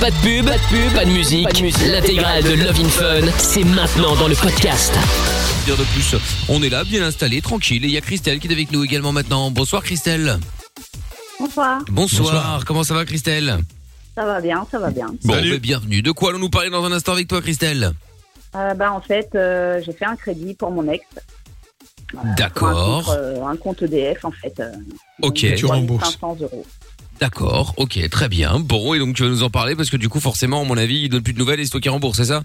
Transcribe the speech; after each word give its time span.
Pas 0.00 0.10
de 0.10 0.16
pub, 0.22 0.44
pas 0.46 0.56
de 0.58 0.62
pub, 0.68 0.94
pas 0.94 1.04
de 1.04 1.10
musique. 1.10 1.60
L'intégrale 1.90 2.42
de 2.42 2.52
Love 2.52 2.80
in 2.80 2.88
Fun, 2.88 3.26
c'est 3.38 3.64
maintenant 3.64 4.14
dans 4.16 4.28
le 4.28 4.34
podcast. 4.34 4.92
Dire 5.64 5.76
de 5.76 5.84
plus, 5.84 6.14
on 6.48 6.62
est 6.62 6.68
là, 6.68 6.84
bien 6.84 7.02
installé, 7.02 7.40
tranquille. 7.40 7.84
Et 7.84 7.88
il 7.88 7.94
y 7.94 7.96
a 7.96 8.00
Christelle 8.00 8.38
qui 8.38 8.48
est 8.48 8.52
avec 8.52 8.70
nous 8.72 8.84
également 8.84 9.12
maintenant. 9.12 9.50
Bonsoir 9.50 9.82
Christelle. 9.82 10.38
Bonsoir. 11.40 11.82
Bonsoir. 11.90 12.64
Comment 12.66 12.84
ça 12.84 12.94
va 12.94 13.04
Christelle? 13.04 13.58
Ça 14.14 14.24
va 14.24 14.40
bien, 14.40 14.66
ça 14.70 14.78
va 14.78 14.90
bien. 14.90 15.08
Bon, 15.24 15.34
ben, 15.34 15.56
bienvenue. 15.58 16.02
De 16.02 16.10
quoi 16.10 16.30
allons-nous 16.30 16.50
parler 16.50 16.70
dans 16.70 16.84
un 16.84 16.92
instant 16.92 17.12
avec 17.12 17.28
toi 17.28 17.40
Christelle? 17.40 17.92
Euh, 18.54 18.74
bah, 18.74 18.92
en 18.92 19.00
fait, 19.00 19.28
euh, 19.34 19.80
j'ai 19.84 19.92
fait 19.92 20.06
un 20.06 20.16
crédit 20.16 20.54
pour 20.54 20.70
mon 20.70 20.88
ex. 20.88 21.04
D'accord. 22.36 22.68
Un 22.68 23.02
compte, 23.02 23.16
euh, 23.18 23.44
un 23.44 23.56
compte 23.56 23.82
EDF, 23.82 24.24
en 24.24 24.30
fait. 24.30 24.54
euh, 24.60 24.72
Ok. 25.22 25.42
donc, 25.44 25.54
Tu 25.56 25.66
rembourses. 25.66 26.12
500 26.12 26.36
euros. 26.42 26.64
D'accord, 27.20 27.72
ok, 27.78 28.08
très 28.10 28.28
bien. 28.28 28.58
Bon, 28.60 28.92
et 28.94 28.98
donc 28.98 29.16
tu 29.16 29.22
vas 29.22 29.28
nous 29.30 29.42
en 29.42 29.50
parler 29.50 29.74
parce 29.74 29.88
que 29.88 29.96
du 29.96 30.08
coup, 30.08 30.20
forcément, 30.20 30.60
à 30.60 30.64
mon 30.64 30.76
avis, 30.76 31.02
il 31.02 31.08
donne 31.08 31.22
plus 31.22 31.32
de 31.32 31.38
nouvelles 31.38 31.60
et 31.60 31.64
c'est 31.64 31.70
toi 31.70 31.80
qui 31.80 31.88
rembourse, 31.88 32.18
c'est 32.18 32.26
ça? 32.26 32.44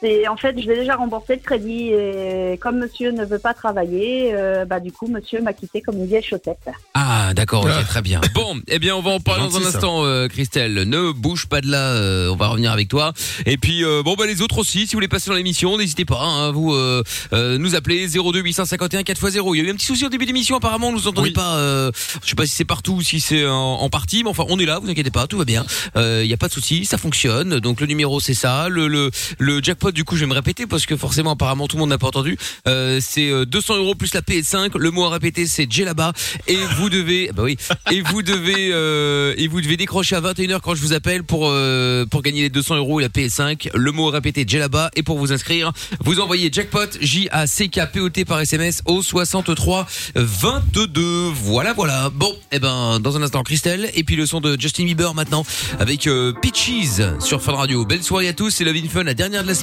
C'est 0.00 0.26
en 0.28 0.36
fait, 0.36 0.60
je 0.60 0.68
l'ai 0.68 0.76
déjà 0.76 0.96
remboursé 0.96 1.36
le 1.36 1.40
crédit 1.42 1.88
et 1.92 2.58
comme 2.60 2.78
monsieur 2.78 3.12
ne 3.12 3.24
veut 3.24 3.38
pas 3.38 3.54
travailler, 3.54 4.32
euh, 4.34 4.64
bah 4.64 4.80
du 4.80 4.92
coup 4.92 5.06
monsieur 5.08 5.40
m'a 5.40 5.52
quitté 5.52 5.80
comme 5.80 5.96
une 5.98 6.06
vieille 6.06 6.22
chaussette. 6.22 6.68
Ah, 6.94 7.32
d'accord, 7.34 7.64
ok, 7.64 7.86
très 7.86 8.02
bien. 8.02 8.20
Bon, 8.34 8.56
eh 8.68 8.78
bien, 8.78 8.94
on 8.94 9.02
va 9.02 9.10
en 9.10 9.20
parler 9.20 9.42
dans 9.42 9.56
un 9.56 9.60
Gentil, 9.60 9.70
ça. 9.72 9.78
instant, 9.78 10.04
euh, 10.04 10.28
Christelle. 10.28 10.74
Ne 10.82 11.12
bouge 11.12 11.46
pas 11.46 11.60
de 11.60 11.68
là, 11.70 11.92
euh, 11.92 12.30
on 12.30 12.36
va 12.36 12.48
revenir 12.48 12.72
avec 12.72 12.88
toi. 12.88 13.12
Et 13.46 13.56
puis, 13.56 13.84
euh, 13.84 14.02
bon, 14.04 14.14
bah 14.14 14.26
les 14.26 14.42
autres 14.42 14.58
aussi, 14.58 14.80
si 14.80 14.86
vous 14.88 14.98
voulez 14.98 15.08
passer 15.08 15.30
dans 15.30 15.36
l'émission, 15.36 15.76
n'hésitez 15.78 16.04
pas, 16.04 16.20
hein, 16.22 16.50
vous 16.52 16.72
euh, 16.72 17.02
euh, 17.32 17.58
nous 17.58 17.74
appelez 17.74 18.06
02 18.08 18.40
851 18.40 19.00
4x0. 19.02 19.54
Il 19.54 19.58
y 19.58 19.64
a 19.64 19.68
eu 19.68 19.70
un 19.70 19.74
petit 19.74 19.86
souci 19.86 20.04
au 20.06 20.08
début 20.08 20.26
d'émission, 20.26 20.56
apparemment, 20.56 20.88
on 20.88 20.92
nous 20.92 21.08
entendait 21.08 21.30
pas. 21.32 21.56
Euh, 21.56 21.90
je 22.22 22.28
sais 22.28 22.36
pas 22.36 22.46
si 22.46 22.52
c'est 22.52 22.64
partout 22.64 22.94
ou 22.94 23.02
si 23.02 23.18
c'est 23.20 23.46
en, 23.46 23.54
en 23.54 23.88
partie, 23.90 24.22
mais 24.22 24.30
enfin, 24.30 24.44
on 24.48 24.58
est 24.58 24.66
là, 24.66 24.78
vous 24.78 24.88
inquiétez 24.90 25.10
pas, 25.10 25.26
tout 25.26 25.38
va 25.38 25.44
bien. 25.44 25.64
Il 25.96 26.26
y 26.26 26.32
a 26.34 26.36
pas 26.36 26.48
de 26.48 26.52
souci, 26.52 26.84
ça 26.84 26.98
fonctionne. 26.98 27.58
Donc 27.60 27.80
le 27.80 27.86
numéro, 27.86 28.20
c'est 28.20 28.34
ça. 28.34 28.68
Le, 28.68 28.86
le, 28.88 29.10
le 29.38 29.60
jackpot, 29.68 29.92
du 29.92 30.04
coup, 30.04 30.16
je 30.16 30.20
vais 30.20 30.26
me 30.26 30.32
répéter 30.34 30.66
parce 30.66 30.86
que 30.86 30.96
forcément, 30.96 31.32
apparemment, 31.32 31.68
tout 31.68 31.76
le 31.76 31.80
monde 31.80 31.90
n'a 31.90 31.98
pas 31.98 32.06
entendu. 32.06 32.38
Euh, 32.66 33.00
c'est 33.02 33.28
euh, 33.28 33.44
200 33.44 33.76
euros 33.76 33.94
plus 33.94 34.14
la 34.14 34.22
PS5. 34.22 34.78
Le 34.78 34.90
mot 34.90 35.04
à 35.04 35.10
répéter, 35.10 35.46
c'est 35.46 35.68
là-bas. 35.84 36.14
Et 36.46 36.56
vous 36.78 36.88
devez, 36.88 37.30
bah 37.34 37.42
oui, 37.42 37.58
et 37.90 38.00
vous 38.00 38.22
devez, 38.22 38.70
euh, 38.72 39.34
et 39.36 39.46
vous 39.46 39.60
devez 39.60 39.76
décrocher 39.76 40.16
à 40.16 40.22
21h 40.22 40.60
quand 40.62 40.74
je 40.74 40.80
vous 40.80 40.94
appelle 40.94 41.22
pour 41.22 41.48
euh, 41.50 42.06
pour 42.06 42.22
gagner 42.22 42.40
les 42.40 42.48
200 42.48 42.76
euros 42.76 42.98
et 42.98 43.02
la 43.02 43.10
PS5. 43.10 43.68
Le 43.74 43.92
mot 43.92 44.08
à 44.08 44.12
répéter, 44.12 44.46
là-bas. 44.58 44.90
Et 44.96 45.02
pour 45.02 45.18
vous 45.18 45.34
inscrire, 45.34 45.72
vous 46.00 46.18
envoyez 46.18 46.48
jackpot 46.50 46.88
J 47.02 47.28
A 47.30 47.46
C 47.46 47.68
K 47.68 47.80
P 47.92 48.00
O 48.00 48.08
T 48.08 48.24
par 48.24 48.40
SMS 48.40 48.80
au 48.86 49.02
63 49.02 49.86
22. 50.14 51.30
Voilà, 51.34 51.74
voilà. 51.74 52.08
Bon, 52.08 52.34
et 52.52 52.58
ben 52.58 53.00
dans 53.00 53.18
un 53.18 53.22
instant, 53.22 53.42
Christelle. 53.42 53.90
Et 53.94 54.02
puis 54.02 54.16
le 54.16 54.24
son 54.24 54.40
de 54.40 54.58
Justin 54.58 54.84
Bieber 54.84 55.12
maintenant 55.12 55.44
avec 55.78 56.06
euh, 56.06 56.32
Peaches 56.40 57.02
sur 57.20 57.42
Fun 57.42 57.52
Radio. 57.52 57.84
Belle 57.84 58.02
soirée 58.02 58.28
à 58.28 58.32
tous. 58.32 58.50
C'est 58.50 58.64
Love 58.64 58.76
in 58.76 58.88
Fun, 58.88 59.04
la 59.04 59.14
dernière 59.14 59.42
de 59.42 59.48
la 59.48 59.54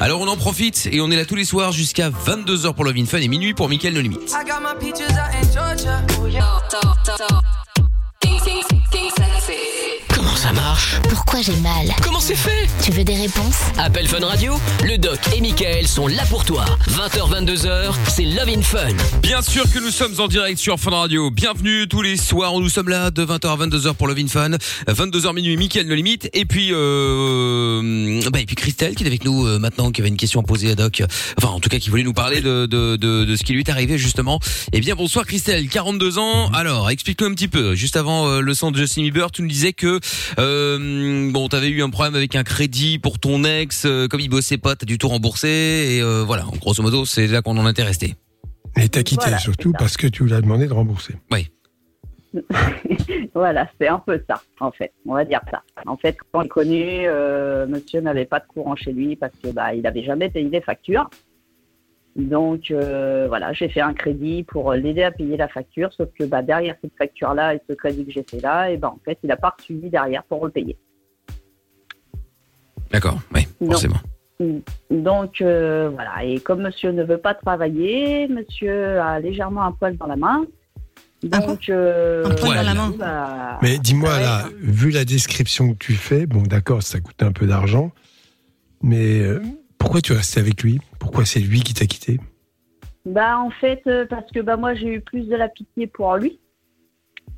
Alors 0.00 0.20
on 0.20 0.28
en 0.28 0.36
profite 0.36 0.88
et 0.90 1.00
on 1.00 1.10
est 1.10 1.16
là 1.16 1.24
tous 1.24 1.34
les 1.34 1.44
soirs 1.44 1.72
jusqu'à 1.72 2.10
22h 2.10 2.74
pour 2.74 2.84
Love 2.84 2.94
in 2.96 3.06
Fun 3.06 3.18
et 3.18 3.28
minuit 3.28 3.54
pour 3.54 3.68
Mickaël 3.68 3.94
No 3.94 4.00
Limite. 4.00 4.32
Ça 10.42 10.52
marche 10.52 10.96
Pourquoi 11.08 11.40
j'ai 11.40 11.54
mal 11.58 11.86
Comment 12.02 12.18
c'est 12.18 12.34
fait 12.34 12.66
Tu 12.82 12.90
veux 12.90 13.04
des 13.04 13.14
réponses 13.14 13.60
Appel 13.78 14.08
Fun 14.08 14.26
Radio, 14.26 14.54
le 14.84 14.98
doc 14.98 15.20
et 15.36 15.40
Michael 15.40 15.86
sont 15.86 16.08
là 16.08 16.24
pour 16.28 16.44
toi. 16.44 16.64
20h, 16.88 17.44
22h, 17.44 17.94
c'est 18.08 18.24
Love 18.24 18.48
in 18.48 18.60
Fun. 18.62 18.88
Bien 19.22 19.40
sûr 19.40 19.62
que 19.72 19.78
nous 19.78 19.92
sommes 19.92 20.18
en 20.18 20.26
direct 20.26 20.58
sur 20.58 20.80
Fun 20.80 20.90
Radio. 20.90 21.30
Bienvenue 21.30 21.86
tous 21.86 22.02
les 22.02 22.16
soirs. 22.16 22.58
Nous 22.58 22.68
sommes 22.70 22.88
là 22.88 23.12
de 23.12 23.24
20h 23.24 23.46
à 23.46 23.66
22h 23.66 23.94
pour 23.94 24.08
Love 24.08 24.18
in 24.18 24.26
Fun. 24.26 24.50
22h 24.88 25.32
minuit, 25.32 25.56
Mickaël 25.56 25.86
No 25.86 25.94
Limite. 25.94 26.28
Et 26.32 26.44
puis, 26.44 26.70
euh, 26.72 28.20
bah, 28.32 28.40
et 28.40 28.46
puis 28.46 28.56
Christelle 28.56 28.96
qui 28.96 29.04
est 29.04 29.06
avec 29.06 29.24
nous 29.24 29.46
euh, 29.46 29.60
maintenant, 29.60 29.92
qui 29.92 30.00
avait 30.00 30.10
une 30.10 30.16
question 30.16 30.40
à 30.40 30.42
poser 30.42 30.72
à 30.72 30.74
Doc. 30.74 31.04
Enfin, 31.38 31.50
en 31.50 31.60
tout 31.60 31.68
cas, 31.68 31.78
qui 31.78 31.88
voulait 31.88 32.02
nous 32.02 32.14
parler 32.14 32.40
de, 32.40 32.66
de, 32.66 32.96
de, 32.96 33.24
de 33.24 33.36
ce 33.36 33.44
qui 33.44 33.52
lui 33.52 33.60
est 33.60 33.70
arrivé 33.70 33.96
justement. 33.96 34.40
Eh 34.72 34.80
bien, 34.80 34.96
bonsoir 34.96 35.24
Christelle, 35.24 35.68
42 35.68 36.18
ans. 36.18 36.50
Alors, 36.52 36.90
explique-nous 36.90 37.28
un 37.28 37.34
petit 37.34 37.48
peu. 37.48 37.76
Juste 37.76 37.96
avant 37.96 38.26
euh, 38.26 38.40
le 38.40 38.54
son 38.54 38.72
de 38.72 38.76
Justin 38.76 39.02
Bieber, 39.02 39.30
tu 39.30 39.42
nous 39.42 39.48
disais 39.48 39.72
que 39.72 40.00
euh, 40.38 41.30
bon, 41.30 41.48
t'avais 41.48 41.68
eu 41.68 41.82
un 41.82 41.90
problème 41.90 42.14
avec 42.14 42.36
un 42.36 42.44
crédit 42.44 42.98
pour 42.98 43.18
ton 43.18 43.44
ex. 43.44 43.84
euh, 43.84 44.08
comme 44.08 44.20
il 44.20 44.28
bossait 44.28 44.58
pas, 44.58 44.76
t'as 44.76 44.86
dû 44.86 44.98
tout 44.98 45.08
rembourser. 45.08 45.48
Et 45.96 46.02
euh, 46.02 46.24
voilà, 46.24 46.44
grosso 46.60 46.82
modo, 46.82 47.04
c'est 47.04 47.26
là 47.26 47.42
qu'on 47.42 47.56
en 47.58 47.68
était 47.68 47.82
resté. 47.82 48.14
Et 48.80 48.88
t'as 48.88 49.02
quitté 49.02 49.24
Voilà, 49.24 49.38
surtout 49.38 49.72
parce 49.72 49.96
que 49.96 50.06
tu 50.06 50.24
lui 50.24 50.32
as 50.34 50.40
demandé 50.40 50.66
de 50.66 50.72
rembourser. 50.72 51.14
Oui. 51.30 51.48
voilà, 53.34 53.68
c'est 53.78 53.88
un 53.88 53.98
peu 53.98 54.20
ça, 54.28 54.40
en 54.60 54.72
fait. 54.72 54.92
On 55.06 55.14
va 55.14 55.24
dire 55.24 55.40
ça. 55.50 55.62
En 55.86 55.96
fait, 55.96 56.16
quand 56.32 56.40
on 56.40 56.42
est 56.42 56.48
connu, 56.48 57.06
euh, 57.06 57.66
monsieur 57.66 58.00
n'avait 58.00 58.24
pas 58.24 58.40
de 58.40 58.46
courant 58.46 58.76
chez 58.76 58.92
lui 58.92 59.16
parce 59.16 59.34
que 59.42 59.48
bah, 59.48 59.74
il 59.74 59.82
n'avait 59.82 60.04
jamais 60.04 60.30
payé 60.30 60.48
les 60.48 60.62
factures. 60.62 61.08
Donc 62.14 62.70
euh, 62.70 63.26
voilà, 63.28 63.52
j'ai 63.54 63.68
fait 63.68 63.80
un 63.80 63.94
crédit 63.94 64.42
pour 64.42 64.74
l'aider 64.74 65.02
à 65.02 65.10
payer 65.10 65.36
la 65.36 65.48
facture, 65.48 65.90
sauf 65.94 66.08
que 66.18 66.24
bah, 66.24 66.42
derrière 66.42 66.76
cette 66.82 66.92
facture-là 66.98 67.54
et 67.54 67.60
ce 67.68 67.74
crédit 67.74 68.04
que 68.04 68.12
j'ai 68.12 68.24
fait 68.28 68.40
là, 68.40 68.70
et 68.70 68.76
ben 68.76 68.88
en 68.88 68.98
fait, 69.04 69.18
il 69.22 69.28
n'a 69.28 69.36
pas 69.36 69.54
suivi 69.62 69.88
derrière 69.88 70.22
pour 70.24 70.44
le 70.44 70.50
payer. 70.50 70.76
D'accord, 72.90 73.18
oui, 73.34 73.48
forcément. 73.66 73.96
Donc 74.90 75.40
euh, 75.40 75.90
voilà, 75.94 76.24
et 76.24 76.40
comme 76.40 76.62
monsieur 76.62 76.92
ne 76.92 77.02
veut 77.02 77.18
pas 77.18 77.32
travailler, 77.34 78.28
monsieur 78.28 79.00
a 79.00 79.18
légèrement 79.18 79.62
un 79.62 79.72
poil 79.72 79.96
dans 79.96 80.06
la 80.06 80.16
main. 80.16 80.44
Donc, 81.22 81.68
euh, 81.68 82.24
Un 82.26 82.34
poil 82.34 82.56
dans 82.56 82.62
la 82.62 82.74
main 82.74 82.90
bah, 82.98 83.58
Mais 83.62 83.78
dis-moi 83.78 84.10
ouais, 84.10 84.20
là, 84.20 84.48
vu 84.58 84.90
la 84.90 85.04
description 85.04 85.72
que 85.72 85.78
tu 85.78 85.92
fais, 85.92 86.26
bon 86.26 86.42
d'accord, 86.42 86.82
ça 86.82 86.98
coûte 87.00 87.22
un 87.22 87.30
peu 87.30 87.46
d'argent, 87.46 87.92
mais 88.82 89.20
euh, 89.20 89.40
pourquoi 89.82 90.00
tu 90.00 90.12
es 90.12 90.16
resté 90.16 90.38
avec 90.40 90.62
lui? 90.62 90.80
Pourquoi 91.00 91.24
c'est 91.24 91.40
lui 91.40 91.60
qui 91.60 91.74
t'a 91.74 91.86
quitté? 91.86 92.20
Bah 93.04 93.36
en 93.38 93.50
fait 93.50 93.82
euh, 93.88 94.06
parce 94.08 94.30
que 94.30 94.38
bah 94.40 94.56
moi 94.56 94.74
j'ai 94.76 94.94
eu 94.94 95.00
plus 95.00 95.26
de 95.26 95.34
la 95.34 95.48
pitié 95.48 95.88
pour 95.88 96.16
lui. 96.16 96.38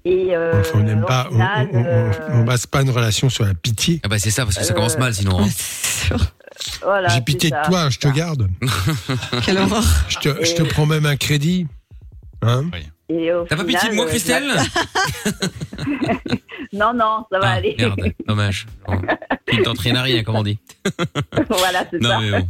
Et 0.05 0.37
euh, 0.37 0.61
Enfin, 0.61 0.81
on 0.81 0.83
n'aime 0.83 1.05
pas, 1.07 1.27
on, 1.29 1.33
final, 1.33 1.69
on- 1.73 1.79
on- 1.79 1.85
euh, 1.87 2.11
on 2.33 2.45
base 2.45 2.67
pas 2.67 2.83
une 2.83 2.91
relation 2.91 3.31
sur 3.31 3.47
la 3.47 3.55
pitié. 3.55 4.01
Ah 4.05 4.09
bah 4.09 4.19
c'est 4.19 4.31
ça 4.31 4.45
parce 4.45 4.59
que 4.59 4.65
ça 4.65 4.75
commence 4.75 4.99
mal 4.99 5.15
sinon. 5.15 5.41
hein. 5.41 6.17
voilà, 6.83 7.09
J'ai 7.09 7.23
pitié 7.23 7.51
de 7.51 7.57
toi, 7.67 7.89
je 7.89 7.99
te 7.99 8.09
garde. 8.09 8.51
Quelle 9.47 9.57
horreur. 9.59 9.83
Je 10.11 10.19
te, 10.19 10.45
je 10.45 10.55
te 10.55 10.63
prends 10.63 10.85
même 10.85 11.07
un 11.07 11.17
crédit. 11.17 11.67
Hein 12.43 12.65
au 12.67 12.71
T'as 13.09 13.57
pas 13.57 13.65
pitié 13.65 13.91
de 13.91 13.95
moi, 13.95 14.05
euh, 14.07 14.09
Christelle 14.09 14.51
Non 16.73 16.93
non, 16.95 17.25
ça 17.31 17.39
va 17.39 17.49
Ah, 17.51 17.53
aller. 17.53 17.75
merde, 17.79 18.01
dommage. 18.27 18.67
Bon. 18.87 18.99
Il 19.53 19.59
ne 19.59 19.65
tente 19.65 19.79
rien 19.79 19.95
à 19.97 20.03
rien, 20.03 20.23
comme 20.25 20.37
on 20.37 20.43
dit. 20.43 20.59
voilà, 21.49 21.85
c'est 21.91 22.01
Non, 22.01 22.09
ça. 22.11 22.21
mais 22.21 22.31
bon. 22.41 22.49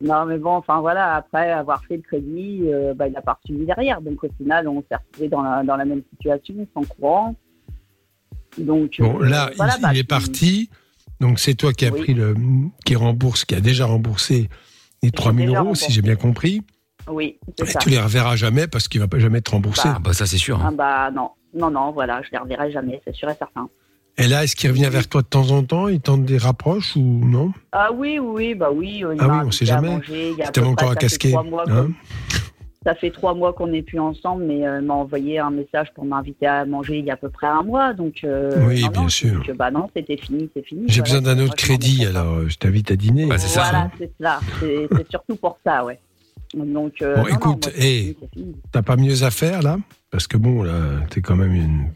Non 0.00 0.26
mais 0.26 0.36
bon, 0.38 0.50
enfin 0.50 0.80
voilà, 0.80 1.14
après 1.14 1.50
avoir 1.50 1.82
fait 1.86 1.96
le 1.96 2.02
crédit, 2.02 2.60
euh, 2.66 2.92
bah, 2.94 3.06
il 3.08 3.12
n'a 3.14 3.22
pas 3.22 3.38
suivi 3.44 3.64
derrière. 3.64 4.00
Donc 4.02 4.22
au 4.22 4.28
final, 4.36 4.68
on 4.68 4.82
s'est 4.82 4.96
retrouvés 4.96 5.28
dans 5.28 5.42
la, 5.42 5.62
dans 5.64 5.76
la 5.76 5.84
même 5.86 6.02
situation, 6.12 6.54
sans 6.74 6.82
courant. 6.84 7.34
Donc 8.58 8.96
Bon, 8.98 9.20
euh, 9.22 9.26
là, 9.26 9.50
voilà, 9.56 9.74
il, 9.78 9.82
bah, 9.82 9.88
il 9.94 9.98
est 9.98 10.04
parti. 10.04 10.68
Donc 11.20 11.38
c'est 11.38 11.54
toi 11.54 11.72
qui 11.72 11.86
a 11.86 11.90
Oui. 11.90 12.00
pris 12.02 12.14
le, 12.14 12.34
qui 12.84 12.96
rembourse, 12.96 13.44
qui 13.46 13.54
a 13.54 13.60
déjà 13.60 13.86
remboursé 13.86 14.48
les 15.02 15.10
3000 15.10 15.46
déjà 15.48 15.60
euros, 15.60 15.74
si 15.74 15.90
j'ai 15.90 16.02
bien 16.02 16.16
compris. 16.16 16.60
Oui, 17.10 17.38
c'est 17.58 17.68
Et 17.68 17.72
ça. 17.72 17.78
tu 17.80 17.90
les 17.90 17.98
reverras 18.00 18.36
jamais 18.36 18.66
parce 18.66 18.88
qu'il 18.88 19.00
va 19.00 19.08
pas 19.08 19.18
jamais 19.18 19.40
te 19.40 19.50
rembourser. 19.50 19.88
Bah. 19.88 19.94
Ah 19.96 20.00
bah 20.00 20.12
ça 20.14 20.26
c'est 20.26 20.38
sûr. 20.38 20.60
Ah 20.64 20.70
bah 20.70 21.10
non, 21.10 21.30
non, 21.54 21.70
non, 21.70 21.92
voilà, 21.92 22.22
je 22.22 22.28
les 22.32 22.38
reverrai 22.38 22.70
jamais, 22.72 23.00
c'est 23.04 23.14
sûr 23.14 23.28
et 23.30 23.34
certain. 23.34 23.68
Et 24.16 24.28
là, 24.28 24.44
est-ce 24.44 24.54
qu'il 24.54 24.70
revient 24.70 24.88
vers 24.90 25.08
toi 25.08 25.22
de 25.22 25.26
temps 25.26 25.50
en 25.50 25.64
temps? 25.64 25.88
Il 25.88 26.00
tente 26.00 26.24
des 26.24 26.38
rapproches 26.38 26.94
ou 26.94 27.00
non? 27.00 27.52
Ah 27.72 27.90
oui, 27.92 28.18
oui, 28.20 28.54
bah 28.54 28.70
oui. 28.72 28.98
il 28.98 29.04
Ah 29.18 29.26
m'a 29.26 29.34
oui, 29.34 29.38
on 29.40 29.40
invité 29.48 29.56
sait 29.66 29.72
à 29.72 29.74
jamais. 29.74 29.88
manger, 29.96 30.30
il 30.30 30.38
y 30.38 30.42
a 30.42 30.48
à 30.48 30.50
T'aimes 30.52 30.64
peu 30.64 30.70
encore 30.70 30.88
près, 30.94 30.98
à 31.06 31.08
ça 31.08 31.08
fait 31.08 31.18
casquer. 31.18 31.30
trois 31.30 31.42
mois 31.42 31.64
hein 31.68 31.86
qu'on- 31.88 31.94
Ça 32.86 32.94
fait 32.94 33.10
trois 33.10 33.34
mois 33.34 33.52
qu'on 33.54 33.66
n'est 33.66 33.82
plus 33.82 33.98
ensemble, 33.98 34.44
mais 34.44 34.64
euh, 34.66 34.78
il 34.80 34.86
m'a 34.86 34.94
envoyé 34.94 35.38
un 35.40 35.50
message 35.50 35.88
pour 35.94 36.04
m'inviter 36.04 36.46
à 36.46 36.64
manger 36.66 36.98
il 36.98 37.06
y 37.06 37.10
a 37.10 37.14
à 37.14 37.16
peu 37.16 37.28
près 37.30 37.46
un 37.48 37.62
mois. 37.62 37.92
Donc, 37.94 38.20
euh, 38.24 38.64
Oui, 38.68 38.82
non, 38.82 38.88
bien 38.90 39.02
non, 39.02 39.08
sûr. 39.08 39.34
donc, 39.44 39.56
bah 39.56 39.70
non, 39.72 39.88
c'était 39.96 40.16
fini, 40.18 40.48
c'est 40.54 40.64
fini. 40.64 40.84
J'ai 40.86 41.00
Voilà, 41.00 41.20
besoin 41.20 41.22
d'un 41.22 41.34
moi, 41.40 41.44
autre 41.46 41.54
je 41.58 41.72
m'en 41.72 41.78
crédit, 41.78 41.98
mets 42.00 42.12
pas. 42.12 42.20
alors 42.20 42.34
euh, 42.34 42.48
je 42.48 42.56
t'invite 42.56 42.90
à 42.92 42.96
dîner. 42.96 43.26
Bah, 43.26 43.38
c'est 43.38 43.48
ça. 43.48 43.62
Voilà, 43.62 43.90
c'est 43.98 44.12
ça. 44.20 44.40
C'est 44.60 44.88
c'est 44.96 45.08
surtout 45.10 45.34
pour 45.36 45.58
ça, 45.66 45.84
ouais. 45.84 45.98
Donc, 46.54 47.02
euh, 47.02 47.16
Bon, 47.16 47.22
non, 47.22 47.28
écoute, 47.28 47.70
hey, 47.76 48.16
t'as 48.72 48.82
pas 48.82 48.96
mieux 48.96 49.22
à 49.22 49.30
faire 49.30 49.62
là? 49.62 49.78
Parce 50.10 50.26
que 50.26 50.36
bon, 50.36 50.62
là, 50.62 51.00
t'es 51.10 51.20
quand 51.20 51.36
même 51.36 51.52
une, 51.54 51.88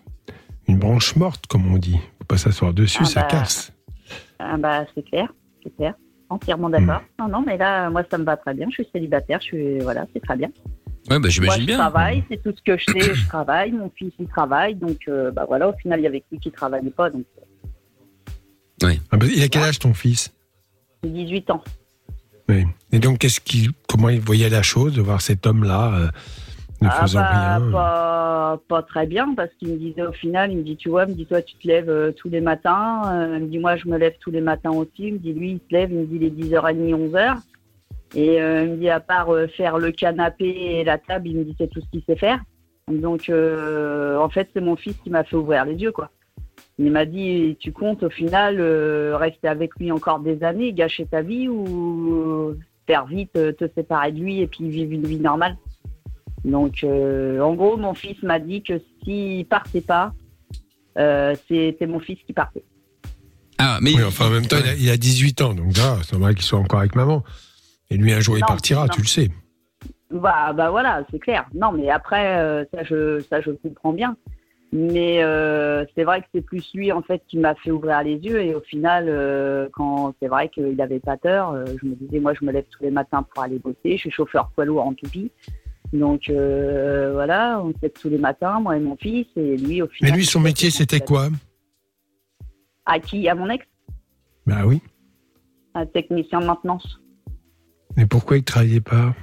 une 0.66 0.78
branche 0.78 1.14
morte, 1.16 1.46
comme 1.46 1.72
on 1.72 1.78
dit. 1.78 1.98
Faut 2.18 2.24
pas 2.26 2.38
s'asseoir 2.38 2.72
dessus, 2.74 2.98
Ah 3.02 3.06
ça 3.06 3.20
bah, 3.22 3.26
casse. 3.28 3.72
Ah 4.38 4.56
bah, 4.56 4.84
c'est 4.94 5.02
clair, 5.04 5.32
c'est 5.62 5.74
clair. 5.76 5.94
Entièrement 6.30 6.68
d'accord. 6.68 7.02
Hmm. 7.18 7.22
Non, 7.22 7.28
non, 7.28 7.44
mais 7.46 7.56
là, 7.56 7.88
moi, 7.90 8.02
ça 8.10 8.18
me 8.18 8.24
va 8.24 8.36
très 8.36 8.54
bien. 8.54 8.66
Je 8.68 8.82
suis 8.82 8.88
célibataire, 8.92 9.40
je 9.40 9.46
suis, 9.46 9.78
voilà, 9.78 10.06
c'est 10.12 10.20
très 10.20 10.36
bien. 10.36 10.48
Ouais 11.08 11.14
bah 11.14 11.20
Moi, 11.20 11.28
j'imagine 11.30 11.62
je 11.62 11.66
bien. 11.66 11.78
travaille, 11.78 12.22
c'est 12.28 12.42
tout 12.42 12.52
ce 12.54 12.62
que 12.62 12.76
je 12.76 12.84
sais, 12.84 13.14
je 13.14 13.26
travaille. 13.28 13.72
Mon 13.72 13.90
fils, 13.96 14.12
il 14.18 14.26
travaille. 14.26 14.74
Donc, 14.74 14.98
euh, 15.08 15.30
bah 15.30 15.46
voilà, 15.48 15.68
au 15.70 15.72
final, 15.74 16.00
il 16.00 16.02
y 16.02 16.06
avait 16.06 16.22
lui 16.30 16.38
qui 16.38 16.50
travaillait 16.50 16.90
pas. 16.90 17.08
Donc, 17.08 17.24
Ah 18.82 19.16
bah, 19.16 19.26
il 19.26 19.42
a 19.42 19.48
quel 19.48 19.62
âge 19.62 19.78
ton 19.78 19.94
fils? 19.94 20.32
J'ai 21.02 21.10
18 21.10 21.50
ans. 21.50 21.62
Oui. 22.48 22.64
Et 22.92 22.98
donc, 22.98 23.18
qu'est-ce 23.18 23.40
qu'il, 23.40 23.70
comment 23.88 24.08
il 24.08 24.20
voyait 24.20 24.48
la 24.48 24.62
chose 24.62 24.94
de 24.94 25.02
voir 25.02 25.20
cet 25.20 25.46
homme-là 25.46 25.92
euh, 25.94 26.08
ne 26.80 26.88
Ah 26.88 27.00
faisant 27.02 27.20
bah, 27.20 27.56
rien. 27.58 27.70
pas, 27.70 28.60
pas 28.68 28.82
très 28.82 29.06
bien 29.06 29.34
parce 29.34 29.50
qu'il 29.58 29.68
me 29.68 29.76
disait 29.76 30.02
au 30.02 30.12
final, 30.12 30.52
il 30.52 30.58
me 30.58 30.62
dit 30.62 30.76
tu 30.76 30.88
vois, 30.88 31.04
il 31.04 31.10
me 31.10 31.14
dit 31.14 31.26
toi 31.26 31.42
tu 31.42 31.56
te 31.56 31.66
lèves 31.66 31.90
euh, 31.90 32.12
tous 32.12 32.28
les 32.30 32.40
matins, 32.40 33.02
Euh, 33.12 33.34
il 33.38 33.44
me 33.44 33.48
dit 33.48 33.58
moi 33.58 33.76
je 33.76 33.88
me 33.88 33.98
lève 33.98 34.14
tous 34.20 34.30
les 34.30 34.40
matins 34.40 34.70
aussi, 34.70 34.90
il 34.98 35.14
me 35.14 35.18
dit 35.18 35.32
lui 35.32 35.50
il 35.52 35.58
se 35.58 35.74
lève, 35.74 35.90
il 35.90 35.98
me 35.98 36.06
dit 36.06 36.18
les 36.18 36.30
10h30, 36.30 37.10
11h 37.10 37.36
et 38.14 38.40
euh, 38.40 38.62
il 38.64 38.70
me 38.70 38.76
dit 38.76 38.88
à 38.88 39.00
part 39.00 39.28
euh, 39.34 39.48
faire 39.48 39.76
le 39.78 39.90
canapé 39.92 40.46
et 40.48 40.84
la 40.84 40.96
table, 40.98 41.28
il 41.28 41.36
me 41.38 41.44
dit 41.44 41.54
c'est 41.58 41.68
tout 41.68 41.80
ce 41.82 41.90
qu'il 41.90 42.02
sait 42.04 42.16
faire. 42.16 42.40
Donc 42.90 43.28
euh, 43.28 44.16
en 44.18 44.30
fait 44.30 44.48
c'est 44.54 44.62
mon 44.62 44.76
fils 44.76 44.96
qui 45.04 45.10
m'a 45.10 45.24
fait 45.24 45.36
ouvrir 45.36 45.64
les 45.66 45.74
yeux 45.74 45.92
quoi. 45.92 46.10
Il 46.78 46.92
m'a 46.92 47.04
dit 47.04 47.56
tu 47.58 47.72
comptes 47.72 48.02
au 48.02 48.10
final 48.10 48.56
euh, 48.60 49.16
rester 49.16 49.48
avec 49.48 49.74
lui 49.78 49.90
encore 49.90 50.20
des 50.20 50.42
années, 50.44 50.72
gâcher 50.72 51.06
ta 51.06 51.22
vie 51.22 51.48
ou 51.48 52.56
faire 52.86 53.06
vite 53.06 53.36
euh, 53.36 53.52
te 53.52 53.64
séparer 53.74 54.12
de 54.12 54.20
lui 54.20 54.40
et 54.40 54.46
puis 54.46 54.68
vivre 54.68 54.92
une 54.92 55.06
vie 55.06 55.18
normale? 55.18 55.56
Donc, 56.44 56.84
euh, 56.84 57.40
en 57.40 57.54
gros, 57.54 57.76
mon 57.76 57.94
fils 57.94 58.22
m'a 58.22 58.38
dit 58.38 58.62
que 58.62 58.80
s'il 59.02 59.44
partait 59.46 59.80
pas, 59.80 60.12
euh, 60.96 61.34
c'était 61.48 61.86
mon 61.86 62.00
fils 62.00 62.18
qui 62.26 62.32
partait. 62.32 62.64
Ah, 63.58 63.78
mais 63.82 63.94
Oui, 63.94 64.04
enfin, 64.04 64.26
en 64.26 64.30
même 64.30 64.46
temps, 64.46 64.56
il 64.58 64.68
a, 64.68 64.74
il 64.74 64.90
a 64.90 64.96
18 64.96 65.42
ans, 65.42 65.54
donc 65.54 65.76
là, 65.76 65.98
c'est 66.02 66.12
normal 66.12 66.34
qu'il 66.34 66.44
soit 66.44 66.58
encore 66.58 66.78
avec 66.78 66.94
maman. 66.94 67.24
Et 67.90 67.96
lui, 67.96 68.12
un 68.12 68.20
jour, 68.20 68.38
il 68.38 68.44
partira, 68.44 68.82
non. 68.82 68.88
tu 68.88 69.00
le 69.02 69.06
sais. 69.06 69.30
Bah, 70.10 70.52
bah 70.52 70.70
voilà, 70.70 71.04
c'est 71.10 71.18
clair. 71.18 71.46
Non, 71.54 71.72
mais 71.72 71.90
après, 71.90 72.38
euh, 72.38 72.64
ça, 72.72 72.84
je, 72.84 73.20
ça, 73.28 73.40
je 73.40 73.50
comprends 73.50 73.92
bien. 73.92 74.16
Mais 74.70 75.22
euh, 75.22 75.86
c'est 75.94 76.04
vrai 76.04 76.20
que 76.20 76.26
c'est 76.34 76.42
plus 76.42 76.68
lui, 76.74 76.92
en 76.92 77.00
fait, 77.02 77.22
qui 77.26 77.38
m'a 77.38 77.54
fait 77.54 77.70
ouvrir 77.70 78.02
les 78.02 78.16
yeux. 78.16 78.42
Et 78.42 78.54
au 78.54 78.60
final, 78.60 79.06
euh, 79.08 79.66
quand 79.72 80.14
c'est 80.20 80.28
vrai 80.28 80.50
qu'il 80.50 80.76
n'avait 80.76 81.00
pas 81.00 81.16
peur, 81.16 81.52
euh, 81.52 81.64
je 81.80 81.86
me 81.86 81.94
disais, 81.94 82.20
moi, 82.20 82.34
je 82.38 82.44
me 82.44 82.52
lève 82.52 82.66
tous 82.70 82.82
les 82.82 82.90
matins 82.90 83.22
pour 83.22 83.42
aller 83.42 83.58
bosser. 83.58 83.92
Je 83.92 83.96
suis 83.96 84.10
chauffeur 84.10 84.50
poids 84.54 84.66
lourd 84.66 84.84
en 84.86 84.92
toupie. 84.92 85.30
Donc, 85.94 86.28
euh, 86.28 87.12
voilà, 87.14 87.62
on 87.64 87.70
se 87.72 87.78
lève 87.80 87.92
tous 87.98 88.10
les 88.10 88.18
matins, 88.18 88.60
moi 88.60 88.76
et 88.76 88.80
mon 88.80 88.96
fils. 88.96 89.26
Et 89.36 89.56
lui, 89.56 89.80
au 89.80 89.86
Mais 89.86 89.92
final. 89.94 90.14
lui, 90.16 90.26
son 90.26 90.40
métier, 90.40 90.70
c'était 90.70 91.00
quoi? 91.00 91.28
À 92.84 92.98
qui? 92.98 93.26
À 93.26 93.34
mon 93.34 93.48
ex? 93.48 93.64
Bah 94.46 94.66
oui. 94.66 94.82
Un 95.74 95.86
technicien 95.86 96.40
de 96.40 96.46
maintenance. 96.46 97.00
Mais 97.96 98.04
pourquoi 98.04 98.36
il 98.36 98.44
travaillait 98.44 98.80
pas? 98.82 99.14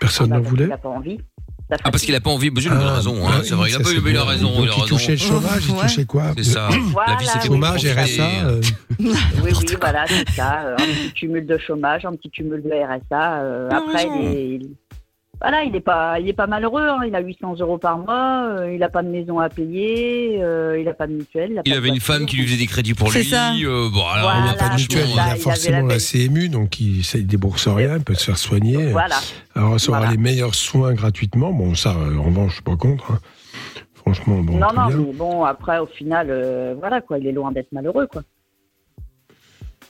Personne 0.00 0.32
Ah 0.32 0.36
bah, 0.36 0.42
n'en 0.42 0.48
voulait? 0.48 0.64
qu'il 0.64 0.72
a 0.72 0.78
pas 0.78 0.88
envie. 0.88 1.20
Ça 1.68 1.76
Ah, 1.82 1.90
parce 1.90 2.04
qu'il 2.04 2.14
a 2.14 2.20
pas 2.20 2.30
envie. 2.30 2.50
J'ai 2.56 2.68
une 2.68 2.74
bonne 2.76 2.86
Ah, 2.88 2.94
raison, 2.96 3.26
hein, 3.26 3.32
ah, 3.38 3.40
c'est 3.42 3.54
vrai. 3.54 3.70
Il 3.70 3.74
a 3.76 3.80
pas 3.80 3.92
eu, 3.92 4.00
mais 4.00 4.10
il 4.10 4.16
a 4.16 4.24
raison. 4.24 4.52
Donc, 4.54 4.66
il 4.66 4.70
a 4.70 4.74
il 4.84 4.88
touchait 4.88 5.16
le 5.16 5.18
raison. 5.18 5.34
chômage, 5.40 5.64
il 5.68 5.74
touchait 5.74 6.04
quoi 6.04 6.24
C'est 6.36 6.44
ça. 6.44 6.68
Voilà, 6.92 7.12
La 7.12 7.18
vie, 7.18 7.26
c'était. 7.26 7.46
Chômage. 7.46 7.84
RSA 7.84 8.28
euh, 8.46 8.60
Oui, 9.00 9.10
oui, 9.42 9.52
voilà, 9.80 10.04
c'est 10.06 10.30
ça. 10.30 10.72
un 10.72 10.76
petit 10.76 11.12
cumul 11.14 11.44
de 11.46 11.58
chômage, 11.58 12.04
un 12.04 12.12
petit 12.14 12.30
cumul 12.30 12.62
de 12.62 12.68
RSA. 12.70 13.40
euh, 13.40 13.68
après, 13.70 14.04
raison. 14.04 14.68
Il 15.38 15.46
il- 15.46 15.50
voilà, 15.50 15.64
il 15.64 15.76
est 15.76 15.80
pas, 15.80 16.18
il 16.20 16.28
est 16.28 16.32
pas 16.32 16.46
malheureux. 16.46 16.82
hein, 16.88 17.00
il 17.06 17.14
a 17.14 17.20
800 17.20 17.56
euros 17.60 17.78
par 17.78 17.98
mois. 17.98 18.48
euh, 18.58 18.72
il 18.74 18.82
a 18.82 18.88
pas 18.88 19.02
de 19.02 19.08
maison 19.08 19.38
à 19.38 19.48
payer. 19.48 20.42
euh, 20.42 20.78
il 20.80 20.88
a 20.88 20.94
pas 20.94 21.06
de 21.06 21.12
mutuelle. 21.12 21.58
a 21.58 21.62
Il 21.64 21.72
pas 21.72 21.78
avait 21.78 21.88
une 21.88 22.00
femme 22.00 22.26
qui 22.26 22.36
lui 22.36 22.46
faisait 22.46 22.56
des 22.58 22.66
crédits 22.66 22.94
pour 22.94 23.12
C'est 23.12 23.20
lui. 23.20 23.26
ça. 23.28 23.52
euh, 23.52 23.88
bon, 23.90 24.04
alors, 24.06 24.30
Voilà, 24.30 24.38
il 24.40 24.44
n'a 24.46 24.54
pas 24.54 24.68
de 24.70 24.74
mutuelle, 24.80 25.06
ça, 25.06 25.10
il 25.10 25.14
il 25.14 25.18
a 25.32 25.36
forcément 25.36 25.86
la 25.86 25.94
la 25.94 25.98
CMU, 26.00 26.48
donc 26.48 26.80
il 26.80 26.98
ne 27.14 27.20
débourse 27.22 27.68
rien, 27.68 27.96
il 27.98 28.02
peut 28.04 28.14
se 28.14 28.24
faire 28.24 28.38
soigner. 28.38 28.92
Voilà. 28.92 29.16
Alors 29.54 29.72
recevoir 29.72 30.00
Voilà. 30.00 30.12
les 30.16 30.20
meilleurs 30.22 30.54
soins 30.54 30.94
gratuitement, 30.94 31.52
bon 31.52 31.74
ça, 31.74 31.90
euh, 31.90 32.16
en 32.18 32.22
revanche, 32.24 32.50
je 32.50 32.54
suis 32.56 32.62
pas 32.64 32.76
contre. 32.76 33.12
hein. 33.12 33.18
Franchement, 33.94 34.36
bon, 34.38 34.56
non, 34.58 34.68
non, 34.74 34.86
bien. 34.86 34.96
mais 34.98 35.12
bon, 35.14 35.44
après, 35.44 35.78
au 35.80 35.86
final, 35.86 36.28
euh, 36.30 36.74
voilà, 36.78 37.00
quoi, 37.00 37.18
il 37.18 37.26
est 37.26 37.32
loin 37.32 37.50
d'être 37.50 37.72
malheureux, 37.72 38.06
quoi. 38.06 38.22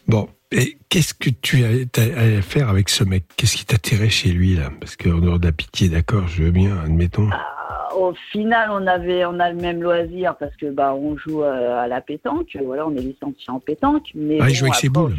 Bon, 0.08 0.28
et 0.52 0.78
qu'est-ce 0.88 1.14
que 1.14 1.31
tu 1.31 1.64
as 1.64 1.69
allais 2.00 2.43
faire 2.43 2.69
avec 2.69 2.88
ce 2.88 3.04
mec? 3.04 3.25
Qu'est-ce 3.37 3.56
qui 3.56 3.66
t'attirait 3.66 4.08
chez 4.08 4.31
lui 4.31 4.54
là? 4.54 4.70
Parce 4.81 4.96
qu'en 4.96 5.19
dehors 5.19 5.40
de 5.40 5.46
la 5.46 5.52
pitié, 5.52 5.88
d'accord, 5.88 6.28
je 6.28 6.44
veux 6.44 6.50
bien, 6.50 6.78
admettons. 6.78 7.28
Ah, 7.32 7.88
Au 7.96 8.14
final, 8.31 8.70
on 8.70 8.87
avait, 8.87 9.25
on 9.25 9.40
a 9.40 9.50
le 9.50 9.56
même 9.56 9.82
loisir 9.82 10.37
parce 10.37 10.54
que 10.56 10.70
bah, 10.70 10.94
on 10.94 11.16
joue 11.16 11.43
euh, 11.43 11.81
à 11.81 11.88
la 11.88 12.00
pétanque. 12.00 12.56
Voilà, 12.64 12.87
on 12.87 12.94
est 12.94 13.00
licencié 13.00 13.48
en 13.48 13.58
pétanque. 13.58 14.06
Mais 14.14 14.38
Ah, 14.40 14.48
il 14.48 14.54
joue 14.54 14.66
avec 14.66 14.76
ses 14.76 14.88
boules. 14.88 15.16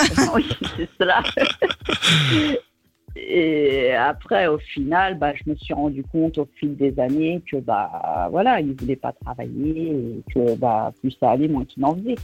oui, 0.34 0.48
c'est 0.76 0.88
cela. 0.98 1.22
Et 3.14 3.92
après, 3.92 4.46
au 4.46 4.58
final, 4.58 5.18
bah, 5.18 5.32
je 5.34 5.50
me 5.50 5.54
suis 5.54 5.74
rendu 5.74 6.02
compte 6.02 6.38
au 6.38 6.48
fil 6.56 6.76
des 6.76 6.98
années 6.98 7.42
que 7.50 7.58
bah 7.58 8.28
voilà, 8.30 8.60
il 8.60 8.74
voulait 8.74 8.96
pas 8.96 9.12
travailler 9.12 9.90
et 9.90 10.22
que 10.34 10.56
bah 10.56 10.92
plus 11.00 11.14
ça 11.20 11.32
allait, 11.32 11.48
moins 11.48 11.64
qu'il 11.66 11.84
en 11.84 11.94
faisait. 11.94 12.16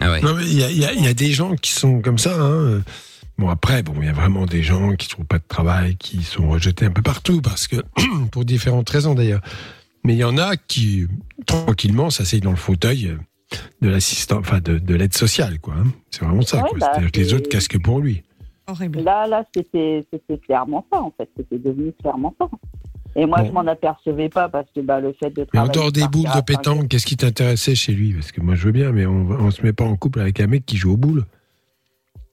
Ah 0.00 0.10
ouais. 0.12 0.20
Non, 0.20 0.34
mais 0.34 0.44
il 0.44 0.58
y 0.58 0.64
a, 0.84 0.92
y 0.92 1.04
y 1.08 1.14
des 1.14 1.32
gens 1.32 1.56
qui 1.56 1.72
sont 1.72 2.00
comme 2.02 2.18
ça. 2.18 2.36
Hein. 2.38 2.82
Bon, 3.38 3.48
après, 3.50 3.82
bon, 3.82 3.94
il 4.00 4.06
y 4.06 4.08
a 4.08 4.12
vraiment 4.12 4.46
des 4.46 4.62
gens 4.62 4.94
qui 4.96 5.08
trouvent 5.08 5.26
pas 5.26 5.38
de 5.38 5.44
travail, 5.46 5.96
qui 5.96 6.22
sont 6.22 6.48
rejetés 6.48 6.86
un 6.86 6.90
peu 6.90 7.02
partout, 7.02 7.42
parce 7.42 7.66
que 7.68 7.76
pour 8.30 8.44
différentes 8.44 8.88
raisons 8.88 9.14
d'ailleurs. 9.14 9.42
Mais 10.04 10.14
il 10.14 10.18
y 10.18 10.24
en 10.24 10.38
a 10.38 10.56
qui, 10.56 11.06
tranquillement, 11.46 12.10
s'asseyent 12.10 12.40
dans 12.40 12.50
le 12.50 12.56
fauteuil 12.56 13.08
euh, 13.08 13.16
de 13.82 13.88
l'assistant, 13.88 14.38
enfin 14.38 14.60
de, 14.60 14.78
de 14.78 14.94
l'aide 14.94 15.14
sociale, 15.14 15.58
quoi. 15.60 15.74
hein. 15.74 15.86
C'est 16.10 16.24
vraiment 16.24 16.42
ça, 16.42 16.62
Ouais, 16.62 16.70
bah, 16.78 16.90
C'est-à-dire 16.92 17.12
que 17.12 17.20
les 17.20 17.34
autres 17.34 17.48
casquent 17.48 17.82
pour 17.82 18.00
lui. 18.00 18.22
Horrible. 18.68 19.00
Là, 19.00 19.26
là, 19.26 19.44
c'était 19.54 20.04
c'était 20.12 20.38
clairement 20.38 20.84
ça 20.92 21.00
en 21.00 21.12
fait. 21.16 21.28
C'était 21.36 21.58
devenu 21.58 21.92
clairement 22.00 22.34
ça. 22.40 22.48
Et 23.18 23.24
moi, 23.24 23.38
Bon. 23.40 23.46
je 23.48 23.52
m'en 23.52 23.66
apercevais 23.66 24.28
pas 24.28 24.48
parce 24.48 24.66
que 24.74 24.80
bah, 24.80 25.00
le 25.00 25.12
fait 25.14 25.30
de 25.30 25.40
Mais 25.40 25.46
travailler. 25.46 25.70
en 25.70 25.72
dehors 25.72 25.92
des 25.92 26.06
boules 26.06 26.28
de 26.34 26.40
pétanque, 26.42 26.88
qu'est-ce 26.88 27.06
qui 27.06 27.16
t'intéressait 27.16 27.74
chez 27.74 27.92
lui? 27.92 28.12
Parce 28.12 28.30
que 28.30 28.40
moi, 28.42 28.54
je 28.54 28.66
veux 28.66 28.72
bien, 28.72 28.92
mais 28.92 29.06
on, 29.06 29.26
on 29.30 29.50
se 29.50 29.62
met 29.62 29.72
pas 29.72 29.84
en 29.84 29.96
couple 29.96 30.20
avec 30.20 30.38
un 30.40 30.46
mec 30.46 30.66
qui 30.66 30.76
joue 30.76 30.92
aux 30.92 30.96
boules. 30.98 31.24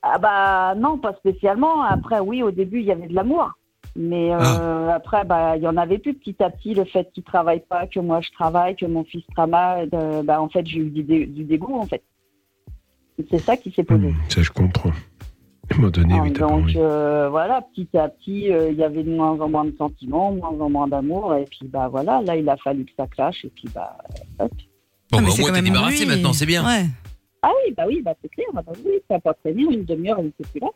Ah 0.02 0.18
bah 0.18 0.76
non, 0.76 0.98
pas 0.98 1.14
spécialement. 1.14 1.84
Après, 1.84 2.20
oui, 2.20 2.44
au 2.44 2.52
début, 2.52 2.80
il 2.80 2.86
y 2.86 2.92
avait 2.92 3.08
de 3.08 3.16
l'amour. 3.16 3.50
Mais 3.96 4.34
euh, 4.34 4.90
après, 4.90 5.24
bah, 5.24 5.56
il 5.56 5.64
y 5.64 5.68
en 5.68 5.78
avait 5.78 6.00
plus 6.00 6.14
petit 6.16 6.36
à 6.44 6.50
petit. 6.50 6.74
Le 6.74 6.84
fait 6.84 7.10
qu'il 7.14 7.24
travaille 7.24 7.62
pas, 7.70 7.88
que 7.88 8.00
moi 8.02 8.20
je 8.22 8.32
travaille, 8.32 8.76
que 8.76 8.86
mon 8.86 9.06
fils 9.06 9.24
travaille, 9.34 9.88
euh, 9.94 10.22
bah, 10.24 10.42
en 10.42 10.50
fait, 10.50 10.66
j'ai 10.68 10.80
eu 10.80 10.90
du, 10.90 11.04
dé- 11.04 11.28
du 11.28 11.44
dégoût, 11.46 11.76
en 11.80 11.86
fait. 11.86 12.04
C'est 13.30 13.38
ça 13.40 13.56
qui 13.56 13.72
s'est 13.72 13.84
posé. 13.84 14.08
Hum, 14.08 14.16
ça, 14.28 14.42
je 14.42 14.50
comprends. 14.50 14.92
À 15.74 15.76
un 15.76 15.80
moment 15.80 15.90
donné, 15.92 16.22
oui, 16.22 16.34
t'as 16.34 16.48
donc 16.48 16.76
euh, 16.76 17.30
voilà, 17.30 17.62
petit 17.74 17.98
à 17.98 18.08
petit, 18.10 18.52
euh, 18.52 18.70
il 18.72 18.78
y 18.78 18.84
avait 18.84 19.04
de 19.04 19.10
moins 19.10 19.32
en 19.40 19.50
moins 19.50 19.66
de 19.66 19.74
sentiments, 19.78 20.32
moins 20.32 20.50
en 20.60 20.70
moins 20.70 20.88
d'amour. 20.88 21.36
Et 21.36 21.46
puis 21.46 21.68
bah 21.68 21.88
voilà, 21.90 22.22
là, 22.22 22.36
il 22.36 22.48
a 22.48 22.56
fallu 22.58 22.86
que 22.86 22.92
ça 22.98 23.08
clash. 23.08 23.44
Et 23.46 23.50
puis 23.56 23.66
bah, 23.74 23.98
hop. 24.40 24.52
Bon, 25.12 25.18
Ah, 25.18 25.22
mais 25.22 25.28
bah, 25.28 25.34
au 25.34 25.40
moins, 25.42 25.52
t'es 25.54 25.62
débarrassé 25.62 26.06
lui. 26.06 26.06
maintenant, 26.08 26.34
c'est 26.34 26.46
bien. 26.46 26.66
Ouais. 26.66 26.86
Ah 27.42 27.50
oui, 27.66 27.74
bah 27.76 27.84
oui, 27.88 28.02
bah 28.04 28.14
c'est 28.22 28.30
clair. 28.30 28.48
Bah, 28.54 28.62
oui, 28.86 28.94
ça 29.08 29.16
n'a 29.16 29.20
pas 29.20 29.34
traîné. 29.34 29.66
En 29.66 29.72
une 29.72 29.86
demi-heure, 29.86 30.18
il 30.20 30.26
n'était 30.26 30.44
plus 30.50 30.60
là. 30.60 30.68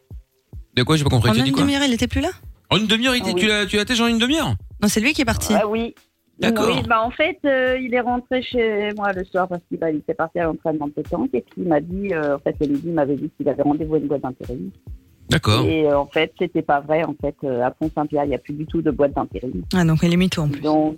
De 0.76 0.84
quoi 0.84 0.96
J'ai 0.98 1.04
pas 1.04 1.10
compris. 1.10 1.30
En 1.30 1.34
une 1.34 1.52
demi-heure, 1.54 1.84
il 1.86 1.94
était 1.94 2.08
plus 2.08 2.22
là? 2.22 2.30
En 2.70 2.78
une 2.78 2.88
demi-heure, 2.88 3.16
il 3.16 3.20
était- 3.20 3.30
Ah 3.30 3.34
oui. 3.36 3.42
tu 3.42 3.48
l'as 3.48 3.66
tu 3.66 3.78
l'as 3.78 4.02
en 4.04 4.08
une 4.08 4.18
demi-heure? 4.20 4.54
Non, 4.82 4.88
c'est 4.90 5.00
lui 5.00 5.14
qui 5.14 5.22
est 5.22 5.26
parti. 5.26 5.54
Ah 5.54 5.68
oui. 5.68 5.96
D'accord. 6.40 6.68
Oui, 6.68 6.84
bah 6.88 7.02
en 7.04 7.10
fait, 7.10 7.40
euh, 7.46 7.78
il 7.82 7.94
est 7.94 8.00
rentré 8.00 8.44
chez 8.44 8.90
moi 8.96 9.12
le 9.12 9.24
soir 9.26 9.48
parce 9.48 9.62
qu'il 9.68 9.80
bah, 9.80 9.90
il 9.90 9.98
était 9.98 10.14
parti 10.14 10.40
à 10.40 10.44
l'entraînement 10.44 10.88
de 10.88 10.92
pétanque 10.92 11.30
et 11.34 11.42
puis 11.42 11.64
il 11.64 11.68
m'a 11.68 11.80
dit, 11.80 12.14
euh, 12.14 12.36
en 12.36 12.40
fait, 12.40 12.56
le 12.60 12.68
midi, 12.68 12.84
il 12.86 12.94
m'avait 12.94 13.16
dit 13.16 13.32
qu'il 13.36 13.50
avait 13.50 13.64
rendez-vous 13.64 13.96
à 13.96 13.98
une 13.98 14.08
boîte 14.08 14.22
d'intérim. 14.22 14.70
D'accord. 15.30 15.66
Et 15.66 15.88
euh, 15.88 16.00
en 16.00 16.06
fait, 16.06 16.32
c'était 16.38 16.62
pas 16.62 16.80
vrai. 16.80 17.04
En 17.04 17.16
fait, 17.20 17.36
à 17.44 17.72
Pont-Saint-Pierre, 17.72 18.26
il 18.26 18.30
n'y 18.30 18.36
a 18.36 18.40
plus 18.40 18.54
du 18.54 18.66
tout 18.68 18.82
de 18.82 18.92
boîte 18.92 19.14
d'intérim. 19.14 19.64
Ah, 19.74 19.84
donc 19.84 20.00
il 20.04 20.14
est 20.14 20.18
mytho 20.18 20.44
en 20.44 20.50
plus. 20.50 20.62
Donc 20.62 20.98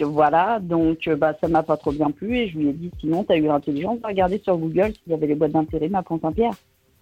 voilà, 0.00 0.58
donc 0.60 1.08
bah 1.18 1.34
ça 1.40 1.48
m'a 1.48 1.62
pas 1.62 1.76
trop 1.76 1.92
bien 1.92 2.10
plu 2.10 2.34
et 2.34 2.48
je 2.48 2.58
lui 2.58 2.68
ai 2.70 2.72
dit 2.72 2.90
sinon 3.00 3.22
t'as 3.22 3.36
eu 3.36 3.42
l'intelligence 3.42 4.00
de 4.00 4.06
regarder 4.06 4.40
sur 4.42 4.56
Google 4.56 4.94
s'il 4.94 5.12
y 5.12 5.14
avait 5.14 5.26
les 5.26 5.34
boîtes 5.34 5.52
d'intérim 5.52 5.94
à 5.94 6.02
Pont-Saint-Pierre. 6.02 6.54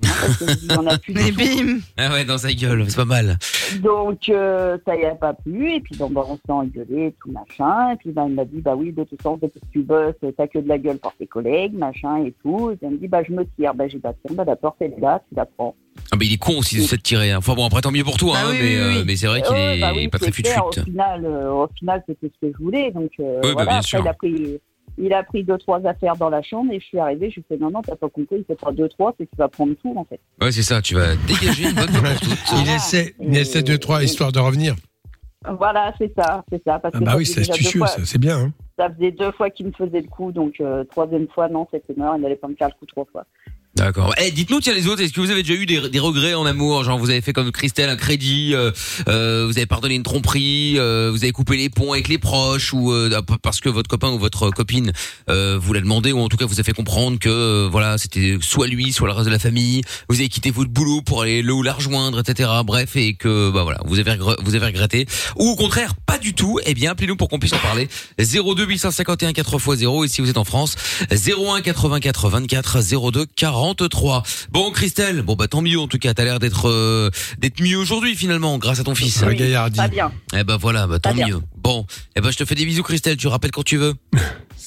Hein, 0.04 0.08
parce 0.20 0.36
que 0.36 0.44
il 0.64 0.72
y 0.72 0.76
en 0.76 0.86
a 0.86 0.98
plus 0.98 1.12
du 1.12 1.20
Mais 1.20 1.30
tout. 1.32 1.38
bim 1.66 1.78
Ah 1.96 2.12
ouais, 2.12 2.24
dans 2.24 2.38
sa 2.38 2.52
gueule, 2.52 2.84
c'est 2.88 2.96
pas 2.96 3.04
mal. 3.04 3.36
Donc 3.80 4.28
euh, 4.28 4.78
ça 4.86 4.96
y 4.96 5.04
a 5.04 5.14
pas 5.14 5.34
plu 5.34 5.74
et 5.74 5.80
puis 5.80 5.96
donc 5.96 6.12
bah, 6.12 6.22
on 6.28 6.36
s'est 6.36 6.40
engueulé 6.52 7.06
et 7.06 7.14
tout 7.20 7.30
machin 7.32 7.92
et 7.92 7.96
puis 7.96 8.10
bah, 8.10 8.24
il 8.28 8.34
m'a 8.34 8.44
dit 8.44 8.60
bah 8.60 8.74
oui 8.76 8.92
de 8.92 9.04
toute 9.04 9.20
façon 9.20 9.38
depuis 9.42 9.60
que 9.60 9.66
tu 9.72 9.80
bosses 9.82 10.14
t'as 10.36 10.46
que 10.46 10.58
de 10.60 10.68
la 10.68 10.78
gueule 10.78 10.98
pour 10.98 11.12
tes 11.16 11.26
collègues 11.26 11.74
machin 11.74 12.24
et 12.24 12.32
tout 12.42 12.70
et 12.70 12.78
il 12.80 12.90
me 12.90 12.96
dit 12.98 13.08
bah 13.08 13.22
je 13.28 13.32
me 13.32 13.44
tire 13.58 13.74
bah 13.74 13.86
j'ai 13.88 13.96
dit 13.96 14.02
bah 14.02 14.14
tiens 14.24 14.34
bah 14.36 14.44
la 14.46 14.56
porte 14.56 14.76
elle 14.80 14.92
est 14.96 15.00
là 15.00 15.20
tu 15.28 15.34
la 15.34 15.44
prends. 15.46 15.74
Ah, 16.12 16.16
mais 16.18 16.26
il 16.26 16.32
est 16.34 16.38
con 16.38 16.58
aussi 16.58 16.76
de 16.76 16.82
se 16.82 16.94
tirer. 16.94 17.32
hein. 17.32 17.38
Enfin 17.38 17.54
bon, 17.54 17.66
après, 17.66 17.80
tant 17.80 17.90
mieux 17.90 18.04
pour 18.04 18.16
toi, 18.16 18.34
Ah 18.36 18.44
hein, 18.46 18.50
oui, 18.52 18.58
mais, 18.60 18.68
oui, 18.68 18.74
euh, 18.76 18.92
oui. 18.98 19.02
mais 19.04 19.16
c'est 19.16 19.26
vrai 19.26 19.42
qu'il 19.42 19.56
est 19.56 19.80
bah 19.80 19.92
oui, 19.96 20.06
pas 20.06 20.18
très 20.18 20.30
c'est 20.30 20.46
fut 20.46 20.60
Au 20.60 20.70
final, 20.84 21.24
euh, 21.26 21.50
au 21.52 21.68
final 21.76 22.04
c'était 22.08 22.30
ce 22.40 22.46
que 22.46 22.52
je 22.56 22.62
voulais 22.62 22.92
donc 22.92 23.10
euh, 23.18 23.40
Oui, 23.42 23.48
bah, 23.48 23.64
voilà 23.64 23.70
bien 23.70 23.76
après 23.78 23.88
sûr. 23.88 24.00
il 24.04 24.08
a 24.08 24.14
pris 24.14 24.58
il 24.98 25.12
a 25.12 25.22
pris 25.22 25.44
deux 25.44 25.58
trois 25.58 25.84
affaires 25.86 26.16
dans 26.16 26.28
la 26.30 26.42
chambre 26.42 26.72
et 26.72 26.80
je 26.80 26.84
suis 26.86 26.98
arrivée 26.98 27.30
je 27.30 27.36
lui 27.36 27.44
ai 27.50 27.54
fait 27.54 27.60
non 27.60 27.70
non 27.70 27.82
t'as 27.82 27.96
pas 27.96 28.08
compris 28.08 28.36
il 28.38 28.44
fait 28.44 28.58
pas 28.60 28.72
deux 28.72 28.88
trois 28.88 29.14
c'est 29.18 29.26
que 29.26 29.30
tu 29.30 29.36
vas 29.38 29.48
prendre 29.48 29.74
tout 29.82 29.94
en 29.96 30.04
fait. 30.04 30.20
Ouais, 30.42 30.50
c'est 30.52 30.62
ça, 30.62 30.82
tu 30.82 30.94
vas 30.94 31.14
dégager 31.26 31.68
une 31.68 31.74
bonne 31.74 31.88
fois 31.88 32.10
pour 32.10 32.20
toutes. 32.20 32.52
Il 32.64 32.70
essaie, 32.74 33.14
il 33.20 33.36
Et- 33.36 33.40
essaie 33.40 33.62
deux, 33.62 33.78
trois, 33.78 34.02
histoire 34.02 34.32
de 34.32 34.38
revenir. 34.40 34.74
Voilà 35.58 35.94
c'est 35.98 36.12
ça 36.16 36.44
c'est 36.50 36.62
ça 36.64 36.78
parce 36.80 36.94
Ah 36.96 37.00
bah 37.00 37.14
oui, 37.16 37.24
c'est 37.24 37.40
astucieux, 37.40 37.80
ça, 37.86 38.04
c'est 38.04 38.18
bien. 38.18 38.38
Hein. 38.38 38.52
Ça 38.76 38.88
faisait 38.92 39.12
deux 39.12 39.30
fois 39.32 39.50
qu'il 39.50 39.66
me 39.66 39.72
faisait 39.72 40.00
le 40.00 40.08
coup, 40.08 40.30
donc 40.32 40.60
euh, 40.60 40.84
troisième 40.84 41.26
fois, 41.28 41.48
non, 41.48 41.66
c'était 41.70 41.94
mort, 41.96 42.14
il 42.16 42.22
n'allait 42.22 42.36
pas 42.36 42.48
me 42.48 42.54
faire 42.54 42.68
le 42.68 42.74
coup 42.78 42.86
trois 42.86 43.04
fois. 43.10 43.24
D'accord. 43.78 44.12
Eh, 44.20 44.32
dites-nous, 44.32 44.60
tiens, 44.60 44.74
les 44.74 44.88
autres, 44.88 45.02
est-ce 45.02 45.12
que 45.12 45.20
vous 45.20 45.30
avez 45.30 45.44
déjà 45.44 45.54
eu 45.54 45.64
des, 45.64 45.88
des 45.88 45.98
regrets 46.00 46.34
en 46.34 46.46
amour? 46.46 46.82
Genre, 46.82 46.98
vous 46.98 47.10
avez 47.10 47.20
fait 47.20 47.32
comme 47.32 47.52
Christelle 47.52 47.88
un 47.88 47.96
crédit, 47.96 48.50
euh, 48.52 48.72
euh, 49.08 49.46
vous 49.46 49.56
avez 49.56 49.66
pardonné 49.66 49.94
une 49.94 50.02
tromperie, 50.02 50.74
euh, 50.78 51.10
vous 51.12 51.22
avez 51.22 51.30
coupé 51.30 51.56
les 51.56 51.70
ponts 51.70 51.92
avec 51.92 52.08
les 52.08 52.18
proches, 52.18 52.72
ou 52.72 52.92
euh, 52.92 53.20
parce 53.40 53.60
que 53.60 53.68
votre 53.68 53.88
copain 53.88 54.10
ou 54.10 54.18
votre 54.18 54.50
copine 54.50 54.92
euh, 55.30 55.58
vous 55.60 55.72
l'a 55.72 55.80
demandé, 55.80 56.10
ou 56.10 56.18
en 56.18 56.28
tout 56.28 56.36
cas 56.36 56.46
vous 56.46 56.58
a 56.58 56.64
fait 56.64 56.72
comprendre 56.72 57.20
que 57.20 57.68
voilà, 57.70 57.98
c'était 57.98 58.38
soit 58.40 58.66
lui, 58.66 58.92
soit 58.92 59.06
le 59.06 59.14
reste 59.14 59.26
de 59.26 59.32
la 59.32 59.38
famille. 59.38 59.82
Vous 60.08 60.16
avez 60.16 60.28
quitté 60.28 60.50
votre 60.50 60.70
boulot 60.70 61.00
pour 61.00 61.22
aller 61.22 61.40
le 61.42 61.52
ou 61.52 61.62
la 61.62 61.72
rejoindre, 61.72 62.18
etc. 62.18 62.50
Bref, 62.64 62.96
et 62.96 63.14
que 63.14 63.50
bah 63.50 63.62
voilà, 63.62 63.78
vous 63.84 64.00
avez 64.00 64.16
vous 64.42 64.54
avez 64.56 64.66
regretté, 64.66 65.06
ou 65.36 65.50
au 65.50 65.56
contraire, 65.56 65.94
pas 65.94 66.18
du 66.18 66.34
tout. 66.34 66.58
Eh 66.66 66.74
bien, 66.74 66.90
appelez-nous 66.90 67.16
pour 67.16 67.28
qu'on 67.28 67.38
puisse 67.38 67.52
en 67.52 67.58
parler. 67.58 67.88
02 68.18 68.66
851 68.66 69.30
4x0 69.30 70.04
et 70.04 70.08
si 70.08 70.20
vous 70.20 70.30
êtes 70.30 70.38
en 70.38 70.44
France, 70.44 70.74
01 71.12 71.60
84 71.60 72.28
24 72.28 72.78
02 73.12 73.26
43. 73.74 74.22
Bon, 74.50 74.70
Christelle, 74.70 75.22
bon 75.22 75.34
bah 75.34 75.46
tant 75.48 75.60
mieux 75.60 75.78
en 75.78 75.88
tout 75.88 75.98
cas, 75.98 76.14
t'as 76.14 76.24
l'air 76.24 76.38
d'être 76.38 76.68
euh, 76.68 77.10
d'être 77.38 77.60
mieux 77.60 77.76
aujourd'hui 77.76 78.14
finalement 78.16 78.56
grâce 78.58 78.80
à 78.80 78.84
ton 78.84 78.94
fils. 78.94 79.22
Un 79.22 79.34
gaillardi. 79.34 79.76
Pas 79.76 79.88
bien. 79.88 80.10
Eh 80.34 80.44
ben 80.44 80.56
voilà, 80.56 80.86
bah 80.86 80.98
tant 80.98 81.10
Pas 81.10 81.14
bien. 81.16 81.28
mieux. 81.28 81.40
Bon, 81.62 81.86
eh 82.16 82.20
ben 82.20 82.30
je 82.30 82.38
te 82.38 82.44
fais 82.44 82.54
des 82.54 82.64
bisous 82.64 82.82
Christelle, 82.82 83.16
tu 83.16 83.26
rappelles 83.28 83.50
quand 83.50 83.64
tu 83.64 83.76
veux. 83.76 83.94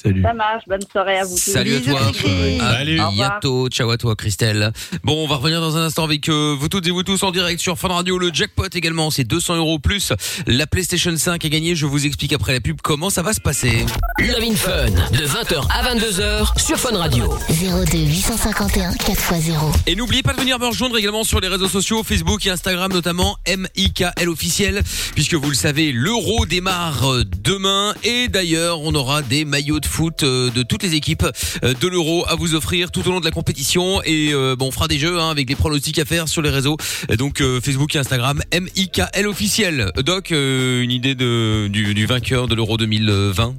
Salut. 0.03 0.23
Ça 0.23 0.33
marche. 0.33 0.63
Bonne 0.67 0.81
soirée 0.91 1.19
à 1.19 1.23
vous 1.25 1.35
tous. 1.35 1.51
Salut 1.51 1.75
à 1.75 1.79
Bisous, 1.79 1.91
toi. 1.91 1.99
Christelle. 2.11 2.61
À 2.61 2.71
Salut. 2.77 2.99
Bientôt. 3.13 3.69
Ciao 3.69 3.89
à 3.91 3.97
toi 3.97 4.15
Christelle. 4.15 4.71
Bon, 5.03 5.23
on 5.23 5.27
va 5.27 5.35
revenir 5.35 5.61
dans 5.61 5.77
un 5.77 5.81
instant 5.85 6.05
avec 6.05 6.27
euh, 6.27 6.55
vous 6.57 6.69
toutes 6.69 6.87
et 6.87 6.91
vous 6.91 7.03
tous 7.03 7.21
en 7.21 7.29
direct 7.31 7.61
sur 7.61 7.77
Fun 7.77 7.89
Radio. 7.89 8.17
Le 8.17 8.31
jackpot 8.33 8.65
également, 8.73 9.11
c'est 9.11 9.25
200 9.25 9.57
euros 9.57 9.77
plus. 9.77 10.11
La 10.47 10.65
PlayStation 10.65 11.15
5 11.15 11.43
est 11.45 11.49
gagnée. 11.49 11.75
Je 11.75 11.85
vous 11.85 12.05
explique 12.05 12.33
après 12.33 12.53
la 12.53 12.61
pub 12.61 12.81
comment 12.81 13.11
ça 13.11 13.21
va 13.21 13.33
se 13.33 13.41
passer. 13.41 13.85
Love 14.19 14.43
in 14.43 14.55
Fun 14.55 14.89
de 15.11 15.25
20h 15.25 15.67
à 15.69 15.93
22h 15.93 16.59
sur 16.59 16.77
Fun 16.79 16.97
Radio. 16.97 17.31
02 17.49 17.97
851 17.99 18.93
4x0. 18.93 19.53
Et 19.85 19.95
n'oubliez 19.95 20.23
pas 20.23 20.33
de 20.33 20.39
venir 20.39 20.57
me 20.57 20.67
rejoindre 20.67 20.97
également 20.97 21.23
sur 21.23 21.39
les 21.41 21.47
réseaux 21.47 21.69
sociaux, 21.69 22.01
Facebook 22.03 22.43
et 22.47 22.49
Instagram 22.49 22.91
notamment, 22.91 23.37
MIKL 23.47 24.29
officiel, 24.29 24.81
puisque 25.13 25.35
vous 25.35 25.49
le 25.49 25.55
savez, 25.55 25.91
l'Euro 25.91 26.47
démarre 26.47 26.80
euh, 26.81 27.23
demain 27.43 27.93
et 28.03 28.27
d'ailleurs 28.27 28.81
on 28.81 28.95
aura 28.95 29.21
des 29.21 29.45
maillots 29.45 29.79
de 29.79 29.85
foot 29.85 30.23
euh, 30.23 30.49
de 30.49 30.63
toutes 30.63 30.81
les 30.81 30.95
équipes 30.95 31.25
euh, 31.63 31.73
de 31.79 31.87
l'Euro 31.87 32.25
à 32.27 32.35
vous 32.35 32.55
offrir 32.55 32.89
tout 32.91 33.07
au 33.07 33.11
long 33.11 33.19
de 33.19 33.25
la 33.25 33.31
compétition 33.31 34.01
et 34.03 34.33
euh, 34.33 34.55
bon 34.55 34.67
on 34.69 34.71
fera 34.71 34.87
des 34.87 34.97
jeux 34.97 35.19
hein, 35.19 35.29
avec 35.29 35.45
des 35.47 35.55
pronostics 35.55 35.99
à 35.99 36.05
faire 36.05 36.27
sur 36.27 36.41
les 36.41 36.49
réseaux, 36.49 36.77
donc 37.17 37.39
euh, 37.41 37.61
Facebook 37.61 37.95
et 37.95 37.99
Instagram, 37.99 38.41
MIKL 38.53 39.27
officiel. 39.27 39.91
Doc, 40.03 40.31
euh, 40.31 40.81
une 40.81 40.91
idée 40.91 41.13
de, 41.13 41.67
du, 41.67 41.93
du 41.93 42.05
vainqueur 42.07 42.47
de 42.47 42.55
l'Euro 42.55 42.77
2020 42.77 43.53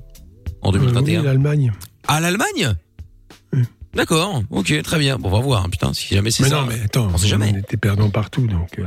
en 0.62 0.68
Euh, 0.68 0.72
2021 0.72 1.20
oui, 1.20 1.24
l'Allemagne. 1.26 1.72
À 2.08 2.20
l'Allemagne 2.20 2.74
Oui. 3.52 3.62
D'accord, 3.94 4.42
ok, 4.50 4.82
très 4.82 4.98
bien. 4.98 5.16
Bon, 5.18 5.28
on 5.28 5.32
va 5.32 5.40
voir. 5.40 5.64
hein, 5.64 5.68
Putain, 5.70 5.92
si 5.92 6.14
jamais 6.14 6.30
c'est 6.30 6.44
Mais 6.44 6.48
ça. 6.48 6.60
non, 6.62 6.66
mais 6.66 6.80
attends, 6.84 7.10
on 7.12 7.18
sait 7.18 7.28
jamais. 7.28 7.52
on 7.54 7.58
était 7.58 7.76
perdant 7.76 8.08
partout, 8.10 8.46
donc 8.46 8.80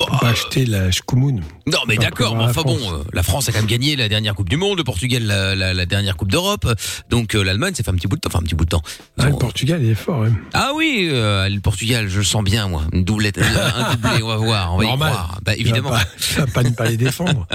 on 0.00 0.04
peut 0.06 0.16
pas 0.20 0.28
acheter 0.28 0.66
la 0.66 0.90
Shkumun. 0.90 1.40
Non, 1.66 1.78
mais 1.88 1.96
d'accord. 1.96 2.34
enfin 2.34 2.62
bon, 2.62 2.76
France. 2.78 2.92
euh, 2.92 3.04
la 3.12 3.22
France 3.22 3.48
a 3.48 3.52
quand 3.52 3.58
même 3.58 3.66
gagné 3.66 3.96
la 3.96 4.08
dernière 4.08 4.34
Coupe 4.34 4.48
du 4.48 4.56
Monde, 4.56 4.78
le 4.78 4.84
Portugal 4.84 5.22
la, 5.24 5.54
la, 5.54 5.72
la 5.74 5.86
dernière 5.86 6.16
Coupe 6.16 6.30
d'Europe. 6.30 6.66
Donc 7.10 7.34
euh, 7.34 7.42
l'Allemagne, 7.42 7.74
ça 7.74 7.82
fait 7.82 7.90
un 7.90 7.94
petit 7.94 8.06
bout 8.06 8.16
de 8.16 8.20
temps. 8.20 8.28
Enfin, 8.28 8.40
un 8.40 8.42
petit 8.42 8.54
bout 8.54 8.64
de 8.64 8.70
temps. 8.70 8.82
Ah, 9.18 9.26
le 9.30 9.36
Portugal, 9.36 9.82
il 9.82 9.90
est 9.90 9.94
fort, 9.94 10.24
hein. 10.24 10.32
Ah 10.52 10.72
oui, 10.74 11.08
euh, 11.10 11.48
le 11.48 11.60
Portugal, 11.60 12.08
je 12.08 12.18
le 12.18 12.24
sens 12.24 12.44
bien, 12.44 12.68
moi. 12.68 12.82
Une 12.92 13.04
doublette, 13.04 13.38
un 13.38 13.94
doublé, 13.94 14.22
on 14.22 14.28
va 14.28 14.36
voir. 14.36 14.74
On 14.74 14.78
va 14.78 14.84
Normal. 14.84 15.08
y 15.08 15.12
croire. 15.12 15.40
Bah, 15.44 15.54
évidemment. 15.56 15.90
pas- 15.90 16.04
Tu 16.20 16.34
vas 16.40 16.46
pas 16.46 16.62
ne 16.62 16.70
pas 16.70 16.86
les 16.88 16.96
défendre. 16.96 17.46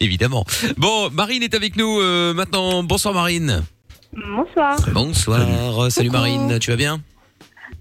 évidemment. 0.00 0.44
Bon, 0.76 1.10
Marine 1.10 1.42
est 1.42 1.54
avec 1.54 1.76
nous 1.76 2.00
euh, 2.00 2.34
maintenant. 2.34 2.82
Bonsoir 2.82 3.14
Marine. 3.14 3.62
Bonsoir. 4.36 4.76
Bonsoir. 4.92 5.90
Salut 5.90 6.08
Coucou. 6.08 6.18
Marine, 6.20 6.58
tu 6.58 6.70
vas 6.70 6.76
bien? 6.76 7.00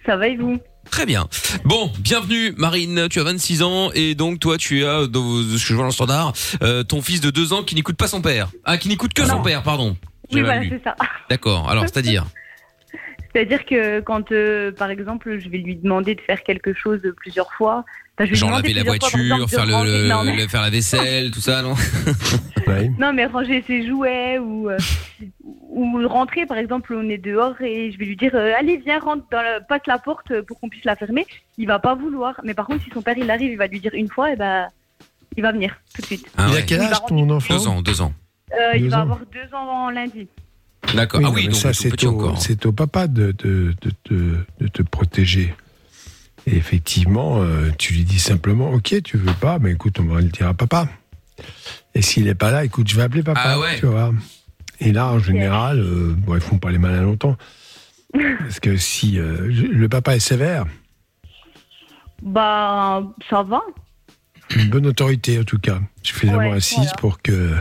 Ça 0.05 0.17
va 0.17 0.27
et 0.27 0.35
vous? 0.35 0.57
Très 0.93 1.07
bien. 1.07 1.27
Bon, 1.65 1.91
bienvenue 1.97 2.53
Marine, 2.55 3.07
tu 3.09 3.19
as 3.19 3.23
26 3.23 3.63
ans 3.63 3.89
et 3.95 4.13
donc 4.13 4.39
toi 4.39 4.59
tu 4.59 4.85
as, 4.85 5.07
dans 5.07 5.41
ce 5.41 5.53
que 5.53 5.57
je 5.57 5.73
vois 5.73 5.81
dans 5.81 5.87
le 5.87 5.91
standard, 5.91 6.33
euh, 6.61 6.83
ton 6.83 7.01
fils 7.01 7.19
de 7.19 7.31
2 7.31 7.51
ans 7.51 7.63
qui 7.63 7.73
n'écoute 7.73 7.97
pas 7.97 8.05
son 8.05 8.21
père. 8.21 8.49
Ah, 8.63 8.77
qui 8.77 8.89
n'écoute 8.89 9.11
que 9.15 9.25
son 9.25 9.41
père, 9.41 9.63
pardon. 9.63 9.97
Oui, 10.31 10.41
voilà, 10.41 10.61
c'est 10.61 10.83
ça. 10.83 10.95
D'accord, 11.31 11.67
alors 11.67 11.85
c'est-à-dire 11.85 12.27
C'est-à-dire 13.33 13.65
que 13.65 14.01
quand, 14.01 14.31
euh, 14.31 14.71
par 14.71 14.91
exemple, 14.91 15.39
je 15.39 15.49
vais 15.49 15.57
lui 15.57 15.75
demander 15.75 16.13
de 16.13 16.21
faire 16.21 16.43
quelque 16.43 16.75
chose 16.75 17.01
plusieurs 17.17 17.51
fois, 17.53 17.85
Genre 18.19 18.51
laver 18.51 18.73
la 18.73 18.83
voiture, 18.83 19.49
faire 19.49 19.65
le, 19.65 19.73
ranger- 19.73 20.07
non, 20.07 20.23
le- 20.23 20.31
mais- 20.35 20.47
faire 20.47 20.61
la 20.61 20.69
vaisselle, 20.69 21.31
tout 21.31 21.41
ça, 21.41 21.61
non. 21.61 21.73
Non, 22.97 23.11
mais 23.13 23.25
ranger 23.25 23.63
ses 23.67 23.85
jouets 23.85 24.39
ou, 24.39 24.69
euh, 24.69 24.77
ou 25.69 26.07
rentrer, 26.07 26.45
par 26.45 26.57
exemple, 26.57 26.93
on 26.95 27.09
est 27.09 27.17
dehors 27.17 27.59
et 27.61 27.91
je 27.91 27.97
vais 27.97 28.05
lui 28.05 28.15
dire 28.15 28.31
euh, 28.35 28.53
Allez, 28.57 28.77
viens, 28.77 28.99
rentre, 28.99 29.25
dans 29.31 29.41
la- 29.41 29.59
passe 29.61 29.81
la 29.85 29.97
porte 29.97 30.41
pour 30.43 30.59
qu'on 30.59 30.69
puisse 30.69 30.85
la 30.85 30.95
fermer. 30.95 31.25
Il 31.57 31.67
va 31.67 31.79
pas 31.79 31.93
vouloir. 31.95 32.39
Mais 32.43 32.53
par 32.53 32.65
contre, 32.67 32.83
si 32.83 32.89
son 32.93 33.01
père 33.01 33.17
il 33.17 33.29
arrive, 33.29 33.51
il 33.51 33.57
va 33.57 33.67
lui 33.67 33.79
dire 33.79 33.91
une 33.93 34.07
fois, 34.09 34.31
et 34.31 34.35
ben, 34.37 34.67
il 35.35 35.43
va 35.43 35.51
venir 35.51 35.75
tout 35.93 36.01
de 36.01 36.05
suite. 36.07 36.25
Ah 36.37 36.45
il 36.47 36.53
ouais. 36.53 36.59
a 36.59 36.61
quel 36.61 36.81
âge 36.81 36.97
ton 37.07 37.29
enfant 37.29 37.53
Deux 37.55 37.67
ans, 37.67 37.81
deux 37.81 38.01
ans. 38.01 38.13
Euh, 38.53 38.77
il 38.77 38.89
va 38.89 38.99
ans. 38.99 39.01
avoir 39.01 39.19
deux 39.19 39.55
ans 39.55 39.85
en 39.85 39.89
lundi. 39.89 40.27
D'accord. 40.93 41.19
Oui, 41.19 41.25
ah 41.29 41.33
oui, 41.33 41.43
donc 41.45 41.55
ça, 41.55 41.73
c'est 41.73 42.05
au, 42.05 42.33
au 42.65 42.71
papa 42.71 43.07
de, 43.07 43.33
de, 43.39 43.73
de, 44.09 44.37
de 44.59 44.67
te 44.67 44.81
protéger. 44.83 45.53
Et 46.45 46.57
effectivement, 46.57 47.41
euh, 47.41 47.69
tu 47.77 47.93
lui 47.93 48.03
dis 48.03 48.19
simplement, 48.19 48.71
ok, 48.71 49.01
tu 49.03 49.17
veux 49.17 49.33
pas, 49.33 49.59
mais 49.59 49.71
écoute, 49.71 49.99
on 49.99 50.05
va 50.05 50.19
le 50.21 50.27
dire 50.27 50.47
à 50.47 50.53
papa. 50.53 50.87
Et 51.95 52.01
s'il 52.01 52.27
est 52.27 52.35
pas 52.35 52.51
là, 52.51 52.65
écoute, 52.65 52.87
je 52.89 52.95
vais 52.95 53.03
appeler 53.03 53.23
papa. 53.23 53.41
Ah 53.43 53.59
ouais. 53.59 53.79
Tu 53.79 53.85
vois. 53.85 54.13
Et 54.79 54.91
là, 54.91 55.07
en 55.07 55.19
général, 55.19 55.79
euh, 55.79 56.13
bon, 56.17 56.35
ils 56.35 56.41
font 56.41 56.57
pas 56.57 56.71
les 56.71 56.77
malins 56.79 57.01
longtemps. 57.03 57.37
Parce 58.39 58.59
que 58.59 58.75
si 58.77 59.17
euh, 59.19 59.47
le 59.47 59.87
papa 59.89 60.15
est 60.15 60.19
sévère, 60.19 60.65
Bah, 62.21 63.03
ça 63.29 63.43
va. 63.43 63.61
une 64.55 64.69
bonne 64.69 64.85
autorité 64.87 65.39
en 65.39 65.43
tout 65.43 65.59
cas, 65.59 65.79
suffisamment 66.03 66.37
Ouais, 66.49 66.57
assise 66.57 66.77
voilà. 66.77 66.91
pour 66.99 67.21
que, 67.21 67.53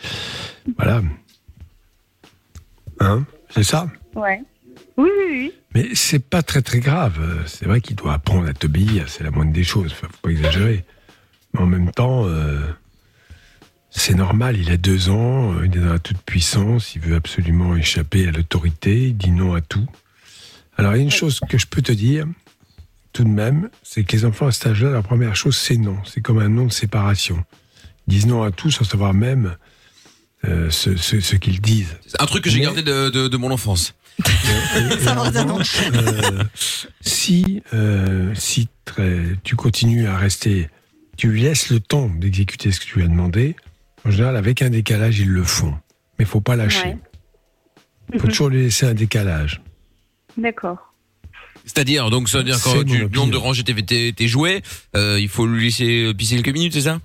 voilà, 0.76 1.00
hein, 3.00 3.24
c'est 3.50 3.62
ça? 3.62 3.86
Ouais. 4.14 4.42
Oui, 4.96 5.08
oui, 5.18 5.26
oui. 5.30 5.52
Mais 5.74 5.88
c'est 5.94 6.18
pas 6.18 6.42
très 6.42 6.62
très 6.62 6.80
grave. 6.80 7.44
C'est 7.46 7.66
vrai 7.66 7.80
qu'il 7.80 7.96
doit 7.96 8.14
apprendre 8.14 8.48
à 8.48 8.54
t'obéir, 8.54 9.08
c'est 9.08 9.24
la 9.24 9.30
moindre 9.30 9.52
des 9.52 9.64
choses. 9.64 9.92
Enfin, 9.92 10.08
faut 10.10 10.18
pas 10.22 10.30
exagérer. 10.30 10.84
Mais 11.52 11.60
en 11.60 11.66
même 11.66 11.90
temps, 11.90 12.24
euh, 12.26 12.60
c'est 13.90 14.14
normal. 14.14 14.56
Il 14.58 14.70
a 14.70 14.76
deux 14.76 15.08
ans, 15.10 15.52
euh, 15.54 15.66
il 15.66 15.76
est 15.76 15.80
dans 15.80 15.92
la 15.92 15.98
toute 15.98 16.18
puissance, 16.22 16.94
il 16.94 17.00
veut 17.02 17.14
absolument 17.16 17.76
échapper 17.76 18.26
à 18.26 18.30
l'autorité, 18.30 19.08
il 19.08 19.16
dit 19.16 19.30
non 19.30 19.54
à 19.54 19.60
tout. 19.60 19.86
Alors 20.78 20.94
il 20.94 20.98
y 20.98 21.00
a 21.00 21.04
une 21.04 21.10
chose 21.10 21.40
que 21.48 21.56
je 21.58 21.66
peux 21.66 21.82
te 21.82 21.92
dire, 21.92 22.26
tout 23.12 23.24
de 23.24 23.28
même, 23.30 23.70
c'est 23.82 24.04
que 24.04 24.12
les 24.12 24.24
enfants 24.26 24.46
à 24.46 24.52
cet 24.52 24.66
âge-là, 24.66 24.90
la 24.90 25.02
première 25.02 25.34
chose, 25.36 25.56
c'est 25.56 25.76
non. 25.78 25.96
C'est 26.04 26.20
comme 26.20 26.38
un 26.38 26.48
non 26.50 26.66
de 26.66 26.72
séparation. 26.72 27.42
Ils 28.06 28.10
disent 28.14 28.26
non 28.26 28.42
à 28.42 28.50
tout 28.50 28.70
sans 28.70 28.84
savoir 28.84 29.14
même 29.14 29.56
euh, 30.44 30.70
ce, 30.70 30.96
ce- 30.96 31.20
ce 31.20 31.36
qu'ils 31.36 31.60
disent. 31.62 31.96
C'est 32.06 32.20
un 32.20 32.26
truc 32.26 32.44
que 32.44 32.50
j'ai 32.50 32.58
Mais- 32.58 32.64
gardé 32.66 32.82
de, 32.82 33.08
de, 33.08 33.28
de 33.28 33.36
mon 33.38 33.50
enfance. 33.50 33.94
Et 34.24 34.98
Ça 35.00 35.18
en 35.18 35.24
revanche, 35.24 35.76
euh, 35.94 36.42
si 37.00 37.62
euh, 37.74 38.32
si 38.34 38.68
très- 38.84 39.36
tu 39.44 39.56
continues 39.56 40.06
à 40.06 40.16
rester, 40.16 40.68
tu 41.16 41.28
lui 41.28 41.42
laisses 41.42 41.70
le 41.70 41.80
temps 41.80 42.08
d'exécuter 42.08 42.72
ce 42.72 42.80
que 42.80 42.84
tu 42.86 42.98
lui 42.98 43.04
as 43.04 43.08
demandé. 43.08 43.56
En 44.04 44.10
général, 44.10 44.36
avec 44.36 44.62
un 44.62 44.70
décalage, 44.70 45.18
ils 45.18 45.28
le 45.30 45.42
font. 45.42 45.72
Mais 46.18 46.24
il 46.24 46.26
faut 46.26 46.40
pas 46.40 46.56
lâcher. 46.56 46.84
Ouais. 46.84 46.96
Il 48.14 48.20
faut 48.20 48.28
toujours 48.28 48.48
lui 48.48 48.62
laisser 48.62 48.86
un 48.86 48.94
décalage. 48.94 49.60
D'accord. 50.38 50.94
C'est-à-dire, 51.64 52.08
donc, 52.10 52.28
ça 52.28 52.38
veut 52.38 52.44
dire 52.44 52.60
quand 52.62 52.84
tu 52.84 53.06
demandes 53.08 53.32
de 53.32 53.36
ranger 53.36 53.64
tes, 53.64 53.74
tes, 53.74 54.12
tes 54.12 54.28
jouets, 54.28 54.62
euh, 54.94 55.18
il 55.20 55.28
faut 55.28 55.46
lui 55.46 55.64
laisser 55.64 56.12
pisser 56.14 56.36
quelques 56.36 56.54
minutes, 56.54 56.74
c'est 56.74 56.82
ça? 56.82 57.00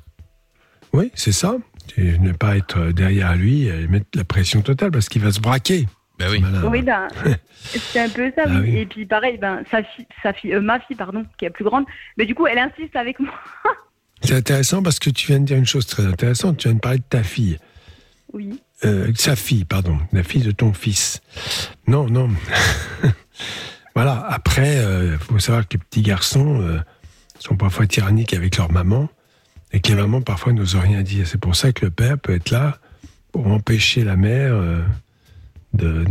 Oui, 0.94 1.12
c'est 1.16 1.32
ça. 1.32 1.58
Et 1.98 2.20
ne 2.20 2.32
pas 2.32 2.56
être 2.58 2.92
derrière 2.92 3.36
lui 3.36 3.64
et 3.68 3.88
mettre 3.88 4.06
la 4.14 4.24
pression 4.24 4.62
totale 4.62 4.92
parce 4.92 5.10
qu'il 5.10 5.22
va 5.24 5.32
se 5.32 5.40
braquer. 5.40 5.88
Bah 6.22 6.28
oui. 6.32 6.40
Malin. 6.40 6.64
Oui, 6.70 6.82
ben, 6.82 7.08
c'est 7.58 8.00
un 8.00 8.10
peu 8.10 8.32
ça, 8.36 8.44
Ah 8.46 8.50
oui. 8.50 8.60
oui. 8.62 8.78
Et 8.78 8.86
puis 8.86 9.06
pareil, 9.06 9.38
ben, 9.38 9.64
sa 9.72 9.84
fille, 9.84 10.06
sa 10.22 10.34
fille, 10.34 10.54
euh, 10.54 10.62
ma 10.62 10.80
fille, 10.80 10.96
pardon, 10.96 11.26
qui 11.38 11.46
est 11.46 11.50
plus 11.50 11.66
grande, 11.66 11.86
mais 12.18 12.26
du 12.26 12.36
coup, 12.36 12.48
elle 12.48 12.60
insiste 12.60 12.96
avec 12.96 13.20
moi. 13.20 13.34
C'est 14.24 14.36
intéressant 14.36 14.84
parce 14.84 15.00
que 15.00 15.10
tu 15.10 15.28
viens 15.28 15.40
de 15.40 15.46
dire 15.46 15.58
une 15.58 15.66
chose 15.66 15.88
très 15.88 16.06
intéressante. 16.06 16.58
Tu 16.58 16.68
viens 16.68 16.76
de 16.76 16.80
parler 16.80 17.00
de 17.00 17.04
ta 17.10 17.24
fille. 17.24 17.58
Oui. 18.34 18.62
Euh, 18.86 19.12
sa 19.16 19.36
fille, 19.36 19.66
pardon, 19.66 19.98
la 20.12 20.22
fille 20.22 20.44
de 20.44 20.52
ton 20.52 20.74
fils. 20.74 21.22
Non, 21.88 22.08
non. 22.08 22.30
voilà. 23.96 24.24
Après, 24.30 24.78
il 24.78 25.18
faut 25.18 25.40
savoir 25.40 25.68
que 25.68 25.74
les 25.74 25.80
petits 25.80 26.04
garçons 26.04 26.62
euh, 26.62 26.80
sont 27.40 27.56
parfois 27.56 27.88
tyranniques 27.88 28.36
avec 28.36 28.58
leur 28.58 28.72
maman 28.72 29.10
et 29.74 29.80
que 29.80 29.88
les 29.90 29.96
mamans 29.96 30.22
parfois 30.22 30.54
n'osent 30.54 30.76
rien 30.76 31.02
dire. 31.02 31.26
C'est 31.28 31.40
pour 31.40 31.56
ça 31.56 31.72
que 31.72 31.86
le 31.86 31.92
père 31.92 32.20
peut 32.20 32.36
être 32.36 32.52
là 32.52 32.78
pour 33.32 33.48
empêcher 33.48 34.04
la 34.04 34.16
mère 34.16 34.54
euh, 34.54 34.82
de, 35.74 36.06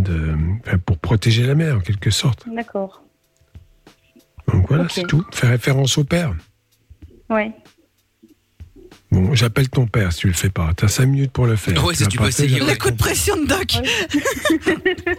pour 0.87 0.99
protéger 0.99 1.47
la 1.47 1.55
mère 1.55 1.76
en 1.76 1.81
quelque 1.81 2.11
sorte. 2.11 2.47
D'accord. 2.55 3.02
Donc 4.52 4.69
voilà, 4.69 4.87
c'est 4.88 5.07
tout. 5.07 5.25
Fais 5.33 5.49
référence 5.49 5.97
au 5.99 6.05
père. 6.05 6.35
Ouais. 7.29 7.52
Bon, 9.12 9.35
j'appelle 9.35 9.69
ton 9.69 9.87
père 9.87 10.12
si 10.12 10.21
tu 10.21 10.26
le 10.29 10.33
fais 10.33 10.50
pas. 10.50 10.73
T'as 10.76 10.88
cinq 10.88 11.07
minutes 11.07 11.33
pour 11.33 11.47
le 11.47 11.57
faire. 11.57 11.85
Ouais, 11.85 11.95
si 11.95 12.07
tu 12.07 12.19
peux 12.19 12.29
essayer. 12.29 12.61
Le 12.61 12.76
coup 12.79 12.90
de 12.90 12.97
pression 12.97 13.37
de 13.37 13.47
Doc. 13.47 13.76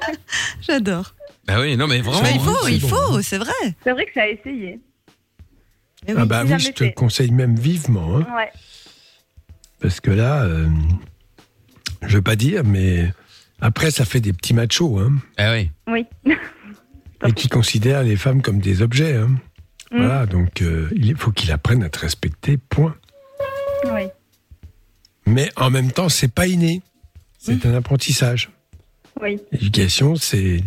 J'adore. 0.61 1.13
Bah 1.45 1.59
oui, 1.59 1.75
non 1.75 1.87
mais 1.87 1.99
vraiment. 2.01 2.21
Mais 2.23 2.35
il 2.35 2.39
faut, 2.39 2.65
c'est 2.65 2.73
il 2.75 2.81
bon. 2.81 2.87
faut, 2.87 3.21
c'est 3.21 3.37
vrai. 3.37 3.51
C'est 3.83 3.91
vrai 3.91 4.05
que 4.05 4.13
ça 4.13 4.21
a 4.23 4.27
essayé. 4.27 4.79
Ah 6.07 6.13
oui. 6.15 6.25
bah 6.27 6.43
oui, 6.45 6.59
je 6.59 6.71
te 6.71 6.83
fait. 6.85 6.93
conseille 6.93 7.31
même 7.31 7.55
vivement, 7.55 8.17
hein, 8.17 8.25
Ouais. 8.35 8.49
parce 9.79 9.99
que 9.99 10.09
là, 10.11 10.43
euh, 10.43 10.67
je 12.01 12.15
veux 12.15 12.21
pas 12.23 12.35
dire, 12.35 12.63
mais 12.63 13.11
après, 13.61 13.91
ça 13.91 14.05
fait 14.05 14.19
des 14.21 14.33
petits 14.33 14.53
machos, 14.53 14.99
hein, 14.99 15.13
Ah 15.37 15.53
oui. 15.53 15.69
Oui. 15.87 16.05
et 17.27 17.31
qui 17.33 17.47
considèrent 17.47 18.03
les 18.03 18.15
femmes 18.15 18.41
comme 18.41 18.59
des 18.59 18.81
objets. 18.81 19.15
Hein. 19.15 19.29
Mm. 19.91 19.97
Voilà, 19.97 20.25
donc 20.25 20.61
euh, 20.61 20.89
il 20.95 21.15
faut 21.15 21.31
qu'il 21.31 21.51
apprenne 21.51 21.83
à 21.83 21.89
te 21.89 21.99
respecter, 21.99 22.57
point. 22.57 22.95
Oui. 23.93 24.07
Mais 25.27 25.49
en 25.55 25.69
même 25.69 25.91
temps, 25.91 26.09
c'est 26.09 26.33
pas 26.33 26.47
inné, 26.47 26.81
c'est 27.37 27.65
un 27.65 27.73
apprentissage. 27.73 28.49
Oui. 29.21 29.39
L'éducation, 29.51 30.15
c'est 30.15 30.63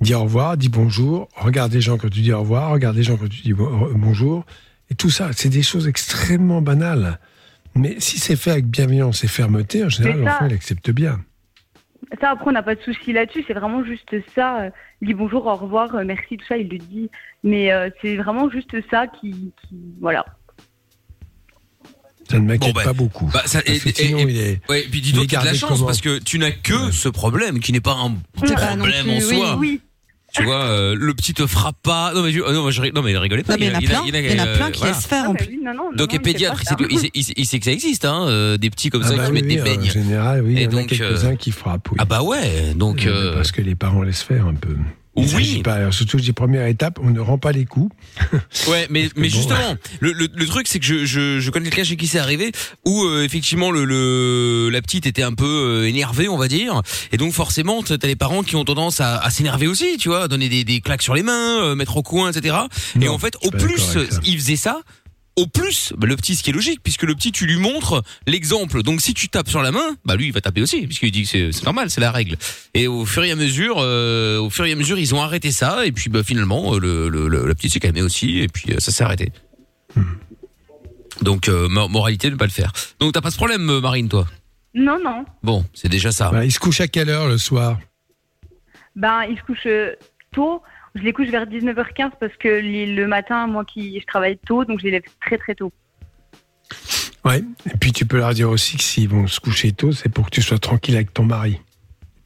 dire 0.00 0.20
au 0.20 0.24
revoir, 0.24 0.56
dire 0.56 0.70
bonjour, 0.70 1.28
regarder 1.36 1.76
les 1.76 1.80
gens 1.80 1.96
quand 1.96 2.10
tu 2.10 2.20
dis 2.20 2.32
au 2.32 2.40
revoir, 2.40 2.70
regarder 2.70 2.98
les 2.98 3.04
gens 3.04 3.16
quand 3.16 3.28
tu 3.28 3.40
dis 3.42 3.52
bon- 3.54 3.90
bonjour. 3.94 4.44
Et 4.90 4.94
tout 4.94 5.08
ça, 5.10 5.30
c'est 5.32 5.48
des 5.48 5.62
choses 5.62 5.88
extrêmement 5.88 6.60
banales. 6.60 7.18
Mais 7.74 7.96
si 7.98 8.18
c'est 8.18 8.36
fait 8.36 8.50
avec 8.50 8.66
bienveillance 8.66 9.24
et 9.24 9.28
fermeté, 9.28 9.84
en 9.84 9.88
général, 9.88 10.20
l'enfant, 10.20 10.46
il 10.46 10.52
accepte 10.54 10.90
bien. 10.90 11.20
Ça, 12.20 12.30
après, 12.30 12.46
on 12.48 12.52
n'a 12.52 12.62
pas 12.62 12.74
de 12.74 12.80
souci 12.82 13.12
là-dessus. 13.12 13.44
C'est 13.46 13.54
vraiment 13.54 13.84
juste 13.84 14.14
ça. 14.34 14.68
Il 15.00 15.08
dit 15.08 15.14
bonjour, 15.14 15.46
au 15.46 15.54
revoir, 15.56 15.94
euh, 15.94 16.04
merci, 16.04 16.36
tout 16.36 16.46
ça, 16.46 16.56
il 16.56 16.68
le 16.68 16.78
dit. 16.78 17.10
Mais 17.42 17.72
euh, 17.72 17.90
c'est 18.02 18.16
vraiment 18.16 18.48
juste 18.50 18.74
ça 18.90 19.06
qui. 19.06 19.30
qui- 19.32 19.94
Voilà. 20.00 20.24
Ça 22.30 22.38
ne 22.38 22.46
m'inquiète 22.46 22.72
Bon, 22.74 22.80
ben, 22.80 22.84
pas 22.86 22.92
beaucoup. 22.94 23.30
Bah, 23.34 23.42
ça, 23.44 23.60
et, 23.66 23.74
et- 23.76 23.78
sinon, 23.78 24.18
et- 24.20 24.22
il 24.22 24.36
est... 24.40 24.60
ouais, 24.70 24.80
et 24.84 24.88
puis 24.88 25.00
dis-toi 25.02 25.20
il 25.20 25.24
est 25.24 25.26
qu'il 25.28 25.38
a 25.38 25.42
de 25.42 25.46
la 25.46 25.54
chance 25.54 25.70
comment 25.70 25.84
parce 25.86 26.00
que 26.00 26.18
tu 26.18 26.38
n'as 26.38 26.52
que 26.52 26.86
Ouais. 26.86 26.92
ce 26.92 27.08
problème 27.10 27.60
qui 27.60 27.72
n'est 27.72 27.80
pas 27.82 27.92
un 27.92 28.12
pas 28.40 28.76
non 28.76 28.78
problème 28.78 29.10
en 29.10 29.12
oui, 29.14 29.20
soi. 29.20 29.56
Oui. 29.58 29.80
Tu 30.34 30.42
vois, 30.42 30.64
euh, 30.64 30.96
le 30.98 31.14
petit 31.14 31.32
te 31.32 31.46
frappe 31.46 31.76
pas. 31.82 32.12
Non 32.14 32.22
mais, 32.22 32.32
je, 32.32 32.40
oh, 32.40 32.52
non, 32.52 32.62
moi, 32.62 32.70
je, 32.72 32.82
non 32.92 33.02
mais 33.02 33.16
rigolez 33.16 33.44
pas. 33.44 33.52
Non, 33.52 33.58
mais 33.60 33.66
il 33.66 33.72
y 33.72 33.74
en 33.74 33.78
a 33.78 33.80
plein, 33.80 34.02
il 34.06 34.14
y 34.36 34.40
en 34.40 34.44
a 34.44 34.46
euh, 34.48 34.56
plein 34.56 34.70
qui 34.72 34.80
voilà. 34.80 34.94
laissent 34.94 35.06
faire 35.06 35.24
Ah, 35.26 35.30
en 35.30 35.32
bah 35.32 35.38
plus. 35.44 35.48
oui, 35.56 35.60
non, 35.62 35.72
non, 35.74 35.84
non, 35.90 35.96
Donc 35.96 36.10
non, 36.12 36.16
et 36.16 36.18
pédiatre, 36.22 36.60
il 36.62 36.68
sait, 36.68 36.74
pas 36.74 36.84
il, 36.90 36.98
sait, 36.98 37.10
il 37.14 37.24
sait- 37.24 37.32
il 37.36 37.46
sait 37.46 37.58
que 37.60 37.64
ça 37.66 37.70
existe, 37.72 38.04
hein, 38.04 38.26
euh, 38.26 38.56
des 38.56 38.68
petits 38.70 38.90
comme 38.90 39.02
Ah 39.04 39.08
ça 39.08 39.16
bah 39.16 39.26
qui 39.26 39.32
oui, 39.32 39.42
mettent 39.42 39.48
des 39.48 39.54
oui, 39.54 39.60
En 39.60 39.64
beignes. 39.64 39.90
général, 39.90 40.42
oui, 40.44 40.58
Et 40.58 40.62
il 40.64 40.72
y 40.72 40.74
en 40.74 40.78
a 40.78 40.84
quelques-uns 40.84 41.32
euh, 41.32 41.36
qui 41.36 41.52
frappent. 41.52 41.88
Oui. 41.92 41.96
Ah 42.00 42.04
bah 42.04 42.22
ouais, 42.22 42.74
donc. 42.74 43.06
Euh, 43.06 43.10
euh, 43.32 43.34
Parce 43.36 43.52
que 43.52 43.62
les 43.62 43.76
parents 43.76 44.02
laissent 44.02 44.22
faire 44.22 44.46
un 44.46 44.54
peu. 44.54 44.74
Il 45.16 45.24
Oui. 45.24 45.28
s'agit 45.30 45.62
Pas, 45.62 45.74
alors, 45.74 45.94
surtout, 45.94 46.18
je 46.18 46.24
dis 46.24 46.32
première 46.32 46.66
étape, 46.66 46.98
on 47.02 47.10
ne 47.10 47.20
rend 47.20 47.38
pas 47.38 47.52
les 47.52 47.64
coups. 47.66 47.94
Ouais, 48.68 48.86
mais 48.90 49.08
mais 49.16 49.28
bon, 49.28 49.34
justement, 49.34 49.76
le, 50.00 50.12
le, 50.12 50.28
le 50.34 50.46
truc 50.46 50.66
c'est 50.66 50.78
que 50.80 50.86
je, 50.86 51.04
je, 51.04 51.38
je 51.40 51.50
connais 51.50 51.68
quelqu'un 51.70 51.84
chez 51.84 51.96
qui 51.96 52.06
c'est 52.06 52.18
arrivé 52.18 52.50
où 52.86 53.04
euh, 53.04 53.22
effectivement 53.24 53.70
le, 53.70 53.84
le 53.84 54.70
la 54.70 54.80
petite 54.82 55.06
était 55.06 55.22
un 55.22 55.34
peu 55.34 55.44
euh, 55.82 55.88
énervée, 55.88 56.28
on 56.28 56.36
va 56.36 56.48
dire, 56.48 56.80
et 57.12 57.16
donc 57.16 57.32
forcément 57.32 57.82
t'as 57.82 57.96
les 58.06 58.16
parents 58.16 58.42
qui 58.42 58.56
ont 58.56 58.64
tendance 58.64 59.00
à, 59.00 59.18
à 59.18 59.30
s'énerver 59.30 59.66
aussi, 59.66 59.96
tu 59.98 60.08
vois, 60.08 60.28
donner 60.28 60.48
des, 60.48 60.64
des 60.64 60.80
claques 60.80 61.02
sur 61.02 61.14
les 61.14 61.22
mains, 61.22 61.62
euh, 61.62 61.74
mettre 61.74 61.96
au 61.96 62.02
coin, 62.02 62.30
etc. 62.30 62.56
et 63.00 63.08
en 63.08 63.18
fait, 63.18 63.36
au 63.44 63.50
plus 63.50 63.96
avec 63.96 64.12
ça. 64.12 64.20
il 64.24 64.38
faisait 64.38 64.56
ça. 64.56 64.80
Au 65.36 65.46
plus, 65.48 65.92
bah, 65.98 66.06
le 66.06 66.14
petit, 66.14 66.36
ce 66.36 66.44
qui 66.44 66.50
est 66.50 66.52
logique, 66.52 66.80
puisque 66.82 67.02
le 67.02 67.14
petit, 67.16 67.32
tu 67.32 67.44
lui 67.46 67.56
montres 67.56 68.02
l'exemple. 68.28 68.84
Donc, 68.84 69.00
si 69.00 69.14
tu 69.14 69.28
tapes 69.28 69.48
sur 69.48 69.62
la 69.62 69.72
main, 69.72 69.96
bah 70.04 70.14
lui, 70.14 70.26
il 70.26 70.32
va 70.32 70.40
taper 70.40 70.62
aussi, 70.62 70.86
puisqu'il 70.86 71.10
dit 71.10 71.24
que 71.24 71.50
c'est- 71.50 71.64
normal, 71.64 71.90
c'est 71.90 72.00
la 72.00 72.12
règle. 72.12 72.36
Et 72.74 72.86
au 72.86 73.04
fur 73.04 73.24
et 73.24 73.32
à 73.32 73.34
mesure, 73.34 73.78
euh, 73.80 74.38
au 74.38 74.48
fur 74.48 74.64
et 74.64 74.70
à 74.72 74.76
mesure, 74.76 74.96
ils 74.96 75.12
ont 75.12 75.20
arrêté 75.22 75.50
ça, 75.50 75.86
et 75.86 75.90
puis 75.92 76.08
bah, 76.08 76.22
finalement, 76.22 76.74
euh, 76.74 76.78
le, 76.78 77.08
le, 77.08 77.26
le- 77.26 77.48
la 77.48 77.54
petite 77.56 77.72
s'est 77.72 77.80
calmée 77.80 78.02
aussi, 78.02 78.38
et 78.38 78.46
puis 78.48 78.72
euh, 78.74 78.78
ça 78.78 78.92
s'est 78.92 79.02
arrêté. 79.02 79.32
Donc, 81.22 81.48
euh, 81.48 81.68
mo- 81.68 81.88
moralité, 81.88 82.30
ne 82.30 82.36
pas 82.36 82.44
le 82.46 82.50
faire. 82.50 82.72
Donc, 83.00 83.12
t'as 83.12 83.20
pas 83.20 83.30
ce 83.30 83.36
problème, 83.36 83.80
Marine, 83.80 84.08
toi? 84.08 84.26
Non, 84.74 84.98
non. 85.02 85.24
Bon, 85.42 85.64
c'est 85.74 85.88
déjà 85.88 86.10
ça. 86.12 86.30
Bah, 86.30 86.44
il 86.44 86.52
se 86.52 86.58
couche 86.58 86.80
à 86.80 86.88
quelle 86.88 87.08
heure 87.08 87.28
le 87.28 87.38
soir? 87.38 87.78
Ben, 88.96 89.24
il 89.28 89.36
se 89.36 89.42
couche 89.42 89.66
tôt. 90.32 90.62
Je 90.94 91.02
les 91.02 91.12
couche 91.12 91.28
vers 91.28 91.46
19h15 91.46 92.10
parce 92.20 92.34
que 92.38 92.48
les- 92.48 92.86
le 92.86 93.06
matin, 93.06 93.46
moi, 93.46 93.64
qui, 93.64 93.98
je 94.00 94.06
travaille 94.06 94.38
tôt, 94.38 94.64
donc 94.64 94.78
je 94.80 94.84
les 94.84 94.90
lève 94.92 95.02
très 95.24 95.38
très 95.38 95.54
tôt. 95.54 95.72
Ouais. 97.24 97.42
Et 97.72 97.76
puis 97.78 97.92
tu 97.92 98.06
peux 98.06 98.18
leur 98.18 98.34
dire 98.34 98.50
aussi 98.50 98.76
que 98.76 98.82
s'ils 98.82 99.08
vont 99.08 99.26
se 99.26 99.40
coucher 99.40 99.72
tôt, 99.72 99.92
c'est 99.92 100.08
pour 100.08 100.26
que 100.26 100.30
tu 100.30 100.42
sois 100.42 100.58
tranquille 100.58 100.94
avec 100.94 101.12
ton 101.12 101.24
mari. 101.24 101.60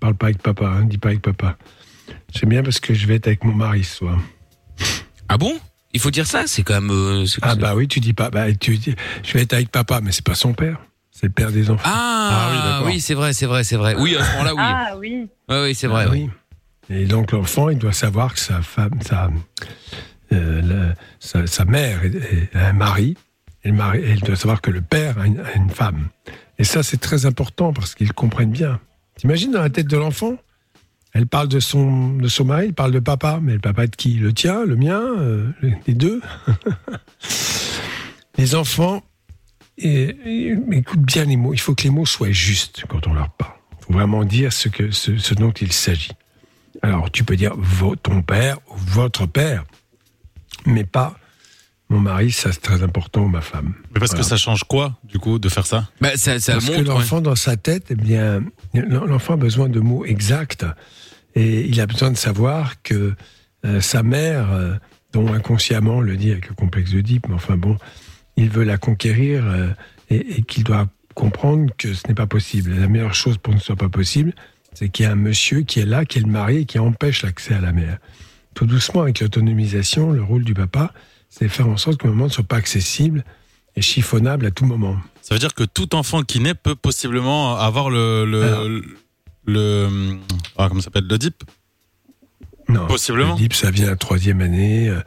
Parle 0.01 0.15
pas 0.15 0.27
avec 0.27 0.43
papa, 0.43 0.67
hein, 0.67 0.85
dis 0.85 0.99
pas 0.99 1.09
avec 1.09 1.23
papa. 1.23 1.57
J'aime 2.35 2.51
bien 2.51 2.63
parce 2.63 2.81
que 2.81 2.95
je 2.95 3.07
vais 3.07 3.15
être 3.17 3.27
avec 3.27 3.45
mon 3.45 3.53
mari 3.55 3.85
ce 3.85 3.97
soir. 3.97 4.19
Ah 5.29 5.39
bon? 5.39 5.59
Il 5.95 6.01
faut 6.01 6.11
dire 6.11 6.27
ça? 6.27 6.47
C'est 6.47 6.63
quand 6.63 6.75
même... 6.75 6.91
euh, 6.91 7.25
Ah 7.43 7.55
bah 7.55 7.75
oui, 7.75 7.89
tu 7.89 8.01
dis 8.01 8.13
pas. 8.13 8.31
Bah, 8.31 8.53
tu 8.53 8.77
dis, 8.77 8.95
je 9.25 9.33
vais 9.33 9.43
être 9.43 9.55
avec 9.55 9.71
papa, 9.71 10.01
mais 10.03 10.13
c'est 10.13 10.25
pas 10.25 10.35
son 10.35 10.53
père. 10.53 10.79
C'est 11.11 11.27
le 11.27 11.33
père 11.33 11.51
des 11.51 11.71
enfants. 11.71 11.83
Ah, 11.87 12.51
Ah 12.53 12.83
oui, 12.85 12.93
oui, 12.95 13.01
c'est 13.01 13.15
vrai, 13.15 13.33
c'est 13.33 13.47
vrai, 13.47 13.65
c'est 13.65 13.77
vrai. 13.77 13.95
Oui, 13.99 14.15
à 14.15 14.23
ce 14.25 14.31
moment-là, 14.33 14.55
oui. 14.55 14.63
Ah 14.63 14.97
oui. 14.99 15.27
Ouais, 15.49 15.63
oui, 15.65 15.75
c'est 15.75 15.87
vrai. 15.87 16.05
Ah 16.07 16.11
oui. 16.13 16.29
Et 16.91 17.05
donc 17.05 17.33
l'enfant, 17.33 17.69
il 17.69 17.79
doit 17.79 17.93
savoir 17.93 18.35
que 18.35 18.41
sa 18.41 18.63
femme, 18.63 18.99
sa, 19.03 19.31
euh, 20.33 20.93
sa, 21.21 21.65
mère 21.65 22.01
a 22.55 22.67
un 22.67 22.73
mari, 22.73 23.17
et 23.65 23.71
il 23.71 24.21
doit 24.21 24.37
savoir 24.37 24.61
que 24.61 24.71
le 24.71 24.81
père 24.81 25.19
a 25.19 25.27
une, 25.27 25.71
femme. 25.71 26.09
Et 26.59 26.65
ça, 26.65 26.83
c'est 26.83 26.97
très 26.99 27.27
important 27.27 27.73
parce 27.73 27.95
qu'ils 27.95 28.13
comprennent 28.13 28.51
bien. 28.51 28.81
T'imagines 29.17 29.53
dans 29.53 29.61
la 29.61 29.71
tête 29.71 29.89
de 29.89 29.97
l'enfant 29.97 30.37
Elle 31.13 31.27
parle 31.27 31.49
de 31.49 31.61
son, 31.61 32.15
de 32.15 32.29
son 32.29 32.45
mari, 32.45 32.67
il 32.69 32.75
parle 32.75 32.93
de 32.93 33.01
papa, 33.01 33.41
mais 33.43 33.55
le 33.55 33.59
papa 33.59 33.87
de 33.87 33.95
qui? 33.95 34.15
Le 34.15 34.33
tien, 34.33 34.65
le 34.65 34.77
mien, 34.77 35.01
euh, 35.19 35.49
les 35.87 35.95
deux? 35.95 36.21
Les 38.39 38.55
enfants, 38.55 39.03
et, 39.79 40.17
et- 40.25 40.57
écoute 40.71 41.01
bien 41.01 41.25
les 41.25 41.37
mots. 41.37 41.53
Il 41.55 41.59
faut 41.59 41.75
que 41.75 41.83
les 41.83 41.91
mots 41.91 42.07
soient 42.07 42.31
justes 42.31 42.85
quand 42.89 43.09
on 43.09 43.15
leur 43.15 43.31
parle. 43.31 43.55
Il 43.81 43.85
faut 43.87 43.93
vraiment 43.95 44.25
dire 44.25 44.53
ce, 44.53 44.69
que, 44.69 44.93
ce 44.93 45.35
dont 45.35 45.51
il 45.51 45.73
s'agit. 45.73 46.13
Alors, 46.83 47.11
tu 47.11 47.25
peux 47.25 47.37
dire 47.37 47.55
ton 48.03 48.23
père 48.23 48.59
ou 48.71 48.77
votre 48.77 49.27
père, 49.27 49.65
mais 50.67 50.85
pas 50.85 51.17
mon 51.91 52.01
mari, 52.01 52.31
ça 52.33 52.53
c'est 52.53 52.61
très 52.61 52.83
important, 52.83 53.23
ou 53.23 53.29
ma 53.29 53.41
femme. 53.41 53.73
Mais 53.95 53.99
parce 54.01 54.11
Voilà. 54.11 54.23
que 54.23 54.29
ça 54.29 54.37
change 54.37 54.65
quoi, 54.65 54.99
du 55.05 55.19
coup, 55.19 55.39
de 55.39 55.49
faire 55.49 55.67
ça? 55.67 55.89
Bah, 56.03 56.11
ça, 56.17 56.39
ça 56.39 56.53
Parce 56.53 56.67
que 56.67 56.73
ouais. 56.73 56.83
l'enfant, 56.83 57.23
dans 57.23 57.35
sa 57.35 57.57
tête, 57.57 57.87
eh 57.89 57.95
bien, 57.95 58.43
l'enfant 58.75 59.35
a 59.35 59.37
besoin 59.39 59.71
de 59.71 59.81
mots 59.81 60.05
exacts 60.05 60.67
et 61.35 61.67
il 61.67 61.81
a 61.81 61.87
besoin 61.87 62.11
de 62.11 62.17
savoir 62.19 62.83
que 62.83 63.15
euh, 63.65 63.81
sa 63.81 64.03
mère, 64.03 64.53
euh, 64.53 64.75
dont 65.15 65.33
inconsciemment, 65.33 65.97
on 65.97 66.01
le 66.03 66.17
dit 66.19 66.31
avec 66.31 66.51
le 66.51 66.55
complexe 66.55 66.91
d'Oedipe, 66.91 67.27
mais 67.29 67.35
enfin 67.35 67.57
bon, 67.57 67.79
il 68.37 68.51
veut 68.51 68.65
la 68.65 68.77
conquérir 68.77 69.47
euh, 69.47 69.69
et, 70.11 70.39
et 70.39 70.43
qu'il 70.43 70.65
doit 70.65 70.89
comprendre 71.15 71.73
que 71.79 71.95
ce 71.95 72.07
n'est 72.07 72.15
pas 72.15 72.27
possible. 72.27 72.75
La 72.75 72.89
meilleure 72.89 73.15
chose 73.15 73.39
pour 73.39 73.55
que 73.55 73.61
ce 73.61 73.63
ne 73.63 73.67
soit 73.67 73.77
pas 73.77 73.89
possible, 73.89 74.35
c'est 74.79 74.91
qu'il 74.91 75.07
y 75.07 75.09
a 75.09 75.13
un 75.13 75.17
monsieur 75.17 75.63
qui 75.63 75.81
est 75.81 75.85
là, 75.85 76.05
qui 76.05 76.19
est 76.19 76.21
le 76.21 76.31
mari 76.31 76.59
et 76.59 76.65
qui 76.65 76.79
empêche 76.79 77.25
l'accès 77.25 77.53
à 77.53 77.61
la 77.61 77.73
mère. 77.73 77.99
Tout 78.55 78.65
doucement, 78.65 79.03
avec 79.03 79.19
l'autonomisation, 79.19 80.13
le 80.13 80.23
rôle 80.23 80.45
du 80.45 80.55
papa, 80.55 80.93
c'est 81.29 81.49
faire 81.49 81.69
en 81.69 81.77
sorte 81.77 81.97
que 81.97 82.07
le 82.07 82.13
moment 82.13 82.27
ne 82.27 82.31
soit 82.31 82.45
pas 82.45 82.59
accessible 82.59 83.25
et 83.75 83.83
chiffonnable 83.83 84.47
à 84.47 84.53
tout 84.53 84.67
moment. 84.67 84.97
Ça 85.21 85.35
veut 85.35 85.41
dire 85.41 85.55
que 85.55 85.65
tout 85.65 85.97
enfant 85.97 86.23
qui 86.23 86.39
naît 86.39 86.55
peut 86.55 86.77
possiblement 86.77 87.57
avoir 87.57 87.91
le. 87.91 88.25
le, 88.25 88.43
Alors. 88.45 88.69
le 89.47 89.89
ah, 90.57 90.69
comment 90.69 90.81
ça 90.81 90.85
s'appelle 90.85 91.09
Le 91.11 91.19
DIP 91.19 91.43
Non. 92.69 92.87
Possiblement. 92.87 93.35
Le 93.35 93.41
DIP, 93.41 93.55
ça 93.55 93.73
vient 93.73 93.87
la 93.87 93.97
troisième 93.97 94.41
année, 94.41 94.89
euh, 94.89 95.01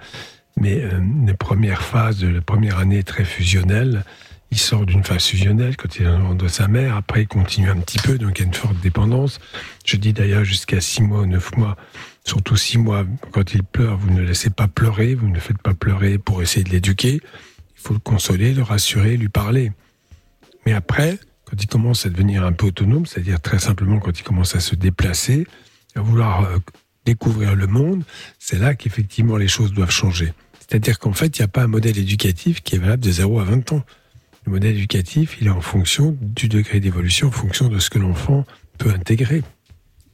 mais 0.58 0.84
euh, 0.84 1.00
les 1.26 1.34
premières 1.34 1.82
phases 1.82 2.20
de 2.20 2.28
la 2.28 2.42
première 2.42 2.78
année 2.78 3.00
est 3.00 3.08
très 3.08 3.24
fusionnelle. 3.24 4.04
Il 4.52 4.60
sort 4.60 4.86
d'une 4.86 5.04
phase 5.04 5.26
fusionnelle 5.26 5.78
quand 5.78 5.96
il 5.96 6.06
est 6.06 6.36
de 6.36 6.48
sa 6.48 6.68
mère. 6.68 6.98
Après, 6.98 7.22
il 7.22 7.28
continue 7.28 7.70
un 7.70 7.78
petit 7.78 8.00
peu, 8.00 8.18
donc 8.18 8.38
il 8.38 8.42
y 8.42 8.44
a 8.44 8.48
une 8.48 8.54
forte 8.54 8.80
dépendance. 8.82 9.40
Je 9.86 9.96
dis 9.96 10.12
d'ailleurs 10.12 10.44
jusqu'à 10.44 10.82
six 10.82 11.02
mois 11.02 11.22
ou 11.22 11.26
neuf 11.26 11.56
mois, 11.56 11.78
surtout 12.26 12.58
six 12.58 12.78
mois, 12.78 13.06
quand 13.32 13.54
il 13.54 13.64
pleure, 13.64 13.98
vous 13.98 14.12
ne 14.12 14.22
laissez 14.22 14.50
pas 14.50 14.68
pleurer, 14.68 15.16
vous 15.16 15.30
ne 15.30 15.40
faites 15.40 15.62
pas 15.62 15.74
pleurer 15.74 16.18
pour 16.18 16.42
essayer 16.42 16.64
de 16.66 16.70
l'éduquer. 16.70 17.22
Il 17.24 17.82
faut 17.82 17.94
le 17.94 18.00
consoler, 18.00 18.54
le 18.54 18.62
rassurer, 18.62 19.16
lui 19.16 19.30
parler. 19.30 19.72
Mais 20.66 20.74
après, 20.74 21.18
quand 21.46 21.62
il 21.62 21.68
commence 21.68 22.06
à 22.06 22.10
devenir 22.10 22.46
un 22.46 22.54
peu 22.54 22.68
autonome, 22.68 23.06
c'est-à-dire 23.06 23.40
très 23.40 23.60
simplement 23.60 24.00
quand 24.00 24.20
il 24.20 24.24
commence 24.24 24.56
à 24.56 24.60
se 24.60 24.76
déplacer, 24.76 25.48
à 25.96 26.02
vouloir 26.02 26.44
euh, 26.44 26.58
découvrir 27.06 27.56
le 27.56 27.68
monde, 27.68 28.04
c'est 28.38 28.60
là 28.60 28.76
qu'effectivement 28.76 29.38
les 29.38 29.48
choses 29.48 29.74
doivent 29.74 29.92
changer. 29.92 30.34
C'est-à-dire 30.60 31.00
qu'en 31.00 31.14
fait, 31.14 31.38
il 31.38 31.42
n'y 31.42 31.46
a 31.46 31.50
pas 31.50 31.64
un 31.64 31.68
modèle 31.68 31.98
éducatif 31.98 32.62
qui 32.62 32.76
est 32.76 32.80
valable 32.80 33.04
de 33.04 33.12
0 33.12 33.40
à 33.40 33.44
20 33.44 33.74
ans. 33.74 33.84
Le 34.52 34.56
modèle 34.56 34.76
éducatif, 34.76 35.38
il 35.40 35.48
est 35.48 35.52
en 35.52 35.62
fonction 35.62 36.18
du 36.20 36.50
degré 36.50 36.82
d'évolution, 36.82 37.30
en 37.30 37.32
fonction 37.32 37.70
de 37.70 37.80
ce 37.80 37.90
que 37.90 38.00
l'enfant 38.00 38.46
peut 38.80 38.90
intégrer. 38.90 39.44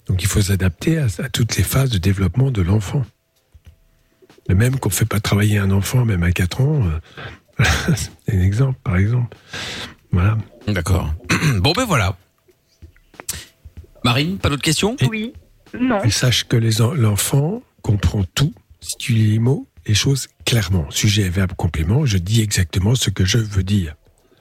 Donc 0.05 0.21
il 0.21 0.27
faut 0.27 0.43
s'adapter 0.43 0.99
à, 0.99 1.07
à 1.23 1.27
toutes 1.27 1.57
les 1.57 1.63
phases 1.63 1.89
de 1.89 1.97
développement 1.97 2.51
de 2.51 2.61
l'enfant. 2.61 3.03
De 4.47 4.53
même 4.53 4.77
qu'on 4.77 4.89
ne 4.89 4.93
fait 4.93 5.05
pas 5.05 5.19
travailler 5.19 5.57
un 5.57 5.71
enfant, 5.71 6.05
même 6.05 6.21
à 6.21 6.31
4 6.31 6.61
ans, 6.61 6.83
euh, 6.85 7.63
c'est 7.95 8.35
un 8.35 8.39
exemple, 8.39 8.77
par 8.83 8.97
exemple. 8.97 9.35
Voilà. 10.11 10.37
D'accord. 10.67 11.11
bon, 11.55 11.71
ben 11.71 11.85
voilà. 11.85 12.15
Marine, 14.03 14.37
pas 14.37 14.49
d'autres 14.49 14.61
questions? 14.61 14.97
Oui. 15.09 15.33
Non. 15.79 16.03
Et 16.03 16.11
sache 16.11 16.43
que 16.43 16.57
l'enfant 16.57 17.63
comprend 17.81 18.23
tout 18.35 18.53
si 18.81 18.97
tu 18.99 19.13
lis 19.13 19.31
les 19.31 19.39
mots, 19.39 19.65
les 19.87 19.95
choses 19.95 20.27
clairement. 20.45 20.85
Sujet, 20.91 21.27
verbe, 21.27 21.53
complément, 21.53 22.05
je 22.05 22.19
dis 22.19 22.41
exactement 22.41 22.93
ce 22.93 23.09
que 23.09 23.25
je 23.25 23.39
veux 23.39 23.63
dire. 23.63 23.95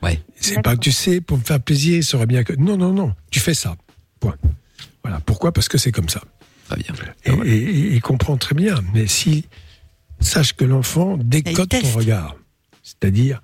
Ouais. 0.07 0.21
C'est 0.37 0.63
pas 0.63 0.75
que 0.77 0.81
tu 0.81 0.93
sais, 0.93 1.21
pour 1.21 1.39
me 1.39 1.43
faire 1.43 1.61
plaisir, 1.61 1.97
il 1.97 2.05
saurait 2.05 2.27
bien 2.27 2.45
que. 2.45 2.53
Non, 2.55 2.77
non, 2.77 2.93
non, 2.93 3.15
tu 3.31 3.41
fais 3.41 3.55
ça. 3.55 3.77
Point. 4.21 4.37
Voilà. 5.03 5.21
Pourquoi? 5.21 5.53
Parce 5.53 5.69
que 5.69 5.79
c'est 5.79 5.93
comme 5.93 6.09
ça. 6.09 6.23
Très 6.69 6.77
bien. 6.77 6.95
Et, 7.25 7.31
et- 7.49 7.63
et 7.65 7.95
il 7.95 8.01
comprend 8.01 8.37
très 8.37 8.55
bien. 8.55 8.77
Mais 8.95 9.07
si 9.07 9.45
sache 10.21 10.53
que 10.55 10.65
l'enfant 10.65 11.17
décode 11.17 11.69
ton 11.69 11.91
regard, 11.93 12.37
c'est-à-dire 12.83 13.41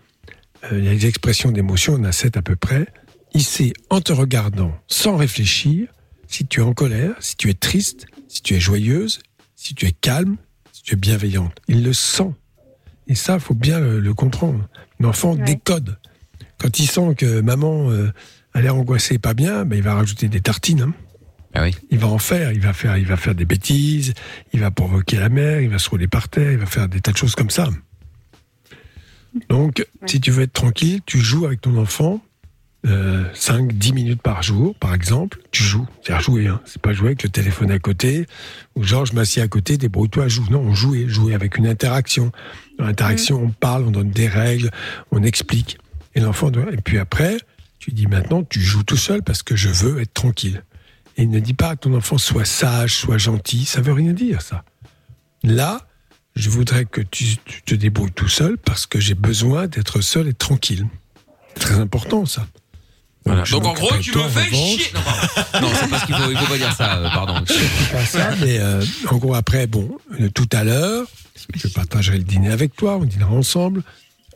euh, 0.70 0.80
les 0.80 1.06
expressions 1.06 1.50
d'émotion, 1.52 1.94
on 2.00 2.04
a 2.04 2.12
sept 2.12 2.36
à 2.36 2.42
peu 2.42 2.56
près. 2.56 2.86
Il 3.34 3.42
sait 3.42 3.72
en 3.90 4.00
te 4.00 4.12
regardant, 4.12 4.72
sans 4.88 5.16
réfléchir, 5.16 5.88
si 6.28 6.46
tu 6.46 6.60
es 6.60 6.62
en 6.62 6.74
colère, 6.74 7.14
si 7.20 7.36
tu 7.36 7.48
es 7.48 7.54
triste, 7.54 8.06
si 8.28 8.42
tu 8.42 8.54
es 8.54 8.60
joyeuse, 8.60 9.20
si 9.56 9.74
tu 9.74 9.86
es 9.86 9.92
calme, 9.92 10.36
si 10.72 10.82
tu 10.82 10.94
es 10.94 10.96
bienveillante. 10.96 11.56
Il 11.68 11.82
le 11.82 11.92
sent. 11.92 12.30
Et 13.08 13.14
ça, 13.14 13.38
faut 13.38 13.54
bien 13.54 13.80
le, 13.80 14.00
le 14.00 14.14
comprendre. 14.14 14.68
L'enfant 15.00 15.34
Ouais. 15.34 15.44
décode. 15.44 15.98
Quand 16.62 16.78
il 16.78 16.86
sent 16.86 17.14
que 17.16 17.40
maman 17.40 17.90
euh, 17.90 18.12
a 18.54 18.60
l'air 18.60 18.76
angoissée, 18.76 19.18
pas 19.18 19.34
bien, 19.34 19.64
ben, 19.64 19.76
il 19.76 19.82
va 19.82 19.94
rajouter 19.94 20.28
des 20.28 20.40
tartines. 20.40 20.82
hein. 20.82 20.94
Ah 21.54 21.64
oui. 21.64 21.74
Il 21.90 21.98
va 21.98 22.06
en 22.06 22.18
faire, 22.18 22.52
il 22.52 22.60
va 22.60 22.72
faire, 22.72 22.96
il 22.96 23.04
va 23.04 23.16
faire 23.16 23.34
des 23.34 23.44
bêtises, 23.44 24.14
il 24.52 24.60
va 24.60 24.70
provoquer 24.70 25.18
la 25.18 25.28
mère, 25.28 25.60
il 25.60 25.68
va 25.68 25.78
se 25.78 25.90
rouler 25.90 26.06
par 26.08 26.28
terre, 26.28 26.52
il 26.52 26.58
va 26.58 26.66
faire 26.66 26.88
des 26.88 27.00
tas 27.00 27.12
de 27.12 27.16
choses 27.16 27.34
comme 27.34 27.50
ça. 27.50 27.68
Donc, 29.48 29.84
si 30.06 30.20
tu 30.20 30.30
veux 30.30 30.42
être 30.44 30.52
tranquille, 30.52 31.00
tu 31.04 31.18
joues 31.18 31.46
avec 31.46 31.60
ton 31.60 31.76
enfant 31.76 32.22
euh, 32.86 33.24
5, 33.34 33.72
10 33.72 33.92
minutes 33.92 34.22
par 34.22 34.42
jour, 34.42 34.74
par 34.76 34.94
exemple. 34.94 35.38
Tu 35.50 35.62
joues, 35.62 35.86
c'est 36.04 36.12
à 36.12 36.18
jouer, 36.20 36.48
hein. 36.48 36.60
c'est 36.64 36.80
pas 36.80 36.92
jouer 36.92 37.08
avec 37.08 37.22
le 37.22 37.28
téléphone 37.28 37.70
à 37.70 37.78
côté, 37.78 38.26
ou 38.74 38.82
genre 38.82 39.06
je 39.06 39.14
m'assieds 39.14 39.42
à 39.42 39.48
côté, 39.48 39.78
débrouille-toi, 39.78 40.28
joue. 40.28 40.46
Non, 40.50 40.60
on 40.60 40.74
joue, 40.74 40.96
jouer 41.08 41.34
avec 41.34 41.58
une 41.58 41.66
interaction. 41.66 42.32
Dans 42.78 42.84
l'interaction, 42.86 43.42
on 43.42 43.50
parle, 43.50 43.84
on 43.84 43.90
donne 43.90 44.10
des 44.10 44.26
règles, 44.28 44.70
on 45.10 45.22
explique. 45.22 45.78
Et 46.14 46.20
l'enfant 46.20 46.50
doit... 46.50 46.72
Et 46.72 46.76
puis 46.76 46.98
après, 46.98 47.38
tu 47.78 47.92
dis 47.92 48.06
maintenant, 48.06 48.42
tu 48.42 48.60
joues 48.60 48.82
tout 48.82 48.96
seul 48.96 49.22
parce 49.22 49.42
que 49.42 49.56
je 49.56 49.68
veux 49.68 50.00
être 50.00 50.14
tranquille. 50.14 50.62
Et 51.16 51.26
ne 51.26 51.40
dis 51.40 51.54
pas 51.54 51.76
que 51.76 51.80
ton 51.80 51.94
enfant 51.94 52.18
soit 52.18 52.44
sage, 52.44 52.94
soit 52.94 53.18
gentil, 53.18 53.64
ça 53.64 53.80
veut 53.80 53.92
rien 53.92 54.12
dire 54.12 54.40
ça. 54.40 54.64
Là, 55.42 55.86
je 56.36 56.48
voudrais 56.48 56.84
que 56.84 57.00
tu, 57.00 57.36
tu 57.44 57.62
te 57.62 57.74
débrouilles 57.74 58.12
tout 58.12 58.28
seul 58.28 58.56
parce 58.56 58.86
que 58.86 59.00
j'ai 59.00 59.14
besoin 59.14 59.66
d'être 59.66 60.00
seul 60.00 60.28
et 60.28 60.34
tranquille. 60.34 60.86
C'est 61.54 61.60
très 61.60 61.74
important 61.74 62.24
ça. 62.24 62.46
Voilà. 63.24 63.44
Donc 63.44 63.64
en 63.64 63.72
gros, 63.74 63.96
tu 63.98 64.16
me 64.16 64.28
fais 64.28 64.50
chier. 64.50 64.90
Non, 64.94 65.00
pardon. 65.04 65.66
non 65.66 65.72
c'est 65.74 65.88
parce 65.88 66.04
qu'il 66.06 66.14
faut, 66.14 66.30
il 66.30 66.36
faut 66.36 66.46
pas 66.46 66.58
dire 66.58 66.72
ça. 66.74 66.96
euh, 66.96 67.08
pardon. 67.10 67.34
pas 67.92 68.04
ça, 68.04 68.30
mais 68.40 68.58
euh, 68.58 68.84
en 69.10 69.16
gros, 69.16 69.34
après, 69.34 69.66
bon, 69.66 69.96
euh, 70.20 70.28
tout 70.30 70.48
à 70.52 70.64
l'heure, 70.64 71.06
je 71.54 71.68
partagerai 71.68 72.18
le 72.18 72.24
dîner 72.24 72.50
avec 72.50 72.74
toi, 72.74 72.96
on 72.96 73.04
dînera 73.04 73.32
ensemble, 73.32 73.82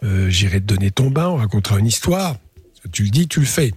euh, 0.02 0.28
j'irai 0.28 0.60
te 0.60 0.66
donner 0.66 0.90
ton 0.90 1.10
bain, 1.10 1.28
on 1.28 1.36
racontera 1.36 1.78
une 1.78 1.86
histoire. 1.86 2.36
Tu 2.92 3.04
le 3.04 3.10
dis, 3.10 3.28
tu 3.28 3.40
le 3.40 3.46
fais. 3.46 3.72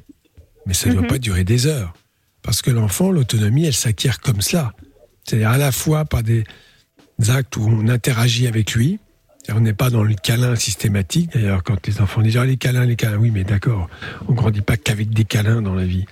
Mais 0.65 0.73
ça 0.73 0.89
ne 0.89 0.95
doit 0.95 1.07
pas 1.07 1.17
durer 1.17 1.43
des 1.43 1.67
heures. 1.67 1.93
Parce 2.41 2.61
que 2.61 2.71
l'enfant, 2.71 3.11
l'autonomie, 3.11 3.65
elle 3.65 3.73
s'acquiert 3.73 4.19
comme 4.19 4.41
cela. 4.41 4.73
C'est-à-dire 5.23 5.49
à 5.49 5.57
la 5.57 5.71
fois 5.71 6.05
par 6.05 6.23
des 6.23 6.43
actes 7.27 7.57
où 7.57 7.67
on 7.67 7.87
interagit 7.87 8.47
avec 8.47 8.73
lui, 8.73 8.99
on 9.51 9.61
n'est 9.61 9.73
pas 9.73 9.89
dans 9.89 10.03
le 10.03 10.13
câlin 10.13 10.55
systématique. 10.55 11.31
D'ailleurs, 11.33 11.63
quand 11.63 11.85
les 11.87 12.01
enfants 12.01 12.21
disent 12.21 12.37
ah, 12.37 12.45
les 12.45 12.57
câlins, 12.57 12.85
les 12.85 12.95
câlins, 12.95 13.17
oui, 13.17 13.31
mais 13.31 13.43
d'accord, 13.43 13.89
on 14.27 14.33
grandit 14.33 14.61
pas 14.61 14.77
qu'avec 14.77 15.09
des 15.09 15.25
câlins 15.25 15.61
dans 15.61 15.73
la 15.73 15.85
vie. 15.85 16.05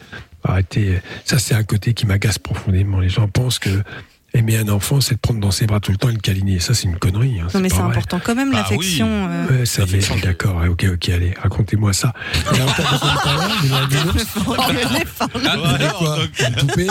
Arrêtez. 0.44 1.00
Ça, 1.26 1.40
c'est 1.40 1.56
un 1.56 1.64
côté 1.64 1.94
qui 1.94 2.06
m'agace 2.06 2.40
profondément. 2.40 3.00
Les 3.00 3.10
gens 3.10 3.28
pensent 3.28 3.60
que 3.60 3.84
aimer 4.38 4.58
un 4.58 4.70
enfant, 4.70 5.02
c'est 5.02 5.16
de 5.16 5.20
prendre 5.20 5.40
dans 5.40 5.52
ses 5.52 5.66
bras 5.68 5.80
tout 5.80 5.92
le 5.92 5.98
temps 5.98 6.10
et 6.10 6.14
le 6.14 6.20
câliner. 6.20 6.60
Ça, 6.60 6.74
c'est 6.74 6.86
une 6.88 6.98
connerie. 6.98 7.40
hein, 7.40 7.48
Non, 7.54 7.60
mais 7.60 7.70
c'est 7.70 7.80
important 7.80 8.20
quand 8.24 8.36
même, 8.36 8.52
Bah 8.52 8.58
l'affection. 8.60 9.08
euh, 9.30 9.48
Ouais, 9.60 9.66
ça 9.66 9.84
y 9.84 9.96
est, 9.96 10.22
d'accord. 10.24 10.62
Ok, 10.70 10.86
ok, 10.94 11.10
allez, 11.10 11.34
racontez-moi 11.42 11.94
ça. 11.94 12.14
Il 12.52 12.58
y 12.58 12.62
a 12.62 12.66
encore 12.66 12.92
beaucoup 12.92 13.08
de 13.18 13.24
talent, 13.24 13.54
il 13.64 13.70
y 13.70 13.74
a 13.74 13.78
un 13.78 13.88
bisounours. 13.88 14.26
Vous 14.36 14.44
voulez 14.44 15.90
quoi 15.98 16.18
Une 16.48 16.56
poupée 16.56 16.88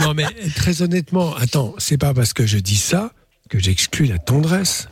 Non, 0.00 0.14
mais 0.14 0.26
très 0.56 0.82
honnêtement, 0.82 1.34
attends, 1.36 1.74
c'est 1.78 1.98
pas 1.98 2.14
parce 2.14 2.32
que 2.32 2.46
je 2.46 2.58
dis 2.58 2.76
ça 2.76 3.10
que 3.48 3.58
j'exclus 3.58 4.06
la 4.06 4.18
tendresse. 4.18 4.88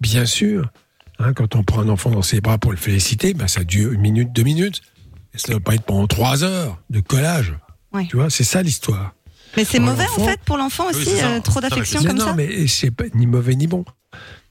Bien 0.00 0.26
sûr. 0.26 0.70
Hein, 1.18 1.32
quand 1.32 1.56
on 1.56 1.64
prend 1.64 1.80
un 1.80 1.88
enfant 1.88 2.10
dans 2.10 2.22
ses 2.22 2.40
bras 2.40 2.58
pour 2.58 2.70
le 2.70 2.76
féliciter, 2.76 3.34
ben, 3.34 3.48
ça 3.48 3.64
dure 3.64 3.92
une 3.92 4.00
minute, 4.00 4.32
deux 4.32 4.44
minutes. 4.44 4.82
Et 5.34 5.38
ça 5.38 5.48
ne 5.48 5.54
doit 5.54 5.60
pas 5.64 5.74
être 5.74 5.82
pendant 5.84 6.06
trois 6.06 6.44
heures 6.44 6.78
de 6.90 7.00
collage. 7.00 7.54
Ouais. 7.92 8.06
Tu 8.08 8.16
vois, 8.16 8.30
c'est 8.30 8.44
ça 8.44 8.62
l'histoire. 8.62 9.14
Mais 9.58 9.64
c'est 9.64 9.78
mauvais 9.80 10.06
en 10.16 10.24
fait 10.24 10.40
pour 10.44 10.56
l'enfant 10.56 10.84
Oui, 10.92 10.96
aussi, 10.96 11.16
ça. 11.16 11.28
euh, 11.30 11.40
trop 11.40 11.60
d'affection 11.60 12.00
Non, 12.00 12.06
comme 12.06 12.18
non, 12.18 12.24
ça. 12.26 12.34
mais 12.34 12.66
c'est 12.66 12.90
pas 12.90 13.04
ni 13.14 13.26
mauvais 13.26 13.54
ni 13.54 13.66
bon. 13.66 13.84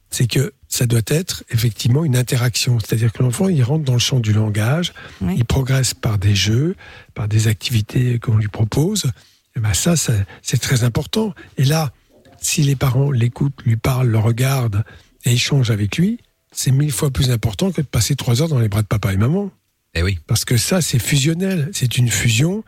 C'est 0.10 0.28
que 0.28 0.54
ça 0.70 0.86
doit 0.86 1.02
être 1.08 1.44
effectivement 1.50 2.06
une 2.06 2.16
interaction. 2.16 2.78
C'est-à-dire 2.80 3.12
que 3.12 3.24
l'enfant, 3.24 3.50
il 3.50 3.62
rentre 3.64 3.84
dans 3.84 3.94
le 3.94 4.00
champ 4.00 4.20
du 4.20 4.32
langage, 4.34 4.94
Oui. 5.22 5.36
il 5.38 5.46
progresse 5.46 5.94
par 5.94 6.18
des 6.18 6.36
jeux, 6.36 6.76
par 7.14 7.28
des 7.28 7.48
activités 7.48 8.20
qu'on 8.20 8.38
lui 8.38 8.48
propose. 8.48 9.06
Et 9.56 9.60
ben 9.60 9.74
ça, 9.74 9.96
ça, 9.96 10.14
c'est 10.42 10.60
très 10.62 10.84
important. 10.84 11.34
Et 11.58 11.66
là, 11.66 11.92
si 12.40 12.62
les 12.64 12.76
parents 12.76 13.12
l'écoutent, 13.12 13.62
lui 13.66 13.76
parlent, 13.76 14.08
le 14.10 14.20
regardent 14.20 14.84
et 15.26 15.34
échangent 15.34 15.72
avec 15.72 15.98
lui, 15.98 16.20
c'est 16.52 16.72
mille 16.72 16.92
fois 16.92 17.12
plus 17.12 17.32
important 17.32 17.72
que 17.72 17.82
de 17.82 17.88
passer 17.88 18.16
trois 18.16 18.42
heures 18.42 18.48
dans 18.50 18.60
les 18.60 18.70
bras 18.70 18.82
de 18.82 18.88
papa 18.88 19.12
et 19.14 19.18
maman. 19.18 19.52
Eh 19.94 20.04
oui. 20.04 20.20
Parce 20.28 20.46
que 20.46 20.58
ça, 20.58 20.82
c'est 20.82 21.00
fusionnel. 21.00 21.70
C'est 21.74 21.98
une 21.98 22.10
fusion 22.10 22.64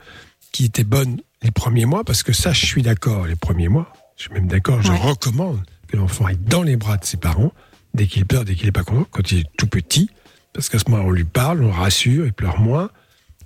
qui 0.52 0.66
était 0.66 0.84
bonne 0.84 1.22
les 1.44 1.52
premiers 1.52 1.86
mois, 1.86 2.04
parce 2.04 2.24
que 2.24 2.34
ça, 2.34 2.52
je 2.52 2.66
suis 2.66 2.82
d'accord, 2.82 3.26
les 3.26 3.36
premiers 3.36 3.70
mois. 3.70 3.92
Je 4.18 4.24
suis 4.24 4.34
même 4.34 4.48
d'accord, 4.48 4.82
je 4.82 4.92
Ouais. 4.92 4.98
recommande 4.98 5.62
que 5.88 5.98
l'enfant 5.98 6.26
aille 6.26 6.38
dans 6.38 6.64
les 6.64 6.76
bras 6.76 6.98
de 6.98 7.06
ses 7.06 7.18
parents, 7.18 7.54
dès 7.94 8.08
qu'il 8.08 8.26
pleure, 8.26 8.46
dès 8.46 8.56
qu'il 8.56 8.66
n'est 8.66 8.72
pas 8.72 8.84
content, 8.84 9.08
quand 9.12 9.32
il 9.32 9.40
est 9.40 9.50
tout 9.58 9.68
petit, 9.68 10.10
parce 10.54 10.70
qu'à 10.70 10.80
ce 10.80 10.90
moment 10.90 11.04
on 11.06 11.12
lui 11.12 11.24
parle, 11.24 11.64
on 11.64 11.68
le 11.68 11.74
rassure, 11.74 12.26
il 12.26 12.34
pleure 12.34 12.60
moins. 12.60 12.90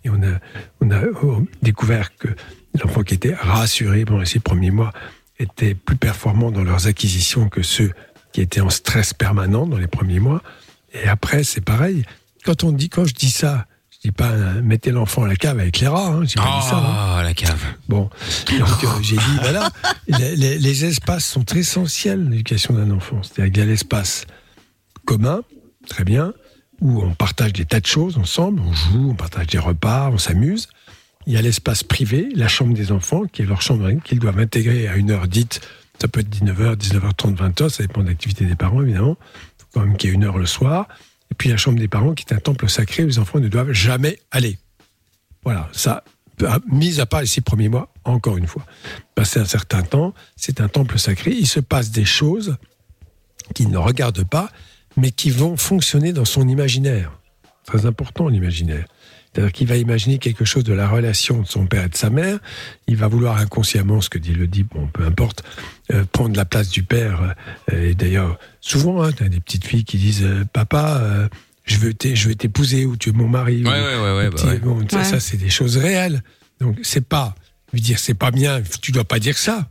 Et 0.05 0.09
on 0.09 0.21
a, 0.23 0.39
on 0.81 0.91
a 0.91 1.01
oh, 1.21 1.45
découvert 1.61 2.15
que 2.17 2.27
l'enfant 2.83 3.03
qui 3.03 3.13
était 3.13 3.33
rassuré 3.35 4.03
pendant 4.03 4.25
ces 4.25 4.39
premiers 4.39 4.71
mois 4.71 4.91
était 5.39 5.75
plus 5.75 5.95
performant 5.95 6.51
dans 6.51 6.63
leurs 6.63 6.87
acquisitions 6.87 7.47
que 7.47 7.61
ceux 7.61 7.93
qui 8.33 8.41
étaient 8.41 8.61
en 8.61 8.69
stress 8.69 9.13
permanent 9.13 9.65
dans 9.65 9.77
les 9.77 9.87
premiers 9.87 10.19
mois. 10.19 10.41
Et 10.93 11.07
après, 11.07 11.43
c'est 11.43 11.61
pareil. 11.61 12.03
Quand 12.43 12.63
on 12.65 12.71
dit, 12.71 12.89
quand 12.89 13.05
je 13.05 13.13
dis 13.13 13.31
ça, 13.31 13.65
dis 14.03 14.11
pas 14.11 14.31
euh, 14.31 14.61
mettez 14.61 14.91
l'enfant 14.91 15.23
à 15.23 15.27
la 15.27 15.35
cave 15.35 15.59
avec 15.59 15.79
les 15.79 15.87
rats. 15.87 16.07
Hein, 16.07 16.23
j'ai 16.25 16.35
pas 16.35 16.59
dit 16.61 16.67
ça. 16.67 16.77
hein. 16.77 16.83
Ah, 17.17 17.21
la 17.23 17.33
cave. 17.33 17.61
Bon, 17.87 18.09
donc 18.59 18.83
euh, 18.83 18.87
j'ai 19.01 19.15
dit 19.17 19.37
voilà, 19.41 19.69
les, 20.07 20.35
les- 20.35 20.57
les 20.57 20.85
espaces 20.85 21.25
sont 21.25 21.45
essentiels 21.45 22.29
l'éducation 22.29 22.73
d'un 22.73 22.91
enfant. 22.91 23.21
C'est-à-dire 23.23 23.51
qu'il 23.53 23.61
y 23.63 23.65
a 23.65 23.69
l'espace 23.69 24.25
commun, 25.05 25.41
très 25.89 26.03
bien, 26.03 26.33
où 26.81 27.01
on 27.01 27.13
partage 27.13 27.53
des 27.53 27.65
tas 27.65 27.79
de 27.79 27.85
choses 27.85 28.17
ensemble, 28.17 28.61
on 28.61 28.73
joue, 28.73 29.09
on 29.11 29.15
partage 29.15 29.47
des 29.47 29.59
repas, 29.59 30.09
on 30.11 30.17
s'amuse. 30.17 30.67
Il 31.25 31.33
y 31.33 31.37
a 31.37 31.41
l'espace 31.41 31.83
privé, 31.83 32.27
la 32.35 32.49
chambre 32.49 32.73
des 32.73 32.91
enfants, 32.91 33.23
qui 33.31 33.41
est 33.43 33.45
leur 33.45 33.61
chambre 33.61 33.89
qu'ils 34.03 34.19
doivent 34.19 34.39
intégrer 34.39 34.87
à 34.89 34.95
une 34.97 35.11
heure 35.11 35.27
dite. 35.29 35.61
Ça 36.01 36.09
peut 36.09 36.19
être 36.19 36.29
19h, 36.29 36.75
19h30, 36.75 37.37
20h, 37.37 37.69
ça 37.69 37.83
dépend 37.83 38.01
de 38.01 38.07
l'activité 38.09 38.43
des 38.45 38.55
parents, 38.55 38.81
évidemment. 38.81 39.15
Il 39.21 39.61
faut 39.61 39.67
quand 39.73 39.85
même 39.85 39.95
qu'il 39.95 40.09
y 40.09 40.13
ait 40.13 40.15
une 40.15 40.25
heure 40.25 40.37
le 40.37 40.45
soir. 40.45 40.87
Et 41.33 41.35
puis 41.35 41.49
la 41.49 41.57
chambre 41.57 41.79
des 41.79 41.87
parents, 41.87 42.13
qui 42.13 42.25
est 42.29 42.33
un 42.35 42.37
temple 42.37 42.69
sacré 42.69 43.03
où 43.03 43.07
les 43.07 43.17
enfants 43.17 43.39
ne 43.39 43.47
doivent 43.47 43.71
jamais 43.71 44.19
aller. 44.29 44.59
Voilà, 45.43 45.67
ça, 45.71 46.03
à- 46.45 46.59
mis 46.71 46.99
à 46.99 47.07
part 47.07 47.21
les 47.21 47.25
six 47.25 47.41
premiers 47.41 47.69
mois, 47.69 47.91
encore 48.03 48.37
une 48.37 48.45
fois. 48.45 48.63
Passé 49.15 49.39
un 49.39 49.45
certain 49.45 49.81
temps, 49.81 50.13
c'est 50.35 50.61
un 50.61 50.67
temple 50.67 50.99
sacré. 50.99 51.31
Il 51.31 51.47
se 51.47 51.59
passe 51.59 51.89
des 51.89 52.05
choses 52.05 52.57
qu'il 53.55 53.69
ne 53.69 53.77
regarde 53.79 54.23
pas, 54.23 54.51
mais 54.95 55.09
qui 55.09 55.31
vont 55.31 55.57
fonctionner 55.57 56.13
dans 56.13 56.23
son 56.23 56.47
imaginaire. 56.47 57.11
Très 57.65 57.87
important, 57.87 58.27
l'imaginaire. 58.27 58.85
C'est-à-dire 59.33 59.51
qu'il 59.51 59.67
va 59.67 59.77
imaginer 59.77 60.19
quelque 60.19 60.45
chose 60.45 60.63
de 60.63 60.73
la 60.73 60.87
relation 60.87 61.41
de 61.41 61.47
son 61.47 61.65
père 61.65 61.85
et 61.85 61.89
de 61.89 61.95
sa 61.95 62.09
mère. 62.09 62.37
Il 62.87 62.97
va 62.97 63.07
vouloir 63.07 63.37
inconsciemment, 63.37 63.99
ce 64.01 64.09
que 64.09 64.19
dit 64.19 64.33
le 64.33 64.45
dit, 64.47 64.63
bon, 64.63 64.87
peu 64.87 65.03
importe, 65.05 65.43
euh, 65.91 66.03
prendre 66.11 66.35
la 66.37 66.45
place 66.45 66.69
du 66.69 66.83
père. 66.83 67.35
Euh, 67.71 67.89
et 67.89 67.95
d'ailleurs, 67.95 68.37
souvent, 68.61 69.01
hein, 69.01 69.11
tu 69.11 69.23
as 69.23 69.29
des 69.29 69.39
petites 69.39 69.65
filles 69.65 69.85
qui 69.85 69.97
disent 69.97 70.23
euh, 70.23 70.45
Papa, 70.53 70.99
euh, 71.01 71.27
je 71.65 71.77
veux 71.77 71.93
t'é- 71.93 72.15
je 72.15 72.29
veux 72.29 72.35
t'épouser 72.35 72.85
ou 72.85 72.95
tu 72.95 73.09
es 73.09 73.11
mon 73.13 73.27
mari. 73.27 73.63
Ouais, 73.63 73.69
ou- 73.69 73.73
ouais, 73.73 73.95
ouais, 73.95 74.17
ouais, 74.17 74.29
bah 74.29 74.43
ouais. 74.45 74.59
bon, 74.59 74.87
ça, 74.89 74.97
Ouais. 74.97 75.03
ça, 75.03 75.19
c'est 75.19 75.37
des 75.37 75.49
choses 75.49 75.77
réelles. 75.77 76.21
Donc, 76.61 76.77
c'est 76.83 77.05
pas 77.05 77.33
lui 77.73 77.81
dire 77.81 77.97
c'est 77.97 78.13
pas 78.13 78.29
bien, 78.29 78.61
tu 78.81 78.91
dois 78.91 79.03
pas 79.05 79.17
dire 79.17 79.37
ça. 79.37 79.67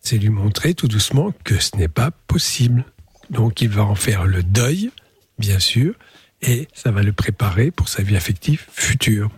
C'est 0.00 0.18
lui 0.18 0.28
montrer 0.28 0.74
tout 0.74 0.86
doucement 0.86 1.32
que 1.42 1.58
ce 1.58 1.76
n'est 1.76 1.88
pas 1.88 2.10
possible. 2.28 2.84
Donc, 3.30 3.60
il 3.60 3.70
va 3.70 3.82
en 3.82 3.94
faire 3.96 4.24
le 4.26 4.42
deuil, 4.44 4.90
bien 5.38 5.58
sûr, 5.58 5.94
et 6.46 6.68
ça 6.74 6.90
va 6.90 7.02
le 7.02 7.12
préparer 7.12 7.70
pour 7.70 7.88
sa 7.88 8.02
vie 8.02 8.16
affective 8.16 8.62
future. 8.72 9.30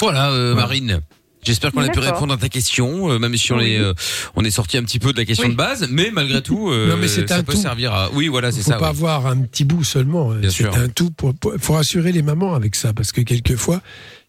Voilà, 0.00 0.30
euh, 0.32 0.52
Voilà. 0.52 0.66
Marine. 0.66 1.00
J'espère 1.42 1.72
qu'on 1.72 1.82
a 1.82 1.88
pu 1.90 1.98
répondre 1.98 2.32
à 2.32 2.38
ta 2.38 2.48
question, 2.48 3.10
euh, 3.10 3.18
même 3.18 3.36
si 3.36 3.52
on 3.52 3.60
est, 3.60 3.78
euh, 3.78 3.92
on 4.34 4.42
est 4.46 4.50
sorti 4.50 4.78
un 4.78 4.82
petit 4.82 4.98
peu 4.98 5.12
de 5.12 5.18
la 5.18 5.26
question 5.26 5.46
Oui. 5.46 5.52
de 5.52 5.58
base, 5.58 5.86
mais 5.90 6.10
malgré 6.10 6.40
tout, 6.40 6.70
euh, 6.70 6.88
Non, 6.88 6.96
mais 6.96 7.06
c'est 7.06 7.28
ça 7.28 7.36
un 7.36 7.42
peut 7.42 7.52
tout. 7.52 7.60
servir 7.60 7.92
à. 7.92 8.10
Oui, 8.14 8.28
voilà, 8.28 8.48
Il 8.48 8.54
c'est 8.54 8.62
faut 8.62 8.70
ça. 8.70 8.78
pas 8.78 8.92
ouais. 8.92 8.96
voir 8.96 9.26
un 9.26 9.36
petit 9.42 9.64
bout 9.64 9.84
seulement. 9.84 10.30
Bien 10.30 10.48
C'est 10.48 10.62
sûr. 10.62 10.74
un 10.74 10.88
tout. 10.88 11.10
Pour, 11.10 11.34
pour- 11.34 11.52
faut 11.60 11.74
rassurer 11.74 12.12
les 12.12 12.22
mamans 12.22 12.54
avec 12.54 12.74
ça, 12.74 12.94
parce 12.94 13.12
que 13.12 13.20
quelquefois, 13.20 13.82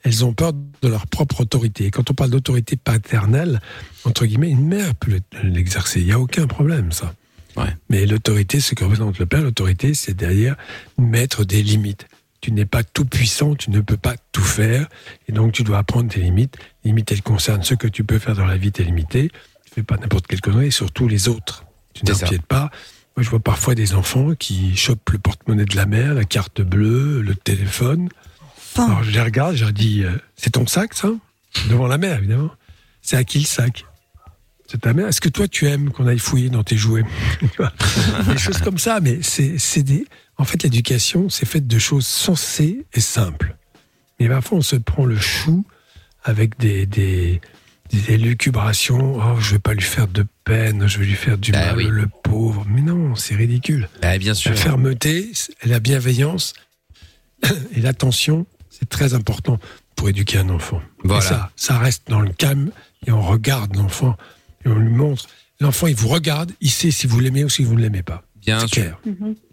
elles 0.04 0.26
ont 0.26 0.34
peur 0.34 0.52
de 0.82 0.88
leur 0.90 1.08
propre 1.08 1.40
autorité. 1.40 1.86
Et 1.86 1.90
quand 1.92 2.12
on 2.12 2.14
parle 2.14 2.32
d'autorité 2.32 2.76
paternelle, 2.76 3.62
entre 4.04 4.26
guillemets, 4.26 4.50
une 4.50 4.68
mère 4.68 4.94
peut 4.96 5.22
l'exercer. 5.42 6.02
Il 6.02 6.08
n'y 6.08 6.12
a 6.12 6.20
aucun 6.20 6.48
problème, 6.48 6.92
ça. 6.92 7.14
Ouais. 7.58 7.76
Mais 7.90 8.06
l'autorité, 8.06 8.60
ce 8.60 8.76
que 8.76 8.84
représente 8.84 9.20
le 9.20 9.26
père, 9.26 9.42
l'autorité, 9.42 9.94
c'est 9.94 10.14
derrière 10.14 10.56
mettre 10.98 11.46
des 11.46 11.64
limites. 11.64 12.08
Tu 12.42 12.52
n'es 12.52 12.66
pas 12.66 12.84
tout 12.84 13.06
puissant, 13.06 13.56
tu 13.56 13.72
ne 13.72 13.82
peux 13.82 13.98
pas 13.98 14.16
tout 14.32 14.44
faire, 14.44 14.88
et 15.28 15.32
donc 15.32 15.54
tu 15.54 15.64
dois 15.64 15.80
apprendre 15.80 16.12
tes 16.12 16.20
limites. 16.20 16.58
Les 16.84 16.90
limites, 16.90 17.12
elles 17.12 17.24
concernent 17.24 17.64
ce 17.64 17.74
que 17.74 17.88
tu 17.88 18.04
peux 18.04 18.20
faire 18.20 18.36
dans 18.36 18.46
la 18.46 18.58
vie, 18.58 18.72
t'es 18.72 18.84
limité. 18.84 19.32
fais 19.74 19.84
pas 19.84 19.98
n'importe 19.98 20.28
quelle 20.28 20.42
connerie, 20.42 20.68
et 20.68 20.72
surtout 20.72 21.08
les 21.08 21.28
autres. 21.28 21.66
Tu 21.94 22.06
n'empiètes 22.06 22.46
pas. 22.46 22.70
Moi, 23.16 23.24
je 23.24 23.30
vois 23.30 23.40
parfois 23.40 23.76
des 23.76 23.94
enfants 23.94 24.36
qui 24.36 24.76
chopent 24.76 25.10
le 25.12 25.20
porte-monnaie 25.20 25.66
de 25.66 25.76
la 25.76 25.86
mère, 25.86 26.14
la 26.14 26.26
carte 26.26 26.62
bleue, 26.62 27.22
le 27.22 27.34
téléphone. 27.34 28.10
Enfin. 28.58 28.88
Alors, 28.88 29.04
je 29.04 29.12
les 29.12 29.22
regarde, 29.22 29.56
je 29.56 29.64
leur 29.64 29.74
dis, 29.74 30.04
euh, 30.04 30.12
c'est 30.36 30.52
ton 30.52 30.68
sac, 30.68 30.94
ça? 30.94 31.10
Devant 31.70 31.88
la 31.88 31.98
mère, 31.98 32.18
évidemment. 32.18 32.52
C'est 33.02 33.16
à 33.16 33.24
qui 33.24 33.40
le 33.40 33.46
sac? 33.46 33.86
C'est 34.68 34.82
ta 34.82 34.94
mère. 34.94 35.08
Est-ce 35.08 35.22
que 35.22 35.30
toi, 35.30 35.48
tu 35.48 35.68
aimes 35.68 35.92
qu'on 35.92 36.08
aille 36.08 36.20
fouiller 36.20 36.50
dans 36.50 36.64
tes 36.64 36.78
jouets 36.78 37.04
Des 38.28 38.38
choses 38.38 38.58
comme 38.60 38.78
ça, 38.80 39.00
mais 39.00 39.20
c'est 39.22 39.84
des... 39.84 40.06
En 40.38 40.44
fait, 40.44 40.64
l'éducation, 40.64 41.30
c'est 41.30 41.46
fait 41.46 41.66
de 41.66 41.80
choses 41.80 42.06
sensées 42.08 42.86
et 42.94 43.00
simples. 43.00 43.56
Mais 44.20 44.28
parfois, 44.28 44.58
on 44.58 44.62
se 44.62 44.76
prend 44.76 45.06
le 45.06 45.18
chou 45.18 45.66
avec 46.24 46.58
des, 46.58 46.86
des, 46.86 47.40
des 47.92 48.12
élucubrations. 48.14 49.18
Oh, 49.18 49.40
je 49.40 49.52
vais 49.54 49.60
pas 49.60 49.74
lui 49.74 49.82
faire 49.82 50.08
de 50.08 50.26
peine, 50.44 50.88
je 50.88 51.00
vais 51.00 51.06
lui 51.06 51.14
faire 51.16 51.38
du 51.38 51.52
Bah 51.52 51.68
mal, 51.68 51.78
oui. 51.78 51.88
le 51.90 52.08
pauvre. 52.24 52.66
Mais 52.68 52.82
non, 52.82 53.16
c'est 53.16 53.36
ridicule. 53.36 53.88
Bah, 54.02 54.18
bien 54.18 54.34
sûr. 54.34 54.52
La 54.52 54.58
fermeté, 54.58 55.32
et 55.64 55.68
la 55.68 55.80
bienveillance 55.80 56.54
et 57.76 57.80
l'attention, 57.82 58.46
c'est 58.70 58.90
très 58.90 59.14
important 59.14 59.60
pour 59.96 60.10
éduquer 60.10 60.40
un 60.40 60.50
enfant. 60.50 60.82
Voilà. 61.04 61.24
Et 61.24 61.28
ça, 61.28 61.52
ça 61.56 61.78
reste 61.78 62.10
dans 62.10 62.20
le 62.22 62.32
calme 62.32 62.72
et 63.08 63.12
on 63.12 63.22
regarde 63.22 63.76
l'enfant 63.76 64.18
et 64.66 64.70
on 64.70 64.76
lui 64.76 64.90
montre. 64.90 65.28
L'enfant, 65.60 65.88
il 65.88 65.96
vous 65.96 66.10
regarde, 66.10 66.52
il 66.62 66.70
sait 66.70 66.92
si 66.92 67.08
vous 67.08 67.20
l'aimez 67.20 67.44
ou 67.44 67.50
si 67.50 67.64
vous 67.64 67.76
ne 67.76 67.82
l'aimez 67.82 68.04
pas. 68.04 68.24
Bien 68.42 68.60
sûr. 68.60 68.70
clair. 68.70 69.00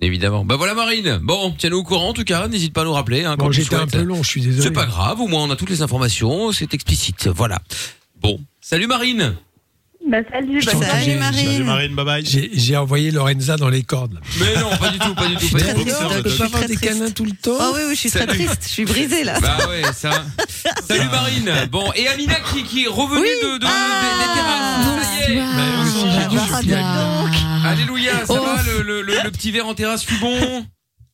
Évidemment. 0.00 0.44
Bah 0.44 0.56
voilà 0.56 0.74
Marine. 0.74 1.18
Bon, 1.22 1.54
tiens-nous 1.56 1.78
au 1.78 1.82
courant 1.82 2.08
en 2.10 2.12
tout 2.12 2.24
cas. 2.24 2.46
N'hésite 2.48 2.74
pas 2.74 2.82
à 2.82 2.84
nous 2.84 2.92
rappeler. 2.92 3.24
Hein, 3.24 3.36
quand 3.38 3.46
Bon, 3.46 3.52
j'étais 3.52 3.74
un 3.74 3.86
peu 3.86 4.02
long, 4.02 4.22
je 4.22 4.28
suis 4.28 4.42
désolé. 4.42 4.62
C'est 4.62 4.70
pas 4.70 4.84
grave. 4.84 5.20
Au 5.20 5.28
moins 5.28 5.44
on 5.44 5.50
a 5.50 5.56
toutes 5.56 5.70
les 5.70 5.80
informations. 5.80 6.52
C'est 6.52 6.74
explicite. 6.74 7.28
Voilà. 7.28 7.62
Bon. 8.20 8.38
Salut 8.60 8.86
Marine. 8.86 9.34
Bah, 10.12 10.18
salut, 10.30 10.60
bah, 10.62 10.72
Salut, 10.72 11.04
j'ai- 11.06 11.16
Marine. 11.16 11.46
Salut 11.52 11.64
Marine, 11.64 11.94
bye 11.94 12.04
bye. 12.04 12.22
J'ai 12.52 12.76
envoyé 12.76 13.10
Lorenza 13.10 13.56
dans 13.56 13.70
les 13.70 13.82
cordes. 13.82 14.12
là. 14.12 14.20
Mais 14.40 14.60
non, 14.60 14.76
pas 14.76 14.90
du 14.90 14.98
tout, 14.98 15.14
pas 15.14 15.26
du 15.26 15.36
tout. 15.36 15.48
Pas 15.50 15.58
du 15.58 15.64
très 15.64 15.72
tout. 15.74 15.80
je 16.28 16.36
peux 16.36 16.44
avoir 16.44 16.50
très 16.50 16.68
des 16.68 16.76
triste. 16.76 16.92
câlins 16.98 17.10
tout 17.12 17.24
le 17.24 17.30
temps 17.32 17.56
Oh 17.58 17.72
oui, 17.74 17.80
oui, 17.88 17.94
je 17.94 18.00
suis 18.00 18.10
très 18.10 18.26
Salut. 18.26 18.44
triste. 18.44 18.60
Je 18.64 18.68
suis 18.68 18.84
brisée 18.84 19.24
là. 19.24 19.40
Bah 19.40 19.56
ouais, 19.70 19.82
ça. 19.94 20.10
Salut 20.86 21.08
Marine. 21.10 21.50
Bon, 21.70 21.90
et 21.96 22.08
Amina 22.08 22.34
qui, 22.52 22.62
qui 22.62 22.84
est 22.84 22.88
revenue 22.88 23.22
de, 23.22 23.56
de, 23.58 23.66
Ah. 23.66 24.18
des- 24.18 24.34
terrasses. 24.34 24.86
Ça 26.50 26.62
y 26.62 26.72
est. 26.72 26.76
Ah. 26.76 27.70
Alléluia, 27.70 28.12
ça 28.26 28.28
Oh. 28.28 28.34
va 28.44 28.62
le, 28.64 28.82
le, 28.82 29.00
le, 29.02 29.14
le 29.24 29.30
petit 29.30 29.50
verre 29.50 29.66
en 29.66 29.72
terrasse 29.74 30.04
fut 30.04 30.18
bon 30.18 30.66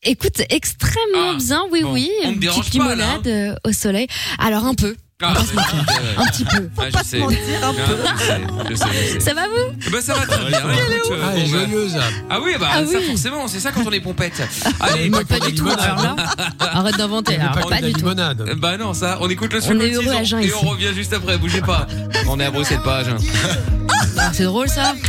Écoute, 0.03 0.43
extrêmement 0.51 1.35
Ah, 1.35 1.39
bien, 1.39 1.63
oui, 1.71 1.83
bon. 1.83 1.93
oui. 1.93 2.11
Une 2.25 2.41
petite 2.41 2.79
pas, 2.79 2.95
là, 2.97 3.05
hein. 3.05 3.21
limonade 3.23 3.27
euh, 3.29 3.55
au 3.65 3.73
soleil. 3.73 4.09
Alors 4.39 4.65
un 4.65 4.75
peu, 4.75 4.97
ah, 5.21 5.35
un 6.19 6.27
petit 6.27 6.45
peu. 6.45 6.69
Ah, 6.79 6.83
pas 6.93 6.99
je 7.01 7.05
se 7.05 7.11
sais. 7.11 7.19
mentir 7.19 7.39
un 7.63 7.75
Ah, 7.77 7.89
peu. 7.89 7.97
je 8.15 8.25
sais, 8.25 8.41
je 8.71 8.75
sais, 8.77 8.85
je 8.93 9.13
sais. 9.15 9.21
Ça 9.21 9.35
va 9.35 9.43
vous? 9.49 9.91
Bah 9.91 9.99
ça 10.01 10.15
va 10.15 10.27
très 10.27 10.45
bien. 10.45 10.59
euh, 10.59 10.63
Ah, 10.71 11.31
elle 11.35 11.41
est 11.41 11.45
bon, 11.47 11.51
bah- 11.53 11.67
joyeuse. 11.67 11.97
là. 11.97 12.03
Ah 12.31 12.39
oui, 12.41 12.53
bah 12.61 12.69
Ah 12.71 12.85
ça 12.85 12.99
oui. 13.01 13.05
forcément, 13.09 13.49
c'est 13.49 13.59
ça 13.59 13.73
quand 13.73 13.83
on 13.85 13.91
est 13.91 13.99
pompette. 14.01 14.41
Allez, 14.81 15.11
pas 15.11 15.25
pas 15.25 15.41
du 15.41 15.51
des 15.51 15.59
tout. 15.59 15.69
arrête 16.61 16.97
d'inventer. 16.97 17.37
Pas 17.69 17.81
du 17.81 17.93
tout. 17.95 18.07
bah 18.59 18.77
non, 18.79 18.95
ça, 18.95 19.19
on 19.21 19.29
écoute 19.29 19.53
le 19.53 19.59
On 19.65 19.81
est 19.81 19.93
Sud 19.93 20.07
heureux 20.07 20.17
à 20.17 20.23
Jeun, 20.23 20.41
et 20.41 20.53
on 20.55 20.61
revient 20.69 20.95
juste 20.95 21.13
après, 21.13 21.37
bougez 21.37 21.63
pas. 21.63 21.89
On 22.29 22.39
est 22.39 22.45
à 22.45 22.51
Bruxelles-Page. 22.53 23.07
Ah, 24.19 24.31
C'est 24.33 24.45
drôle 24.45 24.69
ça. 24.69 24.95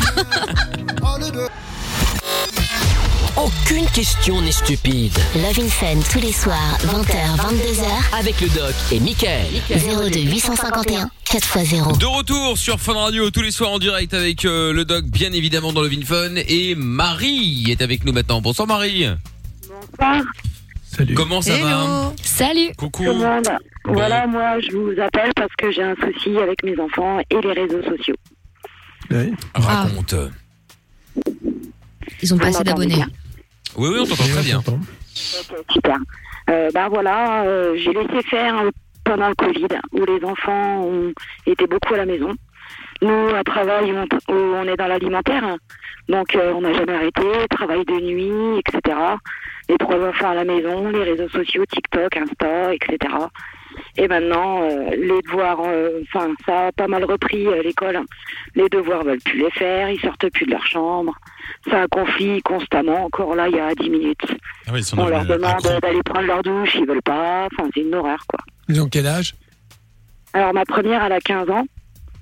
Aucune 3.37 3.85
question 3.93 4.41
n'est 4.41 4.51
stupide. 4.51 5.13
Love 5.35 5.59
in 5.59 5.67
Fun 5.69 5.99
tous 6.11 6.19
les 6.19 6.31
soirs, 6.31 6.77
20h, 6.85 7.37
22h, 7.37 8.19
Avec 8.19 8.41
le 8.41 8.47
doc 8.49 8.73
et 8.91 8.99
Michael. 8.99 9.45
02 9.69 10.19
851 10.19 11.09
4x0. 11.25 11.97
De 11.99 12.05
retour 12.05 12.57
sur 12.57 12.79
Fun 12.79 12.93
Radio 12.93 13.29
tous 13.29 13.41
les 13.41 13.51
soirs 13.51 13.71
en 13.71 13.79
direct 13.79 14.13
avec 14.13 14.45
euh, 14.45 14.73
le 14.73 14.83
doc, 14.85 15.05
bien 15.05 15.31
évidemment 15.31 15.71
dans 15.71 15.81
le 15.81 15.89
Vin 15.89 16.01
Fun. 16.03 16.35
Et 16.47 16.75
Marie 16.75 17.65
est 17.69 17.81
avec 17.81 18.03
nous 18.03 18.13
maintenant. 18.13 18.41
Bonsoir 18.41 18.67
Marie. 18.67 19.07
bonsoir, 19.69 20.23
Salut. 20.83 21.13
Comment 21.13 21.41
ça 21.41 21.57
va. 21.57 22.13
Salut. 22.23 22.71
Coucou. 22.77 23.03
monde. 23.03 23.47
Voilà, 23.85 24.27
moi, 24.27 24.59
je 24.59 24.75
vous 24.75 24.99
appelle 24.99 25.31
parce 25.35 25.53
que 25.57 25.71
j'ai 25.71 25.83
un 25.83 25.95
souci 25.95 26.35
avec 26.37 26.63
mes 26.63 26.77
enfants 26.79 27.19
et 27.29 27.41
les 27.41 27.53
réseaux 27.53 27.83
sociaux. 27.83 28.15
Ouais. 29.11 29.31
Raconte. 29.55 30.15
Ils 32.21 32.33
ont 32.33 32.37
pas 32.37 32.49
Vous 32.49 32.55
assez 32.55 32.63
d'abonnés. 32.63 33.03
Oui, 33.75 33.89
oui, 33.93 33.99
on 34.01 34.05
t'entend 34.05 34.23
très 34.23 34.43
bien. 34.43 34.59
Ok, 34.59 35.65
super. 35.71 35.97
Euh, 36.49 36.69
ben 36.73 36.89
voilà, 36.89 37.43
euh, 37.43 37.75
j'ai 37.77 37.93
laissé 37.93 38.21
faire 38.29 38.63
pendant 39.03 39.29
le 39.29 39.35
Covid, 39.35 39.67
où 39.91 40.05
les 40.05 40.23
enfants 40.25 40.83
ont 40.83 41.13
été 41.45 41.67
beaucoup 41.67 41.93
à 41.93 41.97
la 41.97 42.05
maison. 42.05 42.33
Nous, 43.01 43.29
à 43.35 43.43
travail, 43.43 43.93
on, 43.93 44.33
où 44.33 44.37
on 44.37 44.63
est 44.63 44.75
dans 44.75 44.87
l'alimentaire, 44.87 45.57
donc 46.07 46.35
euh, 46.35 46.53
on 46.53 46.61
n'a 46.61 46.73
jamais 46.73 46.95
arrêté, 46.95 47.21
travail 47.49 47.85
de 47.85 47.93
nuit, 47.93 48.59
etc. 48.59 48.97
Les 49.69 49.77
trois 49.77 49.99
enfants 50.09 50.31
à 50.31 50.35
la 50.35 50.43
maison, 50.43 50.89
les 50.89 51.03
réseaux 51.03 51.29
sociaux, 51.29 51.63
TikTok, 51.65 52.17
Insta, 52.17 52.73
etc. 52.73 52.97
Et 53.97 54.07
maintenant, 54.07 54.63
euh, 54.63 54.91
les 54.91 55.21
devoirs, 55.21 55.59
euh, 55.65 56.01
enfin, 56.03 56.33
ça 56.45 56.67
a 56.67 56.71
pas 56.71 56.87
mal 56.87 57.03
repris 57.03 57.47
euh, 57.47 57.61
l'école. 57.63 57.99
Les 58.55 58.69
devoirs 58.69 59.03
veulent 59.03 59.21
plus 59.21 59.39
les 59.39 59.51
faire, 59.51 59.89
ils 59.89 59.99
sortent 59.99 60.29
plus 60.29 60.45
de 60.45 60.51
leur 60.51 60.65
chambre. 60.65 61.13
Ça 61.69 61.83
a 61.83 61.87
conflit 61.87 62.41
constamment, 62.41 63.05
encore 63.05 63.35
là, 63.35 63.47
il 63.47 63.55
y 63.55 63.59
a 63.59 63.73
10 63.75 63.89
minutes. 63.89 64.25
Ah 64.67 64.71
oui, 64.73 64.79
ils 64.79 64.83
sont 64.83 64.97
On 64.99 65.07
leur 65.07 65.25
demande 65.25 65.61
d'aller 65.81 66.03
prendre 66.03 66.27
leur 66.27 66.43
douche, 66.43 66.75
ils 66.75 66.85
veulent 66.85 67.01
pas. 67.01 67.47
Enfin, 67.51 67.69
c'est 67.73 67.81
une 67.81 67.95
horreur, 67.95 68.23
quoi. 68.27 68.39
Ils 68.67 68.81
ont 68.81 68.87
quel 68.87 69.07
âge? 69.07 69.35
Alors, 70.33 70.53
ma 70.53 70.65
première, 70.65 71.03
elle 71.03 71.13
a 71.13 71.19
15 71.19 71.49
ans. 71.49 71.65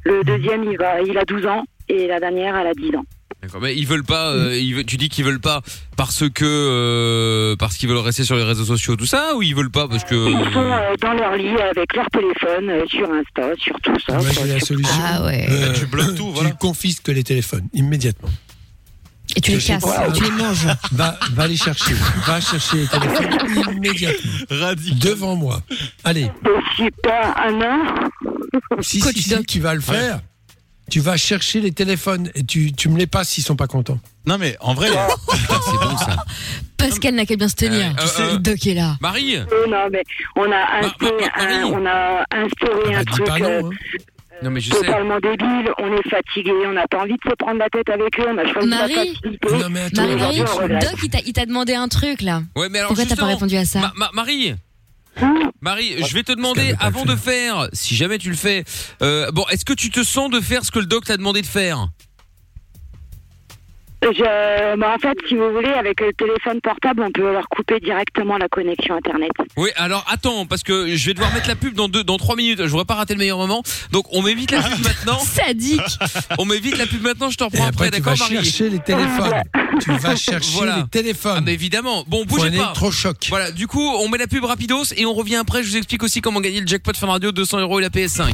Le 0.04 0.24
deuxième, 0.24 0.64
il, 0.64 0.78
va, 0.78 1.02
il 1.02 1.18
a 1.18 1.26
12 1.26 1.46
ans. 1.46 1.66
Et 1.90 2.08
la 2.08 2.20
dernière, 2.20 2.58
elle 2.58 2.68
a 2.68 2.74
10 2.74 2.96
ans. 2.96 3.06
D'accord, 3.48 3.62
mais 3.62 3.76
ils 3.76 3.88
veulent 3.88 4.04
pas. 4.04 4.32
euh, 4.34 4.58
ils 4.58 4.76
veulent- 4.76 4.86
tu 4.86 4.98
dis 4.98 5.08
qu'ils 5.08 5.24
veulent 5.24 5.40
pas 5.40 5.62
parce 5.96 6.28
que 6.30 6.44
euh, 6.46 7.56
parce 7.56 7.78
qu'ils 7.78 7.88
veulent 7.88 7.98
rester 8.00 8.26
sur 8.26 8.36
les 8.36 8.44
réseaux 8.44 8.66
sociaux, 8.66 8.96
tout 8.98 9.06
ça, 9.06 9.36
ou 9.36 9.42
ils 9.42 9.56
veulent 9.56 9.72
pas 9.72 9.88
parce 9.88 10.04
que. 10.04 10.16
Ils 10.16 10.54
sont 10.54 10.60
euh, 10.60 10.96
dans 11.02 11.14
leur 11.14 11.36
lit 11.38 11.50
avec 11.62 11.96
leur 11.96 12.10
téléphone, 12.10 12.70
euh, 12.70 12.86
sur 12.88 13.10
Insta, 13.10 13.56
sur 13.58 13.80
tout 13.82 13.98
ça. 14.06 14.18
Moi, 14.18 14.26
j'ai 14.32 14.54
la 14.54 14.60
solution. 14.60 15.02
Ah 15.02 15.24
ouais. 15.26 15.48
Euh, 15.50 15.74
tu 15.74 15.86
bloques 15.86 16.16
tout, 16.16 16.32
voilà. 16.32 16.50
Tu 16.50 16.58
confisques 16.58 17.08
les 17.08 17.24
téléphones 17.24 17.68
immédiatement. 17.74 18.30
Et 19.36 19.42
tu 19.42 19.52
les 19.52 19.58
casses, 19.60 19.84
pas. 19.84 20.12
tu 20.12 20.24
les 20.24 20.32
manges. 20.32 20.68
Va, 20.94 21.18
va 21.34 21.48
les 21.48 21.58
chercher. 21.58 21.94
Va 22.26 22.40
chercher 22.42 22.78
les 22.78 22.88
téléphones 22.88 23.76
immédiatement. 23.76 24.32
Radical. 24.50 25.00
Devant 25.00 25.36
moi. 25.36 25.62
Allez. 26.04 26.30
Je 26.44 26.84
suis 26.84 26.92
pas 27.04 27.34
un 27.46 27.62
an. 27.62 28.10
Si, 28.82 29.00
si, 29.02 29.22
si, 29.22 29.46
tu 29.46 29.60
vas 29.62 29.74
le 29.74 29.82
faire. 29.82 30.20
Tu 30.90 31.00
vas 31.02 31.18
chercher 31.18 31.60
les 31.60 31.72
téléphones 31.72 32.30
et 32.34 32.44
tu, 32.44 32.72
tu 32.72 32.88
me 32.90 32.98
les 32.98 33.08
passes 33.08 33.30
s'ils 33.30 33.44
sont 33.44 33.56
pas 33.58 33.68
contents. 33.68 34.00
Non 34.26 34.38
mais 34.38 34.56
en 34.62 34.74
vrai, 34.74 34.88
Putain, 34.88 35.56
c'est 35.66 35.86
bon 35.88 35.98
ça. 35.98 36.16
Pascal 36.78 37.16
n'a 37.16 37.26
qu'à 37.26 37.36
bien 37.36 37.50
se 37.50 37.56
tenir. 37.56 37.88
Euh, 37.88 38.02
Tu 38.02 38.08
sais, 38.08 38.22
euh, 38.22 38.32
le 38.34 38.40
doc 38.40 38.66
est 38.68 38.74
là. 38.74 38.96
Marie. 39.02 39.38
Non, 39.68 39.90
mais 39.92 40.04
on 40.38 40.50
a, 40.52 40.86
instauré 40.86 41.14
ma- 41.36 41.44
un, 41.44 41.64
on 41.66 41.86
a 41.86 42.26
instauré 42.32 42.94
Ah 42.96 43.00
un 43.00 43.04
bah, 43.04 43.12
truc 43.12 43.26
pas 43.26 43.36
euh, 43.42 43.62
non. 43.64 43.70
hein. 43.72 43.76
Non 44.44 44.52
mais 44.52 44.60
je 44.62 44.72
sais. 44.72 44.78
totalement 44.86 45.20
débile. 45.20 45.72
On 45.80 45.94
est 45.98 46.10
fatigué, 46.10 46.52
on 46.68 46.74
n'a 46.74 46.88
pas 46.88 47.00
envie 47.00 47.14
de 47.14 47.30
se 47.30 47.36
prendre 47.36 47.58
la 47.58 47.70
tête 47.70 47.90
avec 47.90 48.20
eux. 48.20 48.26
On 48.30 48.38
a 48.38 48.54
choisi 48.54 48.68
Marie. 48.68 48.94
la 48.96 49.02
facilité. 49.04 49.58
Non, 49.58 49.70
mais 49.72 49.82
attends. 49.82 50.08
Marie. 50.18 50.38
Doc, 50.40 51.00
il 51.04 51.10
t'a- 51.10 51.20
il 51.26 51.34
t'a 51.34 51.46
demandé 51.48 51.74
un 51.74 51.88
truc 51.88 52.22
là. 52.22 52.44
Ouais, 52.56 52.70
mais 52.70 52.78
alors 52.80 52.90
Pourquoi 52.90 53.06
t'as 53.08 53.16
pas 53.20 53.26
répondu 53.26 53.58
à 53.58 53.66
ça 53.66 53.80
Ma- 53.80 53.94
ma- 53.96 54.12
Marie. 54.14 54.54
Marie, 55.62 55.96
je 56.04 56.14
vais 56.14 56.24
te 56.24 56.32
demander 56.32 56.76
avant 56.80 57.06
de 57.06 57.16
faire, 57.16 57.68
si 57.74 57.96
jamais 57.96 58.18
tu 58.18 58.30
le 58.30 58.36
fais, 58.36 58.64
euh, 59.02 59.32
bon, 59.32 59.46
est-ce 59.50 59.66
que 59.66 59.74
tu 59.74 59.90
te 59.90 60.04
sens 60.04 60.30
de 60.30 60.40
faire 60.40 60.64
ce 60.64 60.72
que 60.72 60.80
le 60.80 60.86
doc 60.86 61.06
t'a 61.06 61.18
demandé 61.18 61.42
de 61.42 61.48
faire? 61.48 61.88
Je, 64.04 64.76
bah, 64.80 64.94
en 64.96 65.00
fait, 65.00 65.18
si 65.28 65.36
vous 65.36 65.52
voulez, 65.52 65.70
avec 65.74 66.00
le 66.00 66.14
téléphone 66.14 66.62
portable, 66.62 67.02
on 67.04 67.12
peut 67.12 67.32
leur 67.34 67.50
couper 67.50 67.80
directement 67.80 68.38
la 68.38 68.48
connexion 68.48 68.96
Internet. 68.96 69.32
Oui, 69.58 69.70
alors 69.76 70.06
attends, 70.10 70.46
parce 70.46 70.62
que 70.64 70.96
je 70.96 71.06
vais 71.08 71.14
devoir 71.16 71.34
mettre 71.34 71.48
la 71.48 71.56
pub 71.56 71.74
dans 71.74 71.90
deux, 71.90 72.04
dans 72.04 72.18
trois 72.18 72.36
minutes. 72.36 72.60
Je 72.64 72.68
voudrais 72.70 72.86
pas 72.86 72.94
rater 72.96 73.16
le 73.16 73.20
meilleur 73.20 73.40
moment, 73.40 73.64
donc 73.92 74.06
on 74.12 74.22
m'évite 74.22 74.52
la 74.52 74.62
pub 74.62 74.80
maintenant. 74.84 75.18
Sadique. 75.20 75.82
On 76.38 76.46
m'évite 76.46 76.78
la 76.78 76.86
pub 76.86 77.02
maintenant. 77.02 77.30
Je 77.32 77.38
te 77.38 77.44
Et 77.44 77.48
reprends 77.48 77.68
après, 77.68 77.88
après, 77.88 77.98
tu 77.98 78.04
vas 78.04 78.12
d'accord, 78.14 78.30
Marie 78.32 78.46
chercher 78.46 78.70
les 78.70 78.80
téléphones. 78.80 79.44
tu 79.82 79.92
vas 79.92 80.16
chercher 80.16 80.52
Voilà. 80.54 80.76
les 80.78 80.82
Ah, 80.84 80.88
téléphones. 80.92 81.44
mais 81.46 81.54
évidemment. 81.54 82.04
Bon, 82.08 82.24
bougez 82.24 82.50
pas. 82.52 82.56
électrochoc. 82.56 83.18
Voilà, 83.30 83.52
du 83.52 83.68
coup, 83.68 83.84
on 84.00 84.08
met 84.10 84.20
la 84.20 84.28
pub 84.28 84.46
rapidos 84.46 84.94
et 84.96 85.06
on 85.08 85.14
revient 85.14 85.38
après. 85.38 85.64
Je 85.64 85.70
vous 85.70 85.78
explique 85.78 86.04
aussi 86.04 86.22
comment 86.22 86.40
gagner 86.40 86.62
le 86.62 86.68
jackpot 86.68 86.94
Fun 86.96 87.08
Radio 87.08 87.32
200 87.32 87.60
euros 87.60 87.80
et 87.80 87.82
la 87.82 87.90
PS5. 87.90 88.32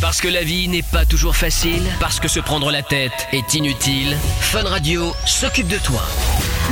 Parce 0.00 0.20
que 0.22 0.28
la 0.28 0.42
vie 0.42 0.66
n'est 0.66 0.84
pas 0.92 1.04
toujours 1.04 1.36
facile, 1.36 1.82
parce 2.00 2.20
que 2.20 2.28
se 2.28 2.40
prendre 2.40 2.70
la 2.70 2.80
tête 2.82 3.12
est 3.32 3.52
inutile, 3.52 4.16
Fun 4.40 4.62
Radio 4.62 4.89
s'occupe 5.24 5.68
de 5.68 5.78
toi. 5.78 6.02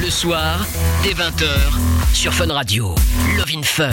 Le 0.00 0.10
soir, 0.10 0.64
dès 1.02 1.12
20h, 1.12 1.48
sur 2.14 2.32
Fun 2.32 2.52
Radio. 2.52 2.94
Love 3.36 3.50
in 3.56 3.62
Fun. 3.62 3.90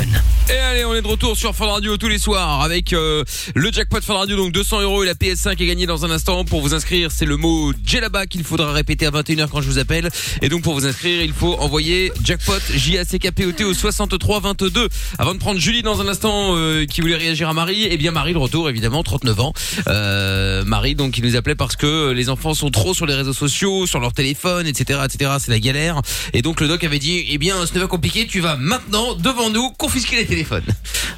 Et 0.49 0.57
allez, 0.57 0.85
on 0.85 0.93
est 0.93 1.01
de 1.01 1.07
retour 1.07 1.35
sur 1.35 1.55
Fun 1.55 1.65
Radio 1.65 1.97
tous 1.97 2.07
les 2.07 2.19
soirs 2.19 2.61
avec 2.61 2.93
euh, 2.93 3.23
le 3.55 3.71
jackpot 3.71 4.01
Fun 4.01 4.13
Radio, 4.13 4.37
donc 4.37 4.51
200 4.51 4.81
euros 4.81 5.03
et 5.03 5.07
la 5.07 5.15
PS5 5.15 5.51
est 5.51 5.65
gagnée 5.65 5.85
dans 5.87 6.05
un 6.05 6.11
instant. 6.11 6.45
Pour 6.45 6.61
vous 6.61 6.75
inscrire, 6.75 7.11
c'est 7.11 7.25
le 7.25 7.37
mot 7.37 7.73
Djellaba 7.83 8.27
qu'il 8.27 8.43
faudra 8.43 8.71
répéter 8.71 9.07
à 9.07 9.11
21h 9.11 9.47
quand 9.49 9.61
je 9.61 9.67
vous 9.67 9.79
appelle. 9.79 10.09
Et 10.41 10.49
donc 10.49 10.61
pour 10.61 10.73
vous 10.75 10.85
inscrire, 10.85 11.21
il 11.23 11.33
faut 11.33 11.55
envoyer 11.55 12.11
jackpot 12.23 12.59
J-A-C-K-P-O-T 12.73 13.63
au 13.63 13.73
63 13.73 14.39
22. 14.41 14.89
Avant 15.17 15.33
de 15.33 15.39
prendre 15.39 15.59
Julie 15.59 15.81
dans 15.81 16.01
un 16.01 16.07
instant 16.07 16.55
euh, 16.55 16.85
qui 16.85 17.01
voulait 17.01 17.15
réagir 17.15 17.49
à 17.49 17.53
Marie, 17.53 17.83
et 17.83 17.97
bien 17.97 18.11
Marie 18.11 18.33
de 18.33 18.37
retour 18.37 18.69
évidemment, 18.69 19.01
39 19.01 19.39
ans. 19.39 19.53
Euh, 19.87 20.63
Marie 20.63 20.93
donc 20.93 21.13
qui 21.13 21.21
nous 21.21 21.35
appelait 21.35 21.55
parce 21.55 21.75
que 21.75 22.11
les 22.11 22.29
enfants 22.29 22.53
sont 22.53 22.69
trop 22.69 22.93
sur 22.93 23.07
les 23.07 23.15
réseaux 23.15 23.33
sociaux, 23.33 23.87
sur 23.87 23.99
leur 23.99 24.13
téléphone, 24.13 24.67
etc., 24.67 24.99
etc. 25.05 25.31
C'est 25.39 25.51
la 25.51 25.59
galère. 25.59 25.94
Et 26.33 26.41
donc 26.41 26.61
le 26.61 26.67
doc 26.67 26.83
avait 26.83 26.99
dit, 26.99 27.25
eh 27.29 27.37
bien 27.37 27.65
ce 27.65 27.73
n'est 27.73 27.81
pas 27.81 27.87
compliqué, 27.87 28.27
tu 28.27 28.39
vas 28.39 28.55
maintenant 28.55 29.15
devant 29.15 29.49
nous 29.49 29.71
confisquer 29.71 30.17
les 30.17 30.25
téléphones. 30.25 30.65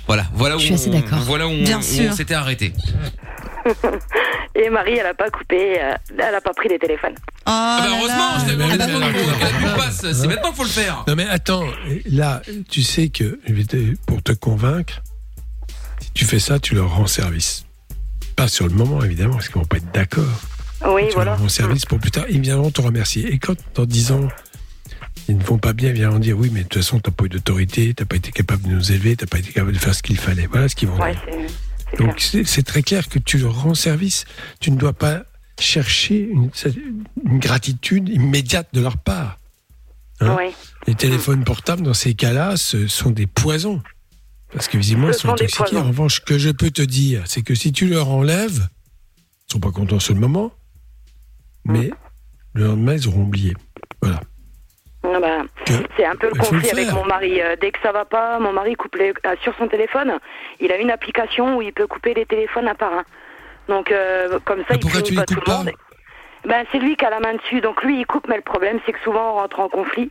Voilà, 0.08 0.26
voilà 0.34 0.56
où 0.56 0.60
Je 0.60 0.66
suis 0.66 0.74
assez 0.74 0.90
on-. 0.90 1.18
Voilà 1.26 1.48
où 1.48 1.52
on, 1.52 1.64
où 1.64 1.78
on 1.78 1.82
s'était 1.82 2.34
arrêté. 2.34 2.74
Et 4.56 4.70
Marie, 4.70 4.94
elle 4.98 5.06
a 5.06 5.14
pas 5.14 5.30
coupé, 5.30 5.80
euh, 5.80 5.94
elle 6.18 6.34
a 6.34 6.42
pas 6.42 6.54
pris 6.54 6.68
les 6.70 6.80
téléphones. 6.80 7.14
Oh 7.18 7.42
Ah 7.46 7.80
bah 7.82 7.90
heureusement, 7.92 8.40
je 8.40 8.46
t'avais 8.46 8.64
Ah 8.64 9.62
bah 9.62 9.76
passe. 9.78 10.12
C'est 10.14 10.28
maintenant 10.28 10.50
qu'il 10.50 10.58
faut 10.58 10.64
le 10.64 10.70
faire. 10.70 11.04
Non 11.08 11.16
mais 11.16 11.28
attends, 11.28 11.64
là, 12.10 12.42
tu 12.70 12.82
sais 12.82 13.10
que 13.10 13.40
pour 14.08 14.24
te 14.24 14.32
convaincre, 14.32 15.02
si 16.00 16.12
tu 16.14 16.26
fais 16.26 16.40
ça, 16.40 16.60
tu 16.60 16.76
leur 16.76 16.90
rends 16.96 17.08
service. 17.08 17.66
Pas 18.36 18.48
sur 18.48 18.66
le 18.68 18.74
moment, 18.74 19.04
évidemment, 19.04 19.34
parce 19.34 19.48
qu'ils 19.48 19.58
vont 19.58 19.66
pas 19.66 19.78
être 19.78 19.92
d'accord. 19.94 20.26
Oui, 20.88 21.08
tu 21.08 21.16
voilà. 21.16 21.32
leur 21.32 21.40
rends 21.40 21.50
service 21.50 21.86
pour 21.86 22.00
plus 22.00 22.12
tard. 22.12 22.26
Ils 22.30 22.42
viendront 22.42 22.72
te 22.72 22.82
remercier. 22.82 23.32
Et 23.32 23.40
quand, 23.40 23.56
dans 23.76 23.86
10 23.86 24.12
ans, 24.12 24.28
ils 25.28 25.38
ne 25.38 25.44
vont 25.44 25.58
pas 25.58 25.74
bien, 25.74 25.90
ils 25.90 25.96
viendront 25.96 26.20
dire 26.20 26.38
oui, 26.38 26.50
mais 26.52 26.64
de 26.64 26.68
toute 26.68 26.82
façon, 26.82 27.00
t'as 27.00 27.12
pas 27.12 27.26
eu 27.26 27.30
d'autorité, 27.30 27.94
t'as 27.94 28.06
pas 28.06 28.16
été 28.16 28.32
capable 28.32 28.64
de 28.64 28.70
nous 28.70 28.92
élever, 28.92 29.16
t'as 29.16 29.26
pas 29.26 29.40
été 29.40 29.52
capable 29.52 29.74
de 29.74 29.78
faire 29.80 29.94
ce 29.96 30.02
qu'il 30.04 30.18
fallait. 30.18 30.48
Voilà 30.48 30.70
ce 30.70 30.76
qu'ils 30.76 30.88
vont 30.88 31.00
Ouais, 31.00 31.12
dire. 31.14 31.22
c'est 31.26 31.32
c'est 31.38 31.96
clair. 31.98 32.08
Donc 32.08 32.20
c'est 32.48 32.64
très 32.64 32.82
clair 32.84 33.08
que 33.10 33.20
tu 33.20 33.38
leur 33.38 33.62
rends 33.64 33.76
service. 33.76 34.26
Tu 34.60 34.72
ne 34.72 34.78
dois 34.78 34.94
pas 34.94 35.24
chercher 35.60 36.20
une, 36.32 36.50
une 37.26 37.40
gratitude 37.40 38.10
immédiate 38.10 38.68
de 38.74 38.82
leur 38.82 38.98
part. 38.98 39.40
hein. 40.22 40.38
Les 40.86 40.96
téléphones 40.96 41.44
portables, 41.44 41.82
dans 41.82 41.94
ces 41.94 42.14
cas-là, 42.14 42.56
ce 42.58 42.88
sont 42.88 43.10
des 43.12 43.28
poisons. 43.28 43.82
Parce 44.54 44.68
que 44.70 44.78
visiblement, 44.78 45.10
ils 45.10 45.14
sont 45.14 45.28
sont 45.28 45.34
intoxiqués. 45.34 45.76
En 45.78 45.84
revanche, 45.88 46.16
ce 46.16 46.22
que 46.22 46.38
je 46.38 46.50
peux 46.52 46.72
te 46.72 46.82
dire, 46.82 47.24
c'est 47.26 47.42
que 47.42 47.54
si 47.56 47.74
tu 47.74 47.88
leur 47.88 48.08
enlèves, 48.10 48.70
ils 49.50 49.52
sont 49.54 49.60
pas 49.60 49.72
contents 49.72 50.00
sur 50.00 50.14
le 50.14 50.22
moment, 50.22 50.54
mais 51.66 51.92
le 52.54 52.66
lendemain, 52.68 52.94
ils 52.94 53.08
auront 53.10 53.24
oublié. 53.24 53.56
Voilà. 54.02 54.22
Ah 55.18 55.46
bah, 55.66 55.76
c'est 55.96 56.06
un 56.06 56.16
peu 56.16 56.30
le 56.34 56.40
conflit 56.40 56.70
avec 56.70 56.92
mon 56.92 57.06
mari. 57.06 57.42
Euh, 57.42 57.56
dès 57.60 57.72
que 57.72 57.80
ça 57.82 57.92
va 57.92 58.06
pas, 58.06 58.40
mon 58.40 58.54
mari 58.54 58.76
coupe 58.76 58.96
les, 58.96 59.14
euh, 59.26 59.36
sur 59.42 59.56
son 59.58 59.68
téléphone. 59.68 60.20
Il 60.60 60.72
a 60.72 60.78
une 60.78 60.92
application 60.92 61.58
où 61.58 61.62
il 61.62 61.74
peut 61.74 61.88
couper 61.88 62.14
les 62.14 62.26
téléphones 62.26 62.68
un 62.68 62.76
par 62.76 62.94
un. 62.94 63.04
Donc 63.68 63.92
euh, 63.92 64.40
comme 64.46 64.60
ça, 64.60 64.76
Mais 64.76 64.80
il 64.82 65.10
les 65.10 65.16
pas 65.16 65.26
tout 65.26 65.40
le 65.46 65.52
monde. 65.52 65.72
Ben 66.46 66.66
c'est 66.72 66.80
lui 66.80 66.96
qui 66.96 67.06
a 67.06 67.10
la 67.10 67.20
main 67.20 67.34
dessus. 67.34 67.62
Donc 67.62 67.84
lui, 67.84 68.00
il 68.00 68.06
coupe, 68.06 68.28
mais 68.28 68.36
le 68.36 68.42
problème, 68.42 68.80
c'est 68.86 68.94
que 68.94 69.00
souvent 69.04 69.32
on 69.32 69.34
rentre 69.34 69.60
en 69.60 69.70
conflit 69.70 70.10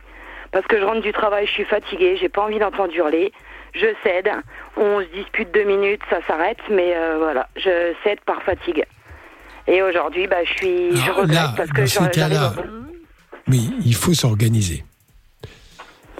parce 0.51 0.65
que 0.67 0.79
je 0.79 0.83
rentre 0.83 1.01
du 1.01 1.11
travail, 1.11 1.45
je 1.45 1.51
suis 1.51 1.65
fatiguée, 1.65 2.17
j'ai 2.19 2.29
pas 2.29 2.41
envie 2.41 2.59
d'entendre 2.59 2.93
hurler. 2.95 3.31
Je 3.73 3.87
cède, 4.03 4.29
on 4.75 5.01
se 5.01 5.05
dispute 5.13 5.53
deux 5.53 5.65
minutes, 5.65 6.01
ça 6.09 6.19
s'arrête, 6.25 6.57
mais 6.71 6.95
euh, 6.95 7.17
voilà, 7.19 7.47
je 7.55 7.93
cède 8.03 8.19
par 8.21 8.41
fatigue. 8.41 8.85
Et 9.67 9.81
aujourd'hui, 9.83 10.27
bah, 10.27 10.43
je 10.43 10.53
suis, 10.53 10.95
je 10.95 11.03
Alors 11.03 11.17
regrette 11.17 11.35
là, 11.35 11.53
parce 11.55 11.69
que 11.69 11.81
dans 11.81 11.87
ces 11.87 11.93
j'arrive 11.93 12.11
cas-là, 12.11 12.53
Oui, 13.47 13.73
il 13.85 13.93
faut 13.93 14.13
s'organiser. 14.13 14.83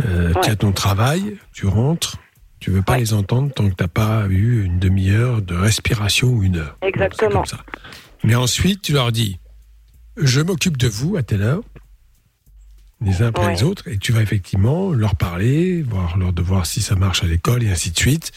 Euh, 0.06 0.32
Tu 0.34 0.40
Ouais. 0.40 0.50
as 0.50 0.56
ton 0.56 0.72
travail, 0.72 1.38
tu 1.54 1.66
rentres, 1.66 2.18
tu 2.60 2.70
veux 2.72 2.82
pas 2.82 2.94
Ouais. 2.94 3.00
les 3.00 3.14
entendre 3.14 3.52
tant 3.54 3.68
que 3.70 3.76
tu 3.76 3.84
n'as 3.84 3.88
pas 3.88 4.26
eu 4.30 4.64
une 4.64 4.80
demi-heure 4.80 5.42
de 5.42 5.56
respiration 5.56 6.28
ou 6.30 6.44
une 6.44 6.58
heure. 6.58 6.78
Exactement. 6.82 7.32
comme 7.42 7.46
ça. 7.46 7.64
Mais 8.24 8.36
ensuite, 8.36 8.82
tu 8.82 8.94
leur 8.94 9.12
dis, 9.12 9.40
je 10.18 10.42
m'occupe 10.42 10.78
de 10.78 10.88
vous 10.88 11.18
à 11.18 11.24
telle 11.24 11.42
heure, 11.44 11.62
les 13.02 13.22
uns 13.22 13.28
après 13.28 13.46
Ouais. 13.46 13.56
les 13.56 13.64
autres, 13.64 13.88
et 13.88 13.98
tu 13.98 14.12
vas 14.12 14.22
effectivement 14.22 14.92
leur 14.92 15.16
parler, 15.16 15.82
voir 15.84 16.18
leur 16.18 16.34
devoir 16.34 16.66
si 16.66 16.82
ça 16.82 16.96
marche 16.96 17.24
à 17.24 17.28
l'école 17.28 17.64
et 17.64 17.70
ainsi 17.70 17.92
de 17.92 17.98
suite. 17.98 18.32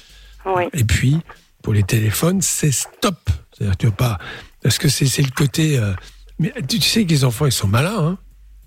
Oui. 0.44 0.64
Et 0.74 0.84
puis, 0.84 1.18
pour 1.62 1.72
les 1.72 1.82
téléphones, 1.82 2.40
c'est 2.42 2.72
stop. 2.72 3.30
C'est-à-dire, 3.52 3.76
tu 3.76 3.86
vas 3.86 3.92
pas. 3.92 4.18
Parce 4.62 4.78
que 4.78 4.88
c'est 4.88 5.06
c'est 5.06 5.22
le 5.22 5.30
côté. 5.30 5.78
euh, 5.78 5.92
Mais 6.38 6.52
tu 6.68 6.80
sais 6.80 7.04
que 7.04 7.10
les 7.10 7.24
enfants, 7.24 7.44
ils 7.46 7.52
sont 7.52 7.68
malins. 7.68 7.98
Hein 8.06 8.18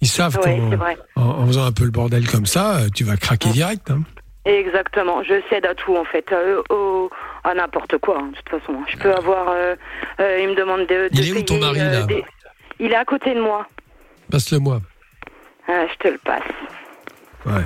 ils 0.03 0.07
savent 0.07 0.37
Oui, 0.45 0.59
qu'en 1.15 1.21
en, 1.21 1.29
en 1.43 1.47
faisant 1.47 1.65
un 1.65 1.71
peu 1.71 1.85
le 1.85 1.91
bordel 1.91 2.27
comme 2.29 2.45
ça, 2.45 2.75
euh, 2.77 2.87
tu 2.93 3.03
vas 3.03 3.15
craquer 3.17 3.49
direct. 3.49 3.89
Hein. 3.89 4.03
Exactement, 4.45 5.23
je 5.23 5.41
cède 5.49 5.65
à 5.65 5.73
tout 5.73 5.95
en 5.95 6.03
fait, 6.03 6.25
euh, 6.33 6.61
au- 6.69 7.09
à 7.45 7.53
n'importe 7.53 7.97
quoi, 7.99 8.17
hein, 8.19 8.31
de 8.31 8.35
toute 8.35 8.49
façon. 8.61 8.77
Je 8.89 8.97
peux 8.97 9.13
avoir, 9.13 9.47
euh, 9.49 9.75
euh, 10.19 10.39
il 10.41 10.49
me 10.49 10.55
demande 10.55 10.81
de, 10.81 11.07
de 11.07 11.09
Il 11.13 11.29
est 11.29 11.39
où 11.39 11.43
ton 11.43 11.59
mari, 11.59 11.79
là 11.79 12.03
des- 12.03 12.23
Il 12.79 12.91
est 12.91 12.95
à 12.95 13.05
côté 13.05 13.33
de 13.33 13.39
moi. 13.41 13.65
Passe-le 14.29 14.59
moi. 14.59 14.81
Ah, 15.69 15.85
je 15.91 15.97
te 15.99 16.07
le 16.09 16.17
passe. 16.17 16.41
Ouais. 17.45 17.63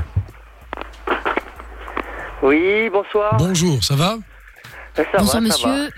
Oui, 2.44 2.90
bonsoir. 2.92 3.36
Bonjour, 3.38 3.84
ça 3.84 3.96
va? 3.96 4.18
Ça 4.96 5.02
va, 5.04 5.10
Bonsoir, 5.20 5.28
ça 5.34 5.42
monsieur. 5.42 5.90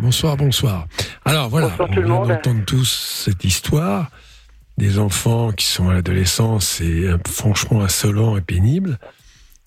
Bonsoir, 0.00 0.36
bonsoir. 0.36 0.86
Alors 1.24 1.48
voilà, 1.48 1.68
Bonsoir 1.68 1.88
on 1.90 1.94
tout 1.94 2.00
le 2.00 2.06
vient 2.06 2.14
monde. 2.14 2.28
d'entendre 2.28 2.64
tous 2.64 3.22
cette 3.24 3.44
histoire 3.44 4.06
des 4.78 4.98
enfants 5.00 5.50
qui 5.50 5.66
sont 5.66 5.88
à 5.90 5.94
l'adolescence 5.94 6.80
et 6.80 7.02
euh, 7.08 7.18
franchement 7.26 7.82
insolents 7.82 8.36
et 8.38 8.40
pénibles. 8.40 8.98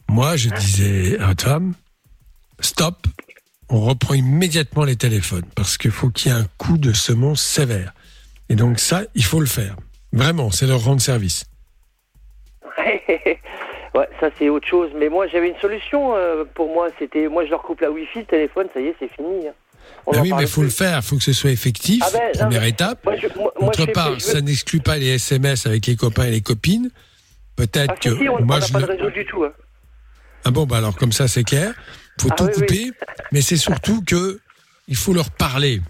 Moi, 0.07 0.37
je 0.37 0.49
disais 0.49 1.19
à 1.19 1.27
votre 1.27 1.43
femme, 1.43 1.73
stop, 2.61 2.95
on 3.69 3.81
reprend 3.81 4.13
immédiatement 4.13 4.85
les 4.85 4.95
téléphones 4.95 5.45
parce 5.53 5.77
qu'il 5.77 5.91
faut 5.91 6.09
qu'il 6.09 6.31
y 6.31 6.35
ait 6.35 6.37
un 6.37 6.47
coup 6.57 6.77
de 6.77 6.93
semonce 6.93 7.41
sévère. 7.41 7.93
Et 8.49 8.55
donc 8.55 8.79
ça, 8.79 9.01
il 9.13 9.23
faut 9.23 9.41
le 9.41 9.45
faire. 9.45 9.75
Vraiment, 10.13 10.49
c'est 10.49 10.65
leur 10.65 10.83
rendre 10.83 11.01
service. 11.01 11.45
ouais, 12.79 14.09
ça 14.21 14.29
c'est 14.39 14.47
autre 14.49 14.67
chose. 14.67 14.91
Mais 14.95 15.09
moi 15.09 15.27
j'avais 15.27 15.49
une 15.49 15.59
solution 15.59 16.15
euh, 16.15 16.45
pour 16.55 16.73
moi. 16.73 16.87
C'était, 16.99 17.27
moi 17.27 17.45
je 17.45 17.49
leur 17.51 17.61
coupe 17.61 17.81
la 17.81 17.91
Wi-Fi, 17.91 18.19
le 18.19 18.25
téléphone, 18.25 18.67
ça 18.73 18.79
y 18.79 18.87
est, 18.87 18.95
c'est 18.99 19.11
fini. 19.13 19.47
hein. 19.47 19.53
On 20.07 20.11
Ben 20.13 20.19
en 20.19 20.21
oui, 20.23 20.31
mais 20.35 20.41
il 20.43 20.47
faut 20.47 20.63
le 20.63 20.69
faire, 20.69 20.97
il 20.97 21.01
faut 21.03 21.17
que 21.17 21.23
ce 21.23 21.33
soit 21.33 21.51
effectif, 21.51 22.01
Ah 22.05 22.09
ben, 22.11 22.31
première 22.39 22.63
étape. 22.63 23.03
Moi, 23.05 23.15
je, 23.21 23.27
moi, 23.37 23.71
fais- 23.75 23.87
part, 23.91 24.11
veux- 24.13 24.19
ça 24.19 24.41
n'exclut 24.41 24.79
pas 24.79 24.97
les 24.97 25.07
SMS 25.15 25.65
avec 25.67 25.85
les 25.85 25.95
copains 25.95 26.25
et 26.25 26.31
les 26.31 26.41
copines. 26.41 26.89
Peut-être 27.55 27.93
Ah, 27.95 27.99
que 28.01 28.17
si, 28.17 28.27
on 28.27 28.43
moi 28.43 28.59
n'a 28.59 28.65
je 28.65 28.73
pas 28.73 28.81
de 28.81 28.85
le- 28.87 28.93
réseau 28.93 29.09
du 29.11 29.25
tout. 29.25 29.43
hein. 29.43 29.51
Ah 30.43 30.49
bon, 30.51 30.65
bah 30.65 30.77
alors 30.77 30.95
comme 30.95 31.11
ça 31.11 31.27
c'est 31.27 31.43
clair. 31.43 31.73
faut 32.19 32.29
Ah 32.31 32.35
tout 32.35 32.45
oui, 32.45 32.49
oui. 32.55 32.61
couper, 32.61 32.91
mais 33.31 33.41
c'est 33.41 33.57
surtout 33.57 34.01
que 34.03 34.39
il 34.87 34.95
faut 34.95 35.13
leur 35.13 35.29
parler. 35.29 35.81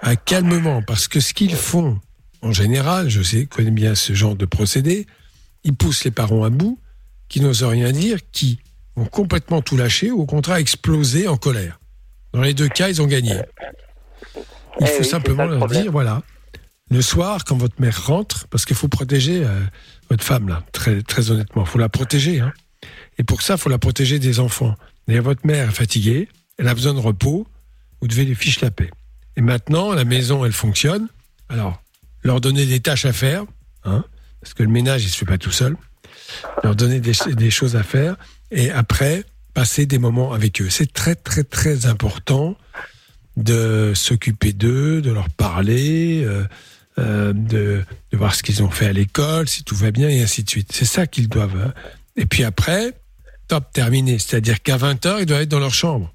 Ah, 0.00 0.16
calmement, 0.16 0.82
parce 0.82 1.06
que 1.08 1.20
ce 1.20 1.32
qu'ils 1.34 1.54
font, 1.54 2.00
en 2.40 2.52
général, 2.52 3.08
je 3.08 3.22
sais, 3.22 3.46
connais 3.46 3.70
bien 3.70 3.94
ce 3.94 4.14
genre 4.14 4.34
de 4.34 4.46
procédé, 4.46 5.06
ils 5.64 5.74
poussent 5.74 6.04
les 6.04 6.10
parents 6.10 6.42
à 6.44 6.50
bout, 6.50 6.78
qui 7.28 7.40
n'osent 7.40 7.62
rien 7.62 7.92
dire, 7.92 8.18
qui 8.32 8.58
vont 8.96 9.04
complètement 9.06 9.62
tout 9.62 9.76
lâcher, 9.76 10.10
ou 10.10 10.22
au 10.22 10.26
contraire 10.26 10.56
exploser 10.56 11.28
en 11.28 11.36
colère. 11.36 11.78
Dans 12.32 12.42
les 12.42 12.54
deux 12.54 12.68
cas, 12.68 12.88
ils 12.88 13.00
ont 13.02 13.06
gagné. 13.06 13.34
Il 14.34 14.42
Eh 14.80 14.86
faut 14.86 14.98
oui, 15.00 15.04
simplement 15.04 15.44
leur 15.44 15.58
problème. 15.58 15.82
dire, 15.82 15.92
voilà, 15.92 16.22
le 16.90 17.02
soir, 17.02 17.44
quand 17.44 17.56
votre 17.56 17.80
mère 17.80 18.06
rentre, 18.06 18.46
parce 18.48 18.64
qu'il 18.64 18.76
faut 18.76 18.88
protéger 18.88 19.44
euh, 19.44 19.60
votre 20.10 20.24
femme, 20.24 20.48
là, 20.48 20.62
très, 20.72 21.02
très 21.02 21.30
honnêtement, 21.30 21.62
il 21.64 21.68
faut 21.68 21.78
la 21.78 21.88
protéger. 21.88 22.40
Hein. 22.40 22.52
Et 23.18 23.24
pour 23.24 23.42
ça, 23.42 23.54
il 23.54 23.58
faut 23.60 23.68
la 23.68 23.78
protéger 23.78 24.18
des 24.18 24.40
enfants. 24.40 24.74
Et 25.08 25.18
votre 25.20 25.46
mère 25.46 25.68
est 25.68 25.72
fatiguée, 25.74 26.28
elle 26.58 26.68
a 26.68 26.74
besoin 26.74 26.94
de 26.94 27.00
repos, 27.00 27.46
vous 28.00 28.08
devez 28.08 28.24
lui 28.24 28.34
fiche 28.34 28.60
la 28.60 28.70
paix. 28.70 28.90
Et 29.36 29.40
maintenant, 29.40 29.92
la 29.92 30.04
maison, 30.04 30.44
elle 30.44 30.52
fonctionne. 30.52 31.08
Alors, 31.48 31.82
leur 32.22 32.40
donner 32.40 32.66
des 32.66 32.80
tâches 32.80 33.04
à 33.04 33.12
faire, 33.12 33.44
hein, 33.84 34.04
parce 34.40 34.54
que 34.54 34.62
le 34.62 34.68
ménage, 34.70 35.04
il 35.04 35.08
se 35.08 35.16
fait 35.18 35.24
pas 35.26 35.38
tout 35.38 35.50
seul. 35.50 35.76
Leur 36.64 36.74
donner 36.76 37.00
des, 37.00 37.12
des 37.34 37.50
choses 37.50 37.76
à 37.76 37.82
faire, 37.82 38.16
et 38.50 38.70
après, 38.70 39.24
passer 39.54 39.86
des 39.86 39.98
moments 39.98 40.32
avec 40.32 40.60
eux. 40.60 40.70
C'est 40.70 40.92
très, 40.92 41.14
très, 41.14 41.44
très 41.44 41.86
important 41.86 42.56
de 43.36 43.92
s'occuper 43.94 44.52
d'eux, 44.52 45.00
de 45.00 45.10
leur 45.10 45.28
parler, 45.30 46.22
euh, 46.24 46.44
euh, 46.98 47.32
de, 47.32 47.82
de 48.10 48.16
voir 48.16 48.34
ce 48.34 48.42
qu'ils 48.42 48.62
ont 48.62 48.70
fait 48.70 48.86
à 48.86 48.92
l'école, 48.92 49.48
si 49.48 49.64
tout 49.64 49.74
va 49.76 49.90
bien, 49.90 50.08
et 50.08 50.22
ainsi 50.22 50.42
de 50.42 50.50
suite. 50.50 50.70
C'est 50.72 50.84
ça 50.84 51.06
qu'ils 51.06 51.28
doivent. 51.28 51.56
hein. 51.56 51.72
Et 52.16 52.26
puis 52.26 52.44
après, 52.44 52.92
top, 53.48 53.72
terminé. 53.72 54.18
C'est-à-dire 54.18 54.62
qu'à 54.62 54.76
20h, 54.76 55.18
ils 55.20 55.26
doivent 55.26 55.42
être 55.42 55.48
dans 55.48 55.60
leur 55.60 55.74
chambre. 55.74 56.12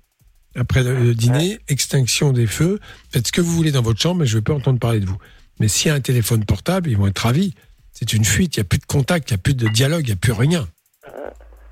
Après 0.56 0.84
le, 0.84 1.14
dîner, 1.14 1.60
extinction 1.68 2.34
des 2.34 2.48
feux. 2.48 2.80
Faites 3.12 3.28
ce 3.28 3.32
que 3.32 3.42
vous 3.42 3.52
voulez 3.52 3.72
dans 3.72 3.84
votre 3.84 4.02
chambre, 4.02 4.22
mais 4.22 4.26
je 4.26 4.34
ne 4.34 4.38
veux 4.40 4.44
pas 4.44 4.54
entendre 4.54 4.80
parler 4.80 5.00
de 5.00 5.06
vous. 5.06 5.18
Mais 5.60 5.68
s'il 5.68 5.90
y 5.90 5.92
a 5.92 5.96
un 5.96 6.02
téléphone 6.02 6.46
portable, 6.46 6.90
ils 6.90 6.98
vont 6.98 7.08
être 7.08 7.20
ravis. 7.20 7.54
C'est 7.94 8.14
une 8.14 8.26
fuite, 8.26 8.58
il 8.58 8.60
n'y 8.60 8.62
a 8.62 8.64
plus 8.66 8.80
de 8.80 8.86
contact, 8.86 9.30
il 9.30 9.34
n'y 9.34 9.36
a 9.36 9.38
plus 9.40 9.54
de 9.56 9.68
dialogue, 9.68 10.02
il 10.04 10.08
n'y 10.08 10.14
a 10.14 10.18
plus 10.18 10.32
rien. 10.32 10.68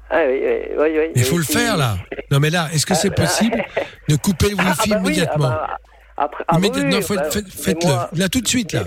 Ah, 0.10 0.20
oui, 0.28 0.40
oui, 0.44 0.58
oui, 0.78 0.90
oui, 0.98 1.08
Mais 1.16 1.22
il 1.22 1.24
faut 1.24 1.38
le 1.38 1.44
faire 1.44 1.78
là. 1.78 1.98
Non 2.32 2.40
mais 2.40 2.50
là, 2.50 2.70
est-ce 2.74 2.86
que 2.86 2.94
c'est 2.94 3.10
possible 3.10 3.64
de 4.08 4.16
couper 4.18 4.50
le 4.50 4.56
Ah, 4.60 4.64
Wi-Fi 4.70 4.90
bah 4.90 4.96
oui, 4.98 5.06
immédiatement 5.08 5.46
ah 5.52 5.68
bah, 5.68 5.78
après, 6.18 6.44
ah, 6.48 6.58
Immédiatement, 6.58 6.98
oui, 6.98 7.04
faites- 7.04 7.18
bah, 7.18 7.32
faites- 7.32 7.46
mais 7.46 7.52
faites-le. 7.64 7.88
moi- 7.90 8.10
Là 8.14 8.30
tout 8.30 8.42
de 8.42 8.48
suite 8.48 8.74
là. 8.74 8.84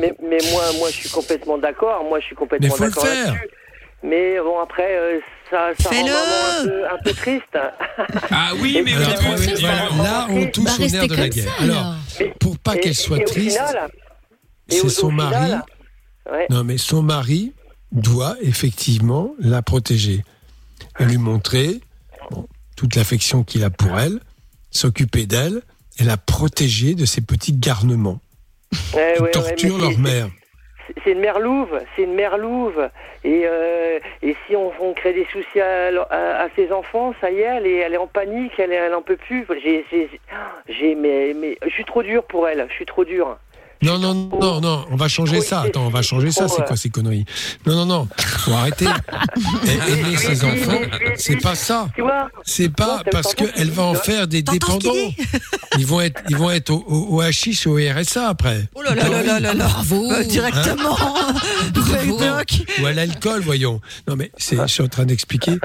Mais, 0.00 0.14
mais 0.22 0.28
mais 0.30 0.38
moi, 0.52 0.62
moi, 0.78 0.88
je 0.90 0.94
suis 0.96 1.10
complètement 1.10 1.58
d'accord. 1.58 2.02
Moi, 2.08 2.18
je 2.20 2.26
suis 2.26 2.34
complètement 2.36 2.68
Mais 2.68 2.74
faut 2.74 2.84
le 2.84 2.90
faire. 2.92 3.34
Mais 4.04 4.38
bon, 4.40 4.58
après, 4.60 4.96
euh, 4.96 5.20
ça, 5.50 5.70
ça 5.78 5.90
rend 5.90 5.96
un 5.96 6.64
peu, 6.64 6.84
un 6.88 6.98
peu 7.04 7.12
triste. 7.12 7.58
Ah 8.30 8.52
oui, 8.60 8.80
mais 8.84 8.94
Alors, 8.94 9.10
voilà, 9.60 10.02
là, 10.02 10.26
on 10.30 10.46
touche 10.46 10.64
Bah, 10.64 10.72
au 10.78 10.88
nerf 10.88 11.06
de 11.08 11.14
la 11.14 11.28
guerre. 11.28 11.44
ça, 11.58 11.62
Alors, 11.64 11.76
alors. 11.76 12.32
pour 12.40 12.58
pas 12.58 12.76
Et- 12.76 12.80
qu'elle 12.80 12.94
soit 12.94 13.18
et 13.18 13.24
triste, 13.24 13.60
c'est 14.68 14.88
son 14.88 15.08
au 15.08 15.10
mari. 15.10 15.34
final, 15.44 15.62
ouais. 16.32 16.46
Non, 16.50 16.64
mais 16.64 16.78
son 16.78 17.02
mari 17.02 17.52
doit 17.92 18.36
effectivement 18.40 19.34
la 19.38 19.60
protéger, 19.62 20.24
à 20.94 21.04
lui 21.04 21.18
montrer 21.18 21.80
bon, 22.30 22.46
toute 22.76 22.96
l'affection 22.96 23.44
qu'il 23.44 23.64
a 23.64 23.70
pour 23.70 23.98
elle, 23.98 24.20
s'occuper 24.70 25.26
d'elle 25.26 25.62
et 25.98 26.04
la 26.04 26.16
protéger 26.16 26.94
de 26.94 27.04
ces 27.04 27.20
petits 27.20 27.52
garnements 27.52 28.20
Ouais, 28.94 29.14
qui 29.16 29.22
ouais, 29.22 29.30
torturent 29.30 29.78
leur 29.78 29.98
mère. 29.98 30.28
c'est- 31.04 31.12
une 31.12 31.20
mère 31.20 31.38
louve, 31.40 31.78
c'est 31.94 32.02
une 32.04 32.14
mère 32.14 32.38
louve. 32.38 32.88
Et, 33.24 33.42
euh, 33.44 33.98
et 34.22 34.34
si 34.46 34.56
on, 34.56 34.72
on 34.80 34.94
crée 34.94 35.12
des 35.12 35.26
soucis 35.32 35.60
à, 35.60 35.88
à- 36.10 36.44
à 36.44 36.48
ses 36.56 36.72
enfants, 36.72 37.14
ça 37.20 37.30
y 37.30 37.36
est, 37.40 37.42
elle 37.42 37.66
est, 37.66 37.76
elle 37.76 37.94
est 37.94 37.98
en 37.98 38.06
panique, 38.06 38.52
elle, 38.58 38.72
est- 38.72 38.76
elle 38.76 38.94
en 38.94 39.02
peut 39.02 39.16
plus. 39.16 39.46
J'ai, 39.62 39.84
j'ai, 39.90 40.08
j'ai- 40.68 40.94
mais, 40.94 41.34
mais 41.38 41.58
je 41.64 41.70
suis 41.70 41.84
trop 41.84 42.02
dur 42.02 42.24
pour 42.24 42.48
elle, 42.48 42.66
je 42.70 42.74
suis 42.74 42.86
trop 42.86 43.04
dur. 43.04 43.36
Non, 43.82 43.98
non, 43.98 44.14
non, 44.14 44.60
non, 44.60 44.86
on 44.90 44.96
va 44.96 45.08
changer 45.08 45.38
Oui, 45.38 45.44
ça. 45.44 45.62
Attends, 45.62 45.86
on 45.86 45.90
va 45.90 46.02
changer 46.02 46.30
ça. 46.30 46.46
C'est 46.48 46.64
quoi 46.64 46.76
ces 46.76 46.90
conneries? 46.90 47.24
Non, 47.66 47.74
non, 47.74 47.86
non. 47.86 48.08
Faut 48.16 48.52
arrêter. 48.52 48.86
Aimer 49.88 50.16
ses 50.16 50.44
enfants, 50.44 50.80
c'est 51.16 51.36
pas 51.36 51.54
ça. 51.54 51.88
Tu 51.94 52.02
vois 52.02 52.28
C'est 52.44 52.68
pas 52.68 53.02
parce 53.10 53.34
qu'elle 53.34 53.70
va 53.70 53.82
en 53.82 53.94
faire 53.94 54.28
des 54.28 54.42
dépendants. 54.42 54.92
Ils 55.78 55.86
vont 55.86 56.02
être, 56.02 56.22
ils 56.28 56.36
vont 56.36 56.50
être 56.50 56.68
au, 56.68 56.84
au, 56.86 57.18
au 57.18 57.22
au 57.22 57.76
RSA 57.76 58.28
après. 58.28 58.68
Oh 58.74 58.82
là 58.82 58.94
là 58.94 59.08
là 59.08 59.22
là 59.22 59.40
là 59.40 59.54
là. 59.54 59.64
Bravo. 59.64 60.12
Euh, 60.12 60.22
directement. 60.22 60.94
Bravo. 61.74 62.18
Doc. 62.18 62.66
Ou 62.82 62.86
à 62.86 62.92
l'alcool, 62.92 63.40
voyons. 63.40 63.80
Non, 64.06 64.16
mais 64.16 64.30
c'est, 64.36 64.56
je 64.56 64.66
suis 64.66 64.82
en 64.82 64.88
train 64.88 65.06
d'expliquer 65.06 65.58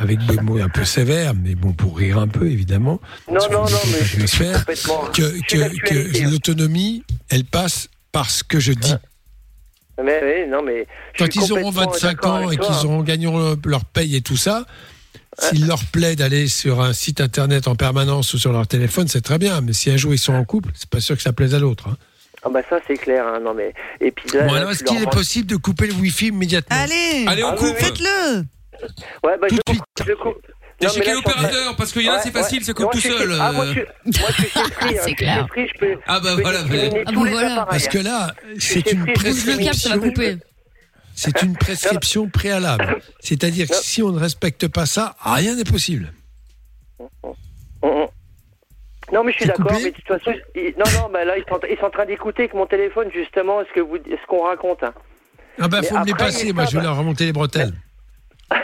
avec 0.00 0.24
des 0.26 0.40
mots 0.40 0.58
un 0.58 0.70
peu 0.70 0.84
sévères, 0.84 1.34
mais 1.34 1.54
bon, 1.54 1.72
pour 1.72 1.98
rire 1.98 2.18
un 2.18 2.28
peu, 2.28 2.50
évidemment. 2.50 3.00
Non, 3.30 3.40
non, 3.52 3.64
non, 3.64 3.78
mais 3.92 4.04
je 4.04 4.16
que 5.12 6.24
hein. 6.24 6.30
l'autonomie, 6.30 7.02
elle 7.28 7.44
passe 7.44 7.59
par 8.12 8.30
ce 8.30 8.42
que 8.44 8.58
je 8.60 8.72
dis. 8.72 8.94
Mais, 10.02 10.20
mais, 10.22 10.46
non, 10.46 10.62
mais. 10.62 10.86
je 11.14 11.24
Quand 11.24 11.34
ils 11.36 11.52
auront 11.52 11.62
complètement 11.64 11.90
25 11.92 12.08
d'accord 12.16 12.32
ans 12.34 12.50
et 12.50 12.56
qu'ils 12.56 12.86
auront 12.86 13.02
gagné 13.02 13.26
leur- 13.26 13.56
leur 13.64 13.84
paye 13.84 14.16
et 14.16 14.22
tout 14.22 14.36
ça, 14.36 14.64
s'il 15.38 15.66
leur 15.66 15.84
plaît 15.84 16.16
d'aller 16.16 16.48
sur 16.48 16.80
un 16.80 16.92
site 16.92 17.20
internet 17.20 17.68
en 17.68 17.74
permanence 17.76 18.32
ou 18.34 18.38
sur 18.38 18.52
leur 18.52 18.66
téléphone, 18.66 19.08
c'est 19.08 19.20
très 19.20 19.38
bien. 19.38 19.60
Mais 19.60 19.72
si 19.74 19.90
un 19.90 19.96
jour 19.96 20.12
ils 20.14 20.18
sont 20.18 20.32
en 20.34 20.44
couple, 20.44 20.70
c'est 20.74 20.88
pas 20.88 21.00
sûr 21.00 21.16
que 21.16 21.22
ça 21.22 21.32
plaise 21.32 21.54
à 21.54 21.58
l'autre. 21.58 21.88
hein. 21.88 21.96
Ah, 22.42 22.48
bah 22.48 22.60
ça, 22.70 22.78
c'est 22.86 22.96
clair, 22.96 23.26
hein, 23.26 23.40
non, 23.44 23.52
mais. 23.52 23.74
Et 24.00 24.10
puis 24.10 24.30
là. 24.30 24.46
Bon, 24.46 24.54
là, 24.54 24.60
alors, 24.60 24.70
tu 24.70 24.76
est-ce 24.76 24.84
leur 24.84 24.94
qu'il 24.94 25.02
est 25.02 25.10
possible 25.10 25.46
de 25.46 25.56
couper 25.56 25.86
le 25.88 25.92
Wi-Fi 25.92 26.28
immédiatement? 26.28 26.74
Allez. 26.74 27.26
Allez, 27.28 27.44
on 27.44 27.48
Ah, 27.50 27.56
coupe. 27.56 27.66
oui, 27.66 27.74
oui. 27.78 27.84
Faites-le. 27.84 28.38
Ouais, 29.22 29.36
bah, 29.38 29.46
Tout 29.48 29.56
je 29.56 29.72
coupe. 29.74 29.84
Je 30.06 30.12
coupe. 30.14 30.46
T'es 30.80 30.88
chez 30.88 31.00
quel 31.00 31.16
opérateur 31.18 31.76
Parce 31.76 31.92
qu'il 31.92 32.02
y 32.02 32.08
en 32.08 32.12
a, 32.12 32.16
Ouais, 32.16 32.22
c'est 32.24 32.30
facile, 32.32 32.58
ouais. 32.60 32.64
ça 32.64 32.72
coupe 32.72 32.84
Moi, 32.84 32.92
tout 32.94 33.00
seul. 33.00 33.36
Ah, 33.40 33.52
moi, 33.52 33.64
euh. 33.66 33.74
je 33.74 33.80
suis- 34.12 34.20
moi, 34.20 34.30
je 34.30 34.42
suis 34.42 34.50
hein, 34.58 34.64
C'est 34.80 34.96
je 34.96 35.02
suis 35.02 35.14
clair. 35.14 35.46
je 35.54 35.78
peux. 35.78 35.98
Ah 36.06 36.20
bah 36.20 36.30
je 36.30 36.36
peux 36.36 36.42
voilà, 36.42 36.58
Ah 36.60 36.64
bah 36.68 36.76
les 37.24 37.30
voilà. 37.30 37.66
Parce 37.68 37.86
que 37.88 37.98
là, 37.98 38.34
c'est 38.58 38.90
une 38.92 39.04
prescription. 39.12 40.00
couper. 40.00 40.36
C'est 41.14 41.42
une 41.42 41.54
prescription 41.56 42.28
préalable. 42.30 42.96
C'est-à-dire 43.20 43.68
que 43.68 43.74
si 43.76 44.02
on 44.02 44.10
ne 44.10 44.18
respecte 44.18 44.68
pas 44.68 44.86
ça, 44.86 45.16
rien 45.22 45.54
n'est 45.54 45.64
possible. 45.64 46.12
Non, 49.12 49.24
mais 49.24 49.32
je 49.32 49.38
suis 49.38 49.46
C'est 49.46 49.58
d'accord, 49.58 49.72
mais 49.82 49.90
de 49.90 49.96
toute 49.96 50.06
façon, 50.06 50.32
ils- 50.54 50.72
non, 50.78 50.84
non, 51.00 51.10
bah 51.12 51.24
là, 51.24 51.36
ils 51.36 51.44
sont, 51.48 51.58
ils 51.68 51.76
sont 51.76 51.86
en 51.86 51.90
train 51.90 52.06
d'écouter 52.06 52.42
avec 52.44 52.54
mon 52.54 52.66
téléphone, 52.66 53.08
justement, 53.12 53.60
ce 53.68 53.74
que 53.74 53.80
vous, 53.80 53.96
ce 53.96 54.26
qu'on 54.28 54.44
raconte. 54.44 54.84
hein. 54.84 54.94
Ah 55.60 55.66
bah 55.68 55.80
Mais 55.82 55.88
faut 55.88 55.98
me 55.98 56.04
les 56.06 56.14
passer, 56.14 56.52
moi 56.52 56.64
je 56.64 56.76
vais 56.78 56.82
leur 56.84 56.96
remonter 56.96 57.24
les 57.26 57.32
bretelles. 57.32 57.74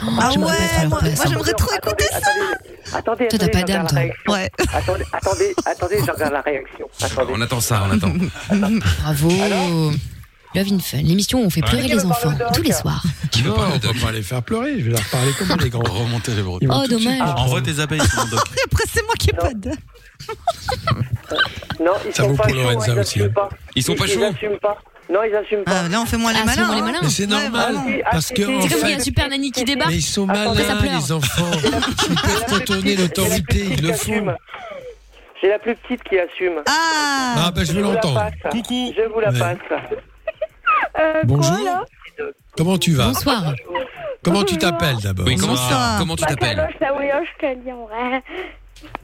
Ah 0.00 0.30
ouais, 0.30 0.36
moi, 0.36 0.52
moi, 0.88 1.00
hein. 1.02 1.14
j'aimerais 1.26 1.52
trop 1.54 1.70
Attendez, 1.72 2.04
écouter 2.04 2.04
ça. 2.10 2.98
attendez, 2.98 3.26
attendez, 3.26 3.28
Toi, 3.28 3.38
t'as 3.38 3.46
attendez, 3.46 3.50
pas 3.50 3.62
d'âme. 3.62 3.86
Ouais. 4.28 4.50
Attendez, 4.74 5.04
attendez, 5.12 5.54
attendez, 5.64 5.96
je 6.06 6.10
regarde 6.10 6.32
la 6.32 6.40
réaction. 6.42 6.86
Attendez. 7.02 7.32
On 7.34 7.40
attend 7.40 7.60
ça, 7.60 7.84
on 7.88 7.96
attend. 7.96 8.12
Bravo. 9.02 9.30
Love 10.54 10.72
in 10.72 10.78
Fun, 10.78 10.98
l'émission 11.02 11.40
où 11.40 11.44
on 11.44 11.50
fait 11.50 11.60
pleurer 11.60 11.88
les 11.88 12.04
enfants 12.06 12.32
tous 12.54 12.62
les 12.62 12.72
soirs. 12.72 13.02
Qui 13.30 13.42
veut 13.42 13.50
Non, 13.50 13.56
parler 13.56 13.72
on 13.74 13.78
doc 13.78 13.96
va 13.96 14.06
pas 14.06 14.12
les 14.12 14.22
faire 14.22 14.42
pleurer, 14.42 14.78
je 14.80 14.84
vais 14.86 14.90
leur 14.92 15.04
parler 15.10 15.32
comme 15.32 15.56
des 15.58 15.68
grands. 15.70 15.82
Remonter 15.82 16.32
les 16.32 16.42
bretelles. 16.42 16.70
Oh, 16.72 16.86
dommage. 16.88 17.20
Envoie 17.36 17.60
tes 17.60 17.78
abeilles, 17.78 17.98
Doc. 18.30 18.40
Après, 18.64 18.84
c'est 18.92 19.02
moi 19.04 19.14
qui 19.18 19.30
ai 19.30 19.32
Non. 19.34 19.42
pas 19.42 19.54
de. 19.54 19.70
Non, 21.82 21.92
ils 22.06 22.14
Ça 22.14 22.22
sont 22.22 22.28
vaut 22.30 22.36
pas 22.36 22.44
pour 22.44 22.52
chauds, 22.54 22.60
Lorenza 22.62 22.92
ils 22.92 22.98
aussi, 22.98 23.22
hein. 23.22 23.28
Ils 23.74 23.82
sont 23.82 23.94
pas 23.94 24.06
Ils 24.06 24.12
chauds 24.14 24.56
pas. 24.62 24.78
Non, 25.08 25.20
ils 25.22 25.34
assument 25.36 25.62
pas. 25.64 25.82
Ah, 25.84 25.88
là, 25.88 26.00
on 26.00 26.06
fait 26.06 26.16
moins 26.16 26.32
les 26.32 26.40
Ah, 26.42 26.44
malins. 26.44 26.54
c'est 26.56 26.66
moins 26.66 26.74
les 26.74 26.80
hein. 26.80 26.84
malins. 26.86 26.98
Mais 27.02 27.08
c'est 27.10 27.26
normal, 27.26 27.74
vraiment. 27.74 27.98
parce 28.10 28.30
que 28.30 28.42
Ah, 28.42 28.50
en 28.50 28.60
C'est 28.62 28.68
comme 28.68 28.68
fait, 28.68 28.76
s'il 28.78 28.88
y 28.90 28.92
a 28.92 28.96
un 28.96 29.00
super 29.00 29.28
nanny 29.28 29.52
qui 29.52 29.64
débarque. 29.64 29.90
mais 29.90 29.96
ils 29.96 30.02
sont 30.02 30.26
ça 30.26 30.32
malins 30.32 30.54
pleure. 30.54 30.82
les 30.98 31.12
enfants. 31.12 31.52
S'ils 31.52 32.14
peuvent 32.14 32.46
contourner 32.48 32.96
l'autorité, 32.96 33.64
ils 33.70 33.82
le 33.86 33.92
font. 33.92 34.26
J'ai 35.42 35.48
la 35.50 35.58
plus 35.60 35.76
petite 35.76 36.02
qui 36.04 36.18
assume. 36.18 36.62
Ah. 36.66 37.34
Ah 37.36 37.50
bah 37.54 37.62
je 37.62 37.72
veux 37.72 37.82
vous 37.82 37.88
la 37.88 37.94
l'entendre. 37.94 38.30
passe. 38.42 38.52
Coucou. 38.52 38.92
Je 38.96 39.02
vous 39.12 39.20
la 39.20 39.30
Ouais. 39.30 39.38
passe. 39.38 39.58
Bonjour. 41.24 41.84
Comment 42.56 42.78
tu 42.78 42.92
vas 42.94 43.08
Bonsoir. 43.08 43.52
Comment 44.24 44.42
tu 44.44 44.56
t'appelles 44.56 44.96
d'abord 45.02 45.26
Oui, 45.26 45.36
comment, 45.36 45.52
Bonsoir. 45.52 45.98
comment 45.98 46.16
tu 46.16 46.24
t'appelles 46.24 46.68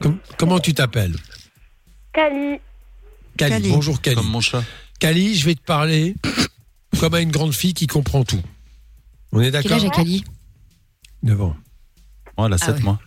Com- 0.01 0.17
Comment 0.37 0.59
tu 0.59 0.73
t'appelles 0.73 1.13
Cali. 2.11 2.59
Cali. 3.37 3.51
Cali. 3.53 3.71
Bonjour 3.71 4.01
Cali. 4.01 4.15
Comme 4.17 4.27
mon 4.29 4.41
chat. 4.41 4.63
Cali, 5.03 5.35
je 5.35 5.43
vais 5.43 5.55
te 5.55 5.61
parler 5.61 6.15
comme 6.97 7.13
à 7.13 7.19
une 7.19 7.29
grande 7.29 7.53
fille 7.53 7.73
qui 7.73 7.87
comprend 7.87 8.23
tout. 8.23 8.41
On 9.33 9.41
est 9.41 9.51
Quel 9.51 9.63
d'accord 9.63 9.73
âge 9.73 9.83
a 9.83 9.89
Kali 9.89 10.23
9 11.23 11.41
ans. 11.41 11.57
Voilà, 12.37 12.55
Ah 12.61 12.65
7 12.67 12.75
ouais. 12.75 12.81
mois. 12.83 13.01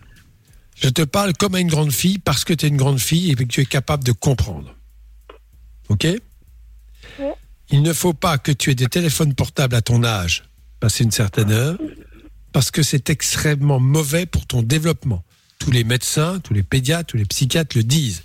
Je 0.75 0.91
te 0.91 1.01
parle 1.01 1.33
comme 1.33 1.55
à 1.55 1.61
une 1.61 1.69
grande 1.69 1.93
fille 1.93 2.19
parce 2.19 2.45
que 2.45 2.53
tu 2.53 2.67
es 2.67 2.69
une 2.69 2.77
grande 2.77 2.99
fille 3.01 3.31
et 3.31 3.35
que 3.35 3.45
tu 3.45 3.63
es 3.63 3.65
capable 3.65 4.05
de 4.05 4.13
comprendre. 4.13 4.77
Ok? 5.89 6.07
Il 7.71 7.81
ne 7.81 7.95
faut 7.95 8.13
pas 8.13 8.37
que 8.37 8.53
tu 8.53 8.71
aies 8.71 8.75
des 8.75 8.89
téléphones 8.89 9.33
portables 9.33 9.75
à 9.75 9.81
ton 9.81 10.05
âge, 10.05 10.45
passé 10.81 11.03
une 11.03 11.13
certaine 11.13 11.51
heure, 11.51 11.79
parce 12.53 12.71
que 12.71 12.83
c'est 12.83 13.09
extrêmement 13.09 13.81
mauvais 13.81 14.27
pour 14.27 14.45
ton 14.47 14.61
développement. 14.61 15.25
Tous 15.59 15.71
les 15.71 15.83
médecins, 15.83 16.41
tous 16.41 16.53
les 16.53 16.63
pédiatres, 16.63 17.07
tous 17.13 17.17
les 17.17 17.25
psychiatres 17.25 17.75
le 17.75 17.85
disent. 17.85 18.25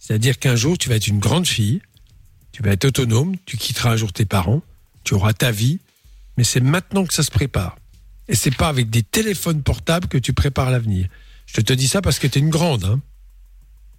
C'est-à-dire 0.00 0.40
qu'un 0.40 0.56
jour, 0.56 0.76
tu 0.76 0.88
vas 0.88 0.96
être 0.96 1.06
une 1.06 1.20
grande 1.20 1.46
fille, 1.46 1.80
tu 2.52 2.62
vas 2.62 2.72
être 2.72 2.84
autonome, 2.84 3.36
tu 3.46 3.56
quitteras 3.56 3.92
un 3.92 3.96
jour 3.96 4.12
tes 4.12 4.24
parents, 4.24 4.62
tu 5.04 5.14
auras 5.14 5.32
ta 5.32 5.50
vie, 5.50 5.80
mais 6.36 6.44
c'est 6.44 6.60
maintenant 6.60 7.04
que 7.04 7.14
ça 7.14 7.22
se 7.22 7.30
prépare. 7.30 7.76
Et 8.28 8.34
c'est 8.34 8.54
pas 8.54 8.68
avec 8.68 8.90
des 8.90 9.02
téléphones 9.02 9.62
portables 9.62 10.08
que 10.08 10.18
tu 10.18 10.32
prépares 10.32 10.70
l'avenir. 10.70 11.08
Je 11.46 11.60
te 11.60 11.72
dis 11.72 11.88
ça 11.88 12.00
parce 12.00 12.18
que 12.18 12.26
tu 12.26 12.38
es 12.38 12.42
une 12.42 12.50
grande. 12.50 12.84
Hein 12.84 13.00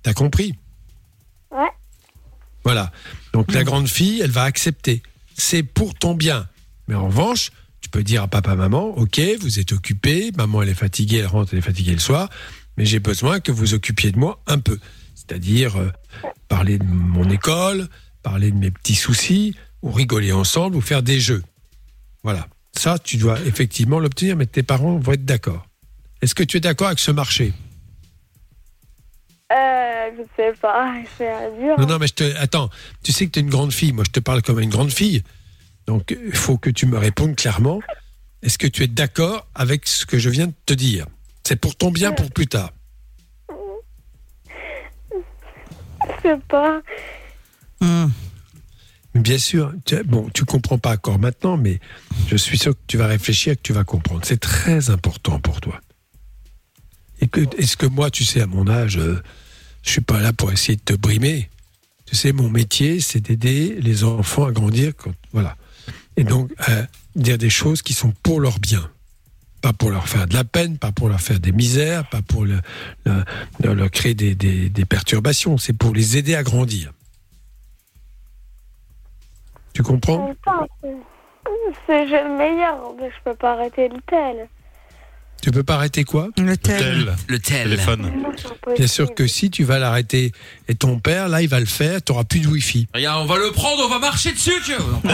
T'as 0.02 0.14
compris? 0.14 0.56
Ouais. 1.52 1.70
Voilà. 2.64 2.92
Donc 3.34 3.52
la 3.54 3.64
grande 3.64 3.88
fille, 3.88 4.22
elle 4.22 4.32
va 4.32 4.44
accepter. 4.44 5.04
C'est 5.36 5.64
pour 5.64 5.94
ton 5.94 6.14
bien. 6.14 6.48
Mais 6.88 6.96
en 6.96 7.08
revanche, 7.08 7.52
tu 7.82 7.90
peux 7.90 8.04
dire 8.04 8.24
à 8.24 8.28
papa, 8.28 8.56
maman, 8.56 8.86
ok, 8.98 9.22
vous 9.42 9.60
êtes 9.60 9.72
occupé, 9.72 10.32
maman 10.36 10.62
elle 10.62 10.70
est 10.70 10.74
fatiguée, 10.74 11.18
elle 11.18 11.28
rentre, 11.28 11.54
elle 11.54 11.60
est 11.60 11.64
fatiguée 11.64 11.92
le 11.92 12.00
soir, 12.00 12.30
mais 12.78 12.86
j'ai 12.86 13.00
besoin 13.00 13.40
que 13.40 13.52
vous 13.52 13.74
occupiez 13.74 14.12
de 14.12 14.20
moi 14.20 14.42
un 14.48 14.60
peu. 14.60 14.80
C'est-à-dire 15.16 15.78
euh, 15.78 15.92
parler 16.48 16.78
de 16.78 16.86
mon 16.86 17.30
école, 17.30 17.88
parler 18.24 18.50
de 18.52 18.58
mes 18.58 18.72
petits 18.72 18.96
soucis, 18.96 19.56
ou 19.84 19.92
rigoler 19.92 20.32
ensemble, 20.32 20.76
ou 20.76 20.82
faire 20.82 21.04
des 21.04 21.20
jeux. 21.20 21.44
Voilà. 22.24 22.48
Ça, 22.76 22.98
tu 22.98 23.18
dois 23.18 23.40
effectivement 23.42 24.00
l'obtenir, 24.00 24.36
mais 24.36 24.48
tes 24.48 24.64
parents 24.64 24.98
vont 24.98 25.12
être 25.12 25.26
d'accord. 25.26 25.68
Est-ce 26.22 26.34
que 26.34 26.44
tu 26.44 26.58
es 26.58 26.60
d'accord 26.60 26.88
avec 26.88 27.00
ce 27.00 27.12
marché? 27.12 27.54
Euh, 29.52 30.10
je 30.18 30.24
sais 30.36 30.54
pas, 30.60 30.96
c'est 31.18 31.32
dur. 31.60 31.76
Non, 31.78 31.86
non, 31.86 31.98
mais 32.00 32.08
je 32.08 32.14
te. 32.14 32.38
Attends, 32.38 32.70
tu 33.04 33.12
sais 33.12 33.28
que 33.28 33.32
tu 33.32 33.40
es 33.40 33.42
une 33.42 33.50
grande 33.50 33.74
fille. 33.74 33.94
Moi, 33.94 34.04
je 34.08 34.12
te 34.12 34.20
parle 34.20 34.42
comme 34.42 34.60
une 34.60 34.70
grande 34.70 34.92
fille. 34.92 35.22
Donc, 35.86 36.18
il 36.26 36.36
faut 36.36 36.58
que 36.58 36.70
tu 36.70 36.86
me 36.86 36.98
répondes 36.98 37.36
clairement. 37.36 37.82
Est-ce 38.42 38.58
que 38.58 38.68
tu 38.68 38.84
es 38.84 38.88
d'accord 38.88 39.48
avec 39.54 39.88
ce 39.88 40.06
que 40.06 40.18
je 40.18 40.30
viens 40.30 40.48
de 40.48 40.54
te 40.66 40.74
dire? 40.74 41.06
C'est 41.44 41.58
pour 41.58 41.76
ton 41.76 41.92
bien 41.92 42.14
pour 42.14 42.32
plus 42.32 42.48
tard. 42.48 42.72
Je 46.02 46.22
sais 46.22 46.40
pas. 46.48 46.82
Mais 49.16 49.22
Bien 49.22 49.38
sûr, 49.38 49.74
bon, 50.06 50.30
tu 50.34 50.44
comprends 50.46 50.78
pas 50.80 50.94
encore 50.94 51.20
maintenant, 51.20 51.56
mais 51.58 51.80
je 52.28 52.36
suis 52.36 52.58
sûr 52.58 52.74
que 52.74 52.82
tu 52.88 52.98
vas 52.98 53.08
réfléchir, 53.08 53.56
que 53.56 53.62
tu 53.62 53.74
vas 53.74 53.84
comprendre. 53.84 54.22
C'est 54.24 54.40
très 54.40 54.90
important 54.90 55.40
pour 55.40 55.62
toi. 55.62 55.80
Et 57.22 57.30
est-ce 57.58 57.78
que 57.78 57.86
moi, 57.86 58.10
tu 58.10 58.24
sais, 58.26 58.42
à 58.42 58.48
mon 58.48 58.68
âge, 58.68 58.98
euh, 58.98 59.22
je 59.84 59.92
suis 59.92 60.02
pas 60.02 60.20
là 60.20 60.34
pour 60.34 60.52
essayer 60.52 60.76
de 60.76 60.82
te 60.82 60.94
brimer? 60.94 61.50
Tu 62.06 62.16
sais, 62.16 62.32
mon 62.34 62.50
métier, 62.50 63.00
c'est 63.00 63.20
d'aider 63.22 63.78
les 63.80 64.04
enfants 64.04 64.46
à 64.46 64.52
grandir. 64.52 64.94
Voilà. 65.32 65.56
Et 66.18 66.24
donc, 66.24 66.52
euh, 66.70 66.84
dire 67.16 67.38
des 67.38 67.50
choses 67.50 67.82
qui 67.82 67.94
sont 67.94 68.14
pour 68.24 68.40
leur 68.40 68.60
bien. 68.60 68.90
Pas 69.62 69.74
pour 69.74 69.92
leur 69.92 70.10
faire 70.10 70.28
de 70.28 70.34
la 70.34 70.44
peine, 70.44 70.78
pas 70.78 70.92
pour 70.92 71.08
leur 71.08 71.22
faire 71.22 71.40
des 71.40 71.52
misères, 71.54 72.10
pas 72.10 72.22
pour 72.22 72.44
le- 72.46 72.60
le- 73.06 73.24
leur, 73.74 73.90
créer 73.92 74.14
des 74.16 74.86
perturbations. 74.90 75.58
C'est 75.58 75.72
pour 75.74 75.94
les 75.94 76.18
aider 76.18 76.36
à 76.36 76.44
grandir. 76.44 76.92
Tu 79.74 79.82
comprends 79.84 80.34
c'est- 81.88 82.06
le 82.06 82.38
meilleur, 82.38 82.94
mais 83.00 83.10
je 83.10 83.16
peux 83.32 83.36
pas 83.36 83.54
arrêter 83.54 83.90
le 83.90 83.98
tel. 84.08 84.48
Tu 85.42 85.52
peux 85.52 85.64
pas 85.64 85.76
arrêter 85.76 86.06
quoi 86.06 86.30
Le 86.38 86.56
tel. 86.56 87.16
Le 87.28 87.38
tel. 87.40 87.64
Téléphone. 87.64 88.10
Bien 88.78 88.88
sûr 88.88 89.14
que 89.14 89.28
si 89.28 89.50
tu 89.50 89.66
vas 89.66 89.78
l'arrêter 89.78 90.32
et 90.70 90.76
ton 90.76 91.00
père, 91.00 91.28
là, 91.28 91.42
il 91.42 91.50
va 91.50 91.60
le 91.60 91.66
faire, 91.66 92.02
tu 92.02 92.14
n'auras 92.14 92.24
plus 92.24 92.40
de 92.40 92.48
Wi-Fi. 92.48 92.88
Regarde, 92.94 93.24
on 93.24 93.26
va 93.26 93.38
le 93.38 93.52
prendre, 93.52 93.84
on 93.86 93.90
va 93.90 94.00
marcher 94.00 94.32
dessus, 94.32 94.54
tu 94.64 94.74
vois. 94.76 95.02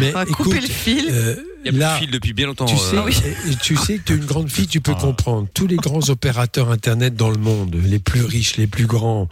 Mais 0.00 0.10
On 0.10 0.12
va 0.14 0.22
écoute, 0.24 0.36
couper 0.46 0.60
le 0.60 0.66
fil. 0.66 1.06
euh, 1.10 1.36
Il 1.64 1.66
y 1.66 1.68
a 1.68 1.72
plus 1.72 1.78
là, 1.78 1.94
de 1.94 1.98
fil 2.00 2.10
depuis 2.10 2.32
bien 2.32 2.46
longtemps. 2.46 2.64
tu 2.64 2.76
sais, 2.76 2.96
euh, 2.96 3.10
tu 3.62 3.76
sais 3.76 3.98
que 3.98 4.02
tu 4.04 4.12
es 4.14 4.16
une 4.16 4.24
grande 4.24 4.50
fille, 4.50 4.66
tu 4.66 4.80
peux 4.80 4.94
Ah. 4.96 5.00
comprendre. 5.00 5.46
Tous 5.54 5.68
les 5.68 5.76
grands 5.76 6.08
opérateurs 6.10 6.70
Internet 6.72 7.14
dans 7.14 7.30
le 7.30 7.38
monde, 7.38 7.76
les 7.84 8.00
plus 8.00 8.24
riches, 8.24 8.56
les 8.56 8.66
plus 8.66 8.86
grands, 8.86 9.28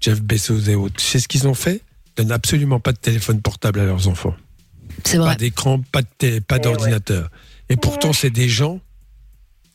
Jeff 0.00 0.22
Bezos 0.22 0.60
et 0.70 0.74
autres, 0.74 0.96
tu 0.96 1.04
sais 1.04 1.18
ce 1.18 1.28
qu'ils 1.28 1.46
ont 1.46 1.54
fait? 1.54 1.82
Donnent 2.16 2.32
absolument 2.32 2.80
pas 2.80 2.92
de 2.92 2.98
téléphone 2.98 3.40
portable 3.40 3.80
à 3.80 3.84
leurs 3.84 4.08
enfants. 4.08 4.34
C'est 5.04 5.18
Pas 5.18 5.24
vrai. 5.24 5.36
d'écran, 5.36 5.80
pas 5.92 6.02
de 6.02 6.08
télé- 6.18 6.40
pas 6.40 6.56
Eh 6.56 6.60
d'ordinateur. 6.62 7.30
Et 7.68 7.76
pourtant, 7.76 8.12
c'est 8.12 8.30
des 8.30 8.48
gens, 8.48 8.80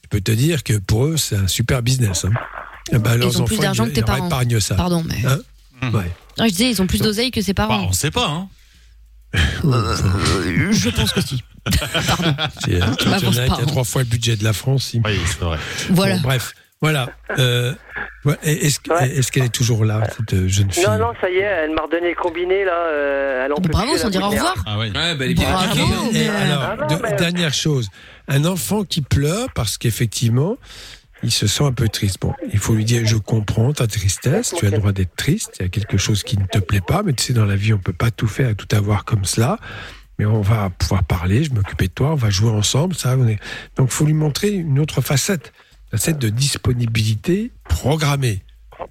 je 0.04 0.08
peux 0.10 0.22
te 0.22 0.32
dire 0.32 0.64
que 0.64 0.74
pour 0.78 1.06
eux, 1.06 1.18
c'est 1.18 1.36
un 1.36 1.48
super 1.48 1.82
business. 1.84 2.26
Hein. 2.26 2.32
Eh 2.92 2.98
ben, 2.98 3.16
leurs 3.16 3.40
ont 3.40 3.46
plus 3.46 3.60
d'argent 3.60 3.86
ils- 3.86 3.90
que 3.90 3.96
tes 3.96 4.02
ils 4.02 4.06
parents. 4.06 4.28
épargnent 4.28 4.60
ça. 4.60 4.76
Pardon, 4.76 5.04
mais. 5.08 5.24
Hein. 5.26 5.40
Ouais. 5.94 6.12
Non, 6.38 6.46
je 6.46 6.50
disais, 6.52 6.70
ils 6.72 6.82
ont 6.82 6.88
plus 6.88 7.02
d'oseille 7.02 7.32
que 7.32 7.42
ses 7.42 7.54
Bah, 7.54 7.68
parents. 7.68 7.88
on 7.90 7.92
sait 7.92 8.12
pas, 8.12 8.28
hein. 8.28 8.48
Euh, 9.64 10.72
je 10.72 10.90
pense 10.90 11.14
que 11.14 11.22
si. 11.22 11.44
Pardon. 12.08 12.36
C'est 12.66 12.80
truc 12.80 13.06
m'avance 13.10 13.24
honnête, 13.36 13.50
pas, 13.50 13.56
il 13.56 13.60
y 13.60 13.62
a 13.62 13.64
hein. 13.64 13.66
trois 13.68 13.84
fois 13.84 14.02
le 14.04 14.08
budget 14.10 14.36
de 14.36 14.44
la 14.44 14.54
France. 14.54 14.92
Oui, 15.06 15.20
c'est 15.28 15.40
vrai. 15.40 15.58
Voilà. 15.92 16.16
Bon, 16.16 16.22
bref, 16.22 16.54
voilà. 16.82 17.10
Euh, 17.38 17.74
ouais, 18.26 18.36
Est-ce 18.44 18.80
que- 18.80 18.92
Ouais. 18.92 19.10
est-ce 19.10 19.32
qu'elle 19.32 19.44
est 19.46 19.50
toujours 19.54 19.86
là, 19.86 20.02
cette 20.18 20.34
euh, 20.34 20.48
jeune 20.48 20.72
fille? 20.72 20.84
Non, 20.86 20.98
non, 20.98 21.14
ça 21.22 21.30
y 21.30 21.36
est, 21.36 21.40
elle 21.42 21.72
m'a 21.74 21.84
redonné 21.84 22.10
le 22.10 22.16
combiné, 22.16 22.64
là. 22.66 22.74
euh, 22.88 23.46
elle 23.46 23.52
en 23.54 23.56
Bon, 23.56 23.62
peut 23.62 23.70
bravo, 23.70 23.92
plus, 23.92 24.00
sans 24.00 24.06
la 24.06 24.12
dire 24.12 24.24
au 24.24 24.30
revoir. 24.30 24.56
Ah 24.66 24.78
oui. 24.80 24.88
Ouais, 24.88 24.92
bah, 24.92 25.16
elle 25.26 25.32
est 25.32 25.34
bien 25.34 25.52
Bravo. 25.52 25.66
impliquée. 25.82 26.20
Et 26.20 26.24
mais- 26.24 26.30
alors, 26.30 26.64
Ah 26.64 26.76
non, 26.78 26.88
de- 26.98 27.02
mais- 27.04 27.16
dernière 27.16 27.54
chose, 27.54 27.90
un 28.28 28.46
enfant 28.46 28.84
qui 28.84 29.02
pleure 29.02 29.48
parce 29.54 29.78
qu'effectivement, 29.78 30.58
il 31.24 31.32
se 31.32 31.46
sent 31.46 31.64
un 31.64 31.72
peu 31.72 31.88
triste. 31.88 32.18
Bon, 32.22 32.34
il 32.52 32.58
faut 32.58 32.74
lui 32.74 32.84
dire, 32.86 33.06
je 33.06 33.16
comprends 33.18 33.72
ta 33.74 33.86
tristesse, 33.86 34.54
tu 34.58 34.66
as 34.66 34.72
le 34.72 34.78
droit 34.80 34.92
d'être 34.92 35.16
triste, 35.16 35.58
il 35.60 35.64
y 35.64 35.66
a 35.68 35.70
quelque 35.70 35.98
chose 35.98 36.24
qui 36.24 36.38
ne 36.38 36.46
te 36.46 36.58
plaît 36.58 36.82
pas, 36.82 37.04
mais 37.04 37.14
tu 37.14 37.24
sais, 37.26 37.34
dans 37.34 37.46
la 37.46 37.56
vie, 37.56 37.74
on 37.74 37.78
peut 37.78 37.94
pas 37.94 38.10
tout 38.10 38.28
faire 38.28 38.50
et 38.50 38.56
tout 38.56 38.68
avoir 38.76 39.06
comme 39.06 39.24
cela. 39.26 39.58
Mais 40.20 40.26
on 40.26 40.42
va 40.42 40.70
pouvoir 40.70 41.04
parler, 41.04 41.44
je 41.44 41.52
m'occuper 41.54 41.88
de 41.88 41.94
toi, 41.94 42.12
on 42.12 42.16
va 42.16 42.30
jouer 42.30 42.52
ensemble, 42.52 42.94
ça. 42.96 43.16
On 43.18 43.28
est... 43.28 43.40
Donc, 43.76 43.90
faut 43.90 44.06
lui 44.06 44.14
montrer 44.14 44.50
une 44.50 44.78
autre 44.80 45.02
facette, 45.02 45.52
facette 45.92 46.18
de 46.18 46.30
disponibilité 46.30 47.52
programmée. 47.70 48.40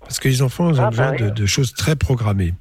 Parce 0.01 0.21
que 0.21 0.29
les 0.29 0.43
enfants 0.43 0.71
ils 0.71 0.81
ont 0.81 0.85
Ah, 0.85 0.91
bah 0.91 0.91
besoin 0.91 1.11
oui. 1.13 1.19
de, 1.23 1.31
de 1.31 1.47
choses 1.47 1.73
très 1.75 1.97
programmées. 1.97 2.55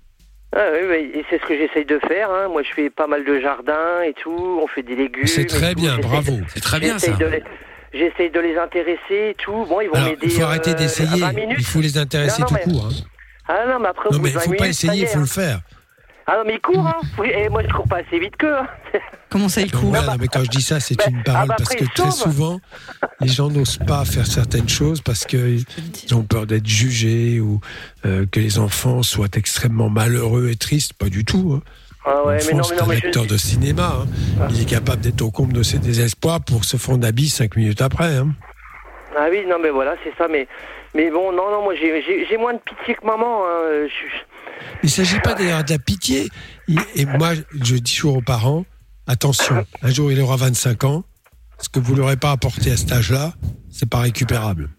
Ah, 0.55 0.65
oui, 0.73 0.79
oui, 0.89 1.11
et 1.13 1.23
c'est 1.29 1.39
ce 1.39 1.45
que 1.45 1.55
j'essaye 1.55 1.85
de 1.85 1.99
faire. 2.07 2.31
Hein. 2.31 2.47
Moi, 2.49 2.63
je 2.63 2.73
fais 2.73 2.89
pas 2.89 3.05
mal 3.05 3.23
de 3.23 3.39
jardin 3.39 4.01
et 4.03 4.13
tout. 4.13 4.59
On 4.63 4.65
fait 4.65 4.81
des 4.81 4.95
légumes. 4.95 5.27
C'est 5.27 5.45
très 5.45 5.75
bien, 5.75 5.99
bravo. 5.99 6.39
C'est 6.47 6.59
très 6.61 6.79
bien 6.79 6.97
ça. 6.97 7.11
j'essaye 7.11 7.19
de 7.19 7.31
les- 7.31 7.43
J'essaye 7.93 8.29
de 8.31 8.39
les 8.39 8.55
intéresser 8.57 9.29
et 9.31 9.35
tout. 9.35 9.65
Bon, 9.67 9.81
ils 9.81 9.87
vont 9.89 9.95
Alors, 9.95 10.09
m'aider. 10.09 10.19
il 10.23 10.31
faut 10.31 10.43
arrêter 10.43 10.71
euh, 10.71 10.73
d'essayer, 10.75 11.23
à 11.23 11.27
20 11.27 11.33
minutes. 11.33 11.57
il 11.59 11.65
faut 11.65 11.81
les 11.81 11.97
intéresser 11.97 12.41
Non, 12.41 12.47
non, 12.51 12.57
tout 12.57 12.67
mais- 12.67 12.73
court. 12.73 12.85
hein. 12.85 13.05
Ah 13.47 13.65
non, 13.67 13.79
mais 13.79 13.87
après, 13.87 14.09
Non, 14.11 14.19
mais 14.19 14.29
il 14.29 14.33
20 14.33 14.39
faut 14.41 14.49
pas 14.51 14.55
minutes, 14.57 14.69
essayer, 14.69 15.01
il 15.03 15.07
faut 15.07 15.17
hein. 15.17 15.21
le 15.21 15.25
faire. 15.27 15.59
Ah 16.27 16.33
non, 16.37 16.43
mais 16.45 16.53
il 16.53 16.61
court, 16.61 16.85
hein. 16.87 17.01
Oui, 17.17 17.29
Et 17.33 17.49
moi, 17.49 17.63
je 17.63 17.67
cours 17.73 17.87
pas 17.87 17.97
assez 17.97 18.19
vite 18.19 18.35
que. 18.37 18.45
hein. 18.45 18.67
Comment 19.29 19.47
ça, 19.49 19.61
il 19.61 19.71
court 19.71 19.89
voilà, 19.89 20.15
mais 20.19 20.27
quand 20.27 20.43
je 20.43 20.49
dis 20.49 20.61
ça, 20.61 20.79
c'est 20.79 20.95
bah, 20.97 21.03
une 21.09 21.21
parole 21.23 21.41
ah 21.43 21.45
bah 21.49 21.55
parce 21.57 21.71
après, 21.73 21.85
que 21.85 21.93
très 21.93 22.09
souvent, 22.11 22.59
les 23.21 23.27
gens 23.27 23.49
n'osent 23.49 23.77
pas 23.77 24.03
faire 24.05 24.25
certaines 24.25 24.67
choses 24.69 25.01
parce 25.01 25.25
qu'ils 25.25 25.65
ont 26.13 26.23
peur 26.23 26.47
d'être 26.47 26.65
jugés 26.67 27.39
ou 27.39 27.59
euh, 28.05 28.25
que 28.31 28.39
les 28.39 28.57
enfants 28.57 29.03
soient 29.03 29.27
extrêmement 29.35 29.89
malheureux 29.89 30.49
et 30.49 30.55
tristes. 30.55 30.93
Pas 30.93 31.09
du 31.09 31.25
tout. 31.25 31.53
Hein. 31.55 31.61
Ah 32.05 32.25
ouais, 32.25 32.39
mais 32.47 32.53
non, 32.53 32.63
un 32.63 32.93
je- 32.95 33.05
acteur 33.05 33.25
de 33.27 33.37
cinéma. 33.37 33.97
hein. 34.01 34.07
Il 34.49 34.61
est 34.61 34.65
capable 34.65 35.01
d'être 35.01 35.21
au 35.21 35.29
comble 35.29 35.53
de 35.53 35.61
ses 35.63 35.77
désespoirs 35.77 36.41
pour 36.41 36.65
se 36.65 36.77
fondre 36.77 36.99
d'habits 36.99 37.29
cinq 37.29 37.55
minutes 37.55 37.81
après. 37.81 38.15
hein. 38.17 38.29
Ah 39.17 39.27
oui, 39.29 39.43
non, 39.47 39.57
mais 39.61 39.69
voilà, 39.69 39.95
c'est 40.03 40.13
ça. 40.17 40.27
Mais, 40.27 40.47
mais 40.95 41.11
bon, 41.11 41.31
non, 41.31 41.51
non, 41.51 41.63
moi, 41.63 41.73
j'ai- 41.75 42.37
moins 42.37 42.53
de 42.53 42.59
pitié 42.59 42.95
que 42.95 43.05
maman. 43.05 43.43
Hein. 43.45 43.87
Je 43.87 44.69
Il 44.81 44.85
ne 44.85 44.89
s'agit 44.89 45.19
pas 45.19 45.33
d'ailleurs 45.35 45.63
de 45.63 45.71
la 45.71 45.77
pitié. 45.79 46.29
Et 46.95 47.05
moi, 47.05 47.33
je 47.61 47.75
dis 47.75 47.95
toujours 47.95 48.17
aux 48.17 48.21
parents, 48.21 48.65
attention, 49.09 49.65
un 49.81 49.89
jour 49.91 50.11
il 50.11 50.19
aura 50.21 50.37
25 50.37 50.83
ans, 50.85 51.03
ce 51.59 51.67
que 51.67 51.79
vous 51.79 51.93
ne 51.93 51.99
l'aurez 51.99 52.15
pas 52.17 52.31
apporté 52.31 52.71
à 52.71 52.77
cet 52.77 52.91
âge-là, 52.91 53.33
c'est 53.69 53.89
pas 53.89 53.99
récupérable. 53.99 54.69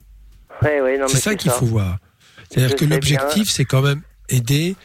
Ouais, 0.63 0.81
ouais, 0.81 0.99
non, 0.99 1.07
C'est 1.09 1.21
ça 1.21 1.35
qu'il 1.35 1.51
faut 1.51 1.67
voir. 1.67 1.99
C'est-à-dire 2.51 2.77
que 2.77 2.85
l'objectif, 2.85 3.51
c'est 3.51 3.65
quand 3.67 3.83
même 3.83 4.03
aider, 4.29 4.77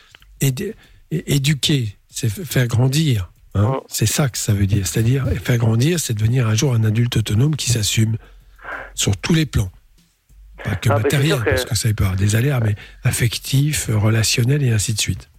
éduquer, 1.12 1.98
c'est 2.10 2.30
faire 2.30 2.68
grandir. 2.68 3.32
hein. 3.54 3.70
Mm. 3.70 3.80
C'est 3.88 4.06
ça 4.06 4.30
que 4.30 4.38
ça 4.38 4.54
veut 4.54 4.68
dire. 4.68 4.86
C'est-à-dire, 4.88 5.26
faire 5.44 5.58
grandir, 5.58 6.00
c'est 6.00 6.14
devenir 6.14 6.48
un 6.48 6.56
jour 6.56 6.74
un 6.74 6.84
adulte 6.84 7.18
autonome 7.18 7.56
qui 7.56 7.72
s'assume 7.72 8.18
sur 8.94 9.16
tous 9.18 9.34
les 9.34 9.46
plans. 9.46 9.72
Pas 10.64 10.76
que 10.76 10.90
Ah, 10.90 10.98
matériel, 11.00 11.40
que- 11.40 11.50
parce 11.50 11.66
que 11.66 11.76
ça 11.76 11.94
peut 11.94 12.04
avoir 12.04 12.18
des 12.18 12.36
aléas, 12.36 12.60
mais 12.60 12.76
affectif, 13.04 13.90
relationnel 13.94 14.64
et 14.64 14.72
ainsi 14.72 14.94
de 14.94 15.00
suite. 15.00 15.30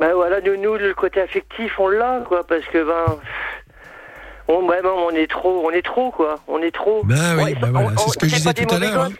Ben 0.00 0.12
voilà, 0.14 0.40
nous, 0.40 0.56
nous, 0.56 0.76
le 0.76 0.94
côté 0.94 1.20
affectif, 1.20 1.78
on 1.78 1.88
l'a, 1.88 2.20
quoi, 2.26 2.44
parce 2.46 2.64
que, 2.66 2.82
ben. 2.82 3.18
On, 4.48 4.62
vraiment, 4.66 4.94
on 5.06 5.10
est 5.10 5.30
trop, 5.30 5.62
on 5.64 5.70
est 5.70 5.84
trop, 5.84 6.10
quoi. 6.10 6.34
On 6.48 6.58
est 6.60 6.74
trop. 6.74 7.02
Ben 7.04 7.14
oui, 7.36 7.42
Ouais, 7.44 7.54
ben 7.54 7.70
voilà, 7.70 7.90
c'est 7.96 8.10
ce 8.10 8.18
que 8.18 8.26
je 8.28 8.34
disais 8.34 8.52
tout 8.52 8.62
à 8.70 8.78
mauvais 8.78 8.86
l'heure. 8.90 9.04
gosses. 9.06 9.16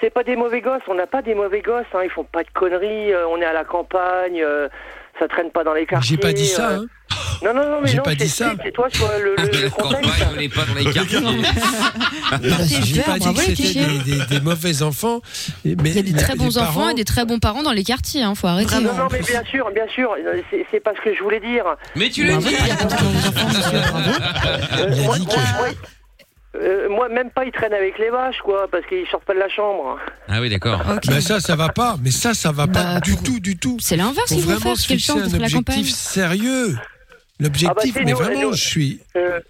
C'est 0.00 0.10
pas 0.10 0.22
des 0.22 0.36
mauvais 0.36 0.60
gosses, 0.60 0.82
on 0.88 0.94
n'a 0.94 1.06
pas 1.06 1.22
des 1.22 1.34
mauvais 1.34 1.62
gosses, 1.62 1.86
hein. 1.94 2.00
ils 2.04 2.10
font 2.10 2.24
pas 2.24 2.42
de 2.44 2.50
conneries, 2.50 3.14
euh, 3.14 3.26
on 3.28 3.40
est 3.40 3.46
à 3.46 3.54
la 3.54 3.64
campagne, 3.64 4.42
euh, 4.42 4.68
ça 5.18 5.28
traîne 5.28 5.50
pas 5.50 5.64
dans 5.64 5.74
les 5.74 5.86
quartiers. 5.86 6.10
J'ai 6.10 6.16
pas 6.20 6.32
dit 6.32 6.46
ça. 6.46 6.70
euh. 6.70 6.78
hein. 6.78 6.86
Non, 7.42 7.52
non, 7.54 7.62
non, 7.68 7.80
mais 7.82 7.88
J'ai 7.88 7.98
non, 7.98 8.02
pas 8.02 8.10
c'est- 8.10 8.16
dit 8.16 8.28
ça. 8.28 8.52
C'est 8.64 8.72
toi, 8.72 8.88
sur 8.90 9.06
le, 9.08 9.34
le, 9.36 9.36
le 9.36 9.64
La 9.64 9.70
contexte. 9.70 10.10
campagne, 10.10 10.28
on 10.32 10.36
n'est 10.40 10.48
pas 10.48 10.64
dans 10.64 10.74
les 10.74 10.84
quartiers. 10.92 11.18
J'ai 12.66 12.82
super, 12.82 13.04
pas 13.04 13.18
dit 13.18 13.34
que 13.34 13.40
c'était 13.40 13.84
des, 13.84 13.98
des- 14.18 14.26
des 14.26 14.40
mauvais 14.40 14.82
enfants. 14.82 15.20
Mais 15.64 15.74
Il 15.90 15.96
y 15.96 15.98
a 15.98 16.02
des 16.02 16.12
très 16.14 16.34
bons 16.34 16.56
enfants 16.58 16.72
parents- 16.80 16.88
et 16.90 16.94
des 16.94 17.04
très 17.04 17.24
bons 17.24 17.38
parents 17.38 17.62
dans 17.62 17.72
les 17.72 17.84
quartiers, 17.84 18.22
hein. 18.22 18.34
Faut 18.34 18.46
arrêter. 18.46 18.72
Ah, 18.76 18.80
non, 18.80 18.90
hein. 18.90 18.94
non, 18.98 19.08
mais 19.12 19.20
bien 19.20 19.44
sûr, 19.44 19.70
bien 19.74 19.86
sûr, 19.88 20.10
c'est 20.50 20.66
c'est 20.70 20.80
pas 20.80 20.92
ce 20.96 21.00
que 21.04 21.14
je 21.14 21.22
voulais 21.22 21.40
dire. 21.40 21.64
Mais 21.94 22.08
tu 22.08 22.24
l'as 22.26 22.38
Bravo 22.38 22.48
dit. 22.48 22.56
enfants, 22.56 22.96
Il 24.72 24.80
a 24.82 24.86
moi, 25.04 25.18
dit 25.18 25.26
euh, 26.60 26.88
moi, 26.88 27.08
même 27.08 27.30
pas, 27.30 27.44
ils 27.44 27.52
traînent 27.52 27.72
avec 27.74 27.98
les 27.98 28.10
vaches, 28.10 28.38
quoi, 28.42 28.68
parce 28.70 28.84
qu'ils 28.86 29.06
sortent 29.08 29.24
pas 29.24 29.34
de 29.34 29.38
la 29.38 29.48
chambre. 29.48 29.98
Ah 30.28 30.40
oui, 30.40 30.48
d'accord. 30.50 30.82
Ben 31.06 31.20
ça, 31.20 31.40
ça 31.40 31.56
va 31.56 31.68
pas. 31.70 31.96
Mais 32.02 32.10
ça, 32.10 32.34
ça 32.34 32.52
va 32.52 32.66
pas 32.66 32.94
Bah, 32.94 33.00
du 33.00 33.16
tout, 33.16 33.40
du 33.40 33.56
tout. 33.56 33.76
C'est 33.80 33.96
l'inverse 33.96 34.28
Faut 34.28 34.34
qu'il 34.34 34.44
faut 34.44 34.50
vraiment 34.50 34.76
faire. 34.76 34.84
fixer 34.86 34.98
chance 35.12 35.22
un 35.22 35.26
d'être 35.28 35.40
la 35.40 35.48
campagne. 35.48 35.78
objectif 35.78 35.94
sérieux. 35.94 36.76
L'objectif, 37.40 37.70
Ah 37.70 37.74
bah, 37.94 38.00
mais 38.04 38.10
nous, 38.12 38.16
vraiment, 38.16 38.40
nous- 38.42 38.52
je 38.54 38.64
suis. 38.64 39.00
Euh, 39.16 39.40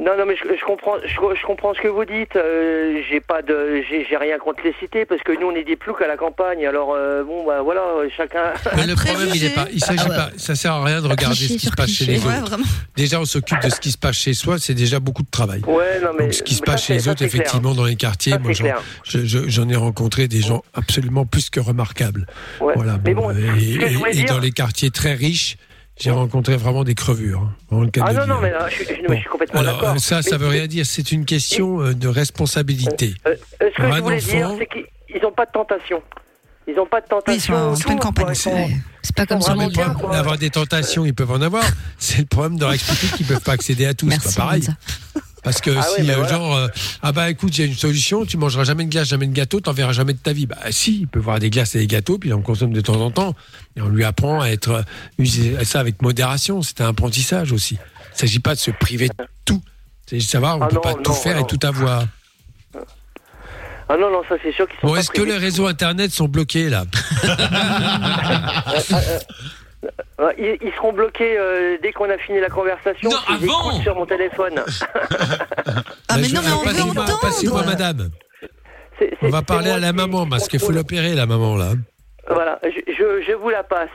non, 0.00 0.16
non, 0.16 0.24
mais 0.26 0.34
je, 0.36 0.44
je 0.58 0.64
comprends, 0.64 0.96
je, 1.04 1.08
je 1.10 1.46
comprends 1.46 1.74
ce 1.74 1.80
que 1.80 1.88
vous 1.88 2.04
dites. 2.06 2.34
euh, 2.36 3.02
j'ai 3.10 3.20
pas 3.20 3.42
de, 3.42 3.82
j'ai 3.90 4.06
j'ai 4.08 4.16
rien 4.16 4.38
contre 4.38 4.60
les 4.64 4.74
cités 4.80 5.04
parce 5.04 5.20
que 5.22 5.32
nous 5.38 5.48
on 5.48 5.54
est 5.54 5.64
des 5.64 5.76
ploucs 5.76 6.00
à 6.00 6.06
la 6.06 6.16
campagne. 6.16 6.66
Alors 6.66 6.94
euh, 6.94 7.22
bon, 7.24 7.44
bah 7.46 7.60
voilà, 7.62 7.82
chacun. 8.16 8.54
Mais 8.76 8.86
le 8.86 8.94
problème, 8.94 9.28
il 9.34 9.44
est 9.44 9.54
pas. 9.54 9.66
Il 9.72 9.80
s'agit 9.84 10.00
Ah 10.06 10.08
ouais. 10.08 10.16
pas. 10.16 10.30
Ça 10.38 10.54
sert 10.54 10.72
à 10.72 10.82
rien 10.84 11.02
de 11.02 11.06
regarder 11.08 11.36
Cliché 11.36 11.54
ce 11.54 11.58
qui 11.58 11.66
se 11.66 11.72
passe 11.72 11.90
chez 11.90 12.06
les 12.06 12.18
Ouais, 12.24 12.38
autres. 12.38 12.48
vraiment. 12.48 12.64
Déjà, 12.96 13.20
on 13.20 13.26
s'occupe 13.26 13.60
de 13.60 13.68
ce 13.68 13.80
qui 13.80 13.90
se 13.92 13.98
passe 13.98 14.16
chez 14.16 14.32
soi. 14.32 14.56
C'est 14.58 14.74
déjà 14.74 14.98
beaucoup 14.98 15.22
de 15.22 15.30
travail. 15.30 15.60
Ouais, 15.66 16.00
non 16.02 16.10
mais. 16.18 16.24
Donc, 16.24 16.34
ce 16.34 16.42
qui 16.42 16.54
se 16.54 16.62
passe 16.62 16.84
chez 16.86 16.94
les 16.94 17.08
autres, 17.08 17.18
clair. 17.18 17.28
effectivement, 17.28 17.74
dans 17.74 17.84
les 17.84 17.96
quartiers, 17.96 18.32
Ça, 18.32 18.38
moi, 18.38 18.52
j'en 18.54 18.64
clair. 18.64 18.82
je- 19.04 19.24
je- 19.26 19.48
j'en 19.48 19.68
ai 19.68 19.76
rencontré 19.76 20.26
des 20.26 20.40
gens 20.40 20.62
absolument 20.72 21.26
plus 21.26 21.50
que 21.50 21.60
remarquables. 21.60 22.26
Ouais. 22.60 22.72
Voilà. 22.76 22.98
Mais 23.04 23.12
bon, 23.12 23.30
et, 23.30 24.24
dans 24.24 24.38
les 24.38 24.52
quartiers 24.52 24.90
très 24.90 25.12
riches, 25.12 25.56
j'ai 26.02 26.10
rencontré 26.10 26.56
vraiment 26.56 26.82
des 26.84 26.94
crevures. 26.94 27.48
hein. 27.70 27.80
Le 27.82 27.90
cas 27.90 28.02
Ah 28.06 28.12
de 28.12 28.18
non, 28.20 28.26
non, 28.26 28.40
mais 28.40 28.50
là, 28.50 28.68
je, 28.68 28.74
suis- 28.74 28.84
je- 28.86 29.06
Bon. 29.06 29.14
je 29.14 29.20
suis 29.20 29.28
complètement 29.28 29.60
Alors, 29.60 29.76
d'accord. 29.76 29.94
euh, 29.94 29.98
ça, 29.98 30.20
ça 30.22 30.30
Mais- 30.32 30.44
veut 30.44 30.48
rien 30.48 30.66
dire. 30.66 30.84
C'est 30.84 31.12
une 31.12 31.24
question 31.24 31.80
euh, 31.80 31.94
de 31.94 32.08
responsabilité. 32.08 33.14
Euh, 33.26 33.30
euh, 33.62 33.70
ce 33.70 33.76
que 33.76 33.82
Un 33.82 33.96
je 33.96 34.02
voulais 34.02 34.16
enfant- 34.16 34.26
dire, 34.36 34.50
c'est 34.58 34.66
qu'ils 34.66 35.22
n'ont 35.22 35.32
pas 35.32 35.46
de 35.46 35.52
tentation. 35.52 36.02
Ils 36.66 36.74
n'ont 36.74 36.86
pas 36.86 37.00
de 37.00 37.06
Oui, 37.06 37.08
ils 37.10 37.42
tentation. 37.42 37.74
sont 37.74 37.80
en 37.82 37.84
pleine 37.86 37.98
campagne. 37.98 38.24
quoi. 38.26 38.32
Ils 38.34 38.36
sont- 38.36 38.50
c'est- 38.68 38.76
C'est 39.02 39.16
pas 39.16 39.26
comme 39.26 39.38
mon 39.38 39.66
le 39.66 39.70
problème 39.72 40.12
d'avoir 40.12 40.38
des 40.38 40.50
tentations, 40.50 41.04
ils 41.04 41.14
peuvent 41.14 41.30
en 41.32 41.42
avoir. 41.42 41.64
C'est 41.98 42.18
le 42.18 42.24
problème 42.26 42.56
de 42.56 42.62
leur 42.62 42.72
expliquer 42.72 43.16
qu'ils 43.16 43.26
peuvent 43.26 43.40
pas 43.42 43.52
accéder 43.52 43.86
à 43.86 43.94
tout. 43.94 44.08
C'est 44.10 44.34
pas 44.36 44.42
pareil. 44.44 44.66
Parce 45.42 45.60
que 45.60 45.70
Ah 45.76 45.82
si, 45.82 46.00
oui, 46.00 46.06
mais 46.06 46.14
euh, 46.14 46.18
voilà. 46.18 46.32
genre, 46.32 46.56
euh, 46.56 46.68
ah 47.02 47.10
bah 47.12 47.28
écoute, 47.28 47.52
j'ai 47.52 47.64
une 47.64 47.74
solution, 47.74 48.24
tu 48.24 48.36
mangeras 48.36 48.62
jamais 48.64 48.84
de 48.84 48.90
glace, 48.90 49.08
jamais 49.08 49.26
de 49.26 49.32
gâteau, 49.32 49.60
t'en 49.60 49.72
verras 49.72 49.92
jamais 49.92 50.12
de 50.12 50.18
ta 50.18 50.32
vie. 50.32 50.46
Bah 50.46 50.56
si, 50.70 51.00
il 51.00 51.08
peut 51.08 51.18
voir 51.18 51.40
des 51.40 51.50
glaces 51.50 51.74
et 51.74 51.80
des 51.80 51.86
gâteaux, 51.88 52.18
puis 52.18 52.30
il 52.30 52.34
en 52.34 52.42
consomme 52.42 52.72
de 52.72 52.80
temps 52.80 53.00
en 53.00 53.10
temps. 53.10 53.34
Et 53.76 53.80
on 53.80 53.88
lui 53.88 54.04
apprend 54.04 54.40
à 54.40 54.48
être 54.48 54.70
euh, 54.70 54.82
user 55.18 55.56
ça 55.64 55.80
avec 55.80 56.00
modération. 56.00 56.62
C'est 56.62 56.80
un 56.80 56.88
apprentissage 56.90 57.50
aussi. 57.52 57.76
Il 58.14 58.18
s'agit 58.18 58.38
pas 58.38 58.54
de 58.54 58.60
se 58.60 58.70
priver 58.70 59.08
de 59.08 59.14
tout. 59.44 59.60
C'est 60.06 60.20
juste 60.20 60.30
savoir, 60.30 60.58
on 60.58 60.62
Ah 60.62 60.68
peut 60.68 60.76
non, 60.76 60.80
pas 60.80 60.94
non, 60.94 61.02
tout 61.02 61.12
faire 61.14 61.38
et 61.38 61.46
tout 61.46 61.58
avoir. 61.66 62.04
Ah 63.88 63.96
non, 63.98 64.10
non, 64.10 64.22
ça 64.28 64.36
c'est 64.42 64.52
sûr 64.54 64.66
qu'ils 64.68 64.78
sont 64.80 64.86
Bon, 64.86 64.96
est-ce 64.96 65.10
que 65.10 65.22
les 65.22 65.36
réseaux 65.36 65.66
internet 65.66 66.12
sont 66.12 66.28
bloqués 66.28 66.70
là? 66.70 66.84
Ils, 70.38 70.56
ils 70.62 70.72
seront 70.76 70.92
bloqués 70.92 71.36
euh, 71.38 71.76
dès 71.82 71.92
qu'on 71.92 72.08
a 72.10 72.16
fini 72.18 72.38
la 72.40 72.48
conversation. 72.48 73.10
Non, 73.10 73.16
si 73.26 73.32
avant 73.50 73.80
sur 73.82 73.94
mon 73.96 74.06
téléphone. 74.06 74.62
Ah, 76.08 76.16
mais 76.18 76.22
Bah, 76.22 76.28
je- 76.28 76.34
non, 76.34 76.40
mais 76.44 76.52
on 76.52 76.58
veut 76.58 76.64
passez-moi- 76.64 77.18
Passez-moi, 77.22 77.60
entendre. 77.60 77.72
madame. 77.72 78.10
On 79.22 79.28
va 79.30 79.42
parler 79.42 79.70
à 79.70 79.78
la 79.78 79.92
maman 79.92 80.28
parce 80.28 80.46
qu'il 80.48 80.60
faut 80.60 80.70
l'opérer, 80.72 81.14
la 81.14 81.26
maman 81.26 81.56
là. 81.56 81.72
Voilà, 82.28 82.58
je, 82.62 82.92
je, 82.92 83.24
je 83.26 83.32
vous 83.32 83.48
la 83.48 83.62
passe. 83.64 83.88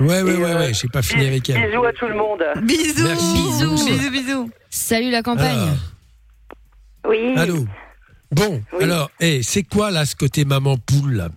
Ouais, 0.00 0.20
ouais, 0.22 0.32
Et, 0.34 0.36
ouais, 0.36 0.50
euh, 0.52 0.58
ouais, 0.58 0.74
j'ai 0.74 0.88
pas 0.88 1.02
fini 1.02 1.26
avec 1.28 1.48
elle. 1.48 1.68
Bisous 1.70 1.84
à 1.84 1.92
tout 1.92 2.06
le 2.08 2.14
monde. 2.14 2.42
Bisous. 2.62 3.04
Merci. 3.04 3.32
Bisous. 3.34 3.86
Bisous, 3.86 4.10
bisous. 4.10 4.50
Salut 4.70 5.10
la 5.10 5.22
campagne. 5.22 5.76
Oui. 7.06 7.34
Allô 7.36 7.64
Bon, 8.32 8.62
alors, 8.80 9.10
eh, 9.20 9.42
c'est 9.42 9.62
quoi 9.62 9.90
là 9.90 10.04
ce 10.06 10.16
côté 10.16 10.44
maman 10.44 10.76
poule 10.78 11.14
là? 11.14 11.28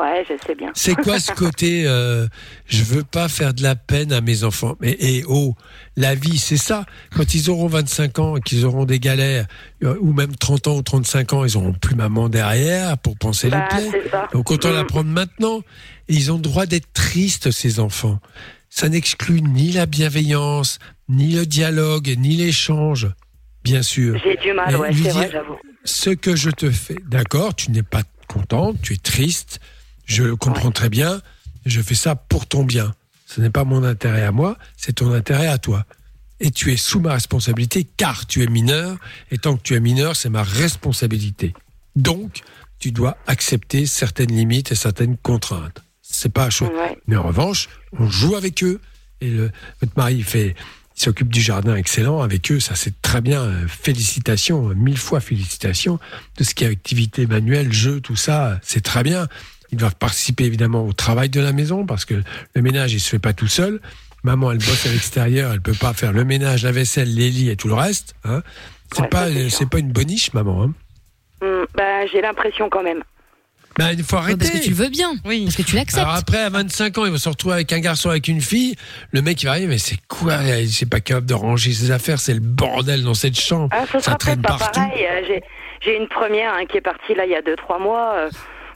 Ouais, 0.00 0.24
je 0.28 0.34
sais 0.46 0.54
bien. 0.54 0.70
C'est 0.74 0.94
quoi 0.94 1.20
ce 1.20 1.32
côté 1.32 1.84
euh, 1.86 2.26
je 2.66 2.82
veux 2.82 3.04
pas 3.04 3.28
faire 3.28 3.54
de 3.54 3.62
la 3.62 3.76
peine 3.76 4.12
à 4.12 4.20
mes 4.20 4.42
enfants 4.44 4.76
Mais 4.80 4.96
et 4.98 5.24
oh, 5.28 5.54
la 5.96 6.14
vie, 6.14 6.38
c'est 6.38 6.56
ça. 6.56 6.84
Quand 7.14 7.34
ils 7.34 7.50
auront 7.50 7.66
25 7.68 8.18
ans 8.18 8.36
et 8.36 8.40
qu'ils 8.40 8.64
auront 8.64 8.84
des 8.84 8.98
galères, 8.98 9.46
euh, 9.82 9.96
ou 10.00 10.12
même 10.12 10.34
30 10.34 10.66
ans 10.68 10.76
ou 10.76 10.82
35 10.82 11.32
ans, 11.34 11.44
ils 11.44 11.56
auront 11.56 11.72
plus 11.72 11.94
maman 11.94 12.28
derrière 12.28 12.98
pour 12.98 13.16
penser 13.16 13.50
Bah, 13.50 13.68
les 13.80 13.88
plaies. 13.90 14.10
Donc 14.32 14.50
autant 14.50 14.70
Mm. 14.70 14.74
l'apprendre 14.74 15.10
maintenant. 15.10 15.60
Et 16.08 16.14
ils 16.14 16.32
ont 16.32 16.36
le 16.36 16.42
droit 16.42 16.66
d'être 16.66 16.92
tristes, 16.92 17.50
ces 17.50 17.80
enfants. 17.80 18.18
Ça 18.70 18.88
n'exclut 18.88 19.40
ni 19.40 19.70
la 19.72 19.86
bienveillance, 19.86 20.78
ni 21.08 21.32
le 21.32 21.46
dialogue, 21.46 22.12
ni 22.18 22.36
l'échange, 22.36 23.08
bien 23.62 23.82
sûr. 23.82 24.20
J'ai 24.24 24.36
du 24.36 24.52
mal, 24.52 24.74
ouais, 24.76 24.90
c'est 24.92 25.10
vrai, 25.10 25.30
j'avoue. 25.32 25.56
Ce 25.84 26.10
que 26.10 26.34
je 26.34 26.50
te 26.50 26.70
fais, 26.70 26.96
d'accord, 27.06 27.54
tu 27.54 27.70
n'es 27.70 27.82
pas 27.82 28.02
contente, 28.26 28.76
tu 28.82 28.94
es 28.94 28.96
triste, 28.96 29.60
je 30.04 30.22
le 30.22 30.36
comprends 30.36 30.70
très 30.70 30.88
bien, 30.88 31.20
je 31.66 31.80
fais 31.80 31.94
ça 31.94 32.14
pour 32.14 32.46
ton 32.46 32.64
bien. 32.64 32.94
Ce 33.26 33.40
n'est 33.40 33.50
pas 33.50 33.64
mon 33.64 33.84
intérêt 33.84 34.24
à 34.24 34.32
moi, 34.32 34.58
c'est 34.76 34.94
ton 34.94 35.12
intérêt 35.12 35.46
à 35.46 35.58
toi. 35.58 35.84
Et 36.40 36.50
tu 36.50 36.72
es 36.72 36.76
sous 36.76 37.00
ma 37.00 37.14
responsabilité 37.14 37.84
car 37.84 38.26
tu 38.26 38.42
es 38.42 38.46
mineur, 38.46 38.96
et 39.30 39.38
tant 39.38 39.56
que 39.56 39.62
tu 39.62 39.74
es 39.74 39.80
mineur, 39.80 40.16
c'est 40.16 40.28
ma 40.28 40.42
responsabilité. 40.42 41.54
Donc, 41.96 42.42
tu 42.78 42.92
dois 42.92 43.16
accepter 43.26 43.86
certaines 43.86 44.34
limites 44.34 44.72
et 44.72 44.74
certaines 44.74 45.16
contraintes. 45.16 45.82
C'est 46.02 46.32
pas 46.32 46.50
choix. 46.50 46.68
Ouais. 46.68 46.98
Mais 47.06 47.16
en 47.16 47.22
revanche, 47.22 47.68
on 47.98 48.08
joue 48.08 48.36
avec 48.36 48.62
eux. 48.62 48.80
Et 49.20 49.30
le, 49.30 49.50
votre 49.80 49.96
mari 49.96 50.22
fait, 50.22 50.54
il 50.96 51.02
s'occupe 51.02 51.32
du 51.32 51.40
jardin 51.40 51.76
excellent 51.76 52.20
avec 52.20 52.52
eux. 52.52 52.60
Ça, 52.60 52.74
c'est 52.74 53.00
très 53.00 53.20
bien. 53.20 53.66
Félicitations, 53.68 54.68
mille 54.74 54.98
fois 54.98 55.20
félicitations. 55.20 55.98
De 56.36 56.44
ce 56.44 56.54
qui 56.54 56.64
est 56.64 56.68
activité 56.68 57.26
manuelle, 57.26 57.72
jeu, 57.72 58.00
tout 58.00 58.16
ça, 58.16 58.60
c'est 58.62 58.82
très 58.82 59.02
bien. 59.02 59.28
Ils 59.74 59.78
doivent 59.78 59.96
participer 59.96 60.44
évidemment 60.44 60.86
au 60.86 60.92
travail 60.92 61.28
de 61.28 61.40
la 61.40 61.52
maison 61.52 61.84
parce 61.84 62.04
que 62.04 62.14
le 62.54 62.62
ménage, 62.62 62.92
il 62.92 63.00
se 63.00 63.08
fait 63.10 63.18
pas 63.18 63.32
tout 63.32 63.48
seul. 63.48 63.80
Maman, 64.22 64.52
elle 64.52 64.58
bosse 64.58 64.86
à 64.86 64.90
l'extérieur, 64.90 65.52
elle 65.52 65.60
peut 65.60 65.74
pas 65.78 65.92
faire 65.92 66.12
le 66.12 66.24
ménage, 66.24 66.62
la 66.62 66.72
vaisselle, 66.72 67.12
les 67.14 67.28
lits 67.30 67.50
et 67.50 67.56
tout 67.56 67.68
le 67.68 67.74
reste. 67.74 68.14
Hein. 68.24 68.42
C'est 68.94 69.02
Ouais, 69.02 69.08
pas, 69.08 69.26
c'est 69.26 69.36
euh, 69.36 69.48
c'est 69.50 69.68
pas 69.68 69.78
une 69.80 69.90
boniche, 69.92 70.32
maman. 70.32 70.62
Hein. 70.62 70.72
Hmm, 71.42 71.64
bah, 71.74 72.06
j'ai 72.06 72.20
l'impression 72.22 72.68
quand 72.70 72.82
même. 72.82 73.02
Ben, 73.76 73.90
il 73.90 74.04
faut 74.04 74.16
arrêter. 74.16 74.38
Parce 74.38 74.50
que 74.50 74.58
tu 74.64 74.70
le 74.70 74.76
veux 74.76 74.88
bien. 74.88 75.10
Oui. 75.24 75.42
Parce 75.44 75.56
que 75.56 75.62
tu 75.62 75.74
l'acceptes. 75.74 75.98
Alors 76.00 76.14
après, 76.14 76.38
à 76.38 76.48
25 76.48 76.96
ans, 76.98 77.06
il 77.06 77.10
va 77.12 77.18
se 77.18 77.28
retrouver 77.28 77.54
avec 77.56 77.72
un 77.72 77.80
garçon, 77.80 78.08
avec 78.08 78.28
une 78.28 78.40
fille. 78.40 78.76
Le 79.10 79.20
mec, 79.20 79.42
il 79.42 79.46
va 79.46 79.50
arriver, 79.52 79.66
mais 79.66 79.78
c'est 79.78 79.98
quoi 80.06 80.36
Il 80.44 80.68
n'est 80.68 80.88
pas 80.88 81.00
capable 81.00 81.26
de 81.26 81.34
ranger 81.34 81.72
ses 81.72 81.90
affaires, 81.90 82.20
c'est 82.20 82.34
le 82.34 82.40
bordel 82.40 83.02
dans 83.02 83.14
cette 83.14 83.38
chambre. 83.38 83.68
Ah, 83.72 83.84
ce 83.86 83.98
Ça 83.98 84.00
sera 84.00 84.16
traîne 84.16 84.40
peut-être 84.40 84.58
pas 84.58 84.64
partout. 84.64 84.80
pareil. 84.80 85.04
Euh, 85.04 85.22
J'ai, 85.26 85.42
j'ai 85.84 85.96
une 85.98 86.06
première 86.08 86.54
hein, 86.54 86.66
qui 86.66 86.76
est 86.76 86.80
partie 86.82 87.14
là 87.16 87.24
il 87.26 87.32
y 87.32 87.34
a 87.34 87.42
2-3 87.42 87.82
mois. 87.82 88.14
euh, 88.16 88.30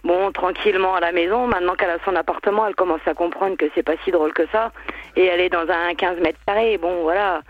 bon, 0.05 0.33
tranquillement 0.33 0.95
à 0.95 1.01
la 1.01 1.13
maison. 1.13 1.47
Maintenant 1.47 1.75
qu'elle 1.75 1.91
a 1.91 1.99
son 2.05 2.15
appartement, 2.17 2.67
elle 2.67 2.75
commence 2.75 3.01
à 3.07 3.15
comprendre 3.15 3.57
que 3.57 3.67
c'est 3.75 3.83
pas 3.83 3.95
si 4.05 4.11
drôle 4.11 4.33
que 4.33 4.47
ça. 4.53 4.73
Et 5.17 5.25
elle 5.25 5.41
est 5.41 5.49
dans 5.51 5.67
un 5.69 5.95
15 5.95 6.19
mètres 6.21 6.39
carrés. 6.47 6.79
Bon, 6.79 7.03
voilà. 7.03 7.43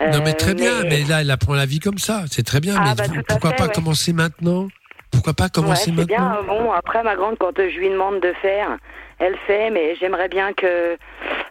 Non, 0.00 0.20
mais 0.24 0.30
Euh, 0.30 0.34
très 0.34 0.54
bien, 0.54 0.82
mais 0.84 1.02
là, 1.04 1.20
elle 1.20 1.30
apprend 1.30 1.54
la 1.54 1.66
vie 1.66 1.78
comme 1.78 1.98
ça. 1.98 2.24
C'est 2.30 2.44
très 2.44 2.60
bien, 2.60 2.74
Ah, 2.76 2.94
mais 2.98 3.08
bah, 3.08 3.22
pourquoi 3.28 3.50
fait, 3.50 3.56
pas 3.56 3.66
ouais. 3.66 3.72
commencer 3.72 4.12
maintenant? 4.12 4.68
Pourquoi 5.12 5.32
pas 5.34 5.48
commencer 5.48 5.92
maintenant? 5.92 6.06
bien. 6.06 6.38
Bon, 6.48 6.72
après, 6.72 7.02
ma 7.04 7.14
grande, 7.14 7.36
quand 7.38 7.56
euh, 7.60 7.70
je 7.72 7.78
lui 7.78 7.88
demande 7.88 8.18
de 8.20 8.32
faire, 8.42 8.76
elle 9.20 9.36
fait, 9.46 9.70
mais 9.70 9.94
j'aimerais 10.00 10.28
bien 10.28 10.52
que. 10.52 10.96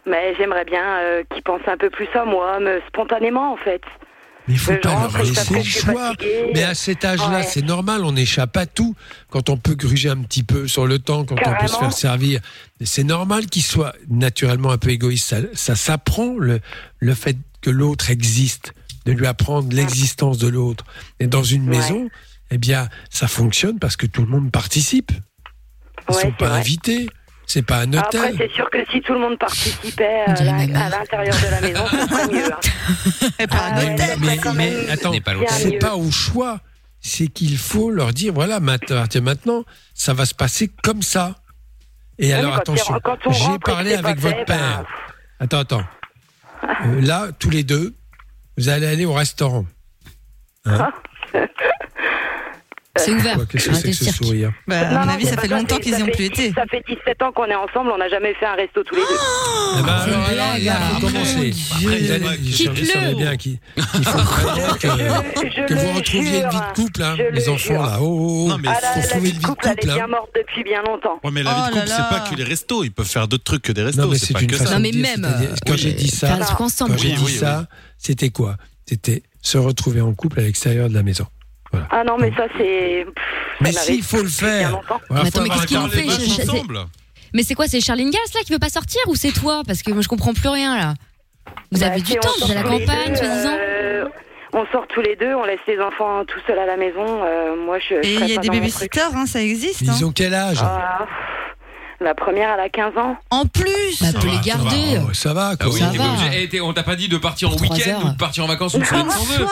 Mais 0.06 0.34
j'aimerais 0.36 0.66
bien 0.66 0.84
euh, 0.98 1.22
qu'il 1.32 1.42
pense 1.42 1.62
un 1.66 1.78
peu 1.78 1.88
plus 1.88 2.08
à 2.14 2.26
moi, 2.26 2.60
me, 2.60 2.82
spontanément, 2.88 3.52
en 3.54 3.56
fait. 3.56 3.80
Mais 4.46 4.54
il 4.54 4.58
faut 4.58 4.76
pas 4.76 5.08
leur 5.10 5.22
laisser 5.22 5.54
le 5.54 5.62
choix. 5.62 6.08
fatiguée. 6.10 6.50
Mais 6.54 6.62
à 6.64 6.74
cet 6.74 7.04
âge-là, 7.04 7.38
Ouais. 7.38 7.46
c'est 7.48 7.62
normal, 7.62 8.04
on 8.04 8.14
échappe 8.14 8.56
à 8.58 8.66
tout. 8.66 8.94
Quand 9.30 9.48
on 9.48 9.56
peut 9.56 9.74
gruger 9.74 10.10
un 10.10 10.18
petit 10.18 10.42
peu 10.42 10.68
sur 10.68 10.86
le 10.86 10.98
temps, 10.98 11.24
quand 11.24 11.36
on 11.46 11.60
peut 11.60 11.66
se 11.68 11.76
faire 11.78 11.92
servir. 11.92 12.40
C'est 12.82 13.04
normal 13.04 13.46
qu'il 13.46 13.62
soit 13.62 13.94
naturellement 14.10 14.70
un 14.70 14.78
peu 14.78 14.90
égoïste. 14.90 15.28
Ça, 15.28 15.36
ça 15.54 15.74
s'apprend, 15.76 16.36
le, 16.38 16.60
le 16.98 17.14
fait 17.14 17.38
que 17.62 17.70
l'autre 17.70 18.10
existe, 18.10 18.74
de 19.06 19.12
lui 19.12 19.26
apprendre 19.26 19.74
l'existence 19.74 20.36
de 20.38 20.48
l'autre. 20.48 20.84
Et 21.20 21.26
dans 21.26 21.42
une 21.42 21.68
Ouais. 21.70 21.78
maison, 21.78 22.08
eh 22.50 22.58
bien, 22.58 22.88
ça 23.10 23.26
fonctionne 23.28 23.78
parce 23.78 23.96
que 23.96 24.06
tout 24.06 24.20
le 24.22 24.28
monde 24.28 24.50
participe. 24.50 25.12
Ils 26.10 26.14
Ouais, 26.16 26.20
sont 26.22 26.32
pas 26.32 26.48
vrai. 26.50 26.58
invités. 26.60 27.08
C'est 27.46 27.62
pas 27.62 27.80
un 27.80 27.92
Après, 27.94 28.18
hôtel. 28.18 28.34
c'est 28.38 28.50
sûr 28.54 28.68
que 28.70 28.78
si 28.90 29.00
tout 29.02 29.12
le 29.12 29.20
monde 29.20 29.38
participait 29.38 30.24
On 30.26 30.32
à 30.32 30.88
l'intérieur 30.88 31.36
de 31.36 31.50
la 31.50 31.60
maison, 31.60 31.86
ce 31.86 32.06
serait 32.08 32.28
mieux. 32.28 32.52
hein. 32.52 33.28
Et 33.38 33.46
pas 33.46 33.56
un 33.56 33.72
Ah, 33.76 33.82
hôtel. 33.84 34.16
mais, 34.20 34.26
serait 34.26 34.36
quand 34.38 34.54
mais 34.54 34.70
même 34.70 34.90
attends, 34.90 35.12
pas 35.20 35.32
c'est 35.48 35.70
mieux. 35.72 35.78
pas 35.78 35.96
au 35.96 36.10
choix. 36.10 36.60
C'est 37.00 37.26
qu'il 37.28 37.58
faut 37.58 37.90
leur 37.90 38.12
dire 38.14 38.32
voilà, 38.32 38.60
maintenant, 38.60 39.04
maintenant, 39.22 39.64
ça 39.92 40.14
va 40.14 40.24
se 40.24 40.34
passer 40.34 40.70
comme 40.82 41.02
ça. 41.02 41.36
Et 42.18 42.32
alors 42.32 42.54
attention, 42.54 42.94
j'ai 43.30 43.58
parlé 43.58 43.92
pas 43.94 43.98
avec 44.08 44.18
votre 44.18 44.36
fait, 44.38 44.44
père. 44.46 44.84
ben, 44.84 44.86
Attends, 45.40 45.58
attends. 45.58 45.84
Euh, 46.86 47.00
là, 47.02 47.28
tous 47.38 47.50
les 47.50 47.62
deux, 47.62 47.94
vous 48.56 48.70
allez 48.70 48.86
aller 48.86 49.04
au 49.04 49.12
restaurant. 49.12 49.66
Hein 50.64 50.90
C'est 52.96 53.12
ouvert. 53.12 53.34
Quoi, 53.34 53.46
Qu'est-ce 53.46 53.68
que 53.68 53.74
c'est 53.74 53.90
que 53.90 53.96
ce 53.96 54.12
sourire 54.12 54.52
Bah, 54.68 54.78
à 54.78 54.84
Non, 54.92 55.00
mon 55.00 55.06
non, 55.06 55.12
avis, 55.12 55.26
ça 55.26 55.36
fait 55.36 55.48
longtemps 55.48 55.78
qu'ils 55.78 55.96
n'y 55.96 56.02
ont 56.04 56.06
plus 56.06 56.26
été. 56.26 56.52
Ça 56.52 56.64
fait 56.70 56.82
17 56.86 57.22
ans 57.22 57.32
qu'on 57.32 57.46
est 57.46 57.54
ensemble, 57.56 57.90
on 57.92 57.98
n'a 57.98 58.08
jamais 58.08 58.34
fait 58.34 58.46
un 58.46 58.54
resto 58.54 58.84
tous 58.84 58.94
les 58.94 59.00
deux. 59.00 59.06
Eh 59.78 59.82
ben, 59.82 59.88
alors, 59.92 60.24
alors, 60.24 60.28
blague. 60.32 60.62
là, 60.64 60.74
faut 60.74 60.96
Oh, 60.96 61.10
commencer. 61.10 61.52
je 61.52 62.52
Quitte-le. 62.52 62.84
savais 62.86 63.14
bien 63.14 63.36
qu'il 63.36 63.58
faut 63.82 63.98
que, 64.78 65.74
vous 65.74 65.92
retrouviez 65.96 66.38
une 66.42 66.48
vie 66.50 66.56
de 66.56 66.74
couple, 66.74 67.02
hein, 67.02 67.16
les 67.32 67.48
enfants 67.48 67.82
là. 67.82 67.98
Oh, 68.00 68.04
oh, 68.04 68.44
oh. 68.44 68.48
Non, 68.48 68.58
mais 68.58 68.68
Ah, 68.70 68.74
faut 68.74 68.82
la, 68.82 68.96
la 69.02 69.06
trouver 69.08 69.20
vie 69.30 69.30
une 69.30 69.34
de 69.34 69.38
vie 69.38 69.42
de 69.42 69.46
couple, 69.48 69.64
elle 69.66 69.72
est 69.72 69.94
bien 69.94 70.04
hein. 70.04 70.08
morte 70.08 70.30
depuis 70.36 70.62
bien 70.64 70.82
longtemps. 70.82 71.20
Ouais, 71.24 71.30
mais 71.32 71.42
la 71.42 71.54
vie 71.54 71.60
Oh 71.66 71.70
de 71.70 71.74
là 71.74 71.80
couple, 71.82 71.88
c'est 71.92 71.98
là. 71.98 72.08
pas 72.10 72.20
que 72.20 72.34
les 72.36 72.44
restos. 72.44 72.84
Ils 72.84 72.92
peuvent 72.92 73.06
faire 73.08 73.26
d'autres 73.28 73.44
trucs 73.44 73.62
que 73.62 73.72
des 73.72 73.82
restos. 73.82 74.02
Non, 74.02 74.08
mais 74.08 74.18
c'est 74.18 74.34
que 74.34 74.56
ça. 74.56 74.74
Non, 74.74 74.80
mais 74.80 74.92
même, 74.92 75.24
euh, 75.24 75.54
Quand 75.66 75.76
j'ai 75.76 75.92
dit 75.92 76.08
ça. 76.08 76.38
Quand 76.56 76.96
j'ai 76.96 77.12
dit 77.12 77.32
ça, 77.32 77.66
c'était 77.98 78.28
quoi? 78.30 78.56
C'était 78.86 79.22
se 79.42 79.58
retrouver 79.58 80.00
en 80.00 80.14
couple 80.14 80.40
à 80.40 80.42
l'extérieur 80.44 80.88
de 80.88 80.94
la 80.94 81.02
maison. 81.02 81.26
Voilà. 81.74 81.86
Ah 81.90 82.04
non, 82.04 82.16
mais 82.18 82.32
ça, 82.36 82.46
c'est. 82.58 83.06
Mais 83.60 83.72
ça 83.72 83.80
si, 83.80 83.86
n'avait 83.90 83.98
il 83.98 84.04
faut 84.04 84.22
le 84.22 84.28
faire. 84.28 84.70
Voilà, 85.08 85.22
Mais 85.24 85.28
attends, 85.28 85.42
mais 85.42 85.48
qu'est-ce 85.50 85.66
qu'ils 85.66 85.78
ont 85.78 85.88
fait 85.88 86.08
Je-. 86.08 86.84
Mais 87.32 87.42
c'est 87.42 87.54
quoi 87.54 87.66
C'est 87.66 87.80
Charline 87.80 88.10
Gals 88.10 88.20
là 88.34 88.40
qui 88.44 88.52
veut 88.52 88.58
pas 88.58 88.68
sortir 88.68 89.00
ou 89.08 89.14
c'est 89.16 89.32
toi 89.32 89.62
Parce 89.66 89.82
que 89.82 89.90
moi 89.90 90.02
je 90.02 90.08
comprends 90.08 90.34
plus 90.34 90.48
rien 90.48 90.76
là. 90.76 90.94
Vous 91.72 91.80
Bah, 91.80 91.86
avez 91.86 91.98
si 91.98 92.12
du 92.12 92.18
on 92.18 92.20
temps, 92.20 92.28
sort 92.30 92.46
vous 92.48 92.52
êtes 92.52 92.58
à 92.58 92.62
la 92.62 92.68
tous 92.70 92.78
les 92.78 92.84
campagne, 92.86 93.08
deux, 93.10 93.16
soi-disant 93.16 93.56
euh, 93.60 94.04
On 94.52 94.66
sort 94.66 94.86
tous 94.88 95.00
les 95.00 95.16
deux, 95.16 95.34
on 95.34 95.44
laisse 95.44 95.58
les 95.66 95.80
enfants 95.80 96.24
tout 96.24 96.38
seuls 96.46 96.58
à 96.60 96.66
la 96.66 96.76
maison. 96.76 97.04
euh, 97.24 97.56
moi, 97.56 97.78
je. 97.80 97.94
Et 98.06 98.14
il 98.14 98.28
y 98.28 98.38
a 98.38 98.40
des 98.40 98.48
babysitters, 98.50 99.14
hein, 99.16 99.26
ça 99.26 99.40
existe. 99.42 99.82
hein. 99.88 99.92
Ils 99.98 100.04
ont 100.04 100.12
quel 100.12 100.32
âge 100.32 100.58
Ah, 100.62 101.06
la 102.04 102.14
première, 102.14 102.50
elle 102.54 102.60
a 102.60 102.68
15 102.68 102.96
ans. 102.98 103.16
En 103.30 103.46
plus 103.46 104.00
Bah, 104.00 104.06
peut 104.20 104.28
les 104.28 104.34
ça 104.36 104.40
garder. 104.42 105.00
Oh, 105.08 105.12
Ça 105.12 105.32
va, 105.32 105.50
Ah 105.52 105.56
quoi. 105.56 105.72
oui, 105.72 105.80
Ça 105.80 105.88
t'es 105.90 105.98
va. 105.98 106.04
obligé. 106.10 106.42
Eh, 106.42 106.48
t'es- 106.48 106.60
on 106.60 106.72
t'a 106.72 106.82
pas 106.82 106.94
dit 106.96 107.08
de 107.08 107.16
partir 107.16 107.48
en 107.48 107.52
Pour 107.52 107.62
trois 107.62 107.76
week-end 107.76 107.90
heures. 107.90 108.04
ou 108.06 108.08
de 108.10 108.16
partir 108.16 108.44
en 108.44 108.46
vacances 108.46 108.74
une 108.74 108.84
semaine 108.84 109.10
sans 109.10 109.24
eux. 109.42 109.46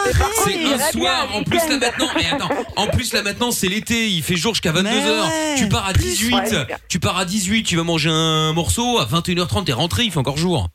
C'est 0.45 0.53
il 0.55 0.67
un 0.67 0.71
irait 0.71 0.93
soir. 0.93 1.27
bien, 1.29 1.39
En 1.39 1.43
plus 1.43 1.57
là 1.59 1.65
week-end. 1.65 1.79
maintenant, 1.81 2.07
mais 2.17 2.27
attends, 2.31 2.49
en 2.77 2.87
plus 2.87 3.13
là 3.13 3.23
maintenant 3.23 3.51
c'est 3.51 3.69
l'été, 3.69 4.09
il 4.09 4.23
fait 4.23 4.37
jour 4.37 4.55
jusqu'à 4.55 4.73
22h. 4.73 4.85
ouais, 5.29 5.55
tu 5.59 5.69
pars 5.69 5.87
à 5.89 5.93
plus. 5.93 6.03
18, 6.05 6.35
Ouais. 6.35 6.67
tu 6.89 7.01
pars 7.01 7.19
à 7.19 7.25
18, 7.25 7.65
tu 7.65 7.77
vas 7.77 7.83
manger 7.85 8.11
un 8.11 8.53
morceau, 8.53 8.99
à 8.99 9.05
21h30 9.07 9.65
t'es 9.65 9.73
rentré, 9.73 10.05
il 10.05 10.11
fait 10.13 10.19
encore 10.19 10.37
jour. 10.37 10.69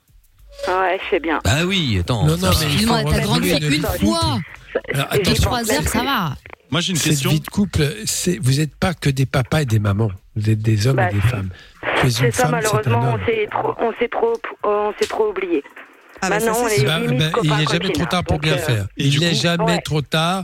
Ouais, 0.67 0.99
sais 1.11 1.19
bien. 1.19 1.39
Bah 1.43 1.65
oui, 1.65 1.97
attends. 1.99 2.25
Non, 2.25 2.35
non, 2.37 2.49
mais 2.49 2.55
il 2.61 2.65
Excuse-moi, 2.67 3.01
faut 3.03 3.09
ta 3.11 3.19
grande 3.19 3.43
retrouver 3.43 3.59
fait 3.69 3.75
une 3.75 3.81
de 3.81 3.87
fois. 3.87 4.19
Alors, 4.93 5.07
attention, 5.11 5.33
pense 5.33 5.39
trois 5.41 5.71
heures, 5.71 5.87
ça 5.87 6.03
va. 6.03 6.33
Moi, 6.69 6.81
j'ai 6.81 6.91
une 6.91 6.97
cette 6.97 7.11
question. 7.11 7.29
vie 7.31 7.39
de 7.39 7.47
couple, 7.47 7.93
c'est 8.05 8.37
vous 8.39 8.53
n'êtes 8.53 8.75
pas 8.75 8.93
que 8.93 9.09
des 9.09 9.25
papas 9.25 9.61
et 9.61 9.65
des 9.65 9.79
mamans. 9.79 10.11
Vous 10.35 10.49
êtes 10.49 10.59
des 10.61 10.85
hommes 10.87 10.97
Bah, 10.97 11.09
et 11.09 11.13
des 11.13 11.21
si. 11.21 11.27
femmes. 11.27 11.49
Tu 12.01 12.07
es 12.07 12.09
C'est 12.09 12.31
ça, 12.31 12.31
femme, 12.31 12.31
c'est 12.31 12.43
un 12.43 12.49
malheureusement, 12.51 13.15
on 13.21 13.25
s'est 13.25 13.47
trop, 13.49 13.73
on 13.79 13.93
s'est 13.99 14.09
trop, 14.09 14.33
on 14.63 14.93
s'est 14.99 15.07
trop 15.07 15.29
oublié. 15.29 15.63
Ah 16.21 16.29
bah, 16.29 16.39
ça, 16.39 16.47
Maintenant, 16.47 16.63
on 16.65 16.67
c'est 16.67 16.75
est 16.75 16.79
sûr. 16.79 16.87
Bah, 16.87 16.99
limite 16.99 17.19
bah, 17.19 17.31
il 17.43 17.49
n'est 17.55 17.65
jamais 17.65 17.89
trop 17.91 18.05
tard 18.05 18.23
pour 18.23 18.35
donc, 18.37 18.43
bien 18.43 18.53
euh, 18.55 18.57
faire. 18.57 18.87
Et 18.97 19.05
Il 19.07 19.19
n'est 19.19 19.29
coup- 19.29 19.35
jamais 19.35 19.63
Ouais. 19.65 19.81
trop 19.81 20.01
tard. 20.01 20.43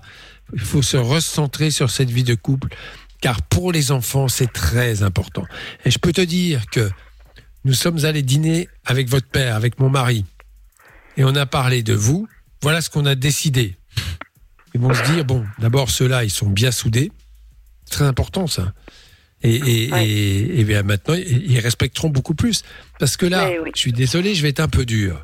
Il 0.53 0.59
faut 0.61 0.81
se 0.81 0.97
recentrer 0.97 1.71
sur 1.71 1.89
cette 1.89 2.09
vie 2.11 2.23
de 2.23 2.35
couple, 2.35 2.67
car 3.21 3.41
pour 3.41 3.71
les 3.71 3.91
enfants, 3.91 4.27
c'est 4.27 4.51
très 4.51 5.01
important. 5.03 5.45
Et 5.85 5.91
je 5.91 5.97
peux 5.99 6.11
te 6.13 6.21
dire 6.21 6.65
que 6.71 6.89
nous 7.65 7.73
sommes 7.73 8.05
allés 8.05 8.21
dîner 8.21 8.67
avec 8.85 9.07
votre 9.09 9.27
père, 9.27 9.55
avec 9.55 9.79
mon 9.79 9.89
mari, 9.89 10.25
et 11.17 11.23
on 11.23 11.35
a 11.35 11.45
parlé 11.45 11.81
de 11.81 11.93
vous. 11.93 12.27
Voilà 12.61 12.81
ce 12.81 12.89
qu'on 12.89 13.05
a 13.05 13.15
décidé. 13.15 13.75
Ils 14.73 14.81
vont 14.81 14.93
se 14.93 15.03
dire 15.11 15.23
bon, 15.25 15.45
d'abord 15.59 15.89
ceux-là, 15.89 16.23
ils 16.23 16.29
sont 16.31 16.49
bien 16.49 16.71
soudés. 16.71 17.11
C'est 17.85 17.95
très 17.95 18.05
important 18.05 18.47
ça. 18.47 18.73
Et, 19.43 19.55
et, 19.87 19.91
Ouais. 19.91 20.07
et- 20.07 20.59
et 20.61 20.63
bien 20.63 20.83
maintenant, 20.83 21.15
ils 21.15 21.59
respecteront 21.59 22.09
beaucoup 22.09 22.33
plus. 22.33 22.63
Parce 22.99 23.17
que 23.17 23.25
là, 23.25 23.49
oui. 23.63 23.71
je 23.75 23.79
suis 23.79 23.91
désolé, 23.93 24.35
je 24.35 24.41
vais 24.41 24.49
être 24.49 24.61
un 24.61 24.69
peu 24.69 24.85
dur. 24.85 25.21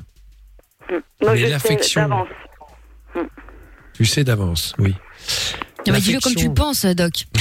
Moi, 1.22 1.34
Mais 1.36 1.50
l'affection- 1.50 2.02
d'avance. 2.10 2.28
Tu 3.94 4.06
sais 4.06 4.24
d'avance, 4.24 4.74
oui. 4.78 4.94
Ah 5.88 5.92
bah, 5.92 6.00
dis-le 6.00 6.20
comme 6.20 6.36
tu 6.36 6.48
le 6.48 6.54
penses, 6.54 6.86
Doc. 6.86 7.26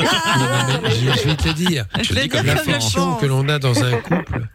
je, 0.00 1.20
je 1.22 1.28
vais 1.28 1.36
te 1.36 1.48
dire, 1.52 1.86
Je 2.02 2.14
dit 2.14 2.28
comme 2.28 2.46
l'affection 2.46 3.14
que 3.16 3.26
l'on 3.26 3.48
a 3.48 3.58
dans 3.58 3.82
un 3.82 3.96
couple 4.00 4.46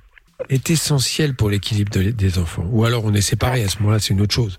est 0.49 0.69
essentielle 0.69 1.35
pour 1.35 1.49
l'équilibre 1.49 1.91
de- 1.91 2.11
des 2.11 2.37
enfants. 2.39 2.65
Ou 2.69 2.85
alors 2.85 3.05
on 3.05 3.13
est 3.13 3.21
séparés, 3.21 3.63
à 3.63 3.67
ce 3.69 3.79
moment-là, 3.79 3.99
c'est 3.99 4.13
une 4.13 4.21
autre 4.21 4.33
chose. 4.33 4.57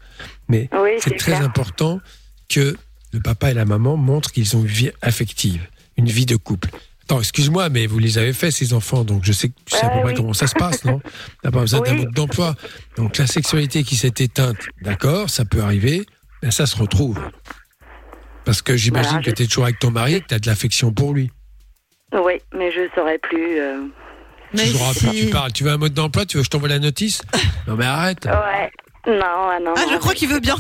Mais 0.48 0.68
Oui, 0.72 0.90
c'est 0.98 1.16
très 1.16 1.32
clair. 1.32 1.42
important 1.42 2.00
que 2.48 2.76
le 3.12 3.20
papa 3.20 3.50
et 3.50 3.54
la 3.54 3.64
maman 3.64 3.96
montrent 3.96 4.30
qu'ils 4.32 4.56
ont 4.56 4.60
une 4.60 4.66
vie 4.66 4.90
affective, 5.02 5.66
une 5.96 6.06
vie 6.08 6.26
de 6.26 6.36
couple. 6.36 6.70
Attends, 7.04 7.18
excuse-moi, 7.18 7.68
mais 7.68 7.86
vous 7.86 7.98
les 7.98 8.16
avez 8.18 8.32
fait, 8.32 8.50
ces 8.50 8.72
enfants, 8.74 9.04
donc 9.04 9.24
je 9.24 9.32
sais, 9.32 9.50
je 9.70 9.74
sais 9.76 9.84
à 9.84 9.88
peu 9.90 9.96
Ouais, 9.96 10.02
près 10.04 10.14
comment 10.14 10.32
ça 10.32 10.46
se 10.46 10.54
passe, 10.54 10.84
non? 10.84 11.00
T'as 11.42 11.50
pas 11.50 11.60
besoin 11.60 11.80
d'un 11.80 11.94
mode 11.94 12.12
d'emploi. 12.12 12.54
Donc 12.96 13.18
la 13.18 13.26
sexualité 13.26 13.82
qui 13.82 13.96
s'est 13.96 14.14
éteinte, 14.18 14.56
d'accord, 14.82 15.28
ça 15.28 15.44
peut 15.44 15.60
arriver, 15.62 16.06
mais 16.42 16.50
ça 16.50 16.64
se 16.66 16.76
retrouve. 16.76 17.18
Parce 18.44 18.62
que 18.62 18.76
j'imagine 18.76 19.10
Voilà, 19.10 19.24
que 19.24 19.30
tu 19.30 19.42
es 19.42 19.46
toujours 19.46 19.64
avec 19.64 19.78
ton 19.78 19.90
mari 19.90 20.14
et 20.14 20.20
que 20.20 20.26
tu 20.28 20.34
as 20.34 20.38
de 20.38 20.46
l'affection 20.46 20.92
pour 20.92 21.12
lui. 21.12 21.30
Oui, 22.12 22.34
mais 22.54 22.70
je 22.72 22.88
saurais 22.94 23.18
plus. 23.18 23.58
euh, 23.58 23.86
tu 24.56 24.66
sauras 24.68 24.94
plus, 24.94 25.20
tu 25.20 25.26
parles. 25.26 25.52
Tu 25.52 25.64
veux 25.64 25.70
un 25.70 25.76
mode 25.78 25.94
d'emploi 25.94 26.26
Tu 26.26 26.36
veux 26.36 26.42
que 26.42 26.46
je 26.46 26.50
t'envoie 26.50 26.68
la 26.68 26.78
notice 26.78 27.22
Non, 27.66 27.76
mais 27.76 27.84
arrête. 27.86 28.24
Ouais. 28.26 28.70
Non, 29.04 29.14
ah 29.24 29.58
non. 29.60 29.74
Ah, 29.76 29.82
je 29.92 29.96
crois 29.98 30.14
qu'il 30.14 30.28
veut 30.28 30.38
bien. 30.38 30.54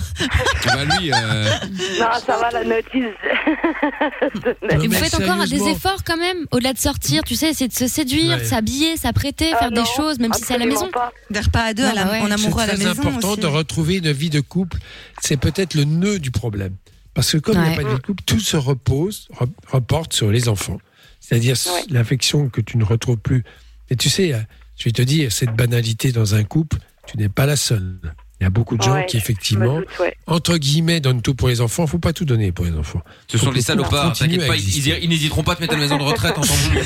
bah 0.66 0.84
lui, 0.98 1.12
euh, 1.12 1.44
Non, 2.00 2.06
ça 2.26 2.36
va, 2.38 2.50
la 2.50 2.64
notice. 2.64 3.14
Et 4.70 4.76
vous 4.88 4.92
faites 4.94 5.14
encore 5.14 5.46
des 5.46 5.68
efforts 5.68 6.02
quand 6.04 6.16
même, 6.16 6.46
au-delà 6.50 6.72
de 6.72 6.78
sortir, 6.78 7.22
tu 7.22 7.36
sais, 7.36 7.50
essayer 7.50 7.68
de 7.68 7.72
se 7.72 7.86
séduire, 7.86 8.38
Ouais. 8.38 8.44
s'habiller, 8.44 8.96
s'apprêter, 8.96 9.52
Ah 9.54 9.58
faire 9.58 9.70
non, 9.70 9.82
des 9.82 9.88
choses, 9.96 10.18
même 10.18 10.32
si 10.32 10.42
c'est 10.42 10.54
à 10.54 10.58
la 10.58 10.66
maison. 10.66 10.86
absolument 10.86 10.92
pas. 11.10 11.12
Des 11.30 11.38
repas 11.40 11.62
à 11.62 11.74
deux, 11.74 11.84
à 11.84 11.94
la- 11.94 12.00
Ah 12.02 12.04
bah 12.06 12.10
ouais. 12.12 12.20
en 12.20 12.30
amoureux 12.32 12.62
à 12.62 12.66
la 12.66 12.72
C'est 12.76 12.78
maison. 12.78 12.90
très 12.94 13.00
important 13.08 13.28
aussi. 13.32 13.40
de 13.40 13.46
retrouver 13.46 13.96
une 13.98 14.10
vie 14.12 14.30
de 14.30 14.40
couple. 14.40 14.78
C'est 15.20 15.36
peut-être 15.36 15.74
le 15.74 15.84
nœud 15.84 16.18
du 16.18 16.30
problème. 16.32 16.74
Parce 17.14 17.30
que 17.32 17.38
comme 17.38 17.54
il 17.56 17.60
n'y 17.60 17.66
Ouais. 17.68 17.72
a 17.74 17.76
pas 17.76 17.82
de 17.84 17.88
vie 17.90 17.94
de 17.94 18.00
couple, 18.06 18.22
tout 18.26 18.40
se 18.40 18.56
repose, 18.56 19.28
re- 19.38 19.48
reporte 19.70 20.12
sur 20.14 20.30
les 20.30 20.48
enfants. 20.48 20.78
C'est-à-dire 21.20 21.54
Ouais. 21.66 21.82
l'affection 21.90 22.48
que 22.48 22.60
tu 22.60 22.76
ne 22.76 22.84
retrouves 22.84 23.18
plus. 23.18 23.44
Et 23.92 23.96
tu 23.96 24.08
sais, 24.08 24.32
je 24.78 24.84
vais 24.84 24.92
te 24.92 25.02
dire, 25.02 25.30
cette 25.30 25.54
banalité 25.54 26.12
dans 26.12 26.34
un 26.34 26.44
couple, 26.44 26.78
tu 27.06 27.18
n'es 27.18 27.28
pas 27.28 27.44
la 27.44 27.56
seule. 27.56 27.98
Il 28.40 28.44
y 28.44 28.46
a 28.46 28.50
beaucoup 28.50 28.78
de 28.78 28.82
gens 28.82 28.94
Ouais, 28.94 29.04
qui, 29.06 29.18
effectivement, 29.18 29.74
me 29.76 29.80
doute, 29.82 29.88
ouais. 30.00 30.16
entre 30.26 30.56
guillemets, 30.56 30.98
donnent 31.00 31.20
tout 31.20 31.34
pour 31.34 31.48
les 31.48 31.60
enfants. 31.60 31.86
faut 31.86 31.98
pas 31.98 32.14
tout 32.14 32.24
donner 32.24 32.50
pour 32.52 32.64
les 32.64 32.72
enfants. 32.72 33.02
ce 33.28 33.36
sont 33.36 33.46
Faut 33.46 33.52
des 33.52 33.60
salopards. 33.60 34.14
T'inquiète 34.14 34.46
pas, 34.46 34.56
ils, 34.56 34.62
exister. 34.64 34.98
ils- 35.02 35.08
n'hésiteront 35.10 35.42
pas 35.44 35.52
à 35.52 35.56
te 35.56 35.60
mettre 35.60 35.74
à 35.74 35.76
la 35.76 35.82
maison 35.82 35.98
de 35.98 36.02
retraite 36.04 36.38
en 36.38 36.40
temps 36.40 36.54
voulu. 36.54 36.80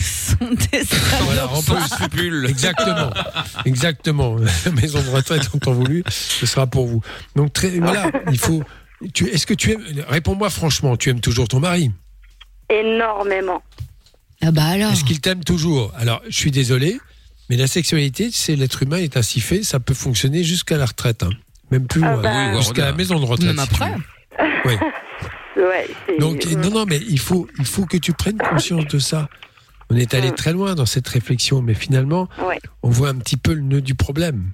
Voilà, 1.23 1.49
en 1.49 1.63
Sans 1.63 2.09
plus. 2.11 2.45
Exactement, 2.49 3.11
exactement. 3.65 4.37
La 4.67 4.73
maison 4.73 5.01
de 5.01 5.09
retraite 5.09 5.49
en 5.55 5.59
temps 5.59 5.73
voulu, 5.73 6.03
ce 6.11 6.45
sera 6.45 6.67
pour 6.67 6.87
vous. 6.89 7.01
Donc 7.37 7.53
très, 7.53 7.71
voilà, 7.79 8.11
il 8.33 8.39
faut. 8.39 8.63
Est-ce 9.33 9.47
que 9.47 9.55
tu 9.55 9.71
aimes 9.73 9.85
Réponds-moi 10.09 10.51
franchement. 10.51 10.97
Tu 10.97 11.09
aimes 11.11 11.21
toujours 11.21 11.47
ton 11.49 11.61
mari? 11.61 11.91
Énormément. 12.69 13.63
Ah 14.43 14.51
bah 14.53 14.65
alors. 14.65 14.93
Est-ce 14.93 15.05
qu'il 15.05 15.21
t'aime 15.21 15.43
toujours? 15.45 15.93
Alors, 15.97 16.23
je 16.29 16.37
suis 16.37 16.51
désolé, 16.51 16.99
mais 17.51 17.57
la 17.57 17.67
sexualité, 17.67 18.29
c'est 18.33 18.55
l'être 18.57 18.83
humain 18.83 18.99
est 18.99 19.17
ainsi 19.17 19.41
fait, 19.41 19.63
ça 19.63 19.81
peut 19.81 19.95
fonctionner 19.95 20.45
jusqu'à 20.45 20.77
la 20.77 20.87
retraite, 20.87 21.23
hein. 21.23 21.31
même 21.71 21.87
plus 21.87 22.03
Ah 22.05 22.13
loin, 22.13 22.23
bah. 22.23 22.51
Oui, 22.53 22.57
jusqu'à 22.59 22.85
la 22.87 22.93
maison 22.93 23.19
de 23.19 23.25
retraite. 23.25 23.49
Même 23.49 23.59
après. 23.59 23.93
Ouais, 25.57 25.89
Donc 26.19 26.45
non, 26.47 26.71
non, 26.71 26.85
mais 26.87 26.99
il 26.99 27.19
faut, 27.19 27.49
il 27.59 27.65
faut 27.65 27.87
que 27.87 27.97
tu 27.97 28.13
prennes 28.13 28.37
conscience 28.39 28.87
de 28.87 28.99
ça. 28.99 29.29
On 29.89 29.97
est 29.97 30.15
allé 30.15 30.31
Mm. 30.31 30.35
très 30.35 30.53
loin 30.53 30.75
dans 30.75 30.85
cette 30.87 31.09
réflexion, 31.09 31.63
mais 31.63 31.75
finalement, 31.75 32.29
Ouais. 32.47 32.59
on 32.83 32.91
voit 32.91 33.09
un 33.09 33.15
petit 33.17 33.37
peu 33.37 33.55
le 33.55 33.61
nœud 33.63 33.81
du 33.81 33.95
problème. 33.95 34.51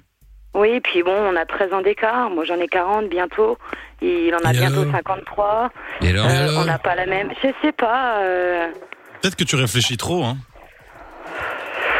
Oui, 0.55 0.79
puis 0.81 1.01
bon, 1.03 1.11
on 1.11 1.35
a 1.35 1.45
13 1.45 1.73
ans 1.73 1.81
d'écart. 1.81 2.29
Moi, 2.29 2.45
j'en 2.45 2.59
ai 2.59 2.67
40 2.67 3.09
bientôt. 3.09 3.57
Il 4.03 4.31
en 4.35 4.47
a 4.47 4.53
Et 4.53 4.57
bientôt 4.57 4.81
alors? 4.81 4.91
53. 4.93 5.71
Et 6.01 6.09
alors? 6.09 6.27
Euh, 6.27 6.47
alors? 6.49 6.61
on 6.61 6.65
n'a 6.65 6.77
pas 6.77 6.93
la 6.95 7.07
même. 7.07 7.29
Je 7.43 7.49
sais 7.63 7.71
pas. 7.71 8.19
Euh... 8.21 8.67
Peut-être 9.23 9.37
que 9.37 9.45
tu 9.45 9.55
réfléchis 9.55 9.95
trop. 9.95 10.25
Hein. 10.25 10.37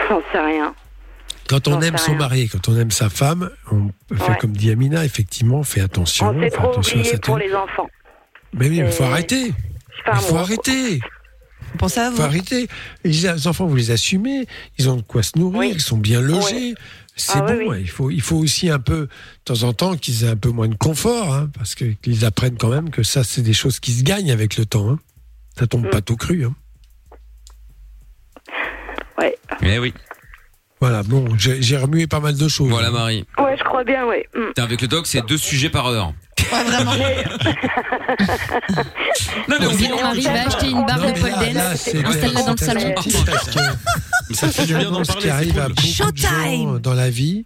J'en 0.09 0.19
sais 0.33 0.39
rien. 0.39 0.75
Quand 1.47 1.69
on 1.69 1.79
aime 1.81 1.97
son 1.97 2.11
rien. 2.11 2.19
mari, 2.19 2.49
quand 2.49 2.67
on 2.67 2.77
aime 2.77 2.91
sa 2.91 3.09
femme, 3.09 3.49
on 3.71 3.87
fait 4.13 4.31
Ouais. 4.31 4.37
comme 4.41 4.51
dit 4.51 4.69
Amina, 4.71 5.05
effectivement, 5.05 5.59
on 5.59 5.63
fait 5.63 5.79
attention. 5.79 6.27
on 6.27 6.39
fait 6.41 6.49
trop 6.49 6.69
attention 6.71 6.99
à 6.99 7.03
sa 7.05 7.17
pour 7.19 7.37
les 7.37 7.55
enfants. 7.55 7.89
Mais 8.53 8.67
oui, 8.67 8.81
il 8.85 8.91
faut 8.91 9.05
arrêter. 9.05 9.53
Il 10.13 10.19
faut 10.19 10.35
arrêter. 10.35 10.99
Pensez 11.77 12.01
à 12.01 12.09
faut 12.11 12.17
vous. 12.17 12.21
arrêter. 12.23 12.67
Les 13.05 13.47
enfants, 13.47 13.67
vous 13.67 13.75
les 13.77 13.91
assumez. 13.91 14.45
Ils 14.77 14.89
ont 14.89 14.97
de 14.97 15.01
quoi 15.01 15.23
se 15.23 15.39
nourrir. 15.39 15.59
Oui. 15.59 15.71
Ils 15.75 15.81
sont 15.81 15.97
bien 15.97 16.19
logés. 16.19 16.75
C'est 17.15 17.37
Ah 17.37 17.45
oui, 17.47 17.63
bon. 17.65 17.71
oui. 17.71 17.77
Il, 17.81 17.89
faut, 17.89 18.11
il 18.11 18.21
faut 18.21 18.35
aussi 18.37 18.69
un 18.69 18.79
peu, 18.79 19.01
de 19.07 19.09
temps 19.45 19.63
en 19.63 19.71
temps, 19.71 19.95
qu'ils 19.95 20.25
aient 20.25 20.29
un 20.29 20.35
peu 20.35 20.49
moins 20.49 20.67
de 20.67 20.75
confort. 20.75 21.33
hein, 21.33 21.49
parce 21.57 21.73
que- 21.73 21.85
qu'ils 22.01 22.25
apprennent 22.25 22.57
quand 22.57 22.67
même 22.69 22.89
que 22.89 23.03
ça, 23.03 23.23
c'est 23.23 23.41
des 23.43 23.53
choses 23.53 23.79
qui 23.79 23.93
se 23.93 24.03
gagnent 24.03 24.31
avec 24.31 24.57
le 24.57 24.65
temps. 24.65 24.89
hein. 24.89 24.99
Ça 25.57 25.67
tombe 25.67 25.85
Mm. 25.87 25.89
pas 25.89 26.01
tout 26.01 26.17
cru. 26.17 26.43
hein. 26.45 26.53
Ouais. 29.61 29.75
Eh 29.75 29.79
oui. 29.79 29.93
Voilà, 30.81 31.01
bon, 31.03 31.25
j'ai 31.37 31.61
j'ai 31.61 31.77
remué 31.77 32.07
pas 32.07 32.19
mal 32.19 32.35
de 32.35 32.47
choses. 32.49 32.69
Voilà 32.69 32.91
Marie. 32.91 33.25
Ouais, 33.37 33.55
je 33.57 33.63
crois 33.63 33.83
bien, 33.85 34.05
ouais. 34.05 34.27
Mm. 34.35 34.47
Putain, 34.49 34.63
Avec 34.63 34.81
le 34.81 34.87
doc, 34.89 35.07
c'est 35.07 35.25
deux 35.25 35.37
sujets 35.37 35.69
par 35.69 35.87
heure. 35.87 36.13
Non 39.49 39.55
mais 39.59 39.67
on 39.67 39.71
Dis, 39.75 39.89
Marie 39.89 40.21
va 40.23 40.47
acheter 40.47 40.69
une 40.69 40.85
barre 40.85 40.97
Non, 40.99 41.07
de 41.07 41.13
mais 41.13 41.19
pole 41.19 41.31
dance, 41.53 41.87
installe-la 42.05 42.41
dans 42.43 42.51
le 42.51 42.57
salon. 42.57 42.95
Mais 44.29 44.35
ça 44.35 44.47
fait 44.49 44.65
du 44.65 44.75
bien 44.75 44.91
d'en 44.91 45.03
Ce 45.03 45.07
parler. 45.07 45.21
qui 45.23 45.29
arrive 45.29 45.59
à 45.59 45.69
beaucoup 45.69 46.11
de 46.11 46.17
gens 46.17 46.79
dans 46.79 46.93
la 46.93 47.09
vie, 47.09 47.45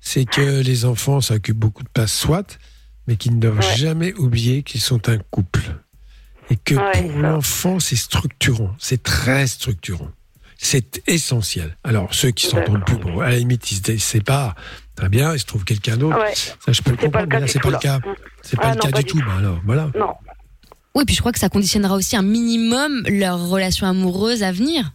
c'est 0.00 0.24
que 0.24 0.60
les 0.62 0.84
enfants 0.84 1.20
s'occupent 1.20 1.58
beaucoup 1.58 1.82
de 1.82 1.88
place, 1.88 2.12
soit, 2.12 2.58
mais 3.06 3.16
qu'ils 3.16 3.34
ne 3.36 3.40
doivent 3.40 3.58
Ouais. 3.58 3.76
jamais 3.76 4.14
oublier 4.14 4.62
qu'ils 4.62 4.80
sont 4.80 5.08
un 5.08 5.18
couple. 5.30 5.60
Et 6.50 6.56
que 6.56 6.74
Ouais, 6.74 7.02
pour 7.02 7.18
l'enfant, 7.20 7.80
c'est 7.80 7.96
structurant. 7.96 8.70
C'est 8.78 9.02
très 9.02 9.46
structurant. 9.46 10.10
C'est 10.58 11.02
essentiel. 11.06 11.76
Alors, 11.84 12.12
ceux 12.14 12.30
qui 12.30 12.46
s'entendent 12.46 12.84
plus, 12.84 12.96
bon, 12.96 13.20
à 13.20 13.30
la 13.30 13.36
limite, 13.36 13.70
ils 13.70 13.76
se 13.86 13.96
séparent. 13.98 14.54
Très 14.96 15.08
bien, 15.10 15.34
ils 15.34 15.38
se 15.38 15.44
trouvent 15.44 15.64
quelqu'un 15.64 15.96
d'autre. 15.98 16.18
Ouais. 16.18 16.34
Ça, 16.34 16.72
je 16.72 16.80
peux 16.82 16.92
le 16.92 16.96
C'est 17.00 17.10
pas 17.10 17.20
comprendre, 17.20 17.20
le 17.20 17.26
mais 17.26 17.28
cas 17.28 17.40
là, 17.40 17.46
c'est 17.46 17.60
pas 17.62 17.70
le 17.70 17.78
cas. 17.78 18.00
C'est 18.42 18.56
pas 18.56 18.68
Ah 18.68 18.74
le 18.74 18.80
cas 18.80 18.90
du 18.98 19.04
tout. 19.04 19.18
Ben 19.18 19.38
alors, 19.38 19.60
voilà. 19.64 19.90
Non. 19.98 20.14
Oui, 20.94 21.04
puis 21.04 21.14
je 21.14 21.20
crois 21.20 21.32
que 21.32 21.38
ça 21.38 21.50
conditionnera 21.50 21.94
aussi 21.94 22.16
un 22.16 22.22
minimum 22.22 23.02
leur 23.06 23.48
relation 23.48 23.86
amoureuse 23.86 24.42
à 24.42 24.50
venir. 24.52 24.90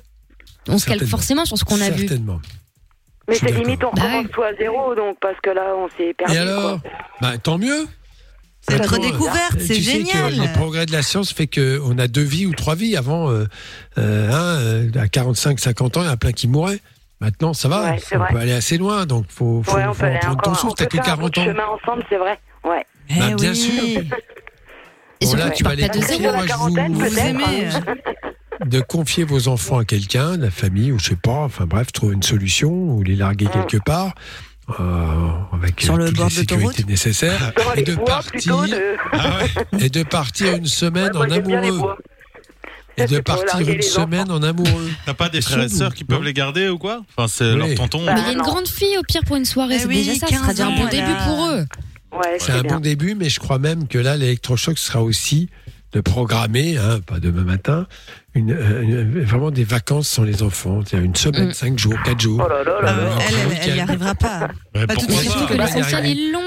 On 0.68 0.78
se 0.80 0.86
calque 0.86 1.00
Certainement. 1.02 1.10
forcément 1.10 1.46
sur 1.46 1.58
ce 1.60 1.64
qu'on 1.64 1.80
a 1.82 1.92
vu. 1.92 2.08
Certainement. 2.08 2.42
Mais 3.28 3.36
c'est 3.36 3.52
limite, 3.52 3.84
on 3.84 3.92
Bah 3.94 4.02
recommence 4.02 4.24
ouais. 4.26 4.30
tout 4.34 4.42
à 4.42 4.54
zéro, 4.56 4.96
donc, 4.96 5.18
parce 5.22 5.40
que 5.44 5.52
là, 5.52 5.76
on 5.78 5.88
s'est 5.96 6.14
perdu. 6.16 6.34
Et 6.34 6.38
alors? 6.40 6.82
Quoi. 6.82 6.92
bah, 7.22 7.38
Tant 7.38 7.58
mieux. 7.60 7.86
C'est 8.68 8.76
une 8.78 8.82
Attends, 8.84 8.96
redécouverte, 8.98 9.56
euh, 9.56 9.60
c'est 9.60 9.74
tu 9.74 9.82
sais 9.84 10.00
que 10.04 10.08
génial. 10.08 10.34
les 10.34 10.48
progrès 10.50 10.86
de 10.86 10.92
la 10.92 11.02
science 11.02 11.34
fait 11.34 11.48
qu'on 11.48 11.98
a 11.98 12.08
deux 12.08 12.22
vies 12.22 12.46
ou 12.46 12.54
trois 12.54 12.76
vies. 12.76 12.96
Avant, 12.96 13.30
euh, 13.30 13.46
euh, 13.98 14.30
hein, 14.32 14.60
euh, 14.62 14.90
à 15.00 15.08
45, 15.08 15.60
50 15.60 15.98
ans, 15.98 16.02
il 16.04 16.06
y 16.06 16.10
en 16.10 16.12
a 16.12 16.18
plein 16.18 16.32
qui 16.32 16.48
mouraient. 16.48 16.80
Maintenant, 17.22 17.54
ça 17.54 17.68
va. 17.70 17.92
Ouais, 17.92 18.00
on 18.14 18.18
vrai. 18.20 18.28
peut 18.32 18.38
aller 18.38 18.52
assez 18.54 18.78
loin. 18.78 19.06
Donc, 19.06 19.26
faut, 19.30 19.62
faut, 19.64 19.76
Ouais, 19.76 19.84
faut 19.86 19.94
prendre 20.22 20.42
ton 20.42 20.54
souffle. 20.54 20.68
On 20.72 20.74
T'as 20.76 20.86
peut 20.86 20.98
que 21.00 21.04
faire 21.04 21.14
un 21.14 21.18
bout 21.18 21.30
40 21.30 21.36
de 21.36 21.40
ans. 21.40 21.46
chemin 21.46 21.68
ensemble, 21.68 22.04
c'est 22.10 22.18
vrai. 22.18 22.40
Ouais. 22.64 22.86
Bah, 23.20 23.26
Eh 23.32 23.36
bien 23.36 23.52
oui. 23.52 23.56
sûr. 23.56 23.84
Et 23.84 25.26
Bon, 25.26 25.34
là, 25.36 25.50
tu 25.52 25.58
tu 25.58 25.64
vas 25.64 25.76
de 25.76 25.88
confier, 25.88 26.20
moi, 26.20 26.46
je 26.48 26.54
vous- 26.54 26.94
Vous 27.00 27.20
aimez. 27.20 27.70
de 28.66 28.82
confier 28.82 29.24
vos 29.24 29.48
enfants 29.48 29.78
à 29.80 29.86
quelqu'un, 29.86 30.38
la 30.38 30.50
famille, 30.52 30.92
ou 30.92 31.00
je 31.00 31.10
sais 31.10 31.16
pas, 31.16 31.32
enfin 31.44 31.66
bref, 31.66 31.92
trouver 31.92 32.14
une 32.16 32.24
solution, 32.24 32.70
ou 32.72 33.04
les 33.04 33.16
larguer 33.16 33.46
Mm. 33.46 33.50
quelque 33.52 33.78
part, 33.84 34.14
avec 35.54 35.82
Sur 35.82 35.96
euh, 35.96 35.98
le 35.98 36.06
toutes 36.08 36.18
bord 36.18 36.26
les 36.30 36.32
sécurités 36.36 36.84
nécessaires, 36.86 37.54
Dans 37.66 37.74
et 37.74 37.84
de 37.84 37.96
bois, 37.96 38.06
partir, 38.06 38.66
et 39.80 39.90
de 39.90 40.04
partir 40.04 40.56
une 40.56 40.66
semaine 40.66 41.16
Ouais, 41.16 41.28
en 41.28 41.32
amoureux. 41.32 41.96
Et 42.98 43.06
de 43.06 43.20
partir 43.22 43.60
une 43.70 43.82
semaine 43.82 44.30
en 44.32 44.44
amoureux. 44.44 44.90
T'as 45.06 45.14
pas 45.14 45.30
des 45.30 45.42
frères 45.42 45.64
et 45.64 45.70
sœurs 45.70 45.94
qui 45.94 46.04
peuvent 46.04 46.20
non 46.20 46.24
les 46.24 46.34
garder 46.34 46.68
ou 46.70 46.78
quoi? 46.78 47.02
Enfin, 47.16 47.28
c'est 47.28 47.52
Oui. 47.54 47.58
leur 47.70 47.76
tonton. 47.76 48.06
Bah, 48.06 48.14
Mais 48.16 48.22
il 48.22 48.26
y 48.26 48.30
a 48.30 48.32
une 48.34 48.38
non. 48.40 48.44
grande 48.44 48.68
fille 48.68 48.98
au 48.98 49.04
pire 49.04 49.22
pour 49.26 49.38
une 49.38 49.46
soirée, 49.46 49.76
Eh 49.78 49.80
c'est 49.80 49.88
oui, 49.88 50.04
déjà 50.04 50.16
ça. 50.20 50.28
Ce 50.28 50.34
sera 50.36 50.48
15 50.48 50.56
déjà 50.56 50.68
un 50.68 50.76
bon 50.76 50.88
début 50.88 51.14
pour 51.26 51.46
eux. 51.48 51.66
Ouais, 52.14 52.36
C'est 52.40 52.52
un 52.52 52.62
bien. 52.62 52.74
bon 52.76 52.80
début, 52.82 53.16
mais 53.16 53.30
je 53.30 53.40
crois 53.40 53.58
même 53.60 53.88
que 53.88 53.98
là, 53.98 54.18
l'électrochoc 54.18 54.78
sera 54.78 55.02
aussi 55.02 55.50
de 55.94 56.00
programmer, 56.02 56.78
hein, 56.78 57.00
pas 57.06 57.20
demain 57.20 57.44
matin, 57.44 57.86
une, 58.34 58.52
euh, 58.54 58.82
une- 58.82 59.22
vraiment 59.24 59.52
des 59.52 59.64
vacances 59.66 60.08
sans 60.08 60.24
les 60.24 60.42
enfants. 60.44 60.82
C'est-à-dire 60.86 61.06
une 61.06 61.16
semaine, 61.16 61.50
Mm. 61.50 61.54
cinq 61.54 61.78
jours, 61.80 61.96
quatre 62.06 62.20
jours. 62.22 62.42
Oh 62.46 62.50
là 62.50 62.64
là 62.64 62.82
là 62.82 62.92
Euh, 62.94 63.06
là. 63.10 63.16
elle, 63.28 63.34
elle, 63.36 63.48
week-end. 63.48 63.62
elle 63.64 63.76
y 63.76 63.80
arrivera 63.82 64.16
pas. 64.16 64.48
Ouais, 64.76 64.88
Pas 64.88 64.96
tout 64.96 65.06
de 65.06 65.12
suite. 65.12 65.34
Que 65.50 65.54
l'essentiel 65.56 66.06
est 66.06 66.32
long. 66.32 66.40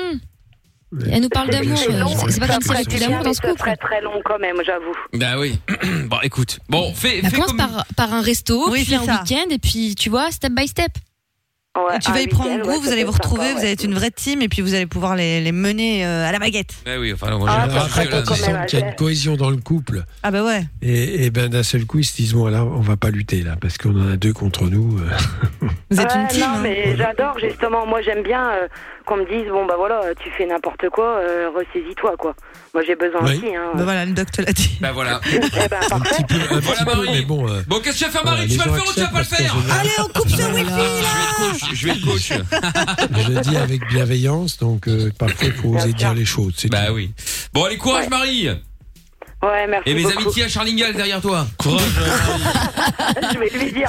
Elle 1.11 1.22
nous 1.22 1.28
parle 1.28 1.51
d'amour. 1.51 1.76
c'est- 1.76 2.30
C'est 2.30 2.40
pas 2.40 2.47
comme 2.47 2.62
si 2.62 2.68
c'était 2.84 3.01
d'amour 3.01 3.18
dans 3.18 3.24
mais 3.30 3.34
ce 3.34 3.40
couple. 3.40 3.59
serait 3.59 3.76
très 3.76 4.01
long 4.01 4.20
quand 4.24 4.38
même, 4.38 4.55
j'avoue. 4.64 4.95
Bah 5.12 5.38
oui. 5.38 5.59
bon, 6.09 6.18
écoute. 6.22 6.61
Bon, 6.68 6.95
fais, 6.95 7.20
Bah, 7.20 7.30
fais 7.30 7.34
commence 7.34 7.49
comme... 7.49 7.57
par, 7.59 7.84
par 7.97 8.14
un 8.14 8.20
resto, 8.22 8.70
Oui, 8.70 8.84
puis 8.84 8.90
c'est 8.90 8.95
un 8.97 9.01
week-end, 9.20 9.51
et 9.51 9.59
puis 9.59 9.97
tu 9.97 10.09
vois, 10.09 10.30
step 10.30 10.53
by 10.53 10.68
step. 10.68 10.92
Ouais, 11.77 11.99
tu 11.99 12.12
vas 12.12 12.20
y 12.20 12.29
prendre 12.29 12.61
goût, 12.62 12.68
ouais, 12.68 12.79
vous 12.79 12.93
allez 12.93 13.03
vous 13.03 13.11
sympa, 13.11 13.25
retrouver, 13.25 13.53
vous 13.53 13.59
allez 13.59 13.72
être 13.72 13.83
une 13.83 13.95
vraie 13.95 14.12
team 14.12 14.41
et 14.43 14.49
puis 14.49 14.62
vous 14.62 14.75
allez 14.75 14.87
pouvoir 14.87 15.16
les, 15.16 15.41
les 15.41 15.51
mener 15.51 16.07
euh, 16.07 16.25
à 16.29 16.31
la 16.31 16.39
baguette. 16.39 16.72
Ouais, 16.87 16.97
oui, 16.99 17.12
enfin, 17.12 17.37
moi, 17.37 17.49
Ah, 17.51 17.66
pas 17.66 17.89
serait 17.89 18.03
jusque-là, 18.03 18.22
quand 18.25 18.35
mais- 18.41 18.53
même 18.53 18.61
sent 18.62 18.66
qu'il 18.68 18.79
y 18.79 18.83
a 18.83 18.87
une 18.91 18.95
cohésion 18.95 19.37
dans 19.37 19.51
le 19.51 19.57
couple. 19.57 20.05
Ah 20.22 20.31
bah 20.31 20.45
ouais. 20.45 20.62
Et, 20.83 21.25
et 21.25 21.31
ben 21.31 21.49
d'un 21.49 21.64
seul 21.64 21.85
coup, 21.85 21.99
ils 21.99 22.05
se 22.05 22.14
disent 22.14 22.35
bon 22.35 22.47
là, 22.47 22.64
on 22.64 22.81
va 22.81 22.97
pas 22.97 23.11
lutter 23.11 23.43
là, 23.43 23.57
parce 23.61 23.77
qu'on 23.77 23.91
en 24.01 24.12
a 24.12 24.16
deux 24.16 24.33
contre 24.33 24.66
nous. 24.68 24.99
euh. 25.01 25.66
Vous 25.91 26.01
êtes 26.01 26.14
Ouais, 26.14 26.20
une 26.20 26.29
team. 26.29 26.41
Non, 26.43 26.47
hein. 26.47 26.61
mais 26.62 26.97
j'adore 26.97 27.39
justement. 27.41 27.85
Moi, 27.87 28.03
j'aime 28.03 28.22
bien 28.22 28.51
euh, 28.51 28.68
qu'on 29.07 29.16
me 29.18 29.24
dise 29.26 29.48
bon 29.50 29.66
bah 29.66 29.74
voilà, 29.76 30.00
tu 30.22 30.30
fais 30.30 30.46
n'importe 30.46 30.88
quoi, 30.90 31.16
euh, 31.18 31.50
ressaisis-toi 31.55 32.16
quoi. 32.18 32.34
Moi, 32.72 32.82
j'ai 32.84 32.96
besoin 32.96 33.20
Oui. 33.22 33.36
aussi. 33.36 33.55
Hein. 33.55 33.70
Bah 33.74 33.84
voilà, 33.84 34.05
le 34.05 34.12
doc 34.12 34.30
te 34.32 34.42
l'a 34.42 34.52
dit. 34.52 34.78
Bah 34.80 34.90
voilà. 34.92 35.20
Eh 35.32 35.38
ben, 35.38 35.78
Un 35.92 36.00
parfait. 36.00 36.24
petit 36.24 36.24
peu, 36.24 36.55
un 36.55 36.59
Voilà, 36.61 36.84
Marie. 36.84 37.09
mais 37.12 37.22
bon. 37.22 37.48
euh, 37.48 37.61
Bon, 37.68 37.78
qu'est-ce 37.80 38.00
que 38.00 38.05
tu 38.05 38.05
vas 38.07 38.11
faire, 38.11 38.24
Marie 38.24 38.48
Tu 38.48 38.57
vas 38.59 38.64
le 38.64 38.72
faire 38.72 38.82
ou 38.88 38.92
tu 38.92 39.00
vas 39.00 39.07
pas 39.09 39.18
le 39.18 39.24
faire 39.24 39.55
Allez, 39.80 39.90
on 40.00 40.18
coupe 40.18 40.28
ce 40.28 40.42
wifi 40.52 40.66
Je 40.74 41.07
vais 41.07 41.22
être 41.22 41.36
coach. 41.36 41.74
Je 41.74 41.86
vais 41.86 41.92
être 41.92 42.05
coach. 43.11 43.20
Je 43.24 43.32
le 43.32 43.40
dis 43.42 43.57
avec 43.57 43.86
bienveillance, 43.88 44.59
donc 44.59 44.88
euh, 44.88 45.11
parfois 45.18 45.46
il 45.46 45.52
faut 45.52 45.68
oser 45.76 45.92
dire 45.92 46.14
les 46.14 46.24
choses. 46.24 46.55
c'est 46.57 46.68
Bah 46.70 46.86
tout. 46.88 46.94
oui. 46.94 47.12
Bon, 47.52 47.64
allez, 47.64 47.76
courage, 47.76 48.09
Marie. 48.09 48.48
Ouais, 49.45 49.66
merci 49.68 49.90
Et 49.90 49.95
mes 49.95 50.03
beaucoup. 50.05 50.18
amitiés 50.22 50.45
à 50.45 50.49
Charlingal 50.49 50.95
derrière 50.95 51.20
toi. 51.20 51.47
Courage. 51.59 51.82
Je 53.34 53.38
vais 53.38 53.51
lui 53.64 53.72
dire. 53.72 53.88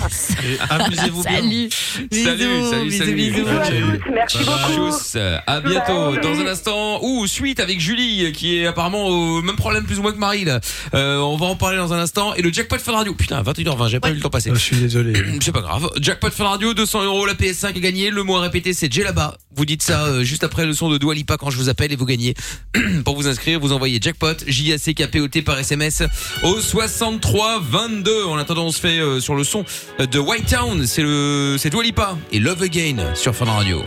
Amusez-vous 0.70 1.24
bien. 1.24 1.36
Salut. 1.36 1.70
Salut, 1.72 2.08
Bisous, 2.10 2.70
salut, 2.70 2.86
bisous, 2.89 2.97
salut. 2.97 3.14
bisous. 3.16 3.43
Bisous 3.45 3.49
à 3.49 3.68
tous. 3.68 4.12
Merci 4.14 4.38
beaucoup. 4.39 4.91
Tchuss. 4.91 5.18
À 5.47 5.62
bientôt. 5.62 6.16
Dans 6.18 6.39
un 6.41 6.47
instant. 6.47 6.99
Ou 7.03 7.26
suite 7.28 7.60
avec 7.60 7.80
Julie, 7.80 8.32
qui 8.34 8.58
est 8.58 8.66
apparemment 8.68 9.06
au 9.08 9.41
même 9.41 9.56
problème 9.56 9.86
plus 9.86 9.99
ou 9.99 10.01
moins 10.01 10.12
que 10.12 10.18
Marie, 10.18 10.43
là. 10.45 10.60
Euh, 10.93 11.18
on 11.20 11.38
va 11.38 11.45
en 11.45 11.56
parler 11.56 11.78
dans 11.78 11.93
un 11.93 11.99
instant. 11.99 12.34
Et 12.36 12.41
le 12.41 12.51
jackpot 12.51 12.78
Fun 12.80 12.91
Radio. 12.93 13.14
Putain, 13.14 13.41
21h20, 13.41 13.89
j'ai 13.89 13.99
pas 13.99 14.10
eu 14.10 14.16
le 14.16 14.20
temps 14.22 14.30
passer. 14.30 14.49
Ah, 14.51 14.56
je 14.56 14.60
suis 14.60 14.76
désolé. 14.78 15.14
C'est 15.41 15.51
pas 15.53 15.62
grave. 15.62 15.89
Jackpot 16.01 16.32
Fun 16.32 16.45
Radio, 16.49 16.74
200 16.74 17.03
euros, 17.06 17.26
la 17.26 17.34
PS5 17.34 17.76
est 17.76 17.80
gagnée. 17.80 18.10
Le 18.10 18.24
mot 18.24 18.36
à 18.38 18.41
répéter, 18.41 18.74
c'est 18.74 18.91
J 18.91 19.03
là-bas. 19.03 19.38
Vous 19.56 19.66
dites 19.66 19.84
ça 19.84 20.06
euh, 20.06 20.24
juste 20.24 20.43
après 20.43 20.66
le 20.66 20.74
son 20.74 20.89
de 20.89 20.97
Dua 20.97 21.14
Lipa 21.14 21.38
quand 21.38 21.49
je 21.49 21.58
vous 21.58 21.70
appelle 21.70 21.91
et 21.93 21.95
vous 21.95 22.06
gagnez. 22.06 22.34
Pour 23.06 23.16
vous 23.16 23.28
inscrire, 23.28 23.60
vous 23.60 23.72
envoyez 23.72 23.99
Jackpot, 24.01 24.34
J-A-C-K-P-O-T 24.45 25.41
par 25.46 25.58
SMS 25.60 26.04
au 26.43 26.60
63 26.60 27.62
22. 27.62 28.26
En 28.26 28.38
attendant, 28.38 28.66
on 28.66 28.72
se 28.72 28.80
fait 28.82 29.00
euh, 29.00 29.20
sur 29.22 29.36
le 29.36 29.43
son 29.46 29.64
de 30.00 30.20
White 30.20 30.48
Town. 30.50 30.86
C'est 30.86 31.04
le, 31.04 31.56
c'est 31.58 31.70
Dua 31.70 31.84
Lipa 31.84 32.18
et 32.34 32.39
Love 32.39 32.64
Again 32.64 33.14
sur 33.16 33.34
Fun 33.36 33.46
Radio. 33.46 33.82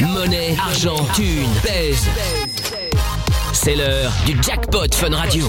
Monnaie, 0.00 0.56
argent, 0.58 1.06
thune, 1.14 1.46
pèse. 1.62 2.04
C'est 3.52 3.76
l'heure 3.76 4.12
du 4.26 4.36
jackpot 4.42 4.86
Fun 4.94 5.14
Radio. 5.14 5.46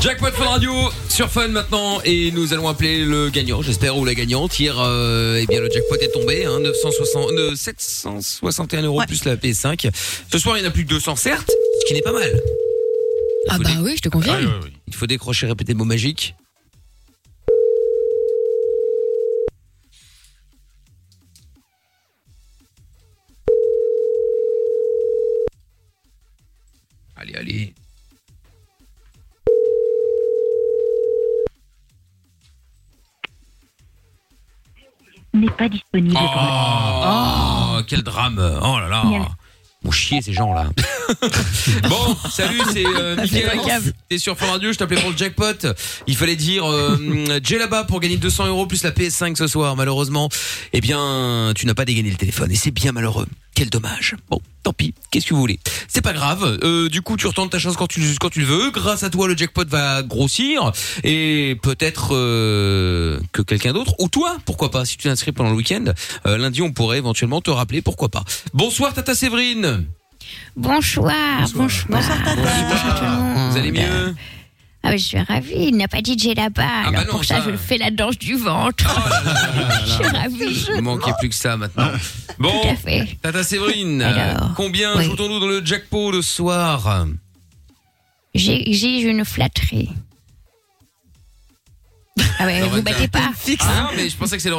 Jackpot 0.00 0.30
Fun 0.30 0.44
Radio 0.48 0.72
sur 1.08 1.28
Fun 1.28 1.48
maintenant 1.48 2.00
et 2.04 2.30
nous 2.30 2.52
allons 2.52 2.68
appeler 2.68 3.04
le 3.04 3.30
gagnant, 3.30 3.62
j'espère, 3.62 3.96
ou 3.96 4.04
la 4.04 4.14
gagnante. 4.14 4.58
Hier, 4.60 4.76
euh, 4.78 5.40
eh 5.42 5.46
bien, 5.46 5.60
le 5.60 5.68
jackpot 5.70 5.96
est 6.00 6.12
tombé, 6.12 6.44
hein, 6.44 6.60
960, 6.60 7.30
euh, 7.32 7.54
761 7.56 8.82
euros 8.82 9.00
Ouais. 9.00 9.06
plus 9.06 9.24
la 9.24 9.36
PS5. 9.36 9.88
Ce 10.30 10.38
soir, 10.38 10.56
il 10.56 10.62
y 10.62 10.64
en 10.66 10.68
a 10.68 10.70
plus 10.70 10.84
que 10.84 10.90
200, 10.90 11.16
certes, 11.16 11.50
ce 11.80 11.86
qui 11.88 11.94
n'est 11.94 12.02
pas 12.02 12.12
mal. 12.12 12.30
Il 13.46 13.50
Ah 13.50 13.56
faut 13.56 13.62
bah 13.62 13.70
dé- 13.70 13.76
oui, 13.80 13.94
je 13.96 14.02
te 14.02 14.08
confirme. 14.08 14.44
ouais. 14.44 14.72
Il 14.86 14.94
faut 14.94 15.06
décrocher, 15.06 15.46
répéter 15.46 15.72
le 15.72 15.78
mot 15.78 15.84
magique. 15.84 16.34
Allez, 27.16 27.34
allez. 27.34 27.74
n'est 35.34 35.50
pas 35.50 35.68
disponible. 35.68 36.16
Oh, 36.20 37.80
quel 37.86 38.02
drame. 38.02 38.38
Oh 38.62 38.78
là 38.78 38.88
là. 38.88 39.02
Mon 39.84 39.92
chier 39.92 40.20
ces 40.22 40.32
gens 40.32 40.52
là. 40.52 40.70
bon, 41.88 42.16
salut, 42.30 42.60
c'est 42.72 42.84
euh, 42.84 43.16
Mickaël. 43.22 43.80
T'es 44.08 44.18
sur 44.18 44.36
Fun 44.36 44.46
Radio, 44.46 44.72
je 44.72 44.78
t'appelais 44.78 45.00
pour 45.00 45.10
le 45.10 45.16
jackpot. 45.16 45.66
Il 46.06 46.16
fallait 46.16 46.36
dire 46.36 46.64
euh, 46.66 47.38
là-bas 47.58 47.84
pour 47.84 48.00
gagner 48.00 48.16
200 48.16 48.46
euros 48.48 48.66
plus 48.66 48.82
la 48.82 48.90
PS5 48.90 49.36
ce 49.36 49.46
soir. 49.46 49.76
Malheureusement, 49.76 50.28
eh 50.72 50.80
bien, 50.80 51.52
tu 51.54 51.66
n'as 51.66 51.74
pas 51.74 51.84
dégainé 51.84 52.10
le 52.10 52.16
téléphone 52.16 52.50
et 52.50 52.56
c'est 52.56 52.72
bien 52.72 52.92
malheureux. 52.92 53.26
Quel 53.58 53.70
dommage. 53.70 54.14
Bon, 54.30 54.40
tant 54.62 54.72
pis. 54.72 54.94
Qu'est-ce 55.10 55.26
que 55.26 55.34
vous 55.34 55.40
voulez 55.40 55.58
C'est 55.88 56.00
pas 56.00 56.12
grave. 56.12 56.60
Euh, 56.62 56.88
du 56.88 57.02
coup, 57.02 57.16
tu 57.16 57.26
retentes 57.26 57.50
ta 57.50 57.58
chance 57.58 57.76
quand 57.76 57.88
tu 57.88 58.00
quand 58.20 58.30
tu 58.30 58.38
le 58.38 58.46
veux. 58.46 58.70
Grâce 58.70 59.02
à 59.02 59.10
toi, 59.10 59.26
le 59.26 59.36
jackpot 59.36 59.64
va 59.66 60.04
grossir 60.04 60.70
et 61.02 61.58
peut-être 61.60 62.10
euh, 62.14 63.18
que 63.32 63.42
quelqu'un 63.42 63.72
d'autre 63.72 63.96
ou 63.98 64.08
toi, 64.08 64.36
pourquoi 64.44 64.70
pas 64.70 64.84
Si 64.84 64.96
tu 64.96 65.08
t'inscris 65.08 65.32
pendant 65.32 65.50
le 65.50 65.56
week-end, 65.56 65.86
euh, 66.26 66.38
lundi, 66.38 66.62
on 66.62 66.70
pourrait 66.70 66.98
éventuellement 66.98 67.40
te 67.40 67.50
rappeler. 67.50 67.82
Pourquoi 67.82 68.08
pas 68.10 68.22
Bonsoir, 68.54 68.94
Tata 68.94 69.16
Séverine. 69.16 69.86
Bonsoir, 70.54 71.40
bonsoir. 71.40 71.68
Bonsoir, 71.88 72.22
Tata. 72.22 72.36
Bonsoir 72.36 72.94
tout 72.96 73.04
le 73.04 73.10
monde. 73.10 73.50
Vous 73.50 73.58
allez 73.58 73.72
mieux? 73.72 74.14
Ah, 74.82 74.90
mais 74.90 74.98
je 74.98 75.04
suis 75.04 75.18
ravie. 75.18 75.54
Il 75.68 75.76
n'a 75.76 75.88
pas 75.88 75.98
DJ 75.98 76.34
là-bas. 76.36 76.62
Ah, 76.64 76.80
alors 76.88 76.92
bah 76.92 77.04
non, 77.06 77.10
pour 77.10 77.24
ça, 77.24 77.42
ça. 77.42 77.50
je 77.50 77.56
fais 77.56 77.78
la 77.78 77.90
danse 77.90 78.16
du 78.18 78.36
ventre. 78.36 78.86
je 79.86 79.90
suis 79.92 80.04
ravie. 80.04 80.66
Il 80.76 80.82
manquait 80.82 81.12
plus 81.18 81.28
que 81.28 81.34
ça 81.34 81.56
maintenant. 81.56 81.90
Bon, 82.38 82.50
Tout 82.62 82.68
à 82.68 82.76
fait. 82.76 83.08
Tata 83.20 83.42
Séverine, 83.42 84.00
Alors, 84.02 84.54
combien 84.54 84.96
oui. 84.96 85.04
joue-t-on 85.04 85.40
dans 85.40 85.46
le 85.46 85.64
jackpot 85.64 86.12
le 86.12 86.22
soir 86.22 87.06
J'exige 88.34 89.04
une 89.04 89.24
flatterie. 89.24 89.90
Ah 92.40 92.46
ouais, 92.46 92.62
vous 92.62 92.82
battez 92.82 93.08
pas. 93.08 93.30
Ah 93.60 93.82
non, 93.82 93.88
mais 93.96 94.08
je 94.08 94.16
pensais 94.16 94.36
que 94.36 94.42
c'est 94.42 94.50
là. 94.50 94.56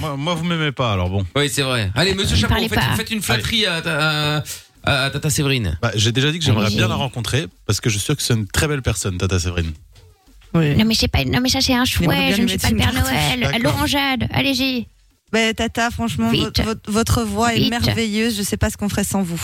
Moi, 0.00 0.16
moi, 0.16 0.34
vous 0.34 0.44
m'aimez 0.44 0.72
pas, 0.72 0.92
alors 0.92 1.08
bon. 1.08 1.24
Oui, 1.36 1.48
c'est 1.48 1.62
vrai. 1.62 1.90
Allez, 1.94 2.14
monsieur 2.14 2.36
Chapeau, 2.36 2.54
faites, 2.68 2.78
faites 2.96 3.10
une 3.10 3.22
flatterie 3.22 3.66
à- 3.66 4.42
à 4.84 5.10
Tata 5.10 5.30
Séverine. 5.30 5.78
Bah, 5.82 5.92
J'ai 5.94 6.12
déjà 6.12 6.30
dit 6.32 6.38
que 6.38 6.44
j'aimerais 6.44 6.70
bien 6.70 6.88
la 6.88 6.94
rencontrer 6.94 7.46
parce 7.66 7.80
que 7.80 7.90
je 7.90 7.96
suis 7.98 8.04
sûr 8.04 8.16
que 8.16 8.22
c'est 8.22 8.34
une 8.34 8.46
très 8.46 8.68
belle 8.68 8.82
personne, 8.82 9.18
Tata 9.18 9.38
Séverine. 9.38 9.72
Non 10.54 10.84
mais 10.86 10.94
c'est 10.94 11.08
pas, 11.08 11.24
non 11.24 11.40
mais 11.42 11.50
ça 11.50 11.60
c'est 11.60 11.74
un 11.74 11.82
bien 11.82 11.84
chouette. 11.84 12.08
Je 12.32 12.36
lui 12.36 12.42
ne 12.44 12.48
suis 12.48 12.56
mettre 12.56 12.62
pas 12.62 12.68
le 12.70 12.76
une 12.76 12.80
Père 12.82 12.92
tartine. 12.94 13.40
Noël. 13.40 13.40
D'accord. 13.40 13.60
Laurent 13.72 13.86
Jade, 13.86 14.28
allez-y. 14.32 14.86
Ben, 15.30 15.52
Tata, 15.54 15.90
franchement, 15.90 16.30
Vite. 16.30 16.42
votre, 16.44 16.62
votre- 16.62 16.90
votre 16.90 17.22
voix 17.22 17.54
est 17.54 17.58
Vite. 17.58 17.70
merveilleuse. 17.70 18.36
Je 18.38 18.42
sais 18.42 18.56
pas 18.56 18.70
ce 18.70 18.78
qu'on 18.78 18.88
ferait 18.88 19.04
sans 19.04 19.22
vous. 19.22 19.40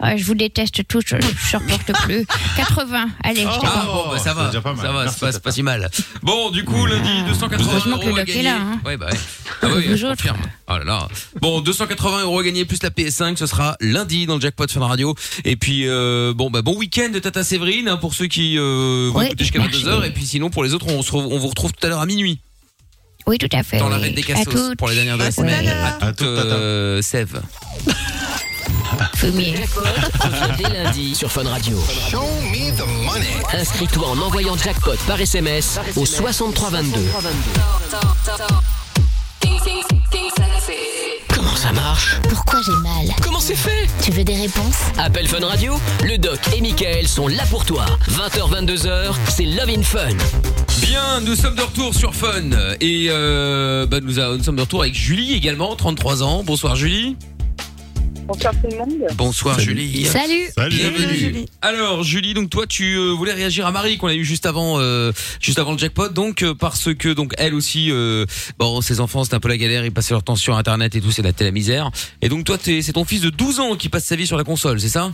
Ah, 0.00 0.16
je 0.16 0.22
vous 0.24 0.34
déteste 0.34 0.86
tous. 0.86 1.02
Je 1.06 1.16
ne 1.16 1.22
supporte 1.22 1.92
plus. 2.04 2.24
80. 2.56 3.08
Allez, 3.24 3.42
je 3.42 3.46
Ah 3.48 3.84
bon, 3.86 4.10
bah, 4.12 4.18
ça 4.18 4.32
va, 4.32 4.46
déjà 4.46 4.60
pas 4.60 4.72
mal. 4.72 4.86
ça 4.86 4.92
va, 4.92 5.32
c'est 5.32 5.42
pas, 5.42 5.50
si 5.50 5.62
mal. 5.64 5.90
Bon, 6.22 6.50
du 6.50 6.64
coup, 6.64 6.86
lundi, 6.86 7.22
280 7.26 7.64
Heureusement 7.68 7.98
que 7.98 8.04
le 8.04 8.10
euros 8.10 8.16
à 8.18 8.20
doc 8.20 8.28
est 8.28 8.32
gagner. 8.34 8.42
là, 8.44 8.56
hein. 8.60 8.80
Ouais, 8.86 8.96
bah 8.96 9.06
ouais. 9.10 9.18
Ah 9.62 9.66
oui, 9.74 9.84
je 9.96 10.06
autres. 10.06 10.16
confirme. 10.16 10.38
Oh 10.68 10.78
là 10.78 10.84
là. 10.84 11.08
Bon, 11.40 11.60
280 11.60 12.22
euros 12.22 12.38
à 12.38 12.44
gagner 12.44 12.64
plus 12.64 12.80
la 12.82 12.90
PS5, 12.90 13.36
ce 13.36 13.46
sera 13.46 13.76
lundi 13.80 14.26
dans 14.26 14.36
le 14.36 14.40
jackpot 14.40 14.68
Fun 14.68 14.86
Radio. 14.86 15.16
Et 15.44 15.56
puis, 15.56 15.88
euh, 15.88 16.32
bon, 16.32 16.48
bah, 16.48 16.62
bon 16.62 16.76
week-end 16.76 17.08
de 17.12 17.18
Tata 17.18 17.42
Séverine, 17.42 17.88
hein, 17.88 17.96
pour 17.96 18.14
ceux 18.14 18.26
qui 18.28 18.56
euh, 18.56 19.10
vont 19.12 19.22
écouter 19.22 19.42
jusqu'à 19.44 19.58
merci. 19.58 19.82
22h. 19.84 20.06
Et 20.06 20.10
puis 20.10 20.24
sinon, 20.26 20.48
pour 20.50 20.62
les 20.62 20.74
autres, 20.74 20.86
on, 20.88 21.02
se 21.02 21.10
re- 21.10 21.26
on 21.28 21.38
vous 21.38 21.48
retrouve 21.48 21.72
tout 21.72 21.84
à 21.84 21.90
l'heure 21.90 22.00
à 22.00 22.06
minuit. 22.06 22.38
Oui, 23.26 23.36
tout 23.36 23.48
à 23.52 23.64
fait. 23.64 23.78
Dans 23.78 23.88
l'arrêt 23.88 24.10
des 24.10 24.22
À 24.22 24.44
cassos 24.44 24.76
pour 24.78 24.88
les 24.88 24.94
dernières 24.94 25.18
de 25.18 25.22
la 25.24 25.96
À 26.06 26.12
toute 26.12 26.22
euh, 26.26 27.02
Sève. 27.02 27.42
Fumier. 29.16 29.54
Dès 30.56 30.68
lundi 30.70 31.14
sur 31.14 31.30
Fun 31.30 31.44
Radio. 31.48 31.78
Inscris-toi 33.52 34.06
en 34.08 34.18
envoyant 34.18 34.56
jackpot 34.56 34.96
par 35.06 35.20
SMS 35.20 35.78
au 35.96 36.06
6322. 36.06 37.00
Comment 41.34 41.54
ça 41.56 41.72
marche? 41.72 42.16
Pourquoi 42.28 42.60
j'ai 42.64 42.72
mal? 42.82 43.14
Comment 43.22 43.40
c'est 43.40 43.54
fait? 43.54 43.86
Tu 44.02 44.10
veux 44.10 44.24
des 44.24 44.34
réponses? 44.36 44.76
Appel 44.98 45.28
Fun 45.28 45.44
Radio, 45.46 45.78
le 46.04 46.18
doc 46.18 46.38
et 46.56 46.60
Michael 46.60 47.06
sont 47.06 47.28
là 47.28 47.44
pour 47.50 47.64
toi. 47.64 47.86
20h, 48.10 48.64
22h, 48.66 49.14
c'est 49.28 49.44
Love 49.44 49.68
in 49.70 49.82
Fun. 49.82 50.08
Bien, 50.82 51.20
nous 51.20 51.34
sommes 51.36 51.54
de 51.54 51.62
retour 51.62 51.94
sur 51.94 52.14
Fun. 52.14 52.50
Et 52.80 53.06
euh, 53.10 53.86
bah, 53.86 53.98
nous, 54.02 54.18
a- 54.18 54.36
nous 54.36 54.42
sommes 54.42 54.56
de 54.56 54.62
retour 54.62 54.82
avec 54.82 54.94
Julie 54.94 55.34
également, 55.34 55.76
33 55.76 56.22
ans. 56.22 56.42
Bonsoir 56.44 56.74
Julie. 56.76 57.16
Bonsoir 58.28 58.52
tout 58.60 58.68
le 58.70 58.76
monde. 58.76 59.06
Bonsoir 59.16 59.58
Julie. 59.58 60.04
Salut. 60.04 60.48
Salut. 60.54 60.76
Bienvenue. 60.76 61.14
Julie. 61.16 61.46
Alors 61.62 62.02
Julie, 62.02 62.34
donc 62.34 62.50
toi 62.50 62.66
tu 62.66 62.94
euh, 62.94 63.12
voulais 63.12 63.32
réagir 63.32 63.66
à 63.66 63.72
Marie 63.72 63.96
qu'on 63.96 64.08
a 64.08 64.14
eu 64.14 64.22
juste 64.22 64.44
avant, 64.44 64.78
euh, 64.78 65.12
juste 65.40 65.58
avant 65.58 65.72
le 65.72 65.78
jackpot, 65.78 66.10
donc 66.10 66.42
euh, 66.42 66.54
parce 66.54 66.92
que 66.94 67.08
donc 67.14 67.32
elle 67.38 67.54
aussi, 67.54 67.88
euh, 67.90 68.26
bon 68.58 68.82
ses 68.82 69.00
enfants 69.00 69.24
c'était 69.24 69.36
un 69.36 69.40
peu 69.40 69.48
la 69.48 69.56
galère, 69.56 69.82
ils 69.86 69.92
passaient 69.92 70.12
leur 70.12 70.22
temps 70.22 70.36
sur 70.36 70.58
internet 70.58 70.94
et 70.94 71.00
tout, 71.00 71.10
c'est 71.10 71.22
la, 71.22 71.30
la 71.40 71.50
misère. 71.50 71.90
Et 72.20 72.28
donc 72.28 72.44
toi 72.44 72.58
c'est 72.62 72.92
ton 72.92 73.06
fils 73.06 73.22
de 73.22 73.30
12 73.30 73.60
ans 73.60 73.76
qui 73.76 73.88
passe 73.88 74.04
sa 74.04 74.14
vie 74.14 74.26
sur 74.26 74.36
la 74.36 74.44
console, 74.44 74.78
c'est 74.78 74.90
ça? 74.90 75.10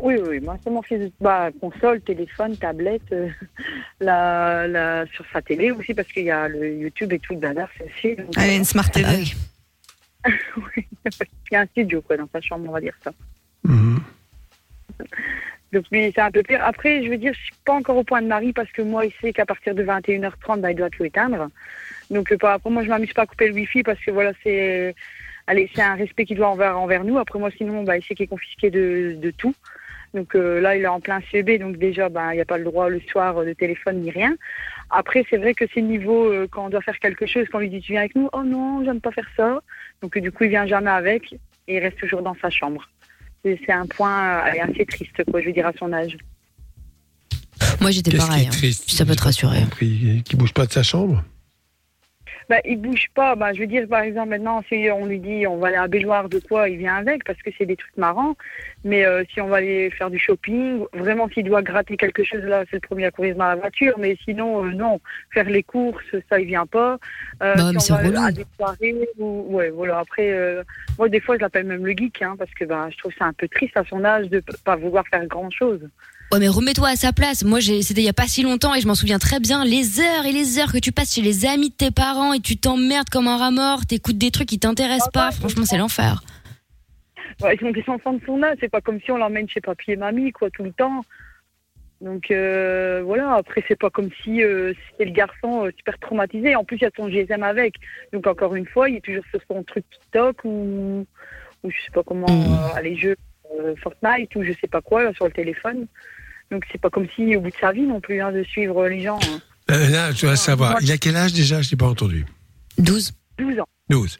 Oui, 0.00 0.14
oui, 0.28 0.40
moi 0.40 0.56
c'est 0.64 0.70
mon 0.70 0.82
fils. 0.82 1.10
Bah, 1.20 1.50
console, 1.60 2.00
téléphone, 2.00 2.56
tablette, 2.56 3.02
euh, 3.12 3.28
la, 4.00 4.66
la, 4.66 5.04
sur 5.14 5.24
sa 5.32 5.40
télé 5.40 5.70
aussi, 5.70 5.94
parce 5.94 6.08
qu'il 6.08 6.24
y 6.24 6.30
a 6.32 6.48
le 6.48 6.78
YouTube 6.78 7.12
et 7.12 7.20
tout 7.20 7.34
le 7.34 7.40
bazar, 7.40 7.68
c'est 7.78 7.84
aussi. 7.84 8.16
donc, 8.16 8.36
Allez, 8.36 8.56
une 8.56 8.64
Smart 8.64 8.90
TV. 8.90 9.24
Oui. 10.56 10.86
Il 11.04 11.52
y 11.52 11.56
a 11.56 11.60
un 11.60 11.66
studio 11.66 12.02
quoi, 12.02 12.16
dans 12.16 12.28
sa 12.32 12.40
chambre, 12.40 12.66
on 12.68 12.72
va 12.72 12.80
dire 12.80 12.94
ça. 13.02 13.12
Mhm. 13.64 14.00
Donc 15.72 15.84
lui, 15.90 16.10
c'est 16.14 16.20
un 16.20 16.30
peu 16.30 16.42
pire. 16.42 16.64
Après, 16.64 17.04
je 17.04 17.10
veux 17.10 17.18
dire, 17.18 17.32
je 17.34 17.40
suis 17.40 17.54
pas 17.64 17.74
encore 17.74 17.96
au 17.96 18.04
point 18.04 18.22
de 18.22 18.26
mari 18.26 18.52
parce 18.52 18.70
que 18.72 18.82
moi, 18.82 19.04
il 19.04 19.12
sait 19.20 19.32
qu'à 19.32 19.46
partir 19.46 19.74
de 19.74 19.84
21h30, 19.84 20.60
bah, 20.60 20.70
il 20.70 20.76
doit 20.76 20.90
tout 20.90 21.04
éteindre. 21.04 21.48
Donc 22.10 22.32
euh, 22.32 22.38
par 22.38 22.50
rapport, 22.50 22.72
moi, 22.72 22.82
je 22.84 22.88
m'amuse 22.88 23.12
pas 23.12 23.22
à 23.22 23.26
couper 23.26 23.48
le 23.48 23.54
wifi 23.54 23.82
parce 23.82 24.00
que 24.00 24.10
voilà, 24.10 24.32
c'est, 24.42 24.94
allez, 25.46 25.70
c'est 25.74 25.82
un 25.82 25.94
respect 25.94 26.24
qu'il 26.24 26.38
doit 26.38 26.48
envers 26.48 26.78
envers 26.78 27.04
nous. 27.04 27.18
Après 27.18 27.38
moi, 27.38 27.50
sinon, 27.56 27.84
bah, 27.84 27.96
il 27.98 28.04
sait 28.04 28.14
qu'il 28.14 28.24
est 28.24 28.28
confisqué 28.28 28.70
de, 28.70 29.16
de 29.18 29.30
tout. 29.30 29.54
Donc 30.14 30.34
euh, 30.34 30.60
là, 30.60 30.76
il 30.76 30.82
est 30.82 30.88
en 30.88 31.00
plein 31.00 31.20
CB, 31.30 31.58
donc 31.58 31.76
déjà, 31.76 32.08
bah, 32.08 32.32
il 32.32 32.36
n'y 32.36 32.40
a 32.40 32.46
pas 32.46 32.58
le 32.58 32.64
droit 32.64 32.88
le 32.88 33.00
soir 33.00 33.38
euh, 33.38 33.44
de 33.44 33.52
téléphone 33.52 34.00
ni 34.00 34.10
rien. 34.10 34.34
Après, 34.90 35.24
c'est 35.28 35.36
vrai 35.36 35.54
que 35.54 35.64
c'est 35.72 35.82
niveau 35.82 36.32
euh, 36.32 36.48
quand 36.50 36.66
on 36.66 36.68
doit 36.70 36.80
faire 36.80 36.98
quelque 36.98 37.26
chose, 37.26 37.46
quand 37.50 37.58
on 37.58 37.60
lui 37.60 37.68
dit 37.68 37.80
tu 37.80 37.92
viens 37.92 38.00
avec 38.00 38.14
nous, 38.14 38.28
oh 38.32 38.42
non, 38.42 38.84
j'aime 38.84 39.00
pas 39.00 39.12
faire 39.12 39.28
ça. 39.36 39.60
Donc 40.02 40.18
du 40.18 40.30
coup, 40.32 40.44
il 40.44 40.50
vient 40.50 40.66
jamais 40.66 40.90
avec 40.90 41.32
et 41.66 41.76
il 41.76 41.78
reste 41.80 41.98
toujours 41.98 42.22
dans 42.22 42.36
sa 42.40 42.50
chambre. 42.50 42.88
C'est 43.44 43.72
un 43.72 43.86
point 43.86 44.46
euh, 44.46 44.64
assez 44.68 44.84
triste, 44.84 45.24
quoi, 45.30 45.40
je 45.40 45.46
veux 45.46 45.52
dire, 45.52 45.66
à 45.66 45.72
son 45.78 45.92
âge. 45.92 46.16
Moi, 47.80 47.90
j'étais 47.90 48.16
pareil. 48.16 48.44
est 48.44 48.46
hein. 48.48 48.50
triste 48.50 48.90
ça 48.90 49.06
peut 49.06 49.16
te 49.16 49.22
rassurer. 49.22 49.60
Qui 49.78 50.22
qui 50.24 50.36
bouge 50.36 50.52
pas 50.52 50.66
de 50.66 50.72
sa 50.72 50.82
chambre 50.82 51.22
Bah, 52.48 52.60
il 52.64 52.80
bouge 52.80 53.08
pas. 53.14 53.34
Bah, 53.34 53.52
je 53.52 53.60
veux 53.60 53.66
dire, 53.66 53.86
par 53.86 54.00
exemple, 54.00 54.30
maintenant, 54.30 54.62
si 54.68 54.88
on 54.90 55.04
lui 55.04 55.18
dit 55.18 55.46
on 55.46 55.58
va 55.58 55.68
aller 55.68 55.76
à 55.76 55.86
Belloir 55.86 56.30
de 56.30 56.38
quoi, 56.38 56.68
il 56.68 56.78
vient 56.78 56.96
avec? 56.96 57.24
Parce 57.24 57.40
que 57.42 57.50
c'est 57.56 57.66
des 57.66 57.76
trucs 57.76 57.96
marrants. 57.98 58.36
Mais 58.84 59.04
euh, 59.04 59.22
si 59.32 59.40
on 59.40 59.48
va 59.48 59.56
aller 59.56 59.90
faire 59.90 60.08
du 60.08 60.18
shopping, 60.18 60.84
vraiment, 60.94 61.28
s'il 61.28 61.44
doit 61.44 61.60
gratter 61.62 61.98
quelque 61.98 62.24
chose, 62.24 62.42
là, 62.42 62.64
c'est 62.70 62.76
le 62.76 62.80
premier 62.80 63.04
à 63.04 63.10
courir 63.10 63.36
dans 63.36 63.48
la 63.48 63.56
voiture. 63.56 63.98
Mais 63.98 64.16
sinon, 64.24 64.64
euh, 64.64 64.70
non. 64.70 64.98
Faire 65.30 65.48
les 65.50 65.62
courses, 65.62 66.04
ça, 66.30 66.40
il 66.40 66.46
vient 66.46 66.66
pas. 66.66 66.98
Euh, 67.42 67.54
Bah, 67.54 67.70
si 67.78 67.92
on 67.92 67.96
va 67.96 68.02
relou. 68.02 68.18
à 68.18 68.32
des 68.32 68.46
soirées, 68.56 69.08
ou, 69.18 69.44
ouais, 69.50 69.68
voilà. 69.68 69.98
Après, 69.98 70.32
euh, 70.32 70.62
moi, 70.98 71.10
des 71.10 71.20
fois, 71.20 71.36
je 71.36 71.42
l'appelle 71.42 71.66
même 71.66 71.84
le 71.84 71.92
geek, 71.92 72.22
hein, 72.22 72.34
parce 72.38 72.52
que 72.54 72.64
bah, 72.64 72.88
je 72.90 72.96
trouve 72.96 73.12
ça 73.18 73.26
un 73.26 73.34
peu 73.34 73.46
triste 73.48 73.76
à 73.76 73.84
son 73.84 74.04
âge 74.04 74.30
de 74.30 74.42
pas 74.64 74.76
vouloir 74.76 75.06
faire 75.08 75.26
grand 75.26 75.50
chose. 75.50 75.80
Ouais, 76.30 76.40
mais 76.40 76.48
remets-toi 76.48 76.88
à 76.88 76.96
sa 76.96 77.12
place. 77.12 77.42
Moi, 77.42 77.60
c'était 77.60 78.02
il 78.02 78.04
y 78.04 78.08
a 78.08 78.12
pas 78.12 78.26
si 78.26 78.42
longtemps 78.42 78.74
et 78.74 78.80
je 78.80 78.86
m'en 78.86 78.94
souviens 78.94 79.18
très 79.18 79.40
bien. 79.40 79.64
Les 79.64 79.98
heures 80.00 80.26
et 80.26 80.32
les 80.32 80.58
heures 80.58 80.72
que 80.72 80.78
tu 80.78 80.92
passes 80.92 81.14
chez 81.14 81.22
les 81.22 81.46
amis 81.46 81.70
de 81.70 81.74
tes 81.74 81.90
parents 81.90 82.34
et 82.34 82.40
tu 82.40 82.58
t'emmerdes 82.58 83.08
comme 83.08 83.28
un 83.28 83.38
rat 83.38 83.50
mort, 83.50 83.86
t'écoutes 83.86 84.18
des 84.18 84.30
trucs 84.30 84.48
qui 84.48 84.58
t'intéressent 84.58 85.10
pas. 85.10 85.30
Franchement, 85.30 85.64
c'est 85.64 85.78
l'enfer. 85.78 86.22
Ouais, 87.40 87.54
ils 87.54 87.60
sont 87.60 87.70
des 87.70 87.84
enfants 87.86 88.12
de 88.12 88.20
son 88.26 88.42
âge, 88.42 88.56
c'est 88.60 88.68
pas 88.68 88.80
comme 88.80 89.00
si 89.00 89.10
on 89.10 89.16
l'emmène 89.16 89.48
chez 89.48 89.60
papy 89.60 89.92
et 89.92 89.96
mamie, 89.96 90.32
quoi, 90.32 90.50
tout 90.50 90.64
le 90.64 90.72
temps. 90.72 91.02
Donc 92.00 92.30
euh, 92.30 93.02
voilà, 93.04 93.34
après 93.34 93.64
c'est 93.66 93.78
pas 93.78 93.90
comme 93.90 94.10
si 94.22 94.42
euh, 94.42 94.72
c'était 94.90 95.06
le 95.06 95.10
garçon 95.10 95.64
euh, 95.64 95.70
super 95.76 95.98
traumatisé. 95.98 96.54
En 96.54 96.64
plus, 96.64 96.76
il 96.76 96.82
y 96.82 96.86
a 96.86 96.90
son 96.96 97.08
GSM 97.08 97.42
avec. 97.42 97.74
Donc 98.12 98.26
encore 98.26 98.54
une 98.54 98.66
fois, 98.66 98.88
il 98.88 98.96
est 98.96 99.00
toujours 99.00 99.24
sur 99.30 99.40
son 99.48 99.62
truc 99.64 99.84
TikTok 99.90 100.44
ou, 100.44 101.06
ou 101.62 101.70
je 101.70 101.76
sais 101.76 101.90
pas 101.92 102.02
comment, 102.04 102.26
euh, 102.28 102.80
les 102.80 102.96
jeux 102.96 103.16
Fortnite 103.82 104.34
ou 104.36 104.44
je 104.44 104.52
sais 104.60 104.68
pas 104.68 104.80
quoi 104.80 105.04
là, 105.04 105.12
sur 105.14 105.24
le 105.24 105.32
téléphone. 105.32 105.86
Donc 106.50 106.64
c'est 106.72 106.80
pas 106.80 106.90
comme 106.90 107.06
si 107.14 107.36
au 107.36 107.40
bout 107.40 107.50
de 107.50 107.54
sa 107.60 107.72
vie 107.72 107.82
non 107.82 108.00
plus 108.00 108.20
hein, 108.20 108.32
de 108.32 108.42
suivre 108.42 108.86
les 108.88 109.00
gens. 109.02 109.18
hein. 109.22 109.40
Euh, 109.70 109.88
Là, 109.90 110.12
tu 110.14 110.26
vas 110.26 110.36
savoir. 110.36 110.78
Il 110.80 110.90
a 110.90 110.96
quel 110.98 111.16
âge 111.16 111.32
déjà? 111.34 111.60
Je 111.60 111.70
n'ai 111.70 111.76
pas 111.76 111.86
entendu. 111.88 112.24
12. 112.78 113.12
12 113.38 113.60
ans. 113.60 113.66
12. 113.90 114.18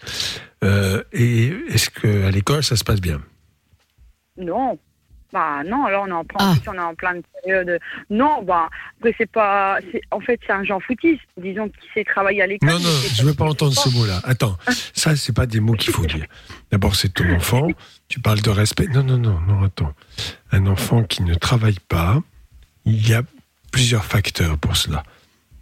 Euh, 0.64 1.02
et 1.12 1.46
est-ce 1.68 1.88
qu'à 1.90 2.30
l'école, 2.30 2.62
ça 2.62 2.76
se 2.76 2.84
passe 2.84 3.00
bien? 3.00 3.20
Non. 4.36 4.78
Bah 5.32 5.62
non, 5.64 5.86
là 5.88 6.00
on 6.02 6.06
est 6.06 6.12
en 6.12 6.24
plein, 6.24 6.54
plus, 6.56 6.68
on 6.70 6.74
est 6.74 6.78
en 6.78 6.94
pleine 6.94 7.20
période. 7.44 7.78
Non, 8.08 8.42
bah 8.42 8.68
après 8.98 9.14
c'est 9.18 9.30
pas, 9.30 9.78
en 10.10 10.20
fait 10.20 10.40
c'est 10.46 10.52
un 10.52 10.64
Jean 10.64 10.80
foutiste, 10.80 11.20
disons 11.36 11.68
qu'il 11.68 11.82
sait 11.92 12.04
travailler 12.04 12.40
à 12.42 12.46
l'école. 12.46 12.68
Non, 12.70 12.78
non, 12.78 12.88
je 13.14 13.22
ne 13.22 13.26
veux 13.28 13.34
pas 13.34 13.44
entendre 13.44 13.74
ce 13.74 13.90
mot-là. 13.90 14.20
Attends, 14.24 14.56
ça, 14.94 15.16
c'est 15.16 15.34
pas 15.34 15.44
des 15.46 15.60
mots 15.60 15.74
qu'il 15.74 15.92
faut 15.92 16.06
dire. 16.06 16.24
D'abord, 16.70 16.96
c'est 16.96 17.10
ton 17.12 17.30
enfant. 17.34 17.68
Tu 18.08 18.20
parles 18.20 18.40
de 18.40 18.48
respect. 18.50 18.86
Non, 18.86 19.02
non, 19.04 19.18
non, 19.18 19.38
non, 19.40 19.62
attends. 19.64 19.92
Un 20.50 20.66
enfant 20.66 21.02
qui 21.04 21.22
ne 21.22 21.34
travaille 21.34 21.78
pas, 21.88 22.22
il 22.86 23.06
y 23.06 23.12
a 23.12 23.22
plusieurs 23.70 24.06
facteurs 24.06 24.56
pour 24.56 24.76
cela. 24.78 25.02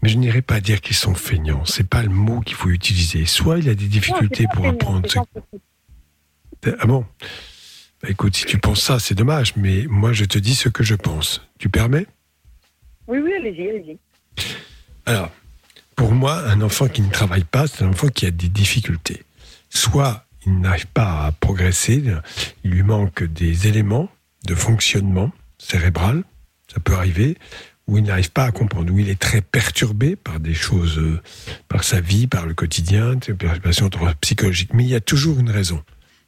Mais 0.02 0.08
je 0.10 0.16
n'irai 0.18 0.42
pas 0.42 0.60
dire 0.60 0.80
qu'ils 0.80 0.94
sont 0.94 1.14
feignants. 1.16 1.64
C'est 1.64 1.88
pas 1.88 2.02
le 2.02 2.10
mot 2.10 2.40
qu'il 2.40 2.54
faut 2.54 2.68
utiliser. 2.68 3.26
Soit 3.26 3.58
il 3.58 3.68
a 3.68 3.74
des 3.74 3.88
difficultés 3.88 4.46
pour 4.54 4.64
apprendre. 4.66 5.08
ce- 5.10 5.18
Ah 6.80 6.86
bon? 6.86 7.04
Écoute, 8.06 8.36
si 8.36 8.44
tu 8.44 8.58
penses 8.58 8.82
ça, 8.82 8.98
c'est 8.98 9.14
dommage. 9.14 9.54
Mais 9.56 9.86
moi, 9.88 10.12
je 10.12 10.24
te 10.24 10.38
dis 10.38 10.54
ce 10.54 10.68
que 10.68 10.82
je 10.82 10.94
pense. 10.94 11.46
Tu 11.58 11.68
permets? 11.68 12.06
Oui, 13.06 13.18
oui, 13.18 13.32
allez-y, 13.34 13.68
allez-y. 13.68 13.98
Alors, 15.06 15.30
pour 15.94 16.12
moi, 16.12 16.48
un 16.48 16.60
enfant 16.60 16.88
qui 16.88 17.02
ne 17.02 17.10
travaille 17.10 17.44
pas, 17.44 17.66
c'est 17.66 17.84
un 17.84 17.88
enfant 17.88 18.08
qui 18.08 18.26
a 18.26 18.30
des 18.30 18.48
difficultés. 18.48 19.22
Soit 19.70 20.26
il 20.44 20.60
n'arrive 20.60 20.86
pas 20.86 21.26
à 21.26 21.32
progresser, 21.32 22.02
il 22.64 22.70
lui 22.70 22.82
manque 22.82 23.24
des 23.24 23.66
éléments 23.66 24.08
de 24.44 24.54
fonctionnement 24.54 25.32
cérébral, 25.58 26.22
ça 26.72 26.80
peut 26.80 26.94
arriver, 26.94 27.36
ou 27.86 27.98
il 27.98 28.04
n'arrive 28.04 28.30
pas 28.30 28.44
à 28.44 28.52
comprendre, 28.52 28.92
ou 28.92 28.98
il 28.98 29.08
est 29.08 29.18
très 29.18 29.40
perturbé 29.40 30.16
par 30.16 30.40
des 30.40 30.54
choses, 30.54 30.98
euh, 30.98 31.20
par 31.68 31.84
sa 31.84 32.00
vie, 32.00 32.26
par 32.26 32.46
le 32.46 32.54
quotidien, 32.54 33.14
des 33.14 33.34
perturbations 33.34 33.90
psychologiques. 34.20 34.74
Mais 34.74 34.84
il 34.84 34.90
y 34.90 34.94
a 34.94 35.00
toujours 35.00 35.38
une 35.38 35.50
raison. 35.50 35.82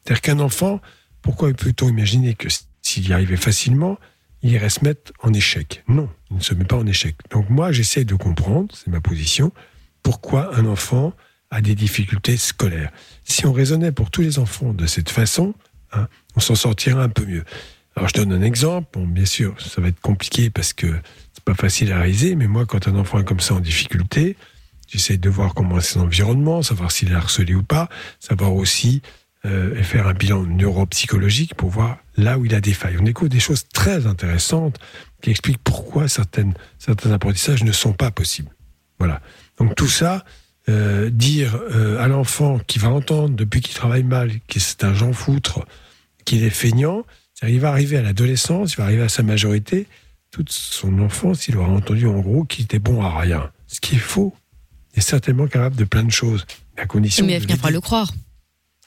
C'est-à-dire 0.05 0.21
qu'un 0.23 0.41
enfant, 0.41 0.81
pourquoi 1.23 1.53
peut-on 1.53 1.89
imaginer 1.89 2.35
que 2.35 2.49
s'il 2.83 3.09
y 3.09 3.13
arrivait 3.13 3.37
facilement, 3.37 3.99
il 4.43 4.53
irait 4.53 4.71
se 4.71 4.85
mettre 4.85 5.13
en 5.23 5.33
échec? 5.33 5.83
Non, 5.89 6.09
il 6.31 6.37
ne 6.37 6.43
se 6.43 6.55
met 6.55 6.65
pas 6.65 6.77
en 6.77 6.87
échec. 6.87 7.17
Donc 7.31 7.51
moi, 7.51 7.73
j'essaie 7.73 8.05
de 8.05 8.15
comprendre, 8.15 8.75
c'est 8.75 8.89
ma 8.89 9.01
position, 9.01 9.53
pourquoi 10.03 10.57
un 10.57 10.67
enfant 10.67 11.13
a 11.51 11.61
des 11.61 11.75
difficultés 11.75 12.37
scolaires. 12.37 12.93
Si 13.25 13.47
on 13.47 13.53
raisonnait 13.53 13.93
pour 13.93 14.11
tous 14.11 14.21
les 14.21 14.39
enfants 14.39 14.73
de 14.75 14.87
cette 14.87 15.11
façon, 15.11 15.55
hein, 15.93 16.09
on 16.37 16.41
s'en 16.41 16.55
sortirait 16.55 17.01
un 17.01 17.09
peu 17.09 17.25
mieux. 17.25 17.45
Alors 17.97 18.09
je 18.09 18.15
donne 18.15 18.33
un 18.33 18.43
exemple. 18.43 18.99
Bien 19.07 19.25
sûr, 19.25 19.61
ça 19.61 19.81
va 19.81 19.89
être 19.89 20.01
compliqué 20.01 20.51
parce 20.51 20.73
que 20.73 20.87
c'est 21.33 21.45
pas 21.45 21.55
facile 21.55 21.93
à 21.93 21.99
réaliser, 21.99 22.37
mais 22.37 22.47
moi, 22.47 22.67
quand 22.67 22.87
un 22.87 22.97
enfant 22.97 23.19
est 23.19 23.25
comme 23.25 23.41
ça 23.41 23.55
en 23.55 23.61
difficulté, 23.61 24.37
j'essaie 24.87 25.17
de 25.17 25.29
voir 25.29 25.55
comment 25.55 25.79
est 25.79 25.83
son 25.83 26.01
environnement, 26.01 26.63
savoir 26.63 26.93
s'il 26.93 27.13
est 27.13 27.17
harcelé 27.17 27.55
ou 27.55 27.63
pas, 27.63 27.89
savoir 28.21 28.55
aussi 28.55 29.03
euh, 29.45 29.79
et 29.79 29.85
faire 29.85 30.09
un 30.09 30.15
bilan 30.15 30.43
neuropsychologique 30.43 31.55
pour 31.55 31.71
voir 31.71 31.99
là 32.17 32.39
où 32.39 32.45
il 32.45 32.55
a 32.57 32.61
des 32.61 32.73
failles. 32.73 32.97
On 32.99 33.05
découvre 33.05 33.31
des 33.31 33.39
choses 33.39 33.69
très 33.73 34.07
intéressantes 34.07 34.79
qui 35.23 35.31
expliquent 35.31 35.63
pourquoi 35.63 36.09
certaines, 36.09 36.55
certains 36.81 37.13
apprentissages 37.13 37.63
ne 37.63 37.71
sont 37.71 37.93
pas 37.93 38.11
possibles. 38.11 38.51
Voilà. 38.99 39.21
Donc 39.59 39.77
tout 39.77 39.87
ça, 39.87 40.25
euh, 40.69 41.09
dire 41.09 41.57
euh, 41.71 42.03
à 42.03 42.09
l'enfant 42.09 42.59
qui 42.67 42.81
va 42.81 42.89
entendre 42.89 43.37
depuis 43.37 43.61
qu'il 43.61 43.75
travaille 43.75 44.03
mal, 44.03 44.33
que 44.49 44.59
c'est 44.59 44.83
un 44.83 44.93
Jean 44.93 45.13
foutre, 45.13 45.65
qu'il 46.25 46.43
est 46.43 46.51
feignant, 46.51 47.05
il 47.47 47.61
va 47.61 47.69
arriver 47.71 47.97
à 47.97 48.03
l'adolescence, 48.03 48.73
il 48.73 48.79
va 48.79 48.85
arriver 48.85 49.03
à 49.03 49.09
sa 49.09 49.23
majorité, 49.23 49.87
toute 50.31 50.51
son 50.51 50.99
enfance, 50.99 51.47
il 51.47 51.57
aura 51.57 51.71
entendu 51.71 52.07
en 52.07 52.19
gros 52.19 52.45
qu'il 52.45 52.65
était 52.65 52.81
bon 52.81 53.03
à 53.03 53.21
rien. 53.21 53.51
Ce 53.69 53.81
qui 53.81 53.95
est 53.95 54.01
faux. 54.01 54.35
Il 54.95 54.99
est 54.99 55.03
certainement 55.03 55.47
capable 55.47 55.77
de 55.77 55.85
plein 55.85 56.03
de 56.03 56.11
choses, 56.11 56.45
à 56.77 56.87
condition 56.87 57.25
Mais 57.25 57.39
finira 57.39 57.59
par 57.59 57.71
le 57.71 57.81
croire. 57.81 58.13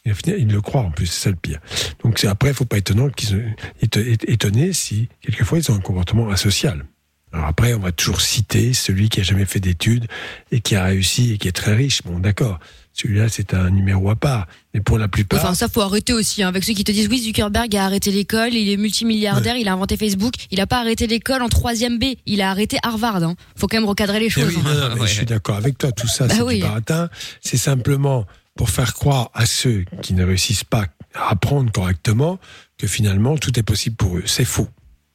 Et 0.06 0.12
il 0.38 0.48
le 0.48 0.62
croit 0.62 0.82
en 0.82 0.92
plus, 0.92 1.06
c'est 1.08 1.24
ça 1.26 1.30
le 1.30 1.36
pire. 1.36 1.60
Donc 2.04 2.18
c'est 2.20 2.28
après, 2.28 2.50
il 2.50 2.56
faut 2.56 2.66
pas 2.66 2.78
étonnant 2.78 3.10
qu'ils 3.10 3.56
étonner 3.82 4.74
si 4.74 5.10
quelquefois 5.22 5.60
ils 5.60 5.72
ont 5.72 5.76
un 5.76 5.80
comportement 5.82 6.30
asocial. 6.30 6.86
Alors 7.34 7.46
après, 7.46 7.74
on 7.74 7.80
va 7.80 7.94
toujours 7.94 8.20
citer 8.20 8.74
celui 8.74 9.08
qui 9.08 9.22
a 9.22 9.24
jamais 9.24 9.46
fait 9.46 9.62
d'études 9.62 10.06
et 10.52 10.60
qui 10.60 10.76
a 10.76 10.84
réussi 10.84 11.32
et 11.34 11.38
qui 11.38 11.48
est 11.48 11.54
très 11.54 11.74
riche. 11.74 12.02
Bon, 12.04 12.20
d'accord. 12.20 12.60
Celui-là, 12.92 13.30
c'est 13.30 13.54
un 13.54 13.70
numéro 13.70 14.10
à 14.10 14.18
part. 14.18 14.48
Mais 14.74 14.82
pour 14.82 14.98
la 14.98 15.08
plupart, 15.08 15.40
Enfin, 15.42 15.54
ça, 15.54 15.70
faut 15.70 15.80
arrêter 15.80 16.12
aussi, 16.12 16.44
hein, 16.44 16.50
avec 16.50 16.66
ceux 16.66 16.74
qui 16.74 16.84
te 16.84 16.92
disent, 16.92 17.08
oui, 17.08 17.22
Zuckerberg 17.24 17.74
a 17.78 17.86
arrêté 17.86 18.12
l'école, 18.12 18.54
il 18.54 18.68
est 18.70 18.76
multimilliardaire, 18.76 19.56
il 19.56 19.70
a 19.70 19.74
inventé 19.74 19.96
Facebook, 19.96 20.34
il 20.52 20.60
a 20.60 20.68
pas 20.68 20.82
arrêté 20.82 21.08
l'école 21.08 21.42
en 21.42 21.48
troisième 21.48 22.00
B, 22.00 22.16
il 22.26 22.42
a 22.42 22.50
arrêté 22.50 22.78
Harvard, 22.84 23.24
hein. 23.24 23.36
Faut 23.56 23.68
quand 23.68 23.78
même 23.78 23.88
recadrer 23.88 24.20
les 24.20 24.26
Eh 24.26 24.30
choses. 24.30 24.54
oui, 24.54 24.62
non, 24.66 24.74
non, 24.90 24.96
mais 25.00 25.08
je 25.08 25.14
suis 25.14 25.26
d'accord 25.26 25.56
avec 25.56 25.78
toi. 25.78 25.94
Tout 25.94 26.08
ça, 26.10 26.28
Bah 26.28 26.34
c'est 26.36 26.42
oui. 26.42 26.56
du 26.58 26.64
baratin. 26.64 27.10
C'est 27.40 27.56
simplement 27.56 28.26
pour 28.56 28.70
faire 28.70 28.94
croire 28.94 29.30
à 29.34 29.46
ceux 29.46 29.86
qui 30.02 30.14
ne 30.14 30.24
réussissent 30.24 30.64
pas 30.64 30.86
à 31.14 31.32
apprendre 31.32 31.72
correctement 31.72 32.40
que 32.78 32.88
finalement 32.88 33.38
tout 33.38 33.58
est 33.60 33.64
possible 33.64 33.96
pour 33.96 34.18
eux. 34.18 34.24
C'est 34.26 34.46
faux. 34.46 34.68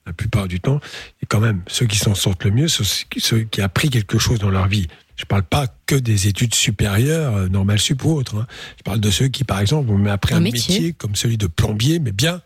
La 0.07 0.13
plupart 0.13 0.47
du 0.47 0.61
temps, 0.61 0.79
et 1.21 1.27
quand 1.27 1.41
même, 1.41 1.63
ceux 1.67 1.85
qui 1.87 1.99
s'en 1.99 2.15
sortent 2.15 2.45
le 2.45 2.53
mieux, 2.53 2.69
sont 2.69 2.85
ceux 3.19 3.41
qui 3.41 3.61
ont 3.61 3.65
appris 3.65 3.91
quelque 3.91 4.19
chose 4.19 4.39
dans 4.39 4.51
leur 4.51 4.69
vie. 4.69 4.87
Je 5.17 5.25
parle 5.25 5.43
pas 5.43 5.67
que 5.87 5.97
des 5.97 6.29
études 6.29 6.55
supérieures, 6.55 7.35
euh, 7.35 7.49
normales 7.49 7.81
sup 7.81 8.05
ou 8.05 8.13
autres. 8.13 8.37
hein. 8.37 8.47
Je 8.79 8.85
parle 8.85 9.01
de 9.01 9.11
ceux 9.11 9.27
qui, 9.27 9.43
par 9.43 9.59
exemple, 9.59 9.91
ont 9.91 10.07
appris 10.07 10.35
un, 10.35 10.37
Un 10.37 10.41
métier. 10.43 10.75
métier. 10.77 10.93
comme 10.93 11.17
celui 11.17 11.39
de 11.39 11.49
plombier, 11.49 11.99
mais 11.99 12.13
bien. 12.13 12.41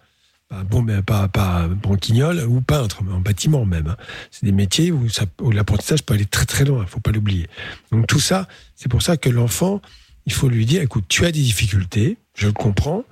Pas 0.48 0.62
bon, 0.64 0.80
mais 0.80 1.02
pas, 1.02 1.28
pas 1.28 1.68
branquignol 1.68 2.42
ou 2.48 2.62
peintre, 2.62 3.02
mais 3.04 3.12
en 3.12 3.20
bâtiment 3.20 3.66
même. 3.66 3.88
hein. 3.88 3.96
C'est 4.30 4.46
des 4.46 4.52
métiers 4.52 4.90
où, 4.90 5.06
l'apprentissage 5.52 6.02
peut 6.02 6.14
aller 6.14 6.24
très 6.24 6.46
très 6.46 6.64
loin, 6.64 6.86
faut 6.86 7.00
pas 7.00 7.12
l'oublier. 7.12 7.46
Donc 7.92 8.06
tout 8.06 8.20
ça, 8.20 8.48
c'est 8.74 8.88
pour 8.88 9.02
ça 9.02 9.18
que 9.18 9.28
l'enfant, 9.28 9.82
il 10.26 10.32
faut 10.32 10.48
lui 10.48 10.66
dire, 10.66 10.82
écoute, 10.82 11.04
tu 11.08 11.24
as 11.24 11.32
des 11.32 11.40
difficultés, 11.40 12.16
je 12.34 12.46
le 12.46 12.52
comprends, 12.52 13.04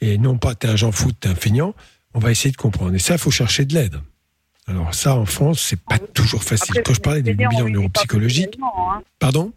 et 0.00 0.18
non 0.18 0.38
pas 0.38 0.54
t'es 0.54 0.68
un 0.68 0.76
Jean 0.76 0.92
foot, 0.92 1.14
t'es 1.20 1.28
un 1.28 1.34
feignant, 1.34 1.74
on 2.14 2.18
va 2.18 2.30
essayer 2.30 2.50
de 2.50 2.56
comprendre. 2.56 2.94
Et 2.94 2.98
ça, 2.98 3.14
il 3.14 3.18
faut 3.18 3.30
chercher 3.30 3.64
de 3.64 3.74
l'aide. 3.74 4.00
Alors 4.66 4.94
ça, 4.94 5.14
en 5.16 5.26
France, 5.26 5.60
c'est 5.60 5.80
pas 5.80 5.98
toujours 5.98 6.42
facile. 6.44 6.70
Après, 6.78 6.82
Quand 6.84 6.94
je 6.94 7.00
parlais 7.00 7.22
des 7.22 7.34
neuropsychologiques, 7.34 8.50
personnellement, 8.58 8.92
hein. 8.94 9.02
pardon? 9.18 9.52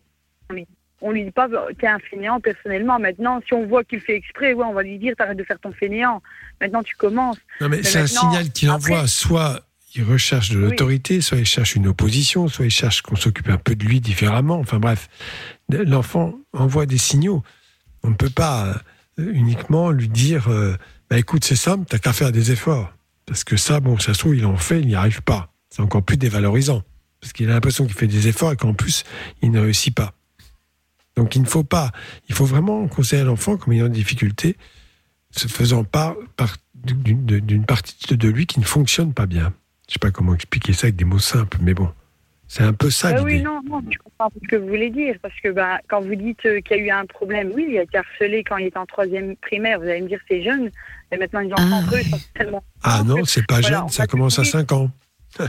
Oui. 0.51 0.65
on 1.01 1.11
lui 1.11 1.23
dit 1.25 1.31
pas, 1.31 1.47
t'es 1.79 1.87
un 1.87 1.99
fainéant 1.99 2.39
personnellement. 2.39 2.99
Maintenant, 2.99 3.39
si 3.45 3.53
on 3.53 3.65
voit 3.67 3.83
qu'il 3.83 3.99
fait 3.99 4.15
exprès, 4.15 4.53
ouais, 4.53 4.65
on 4.65 4.73
va 4.73 4.83
lui 4.83 4.97
dire, 4.97 5.13
t'arrêtes 5.17 5.37
de 5.37 5.43
faire 5.43 5.59
ton 5.59 5.71
fainéant. 5.71 6.21
Maintenant, 6.61 6.81
tu 6.83 6.95
commences. 6.95 7.37
Non, 7.61 7.69
mais 7.69 7.83
c'est 7.83 7.99
un 7.99 8.07
signal 8.07 8.51
qu'il 8.51 8.69
après- 8.69 8.93
envoie. 8.93 9.07
Soit 9.07 9.61
il 9.95 10.03
recherche 10.03 10.49
de 10.49 10.57
l'autorité, 10.57 11.21
soit 11.21 11.37
il 11.37 11.45
cherche 11.45 11.75
une 11.75 11.87
opposition, 11.87 12.47
soit 12.47 12.65
il 12.65 12.71
cherche 12.71 13.03
qu'on 13.03 13.15
s'occupe 13.15 13.49
un 13.49 13.57
peu 13.57 13.75
de 13.75 13.85
lui 13.85 14.01
différemment. 14.01 14.57
Enfin 14.57 14.79
bref, 14.79 15.07
l'enfant 15.85 16.33
envoie 16.53 16.85
des 16.85 16.97
signaux. 16.97 17.43
On 18.03 18.09
ne 18.09 18.15
peut 18.15 18.29
pas 18.29 18.81
euh, 19.19 19.31
uniquement 19.33 19.91
lui 19.91 20.09
dire 20.09 20.49
euh, 20.49 20.75
bah, 21.09 21.17
écoute, 21.17 21.45
c'est 21.45 21.55
simple, 21.55 21.85
t'as 21.87 21.99
qu'à 21.99 22.13
faire 22.13 22.31
des 22.31 22.51
efforts. 22.51 22.91
Parce 23.25 23.43
que 23.43 23.57
ça, 23.57 23.79
bon, 23.79 23.97
ça 23.97 24.13
se 24.13 24.19
trouve, 24.19 24.35
il 24.35 24.45
en 24.45 24.57
fait, 24.57 24.81
il 24.81 24.87
n'y 24.87 24.95
arrive 24.95 25.21
pas. 25.21 25.53
C'est 25.69 25.81
encore 25.81 26.03
plus 26.03 26.17
dévalorisant. 26.17 26.83
Parce 27.21 27.33
qu'il 27.33 27.49
a 27.49 27.53
l'impression 27.53 27.85
qu'il 27.85 27.93
fait 27.93 28.07
des 28.07 28.27
efforts 28.27 28.51
et 28.51 28.57
qu'en 28.57 28.73
plus, 28.73 29.03
il 29.41 29.51
ne 29.51 29.59
réussit 29.59 29.95
pas. 29.95 30.13
Donc 31.15 31.35
il 31.35 31.41
ne 31.41 31.47
faut 31.47 31.63
pas. 31.63 31.91
Il 32.27 32.35
faut 32.35 32.45
vraiment 32.45 32.87
conseiller 32.87 33.23
l'enfant 33.23 33.57
comme 33.57 33.73
ayant 33.73 33.87
des 33.87 33.93
difficultés, 33.93 34.57
se 35.31 35.47
faisant 35.47 35.83
part, 35.83 36.15
d'une 36.73 37.65
partie 37.65 38.15
de 38.15 38.29
lui 38.29 38.45
qui 38.45 38.59
ne 38.59 38.65
fonctionne 38.65 39.13
pas 39.13 39.25
bien. 39.25 39.53
Je 39.87 39.93
sais 39.93 39.99
pas 39.99 40.11
comment 40.11 40.33
expliquer 40.33 40.73
ça 40.73 40.87
avec 40.87 40.95
des 40.95 41.05
mots 41.05 41.19
simples, 41.19 41.59
mais 41.61 41.73
bon, 41.73 41.91
c'est 42.47 42.63
un 42.63 42.73
peu 42.73 42.89
ça 42.89 43.09
Ah 43.09 43.11
l'idée. 43.17 43.23
oui, 43.23 43.41
non, 43.41 43.61
non, 43.67 43.81
je 43.89 43.97
comprends 43.97 44.29
ce 44.41 44.47
que 44.47 44.55
vous 44.55 44.67
voulez 44.67 44.89
dire. 44.89 45.15
Parce 45.21 45.33
que 45.41 45.49
bah, 45.49 45.79
quand 45.87 46.01
vous 46.01 46.15
dites 46.15 46.45
euh, 46.45 46.61
qu'il 46.61 46.77
y 46.77 46.79
a 46.81 46.83
eu 46.83 46.89
un 46.91 47.05
problème, 47.05 47.51
oui, 47.55 47.65
il 47.69 47.77
a 47.79 47.83
été 47.83 47.97
harcelé 47.97 48.43
quand 48.43 48.57
il 48.57 48.67
était 48.67 48.77
en 48.77 48.85
troisième 48.85 49.35
primaire. 49.37 49.79
Vous 49.79 49.87
allez 49.87 50.01
me 50.01 50.07
dire 50.07 50.19
c'est 50.27 50.43
jeune. 50.43 50.69
Et 51.11 51.17
maintenant, 51.17 51.39
les 51.41 51.51
enfants, 51.53 51.77
entre 51.79 51.95
eux, 51.95 52.01
sont 52.03 52.19
tellement. 52.35 52.63
Ah 52.83 53.01
non, 53.05 53.23
c'est 53.25 53.45
pas 53.47 53.61
jeune, 53.61 53.87
ça 53.89 54.07
commence 54.07 54.39
à 54.39 54.43
trouver- 54.43 54.51
5 54.67 54.71
ans. 54.71 54.91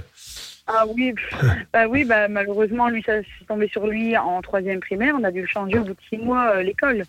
Ah 0.66 0.84
oui, 0.96 1.12
bah 1.74 1.86
oui, 1.88 2.04
bah 2.06 2.26
malheureusement, 2.28 2.88
lui, 2.88 3.02
ça 3.04 3.20
s'est 3.20 3.44
tombé 3.46 3.68
sur 3.68 3.86
lui 3.86 4.16
en 4.16 4.40
troisième 4.40 4.80
primaire. 4.80 5.14
On 5.18 5.22
a 5.22 5.30
dû 5.30 5.42
le 5.42 5.46
changer 5.46 5.78
au 5.78 5.84
bout 5.84 5.92
de 5.92 5.98
six 6.08 6.16
mois 6.16 6.52
euh, 6.56 6.62
l'école. 6.62 7.02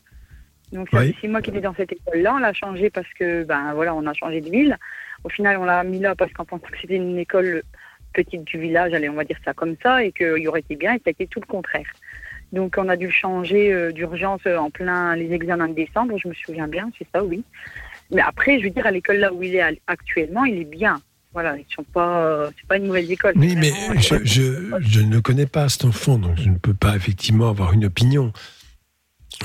Donc 0.74 0.90
ça 0.92 1.00
Oui. 1.00 1.14
fait 1.14 1.20
six 1.22 1.28
mois 1.30 1.42
qu'il 1.42 1.54
était 1.54 1.64
dans 1.64 1.74
cette 1.74 1.94
école-là. 1.94 2.34
On 2.36 2.40
l'a 2.40 2.52
changé 2.52 2.90
parce 2.90 3.08
que, 3.18 3.46
ben 3.46 3.74
voilà, 3.74 3.96
on 3.96 4.06
a 4.08 4.14
changé 4.14 4.42
de 4.42 4.50
ville. 4.50 4.78
Au 5.24 5.30
final, 5.30 5.56
on 5.56 5.64
l'a 5.64 5.86
mis 5.86 6.00
là 6.00 6.16
parce 6.16 6.34
qu'on 6.34 6.44
pensait 6.44 6.66
que 6.70 6.78
c'était 6.82 6.98
une 6.98 7.18
école 7.18 7.64
petite 8.16 8.44
du 8.52 8.58
village, 8.66 8.92
allez, 8.94 9.10
on 9.10 9.20
va 9.22 9.26
dire 9.32 9.40
ça 9.46 9.54
comme 9.54 9.76
ça, 9.84 10.04
et 10.06 10.12
qu'il 10.12 10.48
aurait 10.48 10.62
été 10.62 10.76
bien, 10.84 10.94
et 10.96 10.98
ça 11.04 11.08
a 11.08 11.16
été 11.18 11.28
tout 11.28 11.42
le 11.46 11.52
contraire. 11.56 11.92
Donc 12.58 12.76
on 12.78 12.88
a 12.90 12.98
dû 13.04 13.10
changer 13.12 13.74
euh, 13.74 13.92
d'urgence 13.92 14.42
euh, 14.48 14.58
en 14.66 14.70
plein 14.70 15.16
les 15.16 15.30
examens 15.40 15.70
de 15.74 15.78
décembre, 15.84 16.18
je 16.24 16.28
me 16.30 16.34
souviens 16.34 16.70
bien, 16.76 16.86
c'est 16.98 17.08
ça, 17.14 17.24
oui. 17.24 17.44
Mais 18.12 18.22
après, 18.22 18.60
je 18.60 18.66
veux 18.66 18.70
dire, 18.70 18.86
à 18.86 18.92
l'école 18.92 19.18
là 19.18 19.34
où 19.34 19.44
il 19.44 19.56
est 19.56 19.82
actuellement, 19.88 20.46
il 20.46 20.58
est 20.64 20.72
bien. 20.82 21.02
Voilà, 21.34 21.58
ils 21.58 21.66
sont 21.74 21.84
pas, 21.84 22.14
euh, 22.24 22.50
c'est 22.56 22.68
pas 22.68 22.78
une 22.78 22.88
mauvaise 22.88 23.12
école. 23.12 23.34
Oui, 23.36 23.56
mais 23.58 23.74
je, 23.98 24.16
je, 24.24 24.46
je 24.80 25.02
ne 25.02 25.20
connais 25.20 25.48
pas 25.48 25.68
cet 25.68 25.84
enfant, 25.84 26.18
donc 26.18 26.38
je 26.38 26.50
ne 26.50 26.58
peux 26.58 26.74
pas 26.74 26.96
effectivement 26.96 27.50
avoir 27.50 27.74
une 27.74 27.86
opinion. 27.86 28.32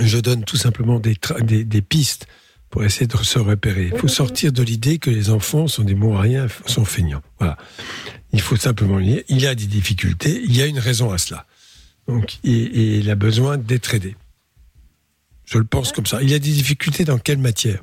Je 0.00 0.18
donne 0.18 0.44
tout 0.44 0.60
simplement 0.66 1.00
des, 1.00 1.14
tra- 1.14 1.42
des, 1.42 1.64
des 1.64 1.82
pistes 1.82 2.28
pour 2.70 2.84
essayer 2.84 3.06
de 3.06 3.16
se 3.16 3.38
repérer. 3.38 3.90
Il 3.92 3.98
faut 3.98 4.08
sortir 4.08 4.52
de 4.52 4.62
l'idée 4.62 4.98
que 4.98 5.10
les 5.10 5.30
enfants 5.30 5.66
sont 5.66 5.82
des 5.82 5.96
mots 5.96 6.16
à 6.16 6.20
rien, 6.20 6.46
sont 6.66 6.84
feignants. 6.84 7.22
Voilà. 7.38 7.56
Il 8.32 8.40
faut 8.40 8.56
simplement 8.56 8.98
lire. 8.98 9.22
Il 9.28 9.46
a 9.46 9.54
des 9.54 9.66
difficultés, 9.66 10.40
il 10.44 10.56
y 10.56 10.62
a 10.62 10.66
une 10.66 10.78
raison 10.78 11.10
à 11.10 11.18
cela. 11.18 11.46
Donc, 12.06 12.38
et, 12.44 12.98
il 12.98 13.10
a 13.10 13.16
besoin 13.16 13.58
d'être 13.58 13.94
aidé. 13.94 14.16
Je 15.44 15.58
le 15.58 15.64
pense 15.64 15.90
comme 15.92 16.06
ça. 16.06 16.22
Il 16.22 16.32
a 16.32 16.38
des 16.38 16.52
difficultés 16.52 17.04
dans 17.04 17.18
quelle 17.18 17.38
matière? 17.38 17.80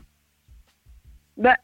Bah, 1.36 1.58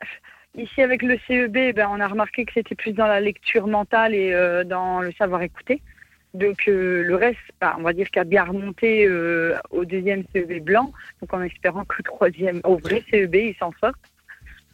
ici, 0.57 0.81
avec 0.81 1.01
le 1.01 1.17
CEB, 1.27 1.75
ben, 1.75 1.87
on 1.89 1.99
a 2.01 2.07
remarqué 2.07 2.45
que 2.45 2.51
c'était 2.53 2.75
plus 2.75 2.91
dans 2.91 3.07
la 3.07 3.21
lecture 3.21 3.67
mentale 3.67 4.13
et 4.13 4.33
euh, 4.33 4.65
dans 4.65 4.99
le 4.99 5.13
savoir 5.13 5.41
écouter. 5.41 5.81
Donc, 6.33 6.63
euh, 6.67 7.03
le 7.03 7.15
reste, 7.15 7.37
bah, 7.61 7.75
on 7.79 7.83
va 7.83 7.93
dire 7.93 8.09
qu'il 8.09 8.19
a 8.21 8.25
bien 8.25 8.43
remonté 8.43 9.05
euh, 9.05 9.55
au 9.69 9.85
deuxième 9.85 10.23
CEB 10.33 10.63
blanc. 10.63 10.91
Donc, 11.21 11.33
en 11.33 11.41
espérant 11.43 11.85
qu'au 11.85 12.01
troisième, 12.03 12.59
au 12.63 12.77
vrai 12.77 13.03
CEB, 13.11 13.35
il 13.35 13.55
s'en 13.59 13.71
sorte. 13.79 13.95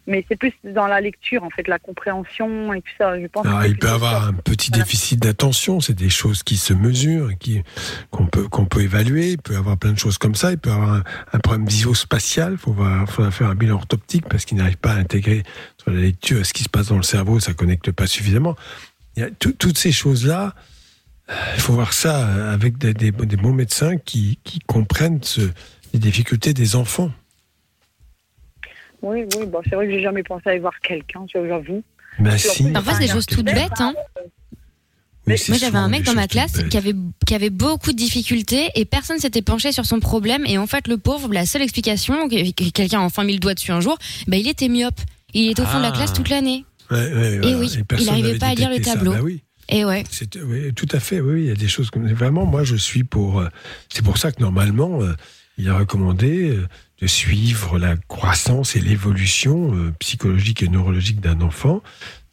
Mais 0.08 0.26
c'est 0.28 0.38
plus 0.38 0.54
dans 0.64 0.88
la 0.88 1.02
lecture, 1.02 1.44
en 1.44 1.50
fait, 1.52 1.68
la 1.68 1.78
compréhension 1.78 2.74
et 2.74 2.82
tout 2.82 2.92
ça. 2.98 3.20
Je 3.20 3.28
pense 3.28 3.44
que 3.44 3.48
Alors, 3.50 3.60
Ah, 3.62 3.68
il 3.68 3.78
peut 3.78 3.90
avoir 3.90 4.28
un 4.28 4.34
petit 4.34 4.72
déficit 4.72 5.20
d'attention, 5.22 5.82
c'est 5.82 5.94
des 5.94 6.10
choses 6.10 6.42
qui 6.42 6.58
se 6.58 6.74
mesurent, 6.74 7.32
qui 7.40 7.62
qu'on 8.10 8.26
peut 8.26 8.48
qu'on 8.48 8.66
peut 8.66 8.82
évaluer. 8.82 9.32
Il 9.34 9.38
peut 9.38 9.56
avoir 9.56 9.78
plein 9.78 9.92
de 9.92 10.00
choses 10.00 10.18
comme 10.18 10.34
ça. 10.34 10.52
Il 10.52 10.58
peut 10.58 10.72
avoir 10.72 10.94
un, 10.94 11.04
un 11.34 11.40
problème 11.40 11.68
visio-spatial. 11.68 12.54
Il 12.54 12.58
faudra, 12.58 13.06
faudra 13.06 13.30
faire 13.30 13.50
un 13.50 13.56
bilan 13.56 13.76
orthoptique 13.76 14.26
parce 14.28 14.46
qu'il 14.46 14.58
n'arrive 14.58 14.78
pas 14.78 14.94
à 14.94 14.96
intégrer 14.96 15.44
sur 15.80 15.92
la 15.92 16.00
lecture 16.00 16.44
ce 16.44 16.54
qui 16.54 16.64
se 16.64 16.70
passe 16.70 16.88
dans 16.88 16.98
le 16.98 17.04
cerveau. 17.04 17.40
Ça 17.40 17.54
connecte 17.54 17.92
pas 17.92 18.08
suffisamment. 18.08 18.56
Il 19.16 19.22
y 19.22 19.26
a 19.26 19.30
tout- 19.30 19.52
toutes 19.54 19.78
ces 19.78 19.92
choses-là. 19.92 20.56
euh, 20.56 20.62
Il 21.56 21.62
faut 21.62 21.74
voir 21.74 21.94
ça 21.94 22.52
avec 22.52 22.78
des, 22.78 22.94
des- 22.94 23.12
des 23.12 23.38
bons 23.38 23.54
médecins 23.54 23.98
qui, 23.98 24.40
qui 24.44 24.60
comprennent 24.60 25.22
ce- 25.22 25.52
les 25.94 26.00
difficultés 26.00 26.54
des 26.54 26.76
enfants. 26.76 27.12
Oui, 29.02 29.20
oui, 29.38 29.46
bon, 29.46 29.62
c'est 29.64 29.76
vrai 29.76 29.86
que 29.88 29.94
j'ai 29.94 30.02
jamais 30.02 30.24
pensé 30.24 30.44
à 30.48 30.50
aller 30.52 30.60
voir 30.60 30.78
quelqu'un, 30.82 31.26
tu 31.28 31.38
vois, 31.38 31.48
j'avoue. 31.48 31.84
Bah 32.20 32.34
en 32.34 32.38
si. 32.38 32.64
plus, 32.64 32.74
Parfois, 32.74 32.94
c'est 32.96 33.00
des 33.06 33.08
choses 33.08 33.26
toutes 33.26 33.46
bêtes, 33.46 33.80
hein. 33.80 33.94
Oui, 35.28 35.36
Moi, 35.48 35.58
j'avais 35.60 35.78
un 35.78 35.88
mec 35.90 36.04
dans 36.04 36.16
ma 36.16 36.28
classe 36.28 36.54
bêtes. 36.54 36.70
qui 36.70 36.78
avait, 36.78 36.96
qui 37.28 37.36
avait 37.36 37.52
beaucoup 37.52 37.92
de 37.92 37.98
difficultés 37.98 38.72
et 38.76 38.84
personne 38.86 39.20
s'était 39.20 39.44
penché 39.44 39.72
sur 39.72 39.86
son 39.86 40.00
problème. 40.00 40.44
Et 40.48 40.58
en 40.58 40.66
fait, 40.66 40.88
le 40.88 40.98
pauvre, 40.98 41.32
la 41.32 41.46
seule 41.46 41.62
explication, 41.62 42.28
que 42.28 42.52
que 42.52 42.70
quelqu'un 42.72 43.00
a 43.02 43.04
enfin 43.04 43.24
mis 43.24 43.34
le 43.34 43.40
doigt 43.40 43.54
dessus 43.54 43.72
un 43.72 43.80
jour, 43.80 43.98
bah, 44.28 44.38
il 44.38 44.48
était 44.48 44.68
myope. 44.70 45.00
Il 45.36 45.52
était 45.52 45.62
au 45.62 45.66
fond 45.66 45.78
de 45.78 45.84
la 45.84 45.90
Ah. 45.90 45.92
classe 45.92 46.14
toute 46.14 46.30
l'année. 46.30 46.66
Ouais, 46.90 46.98
ouais, 47.14 47.34
Et 47.36 47.38
voilà. 47.40 47.58
oui, 47.60 47.78
Et 47.78 47.96
il 48.00 48.06
n'arrivait 48.08 48.38
pas 48.40 48.48
à 48.48 48.56
lire 48.56 48.70
le 48.72 48.84
ça. 48.84 48.94
tableau. 48.96 49.12
Bah 49.14 49.20
oui. 49.22 49.44
Et 49.70 49.86
ouais. 49.86 50.04
C'est- 50.10 50.36
oui, 50.42 50.74
tout 50.74 50.88
à 50.92 51.00
fait. 51.00 51.22
Oui, 51.22 51.42
il 51.44 51.48
y 51.48 51.52
a 51.52 51.56
des 51.56 51.68
choses 51.68 51.90
comme 51.92 52.08
vraiment. 52.12 52.46
Moi, 52.46 52.64
je 52.64 52.76
suis 52.76 53.04
pour. 53.04 53.40
euh, 53.40 53.48
C'est 53.90 54.04
pour 54.04 54.18
ça 54.18 54.32
que 54.32 54.42
normalement, 54.42 55.02
euh, 55.02 55.14
il 55.58 55.68
est 55.68 55.72
recommandé 55.72 56.50
euh, 56.50 56.68
de 57.02 57.08
suivre 57.08 57.78
la 57.78 57.96
croissance 58.08 58.76
et 58.76 58.80
l'évolution 58.80 59.94
psychologique 60.00 60.64
et 60.64 60.68
neurologique 60.68 61.22
d'un 61.22 61.40
enfant, 61.42 61.82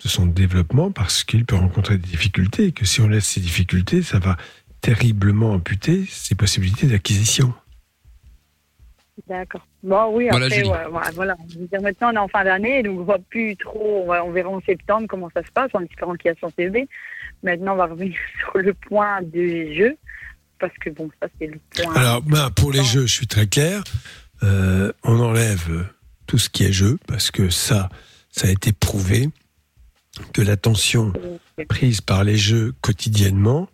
de 0.03 0.09
son 0.09 0.27
développement, 0.27 0.91
parce 0.91 1.23
qu'il 1.25 1.45
peut 1.45 1.57
rencontrer 1.57 1.99
des 1.99 2.09
difficultés. 2.09 2.67
Et 2.67 2.73
que 2.73 2.85
si 2.85 3.01
on 3.01 3.09
laisse 3.09 3.27
ces 3.27 3.41
difficultés, 3.41 4.03
ça 4.03 4.19
va 4.19 4.37
terriblement 4.81 5.53
amputer 5.53 6.05
ses 6.09 6.35
possibilités 6.35 6.87
d'acquisition. 6.87 7.53
D'accord. 9.29 9.67
Bon, 9.83 10.11
oui, 10.13 10.29
Voilà, 10.31 10.47
après, 10.47 10.63
ouais, 10.63 10.87
ouais, 10.87 11.11
voilà. 11.15 11.37
Je 11.49 11.59
veux 11.59 11.67
dire, 11.67 11.81
maintenant, 11.81 12.11
on 12.13 12.15
est 12.15 12.19
en 12.19 12.29
fin 12.29 12.45
d'année, 12.45 12.83
donc 12.83 13.01
on 13.01 13.05
voit 13.05 13.19
plus 13.19 13.57
trop. 13.57 14.05
On, 14.09 14.31
verra 14.31 14.51
en 14.51 14.61
septembre 14.61 15.07
comment 15.09 15.31
ça 15.35 15.43
se 15.43 15.51
passe, 15.51 15.71
en 15.75 15.81
espérant 15.81 16.15
qu'il 16.15 16.29
y 16.31 16.33
a 16.33 16.37
son 16.41 16.51
CV. 16.51 16.89
Maintenant, 17.43 17.75
on 17.75 17.77
va 17.77 17.87
revenir 17.87 18.15
sur 18.41 18.59
le 18.59 18.75
point 18.75 19.23
des 19.23 19.77
jeux, 19.77 19.97
parce 20.59 20.73
que 20.79 20.91
bon, 20.91 21.11
ça, 21.23 21.29
c'est 21.39 21.47
le 21.47 21.59
point. 21.75 21.95
Alors, 21.95 22.23
ben, 22.23 22.51
pour 22.51 22.73
les 22.73 22.83
jeux, 22.85 23.07
je 23.07 23.13
suis 23.13 23.27
très 23.27 23.47
clair. 23.47 23.83
Euh, 24.43 24.93
on 25.05 25.19
enlève 25.21 25.87
tout 26.27 26.39
ce 26.39 26.49
qui 26.51 26.65
est 26.65 26.73
jeu, 26.73 26.99
parce 27.07 27.31
que 27.31 27.49
ça, 27.51 27.89
ça 28.31 28.49
a 28.49 28.51
été 28.51 28.73
prouvé 28.73 29.29
que 30.33 30.43
l'attention 30.43 31.13
prise 31.69 32.01
par 32.01 32.25
les 32.25 32.37
jeux 32.37 32.75
quotidiennement 32.81 33.69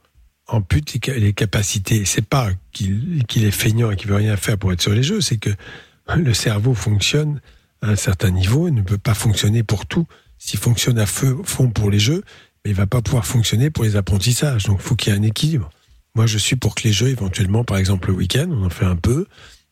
ampute 0.49 0.93
les 0.93 1.01
ca- 1.05 1.15
les 1.19 1.33
capacités. 1.33 2.05
C'est 2.05 2.27
pas 2.27 2.51
qu'il 2.73 3.25
est 3.37 3.51
feignant 3.53 3.91
et 3.91 3.97
qu'il 3.97 4.09
veut 4.09 4.17
rien 4.17 4.37
faire 4.37 4.59
pour 4.59 4.73
être 4.73 4.83
sur 4.83 4.93
les 4.93 5.03
jeux, 5.05 5.21
c'est 5.21 5.39
que 5.39 5.51
le 6.17 6.35
cerveau 6.35 6.75
fonctionne 6.75 7.41
à 7.81 7.89
un 7.91 7.97
certain 7.97 8.31
niveau 8.31 8.69
et 8.69 8.71
ne 8.71 8.83
peut 8.83 8.99
pas 8.99 9.15
fonctionner 9.15 9.63
pour 9.63 9.87
tout. 9.87 10.07
S'il 10.39 10.59
fonctionne 10.59 10.99
à 10.99 11.07
feu, 11.07 11.39
fond 11.45 11.71
pour 11.71 11.91
les 11.91 12.01
jeux, 12.01 12.23
il 12.65 12.75
va 12.75 12.87
pas 12.87 13.03
pouvoir 13.03 13.27
fonctionner 13.27 13.71
pour 13.71 13.85
les 13.85 13.97
apprentissages. 13.97 14.65
Donc, 14.65 14.79
il 14.81 14.83
faut 14.83 14.95
qu'il 14.95 15.13
y 15.13 15.17
ait 15.17 15.19
un 15.19 15.23
équilibre. 15.23 15.71
Moi, 16.15 16.27
je 16.27 16.39
suis 16.39 16.57
pour 16.57 16.75
que 16.75 16.83
les 16.85 16.93
jeux, 16.93 17.09
éventuellement, 17.09 17.65
par 17.65 17.79
exemple, 17.79 18.09
le 18.09 18.15
week-end, 18.15 18.47
on 18.51 18.65
en 18.65 18.71
fait 18.71 18.85
un 18.85 18.97
peu, 18.97 19.27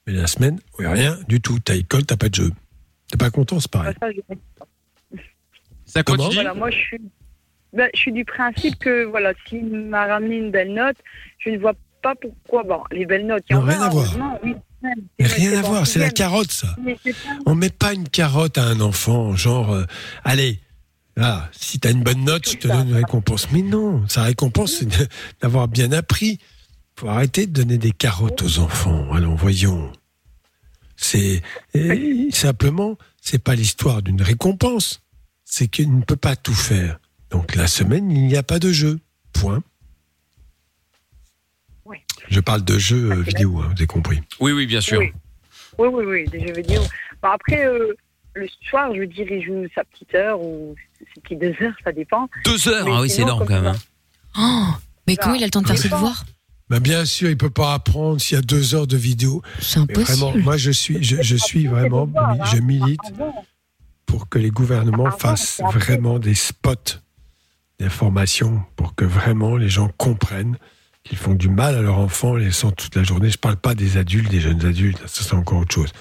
mais 0.07 0.15
la 0.15 0.27
semaine, 0.27 0.59
oui, 0.79 0.87
rien 0.87 1.19
du 1.29 1.41
tout. 1.41 1.59
T'as 1.61 1.75
école, 1.75 2.05
t'as 2.05 2.17
pas 2.17 2.29
de 2.29 2.35
jeu. 2.35 2.51
T'es 3.11 3.19
pas 3.19 3.31
content, 3.31 3.61
c'est 3.61 3.71
pareil. 3.71 3.95
Ça, 5.85 6.03
Comment 6.03 6.31
Voilà, 6.31 6.55
moi, 6.55 6.71
je 6.71 6.77
suis, 6.77 7.01
ben, 7.73 7.91
je 7.95 7.99
suis 8.01 8.13
du 8.13 8.25
principe 8.25 8.79
que, 8.79 9.05
voilà, 9.05 9.33
s'il 9.47 9.67
m'a 9.67 10.07
ramené 10.07 10.37
une 10.37 10.51
belle 10.51 10.73
note, 10.73 10.97
je 11.39 11.51
ne 11.51 11.59
vois 11.59 11.75
pas 12.03 12.15
pourquoi. 12.15 12.63
Bon, 12.63 12.83
les 12.91 13.07
belles 13.07 13.27
notes, 13.27 13.45
il 13.51 13.55
y 13.55 13.57
en 13.57 13.67
a, 13.67 13.73
rien 13.73 13.83
à 13.83 13.89
voir. 13.89 14.39
oui. 14.43 14.55
Mais 14.83 15.27
rien 15.27 15.59
à 15.59 15.63
voir, 15.63 15.87
c'est 15.87 15.99
la 15.99 16.11
carotte, 16.11 16.51
ça. 16.51 16.75
On 17.45 17.55
met 17.55 17.69
pas 17.71 17.93
une 17.93 18.09
carotte 18.09 18.57
à 18.57 18.65
un 18.65 18.81
enfant, 18.81 19.37
genre, 19.37 19.73
euh, 19.73 19.85
allez, 20.25 20.59
là, 21.21 21.49
si 21.53 21.79
t'as 21.79 21.93
une 21.93 22.03
bonne 22.03 22.25
note, 22.25 22.49
je 22.49 22.57
te 22.57 22.67
donne 22.67 22.89
une 22.89 22.95
récompense. 22.95 23.53
Mais 23.53 23.63
non, 23.63 24.07
sa 24.09 24.25
récompense, 24.25 24.79
c'est 24.79 25.09
d'avoir 25.41 25.69
bien 25.69 25.93
appris. 25.93 26.39
faut 26.97 27.09
arrêter 27.09 27.47
de 27.47 27.53
donner 27.53 27.79
des 27.79 27.93
carottes 27.93 28.43
aux 28.43 28.59
enfants. 28.59 29.13
Allons, 29.13 29.35
voyons. 29.35 29.93
C'est 30.97 31.43
et 31.75 32.29
simplement, 32.33 32.97
c'est 33.21 33.43
pas 33.43 33.55
l'histoire 33.55 34.03
d'une 34.03 34.23
récompense. 34.23 35.03
C'est 35.45 35.69
qu'il 35.69 35.95
ne 35.95 36.03
peut 36.03 36.17
pas 36.17 36.37
tout 36.37 36.55
faire. 36.55 36.99
Donc 37.31 37.55
la 37.55 37.67
semaine, 37.67 38.11
il 38.11 38.27
n'y 38.27 38.37
a 38.37 38.43
pas 38.43 38.59
de 38.59 38.73
jeu. 38.73 38.99
Point. 39.33 39.63
Je 42.29 42.39
parle 42.39 42.65
de 42.65 42.79
jeux 42.79 43.11
euh, 43.11 43.23
vidéo, 43.23 43.59
hein, 43.59 43.67
vous 43.67 43.73
avez 43.73 43.87
compris. 43.87 44.21
Oui, 44.39 44.53
oui, 44.53 44.67
bien 44.67 44.81
sûr. 44.81 45.01
Oui. 45.01 45.13
Oui, 45.79 45.89
oui, 45.93 46.05
oui, 46.07 46.25
des 46.31 46.47
jeux 46.47 46.55
vidéo. 46.55 46.83
Après, 47.23 47.67
euh, 47.67 47.93
le 48.41 48.49
soir, 48.69 48.93
je 48.95 49.01
veux 49.01 49.07
dire, 49.07 49.27
il 49.31 49.43
joue 49.43 49.67
sa 49.75 49.85
petite 49.85 50.15
heure 50.15 50.41
ou 50.41 50.75
ses 51.15 51.21
petites 51.21 51.39
deux 51.41 51.55
heures, 51.63 51.75
ça 51.85 51.93
dépend. 51.93 52.29
Deux 52.45 52.69
heures 52.69 52.85
Mais 52.85 52.93
Ah 52.95 53.01
oui, 53.03 53.11
c'est 53.11 53.23
énorme 53.23 53.47
quand 53.47 53.61
même. 53.63 53.67
hein. 53.67 53.77
Oh, 54.39 54.75
mais 55.07 55.17
comment 55.17 55.35
il 55.35 55.43
a 55.43 55.47
le 55.47 55.51
temps 55.51 55.63
de 55.63 55.67
faire 55.67 55.79
ses 55.79 55.89
devoirs? 55.89 56.25
Bah, 56.69 56.79
bien 56.81 57.05
sûr, 57.05 57.29
il 57.31 57.37
peut 57.37 57.51
pas 57.51 57.75
apprendre 57.75 58.21
s'il 58.21 58.37
y 58.37 58.39
a 58.39 58.43
deux 58.43 58.75
heures 58.75 58.87
de 58.87 58.97
vidéo. 58.97 59.43
C'est 59.61 59.81
Mais 59.89 59.95
Vraiment, 59.95 60.33
moi, 60.39 60.57
je 60.57 60.71
suis, 60.71 61.03
je, 61.03 61.21
je 61.21 61.37
suis 61.37 61.67
vraiment, 61.67 62.09
je 62.53 62.59
milite 62.59 63.01
pour 64.07 64.29
que 64.29 64.39
les 64.39 64.51
gouvernements 64.51 65.11
fassent 65.11 65.61
vraiment 65.75 66.19
des 66.19 66.35
spots 66.35 66.99
d'information 67.79 68.63
pour 68.77 68.95
que 68.95 69.05
vraiment 69.05 69.57
les 69.57 69.69
gens 69.69 69.89
comprennent 69.97 70.59
qu'ils 71.05 71.19
font 71.19 71.35
du 71.35 71.49
mal 71.49 71.75
à 71.75 71.83
leurs 71.83 71.99
enfants 71.99 72.31
en 72.31 72.37
les 72.37 72.47
laissant 72.47 72.71
toute 72.71 72.95
la 72.95 73.03
journée. 73.03 73.31
Je 73.31 73.39
parle 73.39 73.57
pas 73.57 73.75
des 73.75 73.97
adultes, 73.97 74.31
des 74.31 74.41
jeunes 74.41 74.65
adultes, 74.65 75.01
ça 75.07 75.25
c'est 75.25 75.35
encore 75.35 75.61
autre 75.61 75.75
chose. 75.75 75.93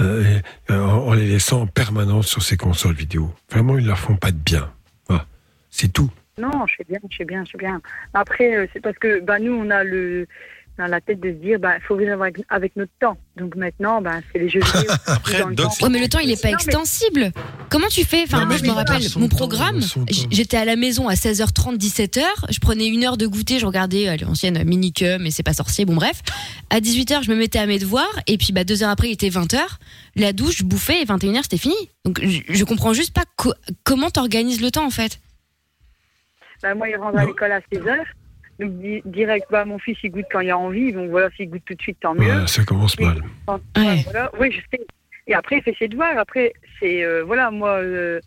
Euh, 0.00 0.40
euh, 0.70 0.80
en 0.80 1.12
les 1.14 1.28
laissant 1.28 1.62
en 1.62 1.66
permanence 1.66 2.26
sur 2.26 2.42
ces 2.42 2.56
consoles 2.56 2.94
vidéo. 2.94 3.32
Vraiment, 3.50 3.78
ils 3.78 3.86
leur 3.86 3.98
font 3.98 4.16
pas 4.16 4.30
de 4.30 4.38
bien. 4.38 4.70
C'est 5.74 5.90
tout. 5.90 6.10
Non, 6.38 6.66
je 6.66 6.76
sais 6.76 6.84
bien, 6.88 6.98
je 7.10 7.16
sais 7.16 7.24
bien, 7.24 7.44
je 7.44 7.52
sais 7.52 7.58
bien. 7.58 7.80
Après, 8.14 8.56
euh, 8.56 8.66
c'est 8.72 8.80
parce 8.80 8.98
que 8.98 9.20
bah, 9.20 9.38
nous, 9.38 9.52
on 9.52 9.70
a 9.70 9.84
le 9.84 10.26
dans 10.78 10.86
la 10.86 11.00
tête 11.02 11.20
de 11.20 11.28
se 11.28 11.34
dire, 11.36 11.58
bah, 11.58 11.74
il 11.76 11.82
faut 11.82 11.96
vivre 11.96 12.12
avec, 12.22 12.36
avec 12.48 12.74
notre 12.76 12.92
temps. 12.98 13.16
Donc 13.36 13.54
maintenant, 13.56 14.00
bah, 14.00 14.20
c'est 14.32 14.38
les 14.38 14.48
jeux 14.48 14.60
vidéo. 14.60 14.90
Dans 15.38 15.48
le 15.48 15.54
temps. 15.54 15.70
Ouais, 15.82 15.88
mais 15.90 16.00
le 16.00 16.08
temps, 16.08 16.18
il 16.18 16.30
est 16.30 16.40
pas 16.40 16.50
Non, 16.50 16.56
mais- 16.58 16.64
extensible. 16.64 17.32
Comment 17.70 17.88
tu 17.88 18.04
fais? 18.04 18.22
Enfin, 18.24 18.40
Non, 18.40 18.46
moi, 18.46 18.56
je 18.56 18.64
me 18.64 18.70
rappelle, 18.70 19.02
mon 19.16 19.28
programme, 19.28 19.80
j'étais 20.30 20.56
à 20.56 20.64
la 20.64 20.76
maison 20.76 21.08
à 21.08 21.14
16h30, 21.14 21.76
17h. 21.78 22.22
Je 22.50 22.58
prenais 22.58 22.86
une 22.86 23.04
heure 23.04 23.16
de 23.16 23.26
goûter, 23.26 23.58
je 23.58 23.66
regardais 23.66 24.16
l'ancienne 24.18 24.62
Minicum, 24.64 25.22
mais 25.22 25.30
c'est 25.30 25.42
pas 25.42 25.52
sorcier, 25.54 25.84
bon, 25.84 25.94
bref. 25.94 26.22
À 26.70 26.80
18h, 26.80 27.22
je 27.22 27.30
me 27.30 27.36
mettais 27.36 27.58
à 27.58 27.66
mes 27.66 27.78
devoirs, 27.78 28.12
et 28.26 28.36
puis, 28.38 28.52
bah, 28.52 28.64
deux 28.64 28.82
heures 28.82 28.90
après, 28.90 29.08
il 29.08 29.12
était 29.12 29.28
20h. 29.30 29.58
La 30.16 30.32
douche, 30.32 30.58
je 30.58 30.64
bouffais, 30.64 31.00
et 31.02 31.04
21h, 31.04 31.42
c'était 31.42 31.56
fini. 31.58 31.74
Donc, 32.04 32.20
je, 32.22 32.40
je 32.48 32.64
comprends 32.64 32.92
juste 32.92 33.12
pas 33.14 33.24
co- 33.36 33.54
comment 33.84 34.10
t'organises 34.10 34.60
le 34.60 34.70
temps, 34.70 34.86
en 34.86 34.90
fait. 34.90 35.18
Bah, 36.62 36.74
moi, 36.74 36.88
il 36.88 36.96
rentre 36.96 37.18
à 37.18 37.24
l'école 37.24 37.52
à 37.52 37.60
16 37.72 37.86
heures. 37.86 38.06
Donc, 38.60 38.78
di- 38.80 39.02
direct, 39.04 39.46
bah, 39.50 39.64
mon 39.64 39.78
fils, 39.78 39.96
il 40.04 40.10
goûte 40.10 40.26
quand 40.30 40.40
il 40.40 40.50
a 40.50 40.58
envie. 40.58 40.92
Donc, 40.92 41.10
voilà, 41.10 41.28
s'il 41.36 41.48
goûte 41.50 41.62
tout 41.66 41.74
de 41.74 41.82
suite, 41.82 41.98
tant 42.00 42.14
mieux. 42.14 42.24
Voilà, 42.26 42.46
ça 42.46 42.64
commence 42.64 42.98
mal. 43.00 43.22
Quand- 43.46 43.60
voilà, 43.74 44.30
oui, 44.38 44.52
je 44.52 44.58
sais. 44.76 44.84
Et 45.26 45.34
après, 45.34 45.58
il 45.58 45.62
fait 45.62 45.74
ses 45.78 45.88
devoirs. 45.88 46.16
Après, 46.18 46.52
c'est. 46.80 47.02
euh, 47.04 47.22
voilà, 47.24 47.50
moi. 47.50 47.70
euh, 47.78 48.20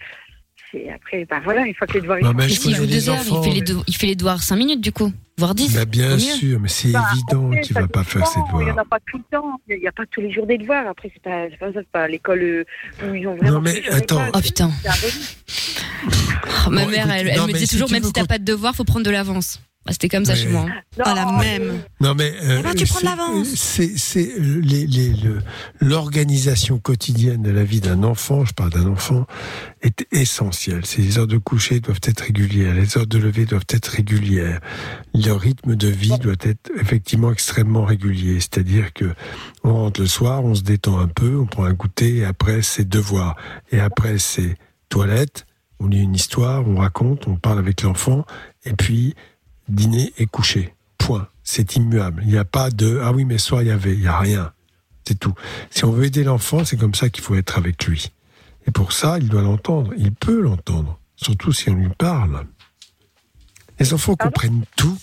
c'est 0.72 0.90
après, 0.90 1.26
bah, 1.26 1.40
voilà, 1.44 1.62
une 1.66 1.76
fois 1.76 1.86
que 1.88 1.94
les 1.94 2.02
devoirs. 2.02 2.18
s'il 2.20 2.26
connais 2.64 2.76
joue 2.76 2.82
les 2.84 2.88
deux 2.88 3.10
heures, 3.10 3.16
enfants, 3.16 3.42
il 3.44 3.50
fait, 3.54 3.60
les 3.60 3.74
mais- 3.74 3.82
il 3.88 3.96
fait 3.96 4.08
les 4.08 4.16
devoirs 4.16 4.42
5 4.42 4.56
minutes, 4.56 4.82
du 4.82 4.92
coup. 4.92 5.12
Voire 5.38 5.54
10. 5.54 5.76
Bah, 5.76 5.86
bien 5.86 6.18
sûr, 6.18 6.60
mais 6.60 6.70
c'est 6.70 6.92
Bah, 6.92 7.04
évident 7.14 7.52
qu'il 7.62 7.74
ça 7.74 7.82
va 7.82 7.88
pas 7.90 8.04
faire 8.06 8.26
ses 8.26 8.40
dépend, 8.40 8.60
Il 8.62 8.64
n'y 8.66 8.72
en 8.72 8.76
devoirs. 8.76 8.80
a 8.80 8.90
pas 8.90 9.00
tout 9.12 9.18
le 9.18 9.24
temps. 9.38 9.60
Il 9.70 9.78
n'y 9.80 9.88
a 9.88 9.92
pas 9.92 10.04
tous 10.10 10.22
les 10.22 10.32
jours 10.32 10.48
des 10.48 10.58
devoirs. 10.58 10.88
Après, 10.88 11.12
c'est 11.14 11.22
pas, 11.22 11.48
c'est 11.50 11.58
pas 11.58 11.68
ça, 11.74 11.80
c'est 11.82 11.88
pas 11.90 12.08
l'école 12.08 12.42
euh, 12.42 12.64
où 13.04 13.14
ils 13.14 13.28
ont 13.28 13.36
vraiment. 13.36 13.52
Non, 13.56 13.62
mais 13.62 13.84
attends. 13.90 14.16
devoirs. 14.16 14.32
Oh 14.34 14.40
putain. 14.42 14.72
Oh, 16.68 16.70
ma 16.70 16.84
Bon, 16.86 16.90
mère, 16.90 17.00
écoute, 17.06 17.12
elle, 17.20 17.28
elle 17.28 17.38
non, 17.38 17.48
me 17.48 17.54
disait 17.54 17.66
si 17.66 17.72
toujours, 17.74 17.88
tu 17.88 17.94
même 17.94 18.04
si 18.04 18.14
t'as 18.14 18.22
qu'on- 18.22 18.28
pas 18.28 18.38
de 18.40 18.44
devoirs, 18.46 18.76
faut 18.76 18.84
prendre 18.86 19.06
de 19.06 19.12
l'avance. 19.12 19.62
Bah, 19.86 19.92
C'était 19.94 20.10
comme 20.10 20.26
ça 20.26 20.34
Ouais. 20.34 20.40
chez 20.40 20.48
moi. 20.50 20.66
hein. 20.68 20.82
Oh 21.00 21.02
la 21.14 21.32
même. 21.38 21.82
Non 22.02 22.16
mais 22.16 22.34
euh, 22.42 22.58
Eh 22.60 22.64
ben, 22.64 22.74
tu 22.74 22.86
prends 22.88 23.02
de 23.02 23.06
l'avance. 23.06 23.48
C'est 23.54 24.34
les- 24.40 24.88
les- 24.88 25.14
l'organisation 25.80 26.80
quotidienne 26.80 27.44
de 27.44 27.52
la 27.52 27.64
vie 27.64 27.82
d'un 27.82 28.04
enfant, 28.04 28.46
je 28.46 28.54
parle 28.54 28.72
d'un 28.72 28.88
enfant, 28.88 29.26
est 29.82 30.06
essentielle. 30.12 30.86
Ces 30.86 31.18
heures 31.20 31.28
de 31.28 31.38
coucher 31.38 31.80
doivent 31.80 32.00
être 32.04 32.22
régulières, 32.22 32.74
les 32.74 32.98
heures 32.98 33.08
de 33.08 33.18
lever 33.18 33.46
doivent 33.46 33.66
être 33.70 33.88
régulières. 33.88 34.60
Le 35.14 35.32
rythme 35.32 35.76
de 35.76 35.88
vie 35.88 36.18
doit 36.20 36.34
être 36.42 36.72
effectivement 36.80 37.32
extrêmement 37.32 37.86
régulier. 37.86 38.40
C'est-à-dire 38.40 38.92
que 38.94 39.14
on 39.64 39.74
rentre 39.74 40.02
le 40.02 40.08
soir, 40.08 40.44
on 40.44 40.56
se 40.56 40.64
détend 40.64 40.98
un 41.00 41.08
peu, 41.08 41.38
on 41.38 41.46
prend 41.46 41.66
un 41.66 41.74
goûter, 41.74 42.18
et 42.18 42.26
après 42.26 42.62
c'est 42.64 42.90
devoir, 42.90 43.36
et 43.72 43.80
après 43.80 44.18
c'est 44.18 44.56
toilette. 44.90 45.46
On 45.80 45.88
lit 45.88 46.02
une 46.02 46.16
histoire, 46.16 46.68
on 46.68 46.78
raconte, 46.78 47.28
on 47.28 47.36
parle 47.36 47.60
avec 47.60 47.82
l'enfant, 47.84 48.26
et 48.66 48.74
puis 48.74 49.14
dîner 49.68 50.14
et 50.18 50.26
coucher. 50.26 50.74
Point. 50.98 51.28
C'est 51.44 51.76
immuable. 51.76 52.24
Il 52.26 52.30
n'y 52.30 52.38
a 52.38 52.46
pas 52.46 52.72
de 52.72 53.00
ah 53.04 53.12
oui 53.12 53.26
mais 53.26 53.38
ce 53.38 53.48
soir 53.48 53.62
il 53.62 53.68
y 53.68 53.72
avait, 53.72 53.94
il 53.94 54.02
y 54.02 54.08
a 54.08 54.18
rien. 54.18 54.52
C'est 55.08 55.20
tout. 55.20 55.36
Si 55.70 55.86
on 55.86 55.92
veut 55.92 56.06
aider 56.06 56.24
l'enfant, 56.24 56.66
c'est 56.66 56.78
comme 56.78 56.96
ça 56.96 57.10
qu'il 57.10 57.24
faut 57.24 57.36
être 57.36 57.58
avec 57.58 57.86
lui. 57.86 58.12
Et 58.68 58.72
pour 58.72 58.92
ça, 58.92 59.20
il 59.20 59.30
doit 59.30 59.44
l'entendre. 59.44 59.94
Il 59.98 60.12
peut 60.12 60.42
l'entendre, 60.42 61.00
surtout 61.16 61.52
si 61.52 61.70
on 61.70 61.76
lui 61.76 61.90
parle. 61.90 62.46
Les 63.80 63.94
enfants 63.94 64.16
comprennent 64.16 64.66
tout, 64.76 64.98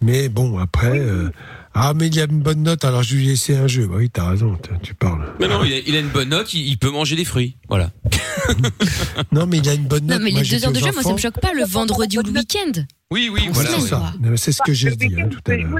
mais 0.00 0.28
bon 0.28 0.58
après 0.58 0.98
euh, 0.98 1.30
ah 1.74 1.92
mais 1.94 2.06
il 2.08 2.14
y 2.16 2.20
a 2.20 2.24
une 2.24 2.40
bonne 2.40 2.62
note 2.62 2.84
alors 2.84 3.02
je 3.02 3.16
lui 3.16 3.24
ai 3.26 3.28
laissé 3.30 3.56
un 3.56 3.66
jeu. 3.66 3.86
Bah 3.86 3.96
oui 3.98 4.10
t'as 4.10 4.30
raison, 4.30 4.58
tu- 4.82 4.94
parles. 4.94 5.26
Mais 5.40 5.48
non, 5.48 5.62
il 5.64 5.72
a, 5.74 5.78
il 5.78 5.96
a 5.96 6.00
une 6.00 6.08
bonne 6.08 6.28
note, 6.30 6.52
il, 6.54 6.66
il 6.66 6.78
peut 6.78 6.90
manger 6.90 7.16
des 7.16 7.24
fruits. 7.24 7.56
Voilà. 7.68 7.90
Non 9.32 9.46
mais 9.46 9.58
il 9.58 9.68
a 9.68 9.74
une 9.74 9.86
bonne 9.86 10.06
note. 10.06 10.18
Non, 10.18 10.24
mais 10.24 10.30
Moi, 10.30 10.42
les 10.42 10.48
deux 10.48 10.64
heures 10.64 10.72
de 10.72 10.78
jeu, 10.78 10.92
moi, 10.92 11.02
ça 11.02 11.08
me 11.08 11.14
enfants- 11.14 11.18
choque 11.18 11.40
pas 11.40 11.52
le 11.52 11.64
vendredi 11.64 12.18
ou 12.18 12.22
le 12.22 12.30
week-end. 12.30 12.82
Oui, 13.10 13.28
oui, 13.32 13.46
En 13.48 13.52
voilà. 13.52 13.70
ouais. 13.72 13.80
ça. 13.80 14.12
Non, 14.20 14.36
C'est 14.36 14.52
ce 14.52 14.62
que 14.62 14.72
j'ai 14.72 14.94
dit 14.94 15.14
hein, 15.20 15.28
tout 15.28 15.40
à 15.50 15.56
l'heure. 15.56 15.70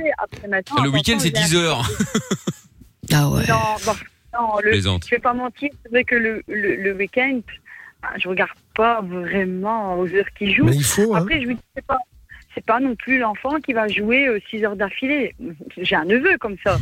Le 0.83 0.89
week-end, 0.91 1.19
c'est 1.19 1.31
10 1.31 1.55
heures. 1.57 1.89
Ah 3.13 3.29
ouais. 3.31 3.47
Non, 3.49 3.55
bon, 3.85 3.93
non, 4.35 4.49
le, 4.65 4.73
je 4.81 5.11
vais 5.11 5.19
pas 5.21 5.33
mentir, 5.33 5.69
c'est 5.85 5.91
vrai 5.91 6.03
que 6.03 6.17
le, 6.17 6.43
le, 6.49 6.75
le 6.83 6.93
week-end, 6.97 7.41
ah, 8.03 8.09
je 8.19 8.29
regarde 8.29 8.51
pas 8.75 9.01
vraiment 9.01 9.97
aux 10.01 10.09
heures 10.09 10.27
qu'il 10.37 10.53
joue. 10.53 10.65
Mais 10.65 10.75
il 10.75 10.83
faut, 10.83 11.15
hein. 11.15 11.21
Après, 11.21 11.41
je 11.41 11.47
vous 11.47 11.53
dis, 11.53 11.61
c'est 11.77 11.87
pas, 11.87 11.99
c'est 12.57 12.65
pas 12.65 12.81
non 12.81 12.97
plus 12.97 13.19
l'enfant 13.19 13.61
qui 13.61 13.73
va 13.75 13.87
jouer 13.87 14.43
6 14.51 14.65
heures 14.65 14.77
d'affilée. 14.77 15.35
J'ai 15.77 15.95
un 15.95 16.05
neveu 16.07 16.37
comme 16.41 16.57
ça, 16.65 16.79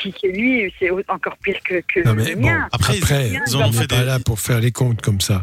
qui, 0.00 0.12
qui, 0.12 0.28
lui, 0.28 0.72
c'est 0.78 0.88
encore 1.08 1.36
pire 1.38 1.58
que, 1.64 1.82
que 1.92 2.00
Non, 2.06 2.14
mais 2.14 2.30
le 2.30 2.36
bon, 2.36 2.42
mien. 2.42 2.68
après, 2.70 2.96
ils 2.98 3.56
en 3.56 3.60
on 3.60 3.64
ont 3.64 3.70
n'est 3.72 3.78
fait 3.78 3.86
pas 3.88 4.04
là 4.04 4.18
pour 4.20 4.38
faire 4.38 4.60
les 4.60 4.70
comptes 4.70 5.02
comme 5.02 5.20
ça. 5.20 5.42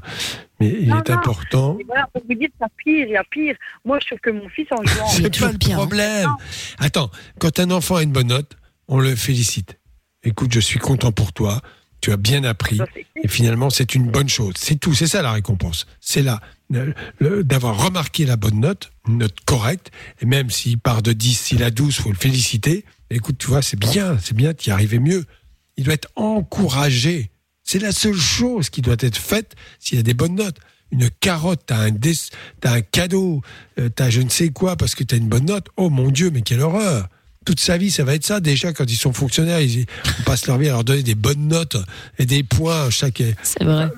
Mais 0.60 0.70
il 0.80 0.88
Non, 0.88 1.04
est 1.04 1.10
non. 1.10 1.16
important. 1.18 1.78
Et 1.80 1.84
voilà, 1.84 2.08
pour 2.14 2.24
vous 2.28 2.34
dire, 2.34 2.48
ça 2.60 2.68
pire, 2.78 3.06
il 3.08 3.12
y 3.12 3.18
a 3.18 3.24
pire. 3.30 3.56
Moi, 3.86 4.00
je 4.02 4.08
trouve 4.08 4.20
que 4.20 4.30
mon 4.30 4.48
fils 4.50 4.68
en 4.72 4.82
jouant. 4.86 5.08
C'est 5.10 5.38
pas 5.40 5.52
le 5.52 5.58
problème. 5.76 6.30
Attends, 6.80 7.12
quand 7.40 7.60
un 7.60 7.70
enfant 7.72 7.98
a 7.98 8.04
une 8.04 8.12
bonne 8.14 8.28
note, 8.28 8.56
on 8.88 9.00
le 9.00 9.16
félicite. 9.16 9.78
Écoute, 10.24 10.54
je 10.54 10.60
suis 10.62 10.80
content 10.80 11.12
pour 11.12 11.34
toi. 11.34 11.62
Tu 12.00 12.12
as 12.12 12.18
bien 12.18 12.44
appris. 12.44 12.80
Et 13.22 13.28
finalement, 13.28 13.70
c'est 13.70 13.96
une 13.96 14.10
bonne 14.10 14.30
chose. 14.30 14.54
C'est 14.56 14.76
tout. 14.80 14.94
C'est 14.94 15.08
ça 15.08 15.22
la 15.22 15.32
récompense. 15.34 15.88
C'est 16.00 16.22
là 16.22 16.40
le- 16.40 16.40
le- 16.40 16.57
d'avoir 16.70 17.84
remarqué 17.84 18.26
la 18.26 18.36
bonne 18.36 18.60
note, 18.60 18.92
une 19.08 19.20
note 19.20 19.36
correcte. 19.46 19.92
Et 20.22 20.26
même 20.26 20.50
s'il 20.50 20.80
part 20.80 21.02
de 21.02 21.14
10, 21.14 21.40
s'il 21.40 21.64
a 21.64 21.72
12, 21.72 21.96
faut 21.96 22.10
le 22.10 22.16
féliciter. 22.16 22.86
Écoute, 23.10 23.38
tu 23.38 23.48
vois, 23.48 23.62
c'est 23.62 23.80
bien. 23.80 24.18
C'est 24.22 24.36
bien. 24.36 24.54
Tu 24.54 24.70
y 24.70 24.72
arrivais 24.72 25.00
mieux. 25.00 25.26
Il 25.78 25.86
doit 25.86 25.94
être 25.94 26.10
encouragé. 26.16 27.32
C'est 27.64 27.80
la 27.80 27.92
seule 27.92 28.16
chose 28.16 28.70
qui 28.70 28.82
doit 28.82 28.96
être 29.00 29.18
faite 29.18 29.56
s'il 29.80 29.98
y 29.98 30.00
a 30.00 30.04
des 30.04 30.14
bonnes 30.14 30.36
notes. 30.36 30.60
Une 30.92 31.10
carotte, 31.10 31.64
t'as 31.66 31.86
un, 31.86 31.92
t'as 32.62 32.74
un 32.74 32.82
cadeau, 32.82 33.42
euh, 33.78 33.90
t'as 33.90 34.10
je 34.10 34.22
ne 34.22 34.30
sais 34.30 34.50
quoi 34.50 34.78
parce 34.78 34.96
que 34.96 35.04
t'as 35.04 35.18
une 35.18 35.28
bonne 35.28 35.46
note. 35.46 35.68
Oh 35.76 35.90
mon 35.90 36.10
Dieu, 36.10 36.32
mais 36.32 36.42
quelle 36.42 36.62
horreur 36.62 37.10
toute 37.48 37.62
sa 37.62 37.78
vie, 37.78 37.92
ça 37.92 38.04
va 38.04 38.14
être 38.14 38.26
ça. 38.26 38.42
Déjà, 38.42 38.74
quand 38.74 38.84
ils 38.92 38.98
sont 38.98 39.14
fonctionnaires, 39.14 39.62
ils 39.62 39.86
on 40.20 40.24
passe 40.24 40.48
leur 40.48 40.58
vie 40.58 40.68
à 40.68 40.72
leur 40.72 40.84
donner 40.84 41.02
des 41.02 41.16
bonnes 41.16 41.48
notes 41.48 41.78
et 42.20 42.26
des 42.26 42.44
points 42.44 42.88
à 42.88 42.90
chaque. 42.90 43.24
C'est 43.42 43.64
vrai. 43.64 43.90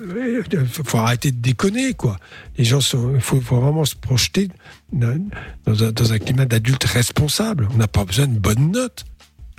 Il 0.52 0.66
faut 0.68 0.98
arrêter 0.98 1.32
de 1.32 1.40
déconner, 1.40 1.94
quoi. 1.94 2.16
Les 2.58 2.64
gens 2.64 2.80
sont. 2.80 3.12
Il 3.12 3.20
faut, 3.20 3.40
faut 3.40 3.60
vraiment 3.60 3.84
se 3.84 3.96
projeter 3.96 4.48
dans, 4.92 5.18
dans 5.66 5.82
un, 5.82 5.90
dans 5.90 6.12
un 6.12 6.18
climat 6.20 6.44
d'adulte 6.44 6.84
responsable. 6.84 7.66
On 7.74 7.78
n'a 7.78 7.88
pas 7.88 8.04
besoin 8.04 8.28
de 8.28 8.38
bonnes 8.38 8.70
notes. 8.70 9.04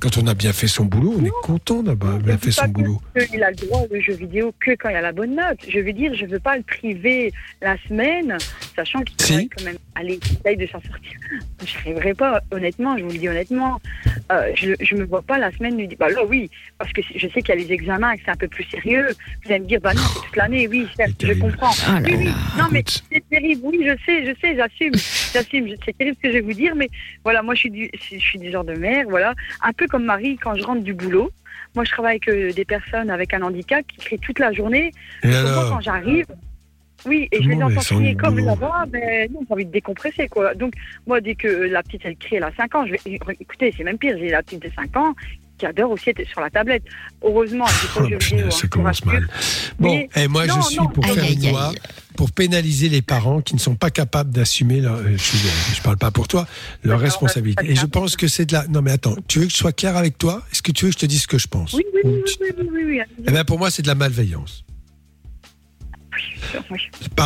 Quand 0.01 0.17
on 0.17 0.25
a 0.25 0.33
bien 0.33 0.51
fait 0.51 0.67
son 0.67 0.85
boulot, 0.85 1.13
on 1.19 1.25
est 1.25 1.31
content 1.43 1.83
d'avoir 1.83 2.17
bien 2.17 2.35
fait 2.35 2.49
son 2.51 2.67
boulot. 2.67 2.99
Il 3.31 3.43
a 3.43 3.51
le 3.51 3.55
droit 3.55 3.81
au 3.81 4.01
jeu 4.01 4.13
vidéo 4.13 4.51
que 4.59 4.71
quand 4.71 4.89
il 4.89 4.93
y 4.93 4.95
a 4.95 5.01
la 5.01 5.11
bonne 5.11 5.35
note. 5.35 5.59
Je 5.67 5.79
veux 5.79 5.93
dire, 5.93 6.15
je 6.15 6.25
veux 6.25 6.39
pas 6.39 6.57
le 6.57 6.63
priver 6.63 7.31
la 7.61 7.77
semaine, 7.87 8.35
sachant 8.75 9.01
qu'il 9.01 9.15
travaille 9.15 9.49
quand 9.49 9.63
même. 9.63 9.77
Allez, 9.93 10.19
essaye 10.39 10.57
de 10.57 10.65
s'en 10.65 10.81
sortir. 10.81 11.11
Je 11.63 11.77
n'arriverai 11.77 12.15
pas, 12.15 12.41
honnêtement, 12.49 12.97
je 12.97 13.03
vous 13.03 13.11
le 13.11 13.17
dis 13.19 13.29
honnêtement. 13.29 13.79
Euh, 14.31 14.51
je, 14.55 14.73
je 14.79 14.95
me 14.95 15.03
vois 15.03 15.21
pas 15.21 15.37
la 15.37 15.51
semaine 15.51 15.77
lui 15.77 15.87
dire, 15.87 15.97
bah 15.99 16.09
là 16.09 16.25
oui, 16.25 16.49
parce 16.79 16.91
que 16.93 17.01
je 17.13 17.27
sais 17.27 17.41
qu'il 17.41 17.49
y 17.49 17.51
a 17.51 17.61
les 17.61 17.71
examens, 17.71 18.15
que 18.15 18.21
c'est 18.25 18.31
un 18.31 18.35
peu 18.35 18.47
plus 18.47 18.63
sérieux. 18.63 19.07
Vous 19.45 19.51
allez 19.51 19.59
me 19.59 19.67
dire, 19.67 19.81
bah 19.81 19.93
non, 19.93 20.01
c'est 20.01 20.25
toute 20.25 20.35
l'année, 20.35 20.67
oui, 20.67 20.87
certes, 20.95 21.23
je 21.23 21.33
comprends. 21.33 21.71
Ah 21.85 21.99
oui, 22.03 22.15
oui, 22.17 22.29
non, 22.57 22.65
mais 22.71 22.83
c'est 22.87 23.23
terrible, 23.29 23.61
oui, 23.65 23.83
je 23.85 23.95
sais, 24.05 24.25
je 24.25 24.33
sais, 24.41 24.55
j'assume, 24.55 24.93
j'assume, 25.33 25.75
c'est 25.85 25.95
terrible 25.95 26.17
ce 26.17 26.21
que 26.23 26.29
je 26.29 26.37
vais 26.37 26.41
vous 26.41 26.53
dire, 26.53 26.73
mais 26.75 26.89
voilà, 27.23 27.43
moi 27.43 27.53
je 27.53 27.59
suis 27.59 27.69
du, 27.69 27.91
je 27.93 28.17
suis 28.17 28.39
du 28.39 28.49
genre 28.49 28.63
de 28.63 28.73
mère, 28.73 29.05
voilà, 29.09 29.35
un 29.61 29.73
peu 29.73 29.87
comme 29.91 30.05
Marie 30.05 30.37
quand 30.37 30.55
je 30.55 30.63
rentre 30.63 30.81
du 30.81 30.93
boulot. 30.93 31.29
Moi, 31.75 31.83
je 31.85 31.91
travaille 31.91 32.19
avec 32.23 32.29
euh, 32.29 32.51
des 32.53 32.65
personnes 32.65 33.09
avec 33.09 33.33
un 33.33 33.41
handicap 33.41 33.85
qui 33.87 33.97
crient 33.97 34.19
toute 34.19 34.39
la 34.39 34.51
journée. 34.51 34.91
Et 35.23 35.33
alors 35.33 35.69
quand 35.69 35.81
j'arrive, 35.81 36.25
oui, 37.05 37.27
et 37.31 37.37
Tout 37.37 37.43
je 37.43 37.49
le 37.49 37.55
les 37.55 37.63
entends 37.63 37.81
crier 37.81 38.15
comme 38.15 38.37
là-bas, 38.39 38.85
mais 38.91 39.27
non, 39.29 39.41
j'ai 39.47 39.53
envie 39.53 39.65
de 39.65 39.71
décompresser, 39.71 40.27
quoi. 40.27 40.53
Donc, 40.53 40.73
moi, 41.07 41.19
dès 41.19 41.35
que 41.35 41.47
la 41.47 41.81
petite, 41.81 42.01
elle 42.03 42.15
crie, 42.15 42.35
elle 42.35 42.43
a 42.43 42.51
5 42.55 42.75
ans, 42.75 42.85
je 42.85 42.91
vais, 42.91 42.99
écoutez, 43.39 43.73
c'est 43.75 43.83
même 43.83 43.97
pire, 43.97 44.17
j'ai 44.17 44.29
la 44.29 44.43
petite 44.43 44.61
de 44.61 44.69
5 44.75 44.95
ans 44.97 45.15
qui 45.61 45.65
adore 45.67 45.91
aussi 45.91 46.09
être 46.09 46.25
sur 46.27 46.41
la 46.41 46.49
tablette. 46.49 46.81
Heureusement, 47.23 47.65
Oh, 47.95 47.99
jeux 48.09 48.17
vidéo, 48.17 48.49
ça 48.49 48.57
hein, 48.57 48.59
vous 48.63 48.67
commence 48.69 49.05
mal. 49.05 49.27
Bon, 49.79 49.93
Mais- 49.93 50.09
et 50.23 50.27
moi 50.27 50.47
non, 50.47 50.55
je 50.61 50.61
suis 50.69 50.77
non, 50.77 50.87
pour 50.87 51.05
aïe, 51.05 51.13
faire 51.13 51.23
aïe, 51.23 51.33
une 51.35 51.51
loi, 51.51 51.71
pour 52.17 52.31
pénaliser 52.31 52.89
les 52.89 53.03
parents 53.03 53.41
qui 53.41 53.53
ne 53.53 53.59
sont 53.59 53.75
pas 53.75 53.91
capables 53.91 54.31
d'assumer 54.31 54.81
leur, 54.81 54.95
euh, 54.95 55.11
je, 55.11 55.17
suis- 55.17 55.37
je 55.75 55.81
parle 55.83 55.97
pas 55.97 56.09
pour 56.09 56.27
toi, 56.27 56.47
leur 56.83 56.99
responsabilité. 56.99 57.69
Et 57.69 57.75
je 57.75 57.85
pense 57.85 58.15
que 58.15 58.27
c'est 58.27 58.45
de 58.47 58.53
la, 58.53 58.65
non 58.67 58.81
mais 58.81 58.91
attends, 58.91 59.15
tu 59.27 59.39
veux 59.39 59.45
que 59.45 59.51
je 59.51 59.57
sois 59.57 59.71
clair 59.71 59.95
avec 59.97 60.17
toi? 60.17 60.41
Est-ce 60.51 60.63
que 60.63 60.71
tu 60.71 60.85
veux 60.85 60.91
que 60.91 60.97
je 60.97 61.01
te 61.01 61.05
dise 61.05 61.21
ce 61.21 61.27
que 61.27 61.37
je 61.37 61.47
pense? 61.47 61.73
Oui, 61.73 61.83
oui, 61.93 62.01
oui, 62.03 62.23
oui, 62.41 62.47
oui, 62.57 62.67
oui, 62.73 62.83
oui, 62.87 62.99
allez-y. 62.99 63.25
Eh 63.27 63.31
ben 63.31 63.43
pour 63.43 63.59
moi 63.59 63.69
c'est 63.69 63.83
de 63.83 63.87
la 63.87 63.95
malveillance. 63.95 64.63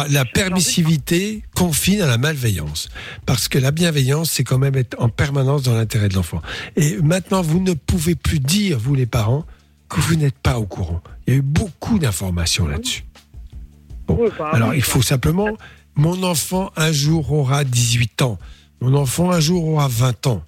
La 0.10 0.26
permissivité 0.26 1.44
confine 1.56 2.02
à 2.02 2.08
la 2.08 2.18
malveillance. 2.18 2.90
Parce 3.26 3.48
que 3.48 3.58
la 3.58 3.72
bienveillance, 3.72 4.32
c'est 4.32 4.44
quand 4.44 4.58
même 4.58 4.76
être 4.76 4.96
en 5.00 5.10
permanence 5.10 5.64
dans 5.64 5.74
l'intérêt 5.74 6.10
de 6.10 6.16
l'enfant. 6.16 6.42
Et 6.76 6.98
maintenant, 6.98 7.42
vous 7.42 7.60
ne 7.60 7.74
pouvez 7.74 8.16
plus 8.16 8.40
dire, 8.40 8.78
vous 8.78 8.96
les 8.96 9.06
parents, 9.06 9.46
que 9.90 10.00
vous 10.02 10.16
n'êtes 10.16 10.38
pas 10.38 10.60
au 10.60 10.66
courant. 10.66 11.02
Il 11.26 11.34
y 11.34 11.36
a 11.36 11.40
eu 11.40 11.42
beaucoup 11.42 12.00
d'informations 12.00 12.68
là-dessus. 12.68 13.04
Bon. 14.08 14.20
Alors, 14.52 14.74
il 14.74 14.82
faut 14.82 15.02
simplement, 15.02 15.50
mon 15.96 16.24
enfant 16.24 16.72
un 16.76 16.92
jour 16.92 17.32
aura 17.32 17.64
18 17.64 18.22
ans. 18.22 18.38
Mon 18.82 18.94
enfant 18.94 19.32
un 19.32 19.40
jour 19.40 19.66
aura 19.68 19.88
20 19.88 20.28
ans. 20.28 20.44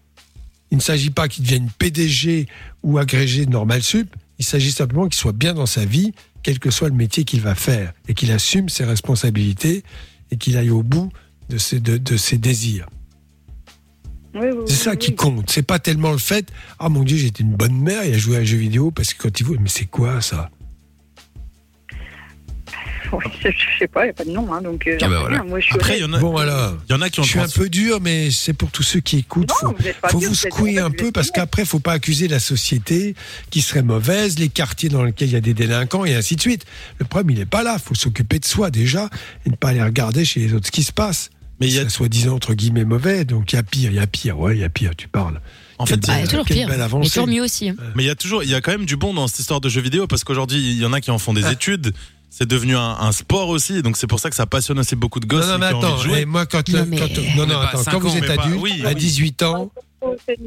Il 0.72 0.78
ne 0.78 0.82
s'agit 0.82 1.10
pas 1.10 1.28
qu'il 1.28 1.44
devienne 1.44 1.70
PDG 1.78 2.48
ou 2.84 2.98
agrégé 2.98 3.46
de 3.46 3.52
Normal 3.52 3.82
Sup. 3.82 4.14
Il 4.40 4.46
s'agit 4.46 4.72
simplement 4.72 5.06
qu'il 5.06 5.16
soit 5.16 5.32
bien 5.32 5.54
dans 5.54 5.66
sa 5.66 5.86
vie, 5.86 6.14
quel 6.48 6.60
que 6.60 6.72
soit 6.72 6.88
le 6.88 6.96
métier 6.96 7.26
qu'il 7.26 7.42
va 7.42 7.56
faire, 7.56 7.92
et 8.08 8.14
qu'il 8.14 8.32
assume 8.32 8.70
ses 8.70 8.86
responsabilités 8.86 9.84
et 10.32 10.38
qu'il 10.38 10.56
aille 10.56 10.70
au 10.70 10.82
bout 10.82 11.12
de 11.50 11.58
ses, 11.58 11.82
de, 11.82 11.98
de 11.98 12.16
ses 12.16 12.38
désirs. 12.38 12.88
C'est 14.66 14.76
ça 14.76 14.96
qui 14.96 15.14
compte. 15.14 15.50
C'est 15.50 15.62
pas 15.62 15.78
tellement 15.78 16.14
le 16.14 16.18
fait, 16.18 16.50
ah 16.80 16.88
mon 16.88 17.04
Dieu, 17.04 17.18
j'étais 17.18 17.44
une 17.44 17.54
bonne 17.54 17.78
mère, 17.78 18.06
il 18.06 18.14
a 18.14 18.18
joué 18.18 18.38
à 18.38 18.40
un 18.40 18.44
jeu 18.46 18.56
vidéo 18.56 18.92
parce 18.92 19.14
que 19.14 19.24
quand 19.24 19.38
il 19.38 19.46
voit, 19.46 19.58
mais 19.60 19.68
c'est 19.68 19.88
quoi 19.88 20.22
ça? 20.22 20.50
Ouais, 23.14 23.24
je 23.44 23.80
sais 23.80 23.88
pas, 23.88 24.02
il 24.02 24.08
n'y 24.08 24.10
a 24.10 24.14
pas 24.14 24.26
de 24.26 24.32
nom. 24.32 24.52
Hein, 24.54 24.62
donc, 24.62 24.86
euh, 24.86 24.98
Ah 25.00 25.06
j'en 25.06 25.08
ben 25.08 25.14
sais 25.16 25.20
voilà. 25.22 25.38
rien. 25.42 25.46
Moi, 25.50 25.60
je 25.62 25.66
suis 25.66 25.76
Après, 25.76 25.98
il 25.98 26.02
y 26.02 26.06
en 26.06 26.12
a, 26.14 26.20
Bon 26.20 26.32
voilà. 26.32 26.74
il 26.90 26.92
y 26.92 26.96
en 26.96 27.02
a 27.02 27.10
qui 27.10 27.20
ont 27.22 27.24
Je 27.24 27.30
suis 27.30 27.40
un 27.40 27.48
peu 27.48 27.70
dur, 27.70 28.00
mais 28.02 28.32
c'est 28.32 28.52
pour 28.54 28.70
tous 28.70 28.84
ceux 28.84 29.00
qui 29.00 29.20
écoutent. 29.20 29.50
faut, 29.52 29.68
vous 29.68 29.74
pas 30.02 30.10
faut 30.10 30.20
dur, 30.20 30.28
vous 30.30 30.34
vous 30.36 30.46
êtes- 30.46 30.54
secouer 30.54 30.80
un 30.80 30.92
peu 30.92 31.12
parce 31.14 31.32
qu'après, 31.32 31.64
faut 31.64 31.80
pas 31.80 31.94
accuser 31.94 32.28
la 32.28 32.40
société 32.40 33.16
qui 33.50 33.62
serait 33.62 33.82
mauvaise, 33.82 34.38
les 34.40 34.50
quartiers 34.50 34.90
dans 34.90 35.04
lesquels 35.04 35.30
il 35.30 35.34
y 35.34 35.38
a 35.38 35.42
des 35.42 35.54
délinquants 35.54 36.04
et 36.04 36.16
ainsi 36.16 36.36
de 36.36 36.42
suite. 36.42 36.66
Le 37.00 37.06
problème, 37.06 37.30
il 37.38 37.40
est 37.42 37.46
pas 37.46 37.64
là. 37.64 37.78
Faut 37.80 37.96
s'occuper 37.96 38.40
de 38.40 38.46
soi 38.46 38.72
déjà 38.72 39.10
et 39.46 39.52
ne 39.52 39.56
pas 39.56 39.70
aller 39.70 39.82
regarder 39.84 40.26
chez 40.26 40.42
les 40.42 40.54
autres 40.54 40.68
ce 40.68 40.72
qui 40.72 40.84
se 40.84 40.92
passe. 40.92 41.30
Mais 41.62 41.68
il 41.68 41.74
y 41.76 41.80
a- 41.80 41.88
soi-disant 41.90 42.36
entre 42.36 42.54
guillemets 42.56 42.84
mauvais, 42.86 43.24
donc 43.26 43.54
il 43.54 43.56
y 43.56 43.60
a 43.60 43.64
pire, 43.64 43.90
il 43.92 43.96
y 43.96 44.00
a 44.00 44.06
pire. 44.08 44.38
Ouais, 44.38 44.56
il 44.58 44.60
y 44.60 44.64
a 44.66 44.70
pire. 44.70 44.92
Tu 44.98 45.08
parles. 45.08 45.40
En 45.80 45.86
fait, 45.86 46.00
Ah, 46.08 46.18
il 46.18 46.22
y 46.22 46.24
a 46.24 46.28
toujours 46.28 46.46
pire. 46.46 46.68
belle 46.68 46.86
Mais 47.00 47.08
toujours 47.08 47.28
mieux 47.28 47.42
aussi. 47.42 47.70
hein. 47.70 47.76
Mais 47.96 48.04
il 48.04 48.08
y 48.08 48.10
a 48.10 48.16
toujours, 48.16 48.44
il 48.44 48.50
y 48.50 48.56
a 48.56 48.62
quand 48.62 48.72
même 48.72 48.86
du 48.86 48.96
bon 48.98 49.14
dans 49.14 49.28
cette 49.28 49.40
histoire 49.40 49.62
de 49.62 49.70
jeux 49.70 49.82
vidéo 49.82 50.08
parce 50.08 50.24
qu'aujourd'hui, 50.24 50.58
il 50.58 50.78
y 50.82 50.86
en 50.86 50.92
a 50.94 51.00
qui 51.02 51.10
en 51.12 51.20
font 51.20 51.34
des 51.34 51.46
Ah. 51.46 51.52
études. 51.54 51.94
C'est 52.30 52.46
devenu 52.48 52.76
un, 52.76 52.98
un 53.00 53.12
sport 53.12 53.50
aussi, 53.50 53.82
donc 53.82 53.98
c'est 53.98 54.06
pour 54.08 54.20
ça 54.20 54.30
que 54.30 54.36
ça 54.36 54.46
passionne 54.46 54.78
aussi 54.80 54.96
beaucoup 54.96 55.20
de 55.20 55.26
gosses. 55.26 55.46
Non, 55.48 55.54
non, 55.54 55.60
mais 55.60 55.66
attends, 55.68 56.04
et 56.16 56.26
moi, 56.26 56.46
quand, 56.46 56.68
le- 56.70 56.80
Non, 56.80 56.86
mais- 56.88 56.98
quand- 57.00 57.36
non, 57.38 57.48
non, 57.48 57.60
attends, 57.60 57.84
cinq 57.84 57.92
quand 57.94 58.00
vous 58.00 58.16
êtes 58.18 58.36
pas- 58.36 58.44
adulte, 58.44 58.60
oui, 58.62 58.84
à 58.86 58.90
oui. 58.90 58.96
18 58.96 59.44
ans, 59.44 59.72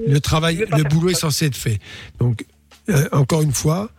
le 0.07 0.20
travail, 0.20 0.65
le 0.77 0.85
boulot 0.85 1.09
est 1.11 1.15
censé 1.15 1.47
être 1.47 1.57
fait. 1.57 1.81
Donc, 2.20 2.44
euh, 2.90 3.09
encore 3.12 3.43
une 3.43 3.52
fois, 3.52 3.90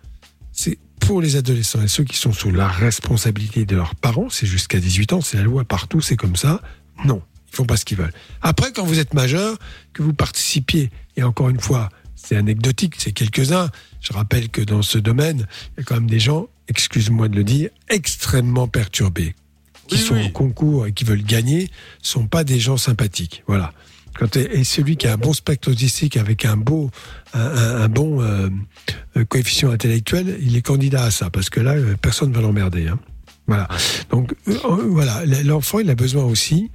c'est 0.53 0.77
pour 0.99 1.21
les 1.21 1.35
adolescents 1.35 1.81
et 1.81 1.87
ceux 1.87 2.03
qui 2.03 2.15
sont 2.17 2.31
sous 2.31 2.51
la 2.51 2.67
responsabilité 2.67 3.65
de 3.65 3.75
leurs 3.75 3.95
parents, 3.95 4.29
c'est 4.29 4.45
jusqu'à 4.45 4.79
18 4.79 5.13
ans, 5.13 5.21
c'est 5.21 5.37
la 5.37 5.43
loi 5.43 5.63
partout, 5.65 5.99
c'est 5.99 6.15
comme 6.15 6.35
ça. 6.35 6.61
Non, 7.03 7.21
ils 7.51 7.55
font 7.55 7.65
pas 7.65 7.75
ce 7.77 7.83
qu'ils 7.83 7.97
veulent. 7.97 8.13
Après, 8.41 8.71
quand 8.71 8.85
vous 8.85 8.99
êtes 8.99 9.13
majeur, 9.15 9.57
que 9.93 10.03
vous 10.03 10.13
participiez, 10.13 10.91
et 11.17 11.23
encore 11.23 11.49
une 11.49 11.59
fois, 11.59 11.89
c'est 12.15 12.35
anecdotique, 12.37 12.93
c'est 12.99 13.11
quelques-uns. 13.11 13.69
Je 13.99 14.13
rappelle 14.13 14.49
que 14.49 14.61
dans 14.61 14.83
ce 14.83 14.99
domaine, 14.99 15.47
il 15.75 15.79
y 15.79 15.81
a 15.81 15.83
quand 15.83 15.95
même 15.95 16.09
des 16.09 16.19
gens, 16.19 16.47
excuse-moi 16.67 17.27
de 17.27 17.35
le 17.35 17.43
dire, 17.43 17.69
extrêmement 17.89 18.67
perturbés, 18.67 19.35
qui 19.87 19.95
Oui, 19.95 20.01
sont 20.01 20.15
oui. 20.15 20.25
au 20.27 20.29
concours 20.29 20.87
et 20.87 20.93
qui 20.93 21.03
veulent 21.03 21.23
gagner, 21.23 21.69
sont 22.01 22.27
pas 22.27 22.43
des 22.43 22.59
gens 22.59 22.77
sympathiques. 22.77 23.43
Voilà. 23.47 23.73
Quand, 24.17 24.35
et 24.35 24.63
celui 24.65 24.97
qui 24.97 25.07
a 25.07 25.13
un 25.13 25.17
bon 25.17 25.31
spectre 25.33 25.71
autistique 25.71 26.17
avec 26.17 26.43
un 26.45 26.57
beau, 26.57 26.91
un, 27.33 27.39
un- 27.39 27.81
un 27.83 27.87
bon 27.87 28.21
euh, 28.21 28.49
euh, 29.15 29.23
coefficient 29.25 29.71
intellectuel, 29.71 30.37
il 30.41 30.55
est 30.57 30.61
candidat 30.61 31.03
à 31.05 31.11
ça, 31.11 31.29
parce 31.29 31.49
que 31.49 31.61
là, 31.61 31.71
euh, 31.75 31.95
personne 32.01 32.29
ne 32.29 32.35
va 32.35 32.41
l'emmerder. 32.41 32.87
hein. 32.89 32.99
Voilà. 33.47 33.67
Donc, 34.09 34.33
euh, 34.49 34.57
voilà, 34.89 35.25
l'enfant, 35.43 35.79
il 35.79 35.89
a 35.89 35.95
besoin 35.95 36.23
aussi 36.25 36.71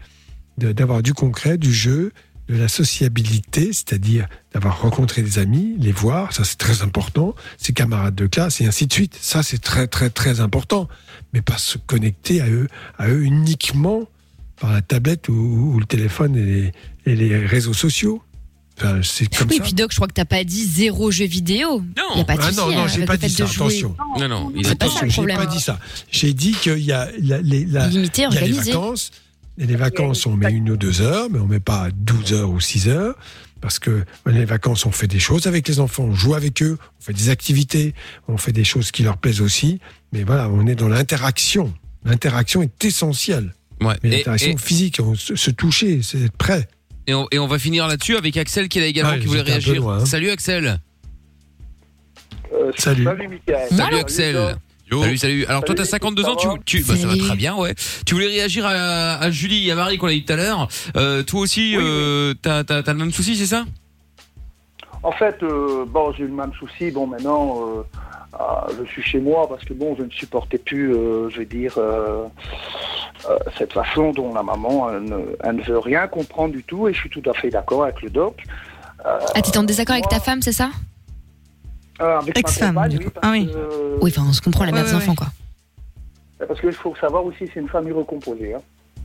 d'avoir 0.58 1.02
du 1.02 1.12
concret, 1.12 1.58
du 1.58 1.72
jeu, 1.72 2.12
de 2.48 2.56
la 2.56 2.68
sociabilité, 2.68 3.72
c'est-à-dire 3.72 4.28
d'avoir 4.52 4.80
rencontré 4.82 5.22
des 5.22 5.38
amis, 5.38 5.74
les 5.78 5.90
voir, 5.92 6.32
ça 6.32 6.44
c'est 6.44 6.58
très 6.58 6.82
important, 6.82 7.34
ses 7.58 7.72
camarades 7.72 8.14
de 8.14 8.26
classe 8.26 8.60
et 8.60 8.66
ainsi 8.66 8.86
de 8.86 8.92
suite. 8.92 9.16
Ça 9.20 9.42
c'est 9.42 9.58
très 9.58 9.86
très 9.88 10.10
très 10.10 10.40
important, 10.40 10.88
mais 11.32 11.42
pas 11.42 11.58
se 11.58 11.76
connecter 11.78 12.40
à 12.40 12.48
eux, 12.48 12.68
à 12.98 13.08
eux 13.08 13.24
uniquement 13.24 14.02
par 14.60 14.72
la 14.72 14.80
tablette 14.80 15.28
ou, 15.28 15.32
ou 15.74 15.78
le 15.80 15.86
téléphone 15.86 16.36
et 16.36 16.44
les, 16.44 16.72
et 17.12 17.16
les 17.16 17.46
réseaux 17.46 17.74
sociaux. 17.74 18.22
Enfin, 18.78 19.00
c'est 19.02 19.34
comme 19.34 19.48
Oui, 19.48 19.56
ça. 19.56 19.62
puis 19.62 19.72
Doc, 19.72 19.90
je 19.90 19.96
crois 19.96 20.06
que 20.06 20.12
t'as 20.12 20.26
pas 20.26 20.44
dit 20.44 20.64
zéro 20.66 21.10
jeu 21.10 21.24
vidéo. 21.24 21.80
Non. 21.96 22.02
Il 22.14 22.18
y 22.18 22.20
a 22.20 22.24
pas 22.24 22.36
de 22.36 22.42
Ah 22.42 22.52
non, 22.52 22.70
non, 22.70 22.78
hein, 22.82 22.86
j'ai 22.88 23.06
pas 23.06 23.16
dit 23.16 23.30
ça, 23.30 23.44
attention. 23.44 23.96
Non, 24.18 24.28
non, 24.28 24.52
il 24.54 24.66
Attention, 24.68 25.08
j'ai 25.08 25.26
pas 25.34 25.46
dit 25.46 25.60
ça. 25.60 25.78
J'ai 26.10 26.32
dit 26.34 26.52
qu'il 26.52 26.78
y 26.78 26.92
a 26.92 27.08
la, 27.22 27.40
les, 27.40 27.64
la- 27.64 27.88
Limité, 27.88 28.22
il 28.30 28.34
y 28.34 28.38
a 28.38 28.40
les 28.42 28.46
organisé. 28.52 28.72
vacances. 28.72 29.12
Et 29.58 29.66
les 29.66 29.76
vacances, 29.76 30.26
on 30.26 30.36
met 30.36 30.52
une 30.52 30.70
ou 30.70 30.76
deux 30.76 31.00
heures, 31.00 31.28
mais 31.30 31.38
on 31.38 31.46
met 31.46 31.60
pas 31.60 31.88
12 31.94 32.32
heures 32.34 32.50
ou 32.50 32.60
6 32.60 32.88
heures. 32.88 33.16
Parce 33.62 33.78
que 33.78 34.04
les 34.26 34.44
vacances, 34.44 34.84
on 34.84 34.92
fait 34.92 35.06
des 35.06 35.18
choses 35.18 35.46
avec 35.46 35.66
les 35.66 35.80
enfants, 35.80 36.04
on 36.04 36.14
joue 36.14 36.34
avec 36.34 36.62
eux, 36.62 36.76
on 37.00 37.02
fait 37.02 37.14
des 37.14 37.30
activités, 37.30 37.94
on 38.28 38.36
fait 38.36 38.52
des 38.52 38.64
choses 38.64 38.90
qui 38.90 39.02
leur 39.02 39.16
plaisent 39.16 39.40
aussi. 39.40 39.80
Mais 40.12 40.24
voilà, 40.24 40.48
on 40.50 40.66
est 40.66 40.74
dans 40.74 40.88
l'interaction. 40.88 41.72
L'interaction 42.04 42.62
est 42.62 42.84
essentielle. 42.84 43.54
Ouais. 43.80 43.94
Mais 44.02 44.10
l'interaction 44.10 44.52
et- 44.52 44.58
physique, 44.58 44.98
on 45.02 45.14
se, 45.14 45.36
se 45.36 45.50
toucher, 45.50 46.00
c'est 46.02 46.20
être 46.22 46.36
prêt. 46.36 46.68
et 47.06 47.14
on, 47.14 47.26
et 47.30 47.38
on 47.38 47.46
va 47.46 47.58
finir 47.58 47.88
là-dessus 47.88 48.16
avec 48.16 48.36
Axel 48.36 48.68
qui 48.68 48.78
est 48.78 48.82
là 48.82 48.86
également 48.88 49.12
Ouais, 49.12 49.20
qui 49.20 49.26
voulait 49.26 49.40
réagir. 49.40 49.76
loin, 49.76 50.00
hein. 50.00 50.06
Salut 50.06 50.28
Axel. 50.30 50.78
Euh, 52.52 52.70
Salut. 52.76 53.04
Salut, 53.04 53.28
Mickaël. 53.28 53.68
Salut 53.74 53.96
Axel. 53.96 54.56
Yo. 54.90 55.02
Salut, 55.02 55.18
salut. 55.18 55.46
Alors 55.46 55.64
toi, 55.64 55.74
t'as 55.74 55.84
52 55.84 56.22
ça 56.22 56.30
ans, 56.30 56.36
tu, 56.64 56.82
bah, 56.84 56.94
ça 56.96 57.06
va 57.08 57.16
très 57.16 57.34
bien, 57.36 57.56
ouais. 57.56 57.74
Tu 58.06 58.14
voulais 58.14 58.28
réagir 58.28 58.64
à, 58.66 59.14
à 59.16 59.30
Julie 59.30 59.66
et 59.68 59.72
à 59.72 59.74
Marie 59.74 59.98
qu'on 59.98 60.06
a 60.06 60.12
dit 60.12 60.24
tout 60.24 60.32
à 60.32 60.36
l'heure. 60.36 60.68
Euh, 60.96 61.22
toi 61.24 61.40
aussi, 61.40 61.74
euh, 61.76 62.34
t'as 62.40 62.62
t'as 62.62 62.82
t'as 62.84 62.92
le 62.92 62.98
même 62.98 63.10
souci, 63.10 63.34
c'est 63.36 63.46
ça? 63.46 63.64
En 65.02 65.10
fait, 65.12 65.42
euh, 65.42 65.84
bon, 65.86 66.12
j'ai 66.12 66.22
eu 66.24 66.28
le 66.28 66.34
même 66.34 66.52
souci. 66.58 66.92
Bon, 66.92 67.06
maintenant, 67.06 67.58
euh, 67.78 67.82
ah, 68.38 68.66
je 68.78 68.84
suis 68.88 69.02
chez 69.02 69.18
moi 69.18 69.48
parce 69.48 69.64
que 69.64 69.72
bon, 69.74 69.96
je 69.98 70.04
ne 70.04 70.10
supportais 70.10 70.58
plus, 70.58 70.94
euh, 70.94 71.28
je 71.30 71.38
vais 71.38 71.46
dire, 71.46 71.74
euh, 71.78 72.24
euh, 73.28 73.36
cette 73.58 73.72
façon 73.72 74.12
dont 74.12 74.32
la 74.34 74.44
maman, 74.44 74.88
elle 74.92 75.02
ne, 75.04 75.18
elle 75.42 75.56
ne 75.56 75.62
veut 75.62 75.78
rien 75.80 76.06
comprendre 76.06 76.52
du 76.54 76.62
tout. 76.62 76.86
Et 76.86 76.94
je 76.94 76.98
suis 77.00 77.10
tout 77.10 77.22
à 77.28 77.34
fait 77.34 77.50
d'accord 77.50 77.82
avec 77.84 78.02
le 78.02 78.10
doc. 78.10 78.36
Euh, 79.04 79.18
Ah, 79.34 79.42
t'étais 79.42 79.58
en 79.58 79.64
désaccord 79.64 79.94
avec 79.94 80.08
ta 80.08 80.20
femme, 80.20 80.42
c'est 80.42 80.52
ça? 80.52 80.70
Euh, 82.00 82.18
avec 82.18 82.34
ma 82.34 82.40
Ex-femme, 82.40 82.74
compagne, 82.74 82.98
oui, 82.98 83.06
Ah 83.22 83.30
oui. 83.32 83.46
que, 83.46 83.52
euh, 83.56 83.98
Oui, 84.00 84.10
enfin, 84.16 84.26
on 84.28 84.32
se 84.32 84.40
comprend, 84.40 84.64
la 84.64 84.70
Ouais, 84.72 84.76
mère 84.78 84.84
des 84.84 84.90
ouais, 84.92 84.96
enfants, 84.96 85.12
ouais. 85.12 85.16
quoi. 86.38 86.46
Parce 86.46 86.60
qu'il 86.60 86.72
faut 86.72 86.94
savoir 86.96 87.24
aussi, 87.24 87.48
c'est 87.52 87.60
une 87.60 87.68
famille 87.68 87.92
recomposée. 87.92 88.54
hein. 88.54 88.60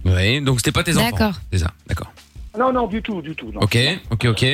Oui, 0.05 0.41
donc 0.41 0.57
c'était 0.59 0.71
pas 0.71 0.83
tes 0.83 0.97
enfants. 0.97 1.09
D'accord. 1.11 1.33
C'est 1.51 1.59
ça, 1.59 1.71
d'accord. 1.87 2.11
Non, 2.57 2.73
non, 2.73 2.87
du 2.87 3.01
tout, 3.01 3.21
du 3.21 3.33
tout. 3.35 3.51
Non. 3.51 3.61
Ok, 3.61 3.77
ok, 4.11 4.25
ok. 4.25 4.45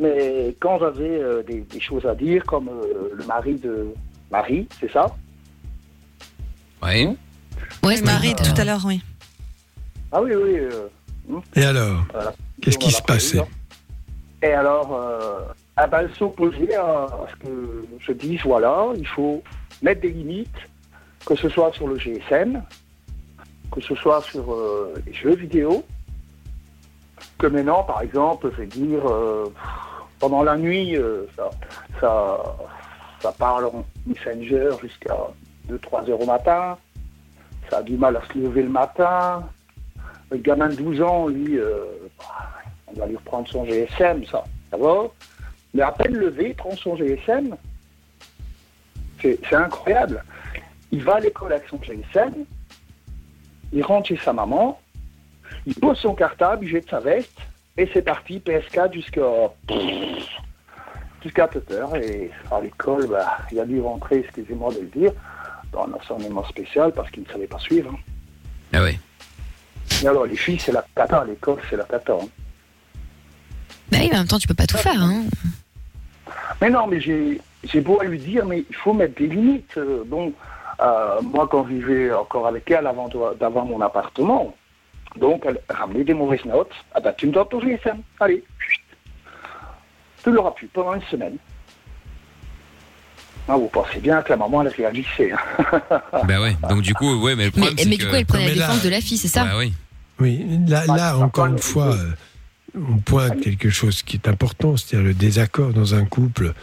Mais 0.00 0.56
quand 0.60 0.78
j'avais 0.80 1.20
euh, 1.20 1.42
des, 1.44 1.60
des 1.60 1.80
choses 1.80 2.04
à 2.06 2.14
dire, 2.16 2.42
comme 2.46 2.68
euh, 2.68 3.10
le 3.14 3.24
mari 3.26 3.54
de 3.54 3.86
Marie, 4.32 4.66
c'est 4.80 4.90
ça? 4.90 5.06
Ouais. 6.82 7.06
Ouais, 7.06 7.16
Oui, 7.84 7.96
c'est 7.96 8.04
Marie, 8.04 8.30
Euh, 8.32 8.42
tout 8.52 8.60
à 8.60 8.64
l'heure, 8.64 8.82
oui. 8.84 9.00
Ah 10.10 10.20
oui, 10.22 10.32
oui. 10.34 10.56
euh, 10.58 10.88
Et 11.54 11.64
alors 11.64 12.04
voilà. 12.12 12.32
Qu'est-ce 12.60 12.78
qui 12.78 12.90
se 12.90 13.02
passait? 13.02 13.38
hein. 13.38 13.46
Et 14.42 14.52
alors, 14.52 14.92
euh, 14.94 15.40
ah 15.76 15.86
ben, 15.86 16.00
elle 16.00 16.14
s'opposait 16.14 16.74
à, 16.74 17.08
ce 17.30 17.36
que 17.36 17.84
je 17.98 18.12
dise, 18.12 18.40
voilà, 18.44 18.88
il 18.96 19.06
faut 19.06 19.42
mettre 19.82 20.02
des 20.02 20.10
limites, 20.10 20.48
que 21.26 21.34
ce 21.34 21.48
soit 21.48 21.72
sur 21.72 21.88
le 21.88 21.98
GSM, 21.98 22.62
que 23.72 23.80
ce 23.80 23.94
soit 23.96 24.22
sur 24.22 24.52
euh, 24.52 24.94
les 25.06 25.12
jeux 25.12 25.34
vidéo, 25.34 25.84
que 27.38 27.46
maintenant, 27.46 27.82
par 27.82 28.02
exemple, 28.02 28.50
je 28.52 28.62
vais 28.62 28.66
dire, 28.66 29.04
euh, 29.06 29.52
pendant 30.18 30.42
la 30.42 30.56
nuit, 30.56 30.96
euh, 30.96 31.26
ça, 32.00 32.40
ça, 33.20 33.32
parle 33.32 33.66
en 33.66 33.84
Messenger 34.06 34.70
jusqu'à 34.80 35.16
2-3 35.68 36.10
heures 36.10 36.20
au 36.20 36.26
matin, 36.26 36.78
ça 37.70 37.78
a 37.78 37.82
du 37.82 37.96
mal 37.96 38.16
à 38.16 38.22
se 38.32 38.38
lever 38.38 38.62
le 38.62 38.68
matin, 38.68 39.42
le 40.30 40.38
gamin 40.38 40.68
de 40.68 40.76
12 40.76 41.02
ans, 41.02 41.28
lui, 41.28 41.58
euh, 41.58 41.84
on 42.86 42.98
va 42.98 43.06
lui 43.06 43.16
reprendre 43.16 43.48
son 43.48 43.64
GSM, 43.64 44.24
ça, 44.26 44.44
va. 44.72 45.08
Mais 45.74 45.82
à 45.82 45.92
peine 45.92 46.14
levé, 46.14 46.50
il 46.50 46.54
prend 46.54 46.74
son 46.76 46.96
GSM. 46.96 47.56
C'est 49.20 49.54
incroyable. 49.54 50.22
Il 50.92 51.02
va 51.02 51.16
à 51.16 51.20
l'école 51.20 51.52
avec 51.52 51.66
son 51.68 51.80
GSM, 51.82 52.44
il 53.72 53.82
rentre 53.82 54.08
chez 54.08 54.16
sa 54.18 54.32
maman, 54.32 54.80
il 55.66 55.74
pose 55.74 55.98
son 55.98 56.14
cartable, 56.14 56.64
il 56.66 56.70
jette 56.70 56.88
sa 56.90 57.00
veste, 57.00 57.36
et 57.76 57.88
c'est 57.92 58.02
parti, 58.02 58.38
PS4 58.38 58.92
jusqu'à 58.92 59.22
jusqu'à 61.22 61.48
7 61.52 61.70
heures. 61.72 61.96
Et 61.96 62.30
à 62.50 62.60
l'école, 62.60 63.08
bah, 63.08 63.38
il 63.50 63.58
a 63.58 63.64
dû 63.64 63.80
rentrer, 63.80 64.18
excusez-moi 64.18 64.72
de 64.74 64.80
le 64.80 64.86
dire, 64.86 65.12
dans 65.72 65.84
un 65.86 65.92
enseignement 65.94 66.44
spécial 66.44 66.92
parce 66.92 67.10
qu'il 67.10 67.22
ne 67.24 67.28
savait 67.28 67.46
pas 67.48 67.58
suivre. 67.58 67.90
hein. 67.92 67.98
Ah 68.74 68.82
ouais. 68.82 68.98
Et 70.02 70.06
alors, 70.06 70.26
les 70.26 70.36
filles, 70.36 70.58
c'est 70.60 70.72
la 70.72 70.84
cata 70.94 71.20
à 71.20 71.24
l'école, 71.24 71.58
c'est 71.70 71.76
la 71.76 71.84
cata. 71.84 72.12
hein. 72.12 72.28
Bah 73.90 73.98
oui, 74.00 74.08
mais 74.10 74.16
en 74.16 74.18
même 74.20 74.28
temps, 74.28 74.38
tu 74.38 74.46
peux 74.46 74.54
pas 74.54 74.66
tout 74.66 74.76
faire, 74.76 75.02
hein. 75.02 75.24
Mais 76.60 76.70
non, 76.70 76.86
mais 76.86 77.00
j'ai 77.00 77.40
j'ai 77.64 77.80
beau 77.80 77.98
à 78.00 78.04
lui 78.04 78.18
dire, 78.18 78.44
mais 78.44 78.64
il 78.68 78.76
faut 78.76 78.92
mettre 78.92 79.14
des 79.18 79.26
limites. 79.28 79.76
Euh, 79.78 80.02
bon, 80.06 80.32
Euh, 80.80 81.20
moi, 81.22 81.46
quand 81.48 81.64
je 81.68 81.74
vivais 81.74 82.12
encore 82.12 82.48
avec 82.48 82.68
elle 82.70 82.86
avant 82.88 83.08
d'avoir 83.38 83.64
mon 83.64 83.80
appartement, 83.80 84.52
donc 85.16 85.44
elle 85.46 85.60
ramenait 85.68 86.02
des 86.02 86.14
mauvaises 86.14 86.44
notes. 86.44 86.72
Ah 86.92 86.98
ben, 87.00 87.12
tu 87.16 87.28
me 87.28 87.32
dois 87.32 87.44
ton 87.44 87.60
GSM. 87.60 87.98
Allez, 88.18 88.42
chut. 88.58 88.80
tu 90.24 90.32
l'auras 90.32 90.50
plus 90.50 90.66
pendant 90.66 90.94
une 90.94 91.02
semaine. 91.02 91.36
Ah, 93.46 93.56
vous 93.56 93.68
pensez 93.68 94.00
bien 94.00 94.20
que 94.22 94.30
la 94.30 94.36
maman, 94.38 94.62
elle 94.62 94.68
réagissait. 94.68 95.30
hein. 95.32 95.80
Bah 96.24 96.40
ouais. 96.40 96.56
Donc 96.68 96.80
du 96.82 96.92
coup, 96.94 97.14
ouais, 97.22 97.36
mais 97.36 97.44
le 97.44 97.52
Mais, 97.54 97.60
problème 97.60 97.78
c'est 97.78 97.88
mais 97.88 97.96
que... 97.96 98.02
du 98.04 98.08
coup, 98.08 98.14
elle 98.16 98.26
prenait 98.26 98.48
la 98.48 98.54
là- 98.54 98.66
défense 98.66 98.82
de 98.82 98.88
la 98.88 99.00
fille, 99.00 99.18
c'est 99.18 99.28
ça? 99.28 99.44
Bah 99.44 99.50
oui. 99.58 99.72
Oui, 100.20 100.44
là, 100.66 100.86
là 100.86 101.16
encore 101.18 101.46
une 101.46 101.58
fois, 101.58 101.94
euh, 101.94 102.10
on 102.76 102.98
pointe 102.98 103.40
quelque 103.40 103.70
chose 103.70 104.02
qui 104.02 104.16
est 104.16 104.28
important, 104.28 104.76
c'est-à-dire 104.76 105.06
le 105.06 105.14
désaccord 105.14 105.72
dans 105.72 105.94
un 105.94 106.04
couple, 106.04 106.54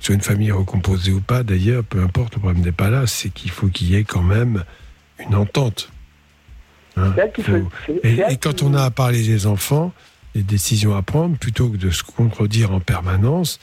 sur 0.00 0.12
une 0.14 0.20
famille 0.20 0.50
recomposée 0.52 1.12
ou 1.12 1.20
pas, 1.20 1.42
d'ailleurs, 1.42 1.84
peu 1.84 2.02
importe, 2.02 2.34
le 2.34 2.40
problème 2.40 2.62
n'est 2.62 2.72
pas 2.72 2.90
là, 2.90 3.06
c'est 3.06 3.30
qu'il 3.30 3.50
faut 3.50 3.68
qu'il 3.68 3.90
y 3.90 3.94
ait 3.96 4.04
quand 4.04 4.22
même 4.22 4.64
une 5.18 5.34
entente. 5.34 5.90
Hein, 6.96 7.14
faut- 7.42 7.70
Et, 8.04 8.36
quand 8.40 8.62
on 8.62 8.74
a 8.74 8.82
à 8.84 8.90
parler 8.90 9.22
des 9.24 9.46
enfants, 9.46 9.92
les 10.34 10.42
décisions 10.42 10.94
à 10.96 11.02
prendre, 11.02 11.36
plutôt 11.38 11.68
que 11.70 11.76
de 11.76 11.90
se 11.90 12.02
contredire 12.02 12.72
en 12.72 12.80
permanence, 12.80 13.58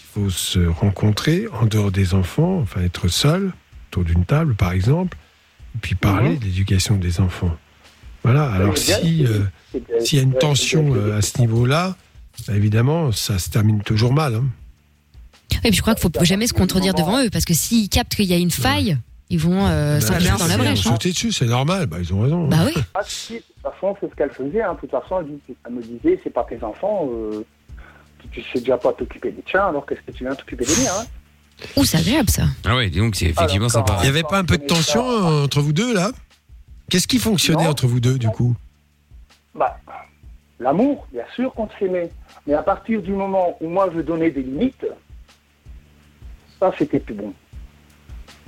il 0.00 0.04
faut 0.22 0.30
se 0.30 0.58
rencontrer 0.66 1.46
en 1.52 1.66
dehors 1.66 1.92
des 1.92 2.14
enfants, 2.14 2.58
enfin 2.60 2.82
être 2.82 3.08
seul, 3.08 3.52
autour 3.90 4.04
d'une 4.04 4.24
table 4.24 4.54
par 4.54 4.72
exemple, 4.72 5.16
et 5.74 5.78
puis 5.80 5.94
parler 5.94 6.30
Mhm. 6.30 6.38
de 6.38 6.44
l'éducation 6.44 6.96
des 6.96 7.20
enfants. 7.20 7.54
Voilà, 8.32 8.50
alors 8.52 8.76
si 8.76 9.24
euh, 9.26 9.40
s'il 10.00 10.18
y 10.18 10.20
a 10.20 10.24
une 10.24 10.34
tension 10.34 10.94
euh, 10.94 11.16
à 11.18 11.22
ce 11.22 11.38
niveau-là, 11.40 11.96
bah, 12.46 12.54
évidemment, 12.54 13.12
ça 13.12 13.38
se 13.38 13.50
termine 13.50 13.82
toujours 13.82 14.12
mal. 14.12 14.34
hein. 14.34 14.44
Et 15.64 15.68
puis 15.68 15.76
je 15.76 15.80
crois 15.82 15.94
qu'il 15.94 16.02
faut 16.10 16.24
jamais 16.24 16.46
se 16.46 16.52
contredire 16.54 16.94
devant 16.94 17.22
eux, 17.22 17.30
parce 17.30 17.44
que 17.44 17.54
s'ils 17.54 17.88
captent 17.88 18.14
qu'il 18.14 18.26
y 18.26 18.34
a 18.34 18.38
une 18.38 18.50
faille, 18.50 18.98
ils 19.30 19.38
vont 19.38 19.66
euh, 19.66 19.98
Bah, 20.00 20.06
dans 20.06 20.46
la 20.46 20.54
ils 20.54 20.58
vont 20.58 20.64
brèche. 20.64 20.86
hein. 20.86 20.90
sauter 20.90 21.10
dessus, 21.10 21.32
c'est 21.32 21.46
normal, 21.46 21.86
bah, 21.86 21.96
ils 22.00 22.12
ont 22.14 22.20
raison. 22.22 22.46
Bah 22.48 22.58
oui. 22.66 22.74
Ah, 22.94 23.00
si, 23.06 23.34
de 23.34 23.38
toute 23.38 23.72
façon, 23.72 23.96
c'est 24.00 24.10
ce 24.10 24.14
qu'elle 24.14 24.30
faisait. 24.30 24.62
hein. 24.62 24.74
De 24.74 24.80
toute 24.80 24.90
façon, 24.90 25.24
elle, 25.66 25.72
me 25.74 25.82
disait, 25.82 26.20
c'est 26.22 26.32
pas 26.32 26.44
tes 26.48 26.62
enfants, 26.62 27.08
euh, 27.12 27.44
tu, 28.20 28.28
tu 28.28 28.42
sais 28.52 28.60
déjà 28.60 28.76
pas 28.76 28.92
t'occuper 28.92 29.30
des 29.32 29.42
tiens, 29.48 29.66
alors 29.68 29.84
qu'est-ce 29.86 30.00
que 30.02 30.12
tu 30.16 30.24
viens 30.24 30.34
t'occuper 30.34 30.64
des 30.64 30.76
miens 30.82 30.92
hein 31.00 31.06
Ouh, 31.76 31.84
c'est 31.84 31.96
agréable 31.96 32.28
ça. 32.28 32.44
Ah 32.66 32.76
ouais, 32.76 32.90
dis 32.90 32.98
donc 32.98 33.16
c'est 33.16 33.26
effectivement 33.26 33.68
Alors, 33.68 33.70
sympa. 33.88 33.96
Il 34.00 34.02
n'y 34.02 34.08
avait 34.08 34.22
pas 34.24 34.38
un 34.38 34.44
peu 34.44 34.58
de 34.58 34.66
tension 34.66 35.02
entre 35.44 35.62
vous 35.62 35.72
deux, 35.72 35.94
là? 35.94 36.10
Qu'est-ce 36.90 37.06
qui 37.08 37.18
fonctionnait 37.18 37.64
Non. 37.64 37.70
entre 37.70 37.86
vous 37.86 38.00
deux, 38.00 38.18
du 38.18 38.28
coup 38.28 38.54
Bah, 39.54 39.78
l'amour, 40.60 41.06
bien 41.12 41.24
sûr 41.34 41.52
qu'on 41.54 41.68
s'aimait. 41.78 42.10
Mais 42.46 42.54
à 42.54 42.62
partir 42.62 43.02
du 43.02 43.12
moment 43.12 43.56
où 43.60 43.68
moi 43.68 43.90
je 43.94 44.00
donnais 44.00 44.30
des 44.30 44.42
limites, 44.42 44.86
ça 46.60 46.72
c'était 46.78 47.00
plus 47.00 47.14
bon. 47.14 47.32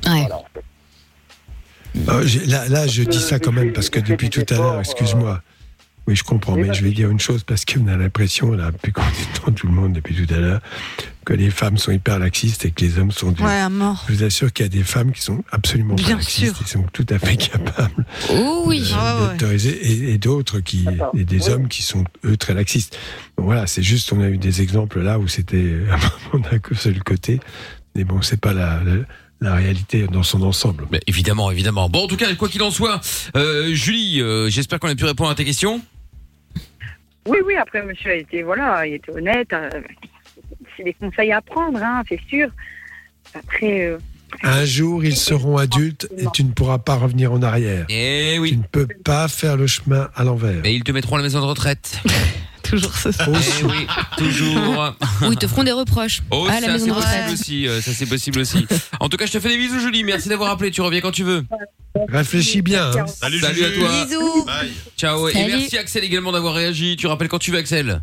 Ouais. 0.06 0.20
Voilà, 0.20 0.36
en 0.39 0.44
fait. 0.55 0.65
Euh, 2.09 2.24
là, 2.47 2.69
là, 2.69 2.86
je 2.86 3.02
dis 3.02 3.20
ça 3.20 3.39
quand 3.40 3.51
même 3.52 3.73
parce 3.73 3.90
que 3.90 3.98
depuis 3.98 4.31
tout 4.31 4.44
à 4.51 4.55
l'heure, 4.55 4.81
excuse-moi. 4.81 5.40
Oui, 6.09 6.16
je 6.16 6.24
comprends, 6.24 6.56
mais 6.56 6.72
je 6.72 6.82
vais 6.82 6.90
dire 6.93 7.10
une 7.10 7.20
chose 7.20 7.44
parce 7.44 7.66
qu'on 7.66 7.86
a 7.86 7.94
l'impression, 7.97 8.52
là, 8.52 8.70
depuis 8.70 8.93
qu'on 8.93 9.02
entend 9.02 9.52
tout 9.52 9.66
le 9.66 9.74
monde 9.74 9.93
depuis 9.93 10.14
tout 10.14 10.32
à 10.32 10.39
l'heure, 10.39 10.60
que 11.26 11.35
les 11.35 11.51
femmes 11.51 11.76
sont 11.76 11.93
hyper 11.93 12.18
laxistes 12.18 12.64
et 12.64 12.70
que 12.70 12.82
les 12.82 12.98
hommes 12.98 13.10
sont. 13.10 13.35
Ouais, 13.43 13.59
à 13.60 13.68
mort. 13.68 14.06
Je 14.09 14.14
vous 14.14 14.22
assure 14.24 14.51
qu'il 14.51 14.64
y 14.64 14.66
a 14.66 14.70
des 14.70 14.85
femmes 14.85 15.12
qui 15.12 15.20
sont 15.20 15.44
absolument 15.52 15.97
pas 15.97 16.02
Bien 16.02 16.16
laxistes, 16.16 16.56
sûr. 16.56 16.64
qui 16.64 16.70
sont 16.70 16.85
tout 16.94 17.05
à 17.10 17.18
fait 17.18 17.36
capables 17.36 18.06
Oh 18.32 18.62
oui. 18.64 18.90
Ah 18.94 19.18
ouais. 19.26 19.32
d'autoriser, 19.35 19.68
et, 19.70 20.14
et 20.14 20.18
d'autres 20.18 20.60
qui, 20.60 20.86
et 21.14 21.24
des 21.24 21.51
hommes 21.51 21.68
qui 21.68 21.82
sont 21.82 22.05
eux 22.24 22.39
très 22.39 22.55
laxistes. 22.55 22.97
Donc 23.36 23.44
voilà, 23.44 23.66
c'est 23.66 23.82
juste, 23.82 24.10
on 24.14 24.22
a 24.22 24.28
eu 24.30 24.39
des 24.39 24.62
exemples 24.62 25.01
là 25.02 25.18
où 25.18 25.28
c'était 25.28 25.74
moment 26.32 26.47
d'un 26.51 26.74
seul 26.74 27.02
côté, 27.05 27.39
mais 27.94 28.05
bon, 28.05 28.22
c'est 28.22 28.40
pas 28.40 28.55
la, 28.55 28.80
la, 28.82 28.94
la 29.43 29.55
réalité 29.55 30.06
dans 30.10 30.22
son 30.22 30.40
ensemble. 30.40 30.86
Mais 30.90 31.02
évidemment, 31.06 31.51
évidemment. 31.51 31.90
Bon, 31.90 32.05
en 32.05 32.06
tout 32.06 32.16
cas, 32.16 32.35
quoi 32.35 32.48
qu'il 32.48 32.62
en 32.62 32.70
soit, 32.70 33.02
euh, 33.36 33.74
Julie, 33.74 34.22
euh, 34.22 34.48
j'espère 34.48 34.80
qu'on 34.80 34.89
a 34.89 34.94
pu 34.94 35.05
répondre 35.05 35.28
à 35.28 35.35
tes 35.35 35.44
questions. 35.44 35.82
Oui, 37.28 37.38
oui, 37.46 37.55
après, 37.56 37.82
monsieur 37.84 38.10
a 38.10 38.14
été, 38.14 38.42
voilà, 38.42 38.86
il 38.86 38.94
était 38.94 39.12
honnête. 39.12 39.52
euh, 39.52 39.70
c'est 40.76 40.84
des 40.84 40.94
conseils 40.94 41.32
à 41.32 41.40
prendre, 41.40 41.80
hein, 41.82 42.02
c'est 42.09 42.20
sûr. 42.28 42.48
Après, 43.34 43.86
euh, 43.86 43.98
Un 44.42 44.64
jour, 44.64 45.05
ils 45.05 45.16
seront 45.16 45.56
adultes 45.56 46.09
et 46.18 46.24
tu 46.32 46.44
ne 46.44 46.52
pourras 46.52 46.78
pas 46.78 46.94
revenir 46.96 47.32
en 47.32 47.42
arrière. 47.42 47.86
Eh 47.88 48.32
Tu 48.34 48.40
oui. 48.40 48.56
ne 48.56 48.62
peux 48.62 48.86
pas 49.05 49.28
faire 49.28 49.56
le 49.56 49.66
chemin 49.66 50.09
à 50.14 50.24
l'envers. 50.24 50.64
Et 50.64 50.72
ils 50.74 50.82
te 50.84 50.92
mettront 50.92 51.16
à 51.16 51.18
la 51.18 51.24
maison 51.24 51.40
de 51.40 51.46
retraite. 51.46 52.00
Toujours 52.69 52.95
ce 52.97 53.09
Eh 53.61 53.65
oui, 53.65 53.86
toujours. 54.16 54.95
Ou 55.23 55.32
ils 55.32 55.39
te 55.39 55.47
feront 55.47 55.65
des 55.65 55.73
reproches 55.73 56.20
Oh, 56.31 56.47
à 56.49 56.61
la 56.61 56.66
ça 56.66 56.73
maison 56.73 56.85
c'est 56.86 56.90
de 56.90 56.95
possible 56.95 57.16
retraite. 57.20 57.32
aussi. 57.32 57.69
euh, 57.69 57.81
ça 57.81 57.93
c'est 57.93 58.07
possible 58.07 58.39
aussi. 58.40 58.66
En 59.01 59.09
tout 59.09 59.16
cas, 59.16 59.27
je 59.27 59.32
te 59.32 59.40
fais 59.40 59.49
des 59.49 59.57
bisous, 59.57 59.81
Julie. 59.81 60.05
Merci 60.05 60.28
d'avoir 60.28 60.51
appelé. 60.51 60.70
Tu 60.70 60.81
reviens 60.81 61.01
quand 61.01 61.11
tu 61.12 61.23
veux. 61.24 61.45
Réfléchis 62.09 62.62
bien. 62.62 62.90
hein. 62.97 63.07
Salut, 63.07 63.40
Salut 63.40 63.65
à 63.65 63.69
Juju. 63.69 63.81
toi. 63.81 63.89
Bisous. 64.05 64.47
Ciao. 64.97 65.28
Et 65.28 65.32
Salut. 65.32 65.53
merci 65.57 65.78
Axel 65.78 66.05
également 66.05 66.32
d'avoir 66.32 66.55
réagi. 66.55 66.97
Tu 66.97 67.07
rappelles 67.07 67.28
quand 67.28 67.39
tu 67.39 67.51
veux, 67.51 67.59
Axel. 67.59 68.03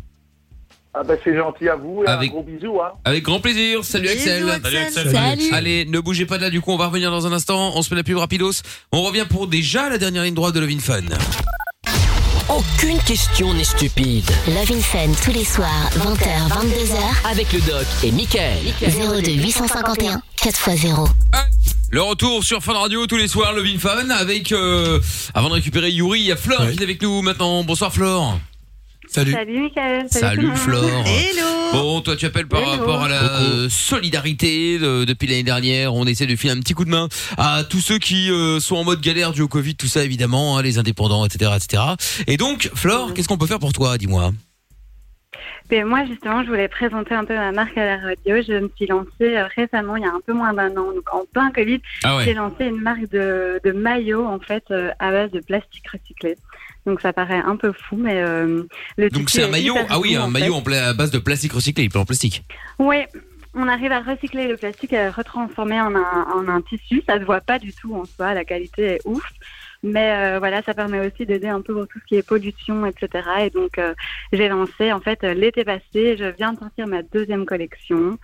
Ah 0.98 1.02
ben 1.04 1.18
c'est 1.22 1.36
gentil 1.36 1.68
à 1.68 1.76
vous 1.76 2.02
et 2.04 2.08
Avec- 2.08 2.30
un 2.30 2.32
gros 2.32 2.42
bisou. 2.42 2.80
Hein. 2.80 2.92
Avec 3.04 3.22
grand 3.22 3.38
plaisir. 3.38 3.84
Salut 3.84 4.08
Bisous, 4.08 4.18
Axel. 4.18 4.48
Axel. 4.50 4.62
Salut, 4.62 4.76
Axel. 4.86 5.12
Salut. 5.12 5.52
Allez, 5.52 5.84
ne 5.84 6.00
bougez 6.00 6.24
pas 6.24 6.38
de 6.38 6.42
là, 6.42 6.50
du 6.50 6.60
coup, 6.62 6.72
on 6.72 6.78
va 6.78 6.86
revenir 6.86 7.10
dans 7.10 7.26
un 7.26 7.32
instant. 7.32 7.72
On 7.76 7.82
se 7.82 7.90
met 7.92 7.98
la 8.00 8.04
pub 8.04 8.16
rapidos. 8.16 8.62
On 8.92 9.02
revient 9.02 9.26
pour 9.28 9.46
déjà 9.46 9.90
la 9.90 9.98
dernière 9.98 10.22
ligne 10.24 10.34
droite 10.34 10.54
de 10.54 10.60
Love 10.60 10.80
Fun. 10.80 11.02
Aucune 12.56 12.98
question 13.00 13.52
n'est 13.52 13.64
stupide. 13.64 14.24
Love 14.48 14.72
in 14.72 14.80
Fun 14.80 15.12
tous 15.22 15.30
les 15.32 15.44
soirs, 15.44 15.90
20h, 15.98 16.48
22h, 16.48 17.30
Avec 17.30 17.52
le 17.52 17.60
doc 17.60 17.84
et 18.02 18.10
Michael. 18.10 18.58
02 18.80 19.30
851 19.32 20.22
4x0. 20.42 21.06
Le 21.90 22.02
retour 22.02 22.42
sur 22.44 22.62
Fun 22.62 22.72
Radio 22.72 23.06
tous 23.06 23.16
les 23.18 23.28
soirs, 23.28 23.52
Love 23.52 23.78
Fun, 23.78 24.08
avec, 24.10 24.52
euh, 24.52 25.00
avant 25.34 25.48
de 25.50 25.54
récupérer 25.54 25.90
Yuri, 25.90 26.20
il 26.20 26.26
y 26.26 26.32
a 26.32 26.36
Flore 26.36 26.60
Ouais. 26.62 26.72
qui 26.72 26.78
est 26.78 26.82
avec 26.82 27.02
nous 27.02 27.20
maintenant. 27.20 27.62
Bonsoir 27.62 27.92
Flore. 27.92 28.38
Salut. 29.08 29.32
Salut 29.32 29.60
Michael. 29.62 30.06
Salut 30.10 30.50
Flore. 30.56 31.04
Hello 31.06 31.46
Bon, 31.72 32.00
toi 32.00 32.16
tu 32.16 32.26
appelles 32.26 32.46
par 32.46 32.60
Hello. 32.60 32.70
rapport 32.70 33.02
à 33.02 33.08
la 33.08 33.22
euh, 33.40 33.68
solidarité 33.68 34.78
de- 34.78 35.04
depuis 35.04 35.26
l'année 35.26 35.42
dernière. 35.42 35.94
On 35.94 36.06
essaie 36.06 36.26
de 36.26 36.36
filer 36.36 36.52
un 36.52 36.60
petit 36.60 36.74
coup 36.74 36.84
de 36.84 36.90
main 36.90 37.08
à 37.38 37.62
tous 37.68 37.80
ceux 37.80 37.98
qui 37.98 38.30
euh, 38.30 38.60
sont 38.60 38.76
en 38.76 38.84
mode 38.84 39.00
galère 39.00 39.32
dû 39.32 39.42
au 39.42 39.48
Covid, 39.48 39.74
tout 39.76 39.86
ça 39.86 40.04
évidemment, 40.04 40.56
hein, 40.58 40.62
les 40.62 40.78
indépendants, 40.78 41.24
etc., 41.24 41.50
etc. 41.56 41.82
Et 42.26 42.36
donc, 42.36 42.70
Flore, 42.74 43.14
qu'est-ce 43.14 43.28
qu'on 43.28 43.38
peut 43.38 43.46
faire 43.46 43.58
pour 43.58 43.72
toi 43.72 43.98
Dis-moi? 43.98 44.32
Ben, 45.68 45.84
moi, 45.84 46.04
justement, 46.06 46.44
je 46.44 46.48
voulais 46.48 46.68
présenter 46.68 47.12
un 47.14 47.24
peu 47.24 47.34
ma 47.34 47.50
marque 47.50 47.76
à 47.76 47.84
la 47.84 47.96
radio. 47.96 48.36
Je 48.46 48.52
me 48.60 48.70
suis 48.76 48.86
lancée 48.86 49.08
euh, 49.36 49.48
récemment, 49.56 49.96
il 49.96 50.02
y 50.04 50.06
a 50.06 50.10
un 50.10 50.20
peu 50.24 50.32
moins 50.32 50.54
d'un 50.54 50.70
an, 50.70 50.92
donc 50.94 51.12
en 51.12 51.22
plein 51.32 51.50
Covid, 51.50 51.80
Ah 52.04 52.18
j'ai 52.24 52.34
lancé 52.34 52.66
une 52.66 52.80
marque 52.80 53.10
de, 53.10 53.58
de 53.64 53.72
maillots, 53.72 54.24
en 54.26 54.38
fait, 54.38 54.62
euh, 54.70 54.90
à 55.00 55.10
base 55.10 55.32
de 55.32 55.40
plastique 55.40 55.82
recyclé. 55.92 56.36
Donc 56.86 57.00
ça 57.00 57.12
paraît 57.12 57.42
un 57.44 57.56
peu 57.56 57.72
fou, 57.72 57.96
mais 57.96 58.14
euh, 58.22 58.62
le 58.96 59.10
Donc 59.10 59.28
c'est 59.28 59.42
un 59.44 59.48
maillot. 59.48 59.76
Ah 59.88 59.98
oui, 59.98 60.14
un 60.16 60.28
maillot 60.28 60.52
fait. 60.54 60.58
en 60.60 60.62
pla- 60.62 60.88
à 60.88 60.92
base 60.94 61.10
de 61.10 61.18
plastique 61.18 61.52
recyclé, 61.52 61.84
il 61.84 61.86
est 61.92 61.96
en 61.96 62.04
plastique. 62.04 62.44
Oui, 62.78 62.98
on 63.54 63.66
arrive 63.68 63.90
à 63.92 64.00
recycler 64.00 64.46
le 64.46 64.56
plastique 64.56 64.92
et 64.92 64.98
à 64.98 65.04
le 65.06 65.10
retransformer 65.10 65.80
en 65.80 65.94
un, 65.96 66.26
en 66.34 66.48
un 66.48 66.60
tissu. 66.62 67.02
Ça 67.08 67.18
se 67.18 67.24
voit 67.24 67.40
pas 67.40 67.58
du 67.58 67.72
tout 67.72 67.94
en 67.94 68.04
soi, 68.04 68.34
la 68.34 68.44
qualité 68.44 68.82
est 68.82 69.00
ouf. 69.04 69.24
Mais 69.82 70.12
euh, 70.16 70.38
voilà, 70.38 70.62
ça 70.62 70.74
permet 70.74 71.00
aussi 71.06 71.26
d'aider 71.26 71.48
un 71.48 71.60
peu 71.60 71.74
pour 71.74 71.86
tout 71.86 71.98
ce 72.00 72.04
qui 72.06 72.14
est 72.16 72.26
pollution, 72.26 72.86
etc. 72.86 73.28
Et 73.42 73.50
donc, 73.50 73.78
euh, 73.78 73.94
j'ai 74.32 74.48
lancé, 74.48 74.92
en 74.92 75.00
fait, 75.00 75.22
l'été 75.22 75.64
passé, 75.64 76.16
je 76.18 76.34
viens 76.36 76.54
de 76.54 76.58
sortir 76.58 76.86
ma 76.86 77.02
deuxième 77.02 77.44
collection. 77.44 78.18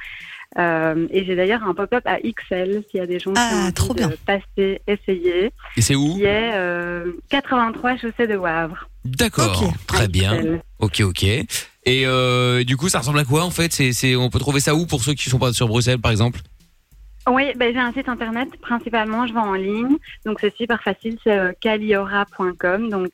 Euh, 0.58 1.06
et 1.10 1.24
j'ai 1.24 1.34
d'ailleurs 1.34 1.62
un 1.64 1.72
pop-up 1.74 2.02
à 2.06 2.18
XL, 2.18 2.82
s'il 2.90 3.00
y 3.00 3.02
a 3.02 3.06
des 3.06 3.18
gens 3.18 3.32
qui 3.32 3.40
Ah, 3.40 3.50
ont 3.54 3.62
envie 3.64 3.72
trop 3.72 3.94
de 3.94 3.98
bien. 3.98 4.12
passer, 4.26 4.80
essayer, 4.86 5.50
Et 5.76 5.80
c'est 5.82 5.94
où 5.94 6.14
qui 6.14 6.24
est 6.24 6.52
euh, 6.54 7.12
83 7.30 7.96
chaussée 7.96 8.26
de 8.26 8.36
Wavre. 8.36 8.88
D'accord, 9.04 9.72
très 9.86 10.08
bien. 10.08 10.36
XL. 10.36 10.60
Ok, 10.78 11.00
ok. 11.00 11.24
Et 11.24 11.46
euh, 12.06 12.64
du 12.64 12.76
coup, 12.76 12.88
ça 12.88 12.98
ressemble 12.98 13.18
à 13.18 13.24
quoi 13.24 13.44
en 13.44 13.50
fait? 13.50 13.72
C'est, 13.72 14.14
on 14.14 14.28
peut 14.30 14.38
trouver 14.38 14.60
ça 14.60 14.74
où 14.74 14.86
pour 14.86 15.02
ceux 15.02 15.14
qui 15.14 15.30
sont 15.30 15.38
pas 15.38 15.52
sur 15.52 15.68
Bruxelles, 15.68 15.98
par 16.00 16.10
exemple? 16.12 16.40
Oui, 17.28 17.52
ben, 17.56 17.72
j'ai 17.72 17.78
un 17.80 17.92
site 17.92 18.08
internet 18.08 18.48
principalement, 18.60 19.26
je 19.28 19.32
vends 19.32 19.48
en 19.50 19.54
ligne. 19.54 19.96
Donc 20.26 20.38
c'est 20.40 20.54
super 20.56 20.82
facile, 20.82 21.16
c'est 21.24 21.38
euh, 21.38 21.52
caliora.com, 21.60 22.88
donc 22.90 23.08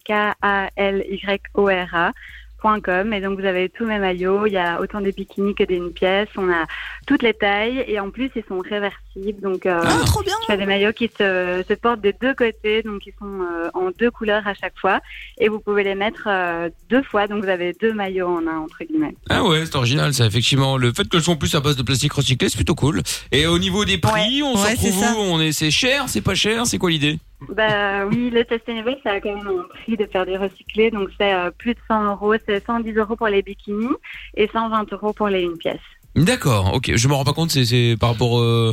K-A-L-Y-O-R-A.com. 2.62 3.12
Et 3.12 3.20
donc 3.20 3.38
vous 3.40 3.46
avez 3.46 3.68
tous 3.68 3.86
mes 3.86 3.98
maillots, 3.98 4.46
il 4.46 4.52
y 4.52 4.56
a 4.58 4.80
autant 4.80 5.00
des 5.00 5.12
bikinis 5.12 5.54
que 5.54 5.64
des 5.64 5.76
une 5.76 5.92
pièce, 5.92 6.28
on 6.36 6.48
a 6.50 6.66
toutes 7.06 7.22
les 7.22 7.34
tailles 7.34 7.84
et 7.86 8.00
en 8.00 8.10
plus 8.10 8.30
ils 8.36 8.44
sont 8.48 8.58
réversibles. 8.58 9.40
Donc 9.40 9.66
euh, 9.66 9.80
Ah, 9.84 10.04
trop 10.06 10.22
bien 10.22 10.34
je 10.42 10.46
fais 10.52 10.56
des 10.58 10.66
maillots 10.66 10.92
qui 10.92 11.08
se, 11.08 11.64
se 11.68 11.74
portent 11.74 12.00
des 12.00 12.14
deux 12.20 12.34
côtés, 12.34 12.82
donc 12.82 13.06
ils 13.06 13.12
sont 13.18 13.40
euh, 13.42 13.68
en 13.74 13.90
deux 13.98 14.10
couleurs 14.10 14.46
à 14.46 14.54
chaque 14.54 14.78
fois. 14.78 15.00
Et 15.38 15.48
vous 15.48 15.60
pouvez 15.60 15.84
les 15.84 15.94
mettre 15.94 16.24
euh, 16.26 16.68
deux 16.90 17.02
fois, 17.02 17.26
donc 17.26 17.44
vous 17.44 17.50
avez 17.50 17.72
deux 17.80 17.92
maillots 17.92 18.28
en 18.28 18.46
un, 18.46 18.58
entre 18.58 18.84
guillemets. 18.84 19.14
Ah 19.30 19.44
ouais, 19.44 19.64
c'est 19.64 19.76
original, 19.76 20.12
ça 20.14 20.26
effectivement. 20.26 20.76
Le 20.76 20.92
fait 20.92 21.08
qu'elles 21.08 21.22
sont 21.22 21.36
plus 21.36 21.54
à 21.54 21.60
base 21.60 21.76
de 21.76 21.82
plastique 21.82 22.12
recyclé, 22.12 22.48
c'est 22.48 22.56
plutôt 22.58 22.74
cool. 22.74 23.02
Et 23.32 23.46
au 23.46 23.58
niveau 23.58 23.84
des 23.84 23.98
prix, 23.98 24.42
on 24.42 24.54
Ouais, 24.54 24.74
se 24.74 24.80
c'est 24.80 24.88
retrouve 24.88 25.04
ça. 25.04 25.14
où 25.14 25.20
On 25.20 25.40
est, 25.40 25.52
c'est 25.52 25.70
cher, 25.70 26.04
c'est 26.08 26.20
pas 26.20 26.34
cher, 26.34 26.66
c'est 26.66 26.78
quoi 26.78 26.90
l'idée? 26.90 27.18
Bah 27.48 28.04
oui, 28.06 28.30
le 28.30 28.44
sustainable, 28.50 28.96
ça 29.04 29.12
a 29.12 29.20
quand 29.20 29.34
même 29.34 29.46
un 29.46 29.68
prix 29.68 29.96
de 29.96 30.06
faire 30.06 30.26
du 30.26 30.36
recyclé, 30.36 30.90
donc 30.90 31.08
c'est 31.18 31.32
euh, 31.32 31.50
plus 31.56 31.74
de 31.74 31.80
100 31.86 32.10
euros, 32.10 32.34
c'est 32.46 32.64
110 32.64 32.92
euros 32.94 33.14
pour 33.14 33.28
les 33.28 33.42
bikinis 33.42 33.94
et 34.34 34.48
120 34.52 34.92
euros 34.92 35.12
pour 35.12 35.28
les 35.28 35.42
une 35.42 35.56
pièce. 35.56 35.78
D'accord, 36.16 36.74
ok. 36.74 36.96
Je 36.96 37.08
me 37.08 37.14
rends 37.14 37.24
pas 37.24 37.32
compte, 37.32 37.50
c'est, 37.50 37.64
c'est 37.64 37.96
par 37.98 38.10
rapport 38.10 38.40
euh, 38.40 38.72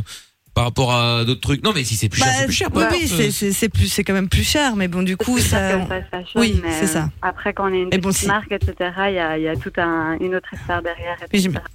par 0.56 0.64
rapport 0.64 0.90
à 0.94 1.22
d'autres 1.26 1.42
trucs. 1.42 1.62
Non, 1.62 1.72
mais 1.74 1.84
si 1.84 1.96
c'est 1.96 2.08
plus 2.08 2.18
cher, 2.22 2.28
Bah, 2.28 2.32
c'est 2.38 2.44
plus 2.46 2.54
cher. 2.54 2.68
oui, 2.74 3.30
c'est- 3.30 3.68
plus, 3.68 3.88
c'est 3.88 4.04
quand 4.04 4.14
même 4.14 4.30
plus 4.30 4.42
cher, 4.42 4.74
mais 4.74 4.88
bon, 4.88 5.02
du 5.02 5.14
coup, 5.18 5.38
ça. 5.38 5.80
fashion, 6.10 6.40
Oui, 6.40 6.58
mais, 6.62 6.72
c'est 6.72 6.86
ça. 6.86 7.02
euh, 7.04 7.08
Après, 7.20 7.52
quand 7.52 7.70
on 7.70 7.74
est 7.74 7.82
une 7.82 7.90
bon, 7.90 8.08
petite 8.08 8.12
si- 8.22 8.26
marque, 8.26 8.50
etc., 8.50 8.72
il 9.08 9.14
y 9.14 9.18
a, 9.18 9.36
il 9.36 9.44
y 9.44 9.48
a 9.48 9.56
toute 9.56 9.76
un, 9.78 10.16
une 10.18 10.34
autre 10.34 10.48
histoire 10.54 10.80
derrière. 10.80 11.18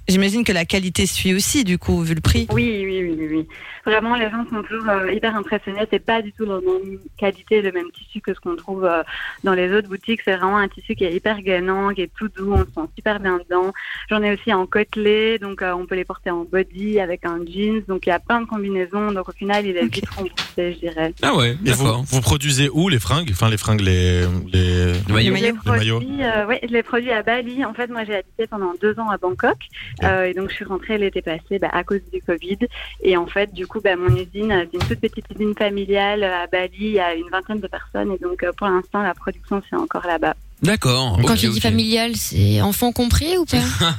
J'imagine 0.08 0.42
que 0.42 0.50
la 0.50 0.64
qualité 0.64 1.06
suit 1.06 1.32
aussi, 1.32 1.62
du 1.62 1.78
coup, 1.78 2.02
vu 2.02 2.14
le 2.16 2.20
prix. 2.20 2.48
Oui, 2.52 2.82
oui, 2.84 3.02
oui, 3.04 3.16
oui, 3.20 3.28
oui. 3.30 3.48
Vraiment, 3.86 4.16
les 4.16 4.28
gens 4.30 4.44
sont 4.50 4.62
toujours 4.64 4.88
euh, 4.88 5.12
hyper 5.12 5.36
impressionnés. 5.36 5.86
C'est 5.88 6.04
pas 6.04 6.20
du 6.20 6.32
tout 6.32 6.44
la 6.44 6.54
même 6.56 6.98
qualité, 7.16 7.62
le 7.62 7.70
même 7.70 7.90
tissu 7.92 8.20
que 8.20 8.34
ce 8.34 8.40
qu'on 8.40 8.56
trouve 8.56 8.84
euh, 8.84 9.02
dans 9.44 9.54
les 9.54 9.72
autres 9.72 9.88
boutiques. 9.88 10.22
C'est 10.24 10.34
vraiment 10.36 10.58
un 10.58 10.66
tissu 10.68 10.96
qui 10.96 11.04
est 11.04 11.14
hyper 11.14 11.40
gagnant, 11.42 11.90
qui 11.94 12.02
est 12.02 12.10
tout 12.18 12.28
doux. 12.36 12.52
On 12.52 12.58
se 12.58 12.64
sent 12.64 12.88
super 12.96 13.20
bien 13.20 13.38
dedans. 13.38 13.72
J'en 14.10 14.22
ai 14.24 14.32
aussi 14.34 14.52
en 14.52 14.66
côtelé, 14.66 15.38
donc 15.38 15.62
euh, 15.62 15.72
on 15.72 15.86
peut 15.86 15.94
les 15.94 16.04
porter 16.04 16.30
en 16.30 16.44
body 16.44 16.98
avec 16.98 17.24
un 17.24 17.38
jeans. 17.46 17.82
Donc 17.86 18.06
il 18.06 18.08
y 18.08 18.12
a 18.12 18.18
plein 18.18 18.40
de 18.40 18.46
combinaisons. 18.46 18.71
Donc 19.14 19.28
au 19.28 19.32
final, 19.32 19.66
il 19.66 19.76
est 19.76 19.86
vite 19.86 20.08
remboursé, 20.08 20.72
je 20.74 20.78
dirais. 20.78 21.14
Ah 21.22 21.34
ouais, 21.36 21.56
Et 21.64 21.72
vous, 21.72 22.02
vous 22.02 22.20
produisez 22.20 22.68
où 22.72 22.88
les 22.88 22.98
fringues? 22.98 23.28
Enfin, 23.32 23.48
les 23.48 23.56
fringues, 23.56 23.80
les, 23.80 24.22
les, 24.52 24.92
maillots. 25.08 25.36
Je 25.36 25.44
les 25.44 25.52
Les 25.64 25.70
maillots. 25.70 26.00
euh, 26.00 26.46
ouais, 26.46 26.60
je 26.62 26.72
les 26.72 26.82
produis 26.82 27.10
à 27.10 27.22
Bali. 27.22 27.64
En 27.64 27.74
fait, 27.74 27.88
moi, 27.88 28.04
j'ai 28.04 28.16
habité 28.16 28.46
pendant 28.46 28.72
deux 28.80 28.98
ans 28.98 29.10
à 29.10 29.18
Bangkok. 29.18 29.56
Euh, 30.02 30.24
et 30.24 30.34
donc, 30.34 30.50
je 30.50 30.54
suis 30.54 30.64
rentrée 30.64 30.98
l'été 30.98 31.22
passé 31.22 31.58
bah, 31.60 31.70
à 31.72 31.84
cause 31.84 32.00
du 32.12 32.20
Covid. 32.22 32.58
Et 33.02 33.16
en 33.16 33.26
fait, 33.26 33.52
du 33.52 33.66
coup, 33.66 33.80
bah, 33.80 33.96
mon 33.96 34.14
usine, 34.14 34.52
euh, 34.52 34.64
c'est 34.70 34.74
une 34.78 34.88
toute 34.88 35.00
petite 35.00 35.26
usine 35.34 35.54
familiale 35.54 36.22
euh, 36.22 36.44
à 36.44 36.46
Bali. 36.46 36.70
Il 36.78 36.92
y 36.92 37.00
a 37.00 37.14
une 37.14 37.28
vingtaine 37.30 37.60
de 37.60 37.66
personnes. 37.68 38.12
Et 38.12 38.18
donc, 38.18 38.42
euh, 38.42 38.52
pour 38.56 38.66
l'instant, 38.68 39.02
la 39.02 39.14
production, 39.14 39.62
c'est 39.68 39.76
encore 39.76 40.06
là-bas. 40.06 40.34
D'accord. 40.62 41.18
Quand 41.26 41.32
ok, 41.32 41.38
tu 41.38 41.48
dis 41.48 41.56
ok. 41.56 41.62
familial, 41.62 42.12
c'est 42.16 42.60
enfant 42.62 42.92
compris 42.92 43.36
ou 43.36 43.44
pas 43.44 43.56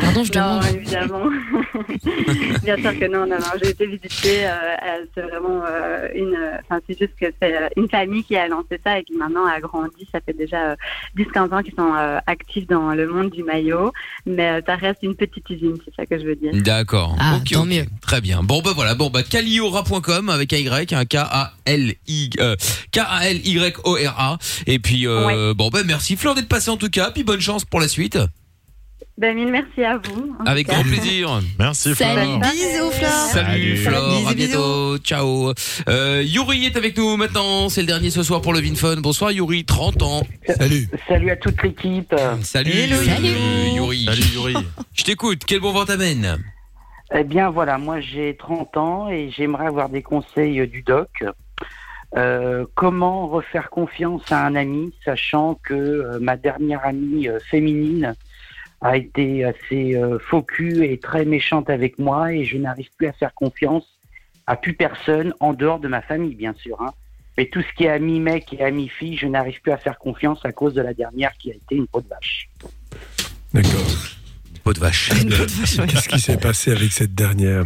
Pardon, 0.00 0.24
je 0.24 0.32
non, 0.32 0.58
demande. 0.58 0.64
évidemment. 0.74 1.24
Bien 2.64 2.76
sûr 2.76 2.98
que 2.98 3.06
non, 3.10 3.20
non, 3.26 3.38
non. 3.38 3.46
J'ai 3.62 3.70
été 3.70 3.86
visiter. 3.86 4.46
euh, 4.46 5.04
c'est 5.14 5.22
vraiment 5.22 5.62
euh, 5.66 6.08
une. 6.14 6.36
Enfin, 6.62 6.80
c'est 6.86 6.98
juste 6.98 7.14
que 7.18 7.26
c'est 7.40 7.56
euh, 7.56 7.68
une 7.76 7.88
famille 7.88 8.24
qui 8.24 8.36
a 8.36 8.46
lancé 8.46 8.78
ça 8.84 8.98
et 8.98 9.04
qui 9.04 9.14
maintenant 9.14 9.46
a 9.46 9.58
grandi. 9.60 10.06
Ça 10.12 10.20
fait 10.20 10.34
déjà 10.36 10.72
euh, 10.72 10.76
10-15 11.16 11.54
ans 11.54 11.62
qu'ils 11.62 11.74
sont 11.74 11.94
euh, 11.96 12.18
actifs 12.26 12.66
dans 12.66 12.90
le 12.94 13.08
monde 13.08 13.30
du 13.30 13.42
maillot. 13.42 13.90
Mais 14.26 14.48
euh, 14.50 14.60
ça 14.66 14.76
reste 14.76 14.98
une 15.02 15.14
petite 15.14 15.48
usine, 15.48 15.76
c'est 15.84 15.94
ça 15.94 16.04
que 16.04 16.18
je 16.18 16.26
veux 16.26 16.36
dire. 16.36 16.52
D'accord. 16.54 17.16
Ah, 17.18 17.38
tant 17.50 17.64
mieux. 17.64 17.86
Très 18.02 18.20
bien. 18.20 18.42
Bon 18.42 18.60
bah 18.60 18.72
voilà. 18.74 18.94
Bon 18.94 19.08
bah 19.08 19.22
caliora.com 19.22 20.28
avec 20.28 20.52
un 20.52 20.58
y, 20.58 20.94
un 20.94 21.04
K 21.06 21.16
Et 24.74 24.80
puis 24.80 25.06
euh, 25.06 25.54
bon 25.54 25.68
bah 25.70 25.82
merci 25.86 26.16
Fleur 26.16 26.34
d'être 26.34 26.48
passé 26.48 26.68
en 26.68 26.76
tout 26.76 26.90
cas. 26.90 27.12
Puis 27.12 27.22
bonne 27.22 27.40
chance 27.40 27.64
pour 27.64 27.78
la 27.78 27.86
suite. 27.86 28.18
Ben, 29.16 29.36
mille 29.36 29.52
merci 29.52 29.84
à 29.84 29.98
vous. 29.98 30.34
en 30.40 30.44
Avec 30.44 30.66
tout 30.66 30.72
cas. 30.72 30.82
grand 30.82 30.90
plaisir. 30.90 31.40
Merci, 31.60 31.94
Salut. 31.94 32.40
Bisous, 32.40 32.90
Flore. 32.90 33.10
Salut 33.32 33.76
Flore, 33.76 34.16
Bisous, 34.16 34.28
à 34.28 34.34
bientôt, 34.34 34.98
ciao. 34.98 35.52
Euh, 35.88 36.20
Yuri 36.26 36.66
est 36.66 36.76
avec 36.76 36.96
nous 36.98 37.16
maintenant, 37.16 37.68
c'est 37.68 37.82
le 37.82 37.86
dernier 37.86 38.10
ce 38.10 38.24
soir 38.24 38.40
pour 38.40 38.52
le 38.52 38.58
VinFun. 38.58 38.96
Bonsoir 38.96 39.30
Yuri, 39.30 39.64
30 39.64 40.02
ans. 40.02 40.22
Salut. 40.58 40.88
Salut 41.06 41.30
à 41.30 41.36
toute 41.36 41.62
l'équipe. 41.62 42.12
Salut, 42.42 42.72
Hello, 42.72 42.96
euh, 42.96 43.68
Yuri. 43.76 44.04
Salut 44.06 44.22
Yuri. 44.34 44.54
Je 44.94 45.04
t'écoute, 45.04 45.42
quel 45.46 45.60
bon 45.60 45.70
vent 45.72 45.84
t'amène? 45.84 46.38
Eh 47.14 47.22
bien 47.22 47.50
voilà, 47.50 47.78
moi 47.78 48.00
j'ai 48.00 48.36
30 48.36 48.76
ans 48.76 49.08
et 49.10 49.30
j'aimerais 49.30 49.66
avoir 49.66 49.90
des 49.90 50.02
conseils 50.02 50.66
du 50.66 50.82
doc. 50.82 51.22
Euh, 52.16 52.64
comment 52.74 53.26
refaire 53.26 53.70
confiance 53.70 54.30
à 54.30 54.46
un 54.46 54.54
ami, 54.54 54.92
sachant 55.04 55.58
que 55.64 55.74
euh, 55.74 56.18
ma 56.20 56.36
dernière 56.36 56.84
amie 56.84 57.28
euh, 57.28 57.40
féminine 57.40 58.14
a 58.80 58.96
été 58.96 59.44
assez 59.44 59.96
euh, 59.96 60.18
faux 60.20 60.42
cul 60.42 60.84
et 60.84 60.98
très 60.98 61.24
méchante 61.24 61.70
avec 61.70 61.98
moi 61.98 62.32
et 62.32 62.44
je 62.44 62.56
n'arrive 62.56 62.88
plus 62.96 63.08
à 63.08 63.12
faire 63.12 63.34
confiance 63.34 63.84
à 64.46 64.56
plus 64.56 64.74
personne 64.74 65.34
en 65.40 65.54
dehors 65.54 65.80
de 65.80 65.88
ma 65.88 66.02
famille, 66.02 66.34
bien 66.34 66.54
sûr. 66.54 66.80
Hein. 66.82 66.92
Mais 67.36 67.46
tout 67.46 67.62
ce 67.62 67.76
qui 67.76 67.84
est 67.84 67.90
ami 67.90 68.20
mec 68.20 68.52
et 68.52 68.62
ami 68.62 68.88
fille, 68.88 69.16
je 69.16 69.26
n'arrive 69.26 69.60
plus 69.60 69.72
à 69.72 69.78
faire 69.78 69.98
confiance 69.98 70.38
à 70.44 70.52
cause 70.52 70.74
de 70.74 70.82
la 70.82 70.94
dernière 70.94 71.32
qui 71.38 71.50
a 71.50 71.54
été 71.54 71.74
une 71.74 71.88
peau 71.88 72.00
de 72.00 72.08
vache. 72.08 72.48
D'accord. 73.52 73.86
Peau 74.62 74.72
de 74.72 74.78
vache. 74.78 75.10
Qu'est-ce 75.10 76.08
qui 76.08 76.20
s'est 76.20 76.36
passé 76.36 76.70
avec 76.70 76.92
cette 76.92 77.14
dernière? 77.14 77.64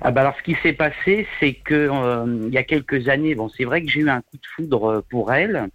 Ah 0.00 0.10
bah 0.10 0.20
alors 0.22 0.36
ce 0.36 0.42
qui 0.42 0.56
s'est 0.62 0.72
passé, 0.72 1.26
c'est 1.40 1.54
que 1.54 1.74
euh, 1.74 2.46
il 2.46 2.52
y 2.54 2.58
a 2.58 2.62
quelques 2.62 3.08
années, 3.08 3.34
bon 3.34 3.48
c'est 3.48 3.64
vrai 3.64 3.82
que 3.82 3.90
j'ai 3.90 4.00
eu 4.00 4.08
un 4.10 4.20
coup 4.20 4.36
de 4.36 4.46
foudre 4.54 4.90
euh, 4.90 5.04
pour 5.10 5.32
elle, 5.32 5.68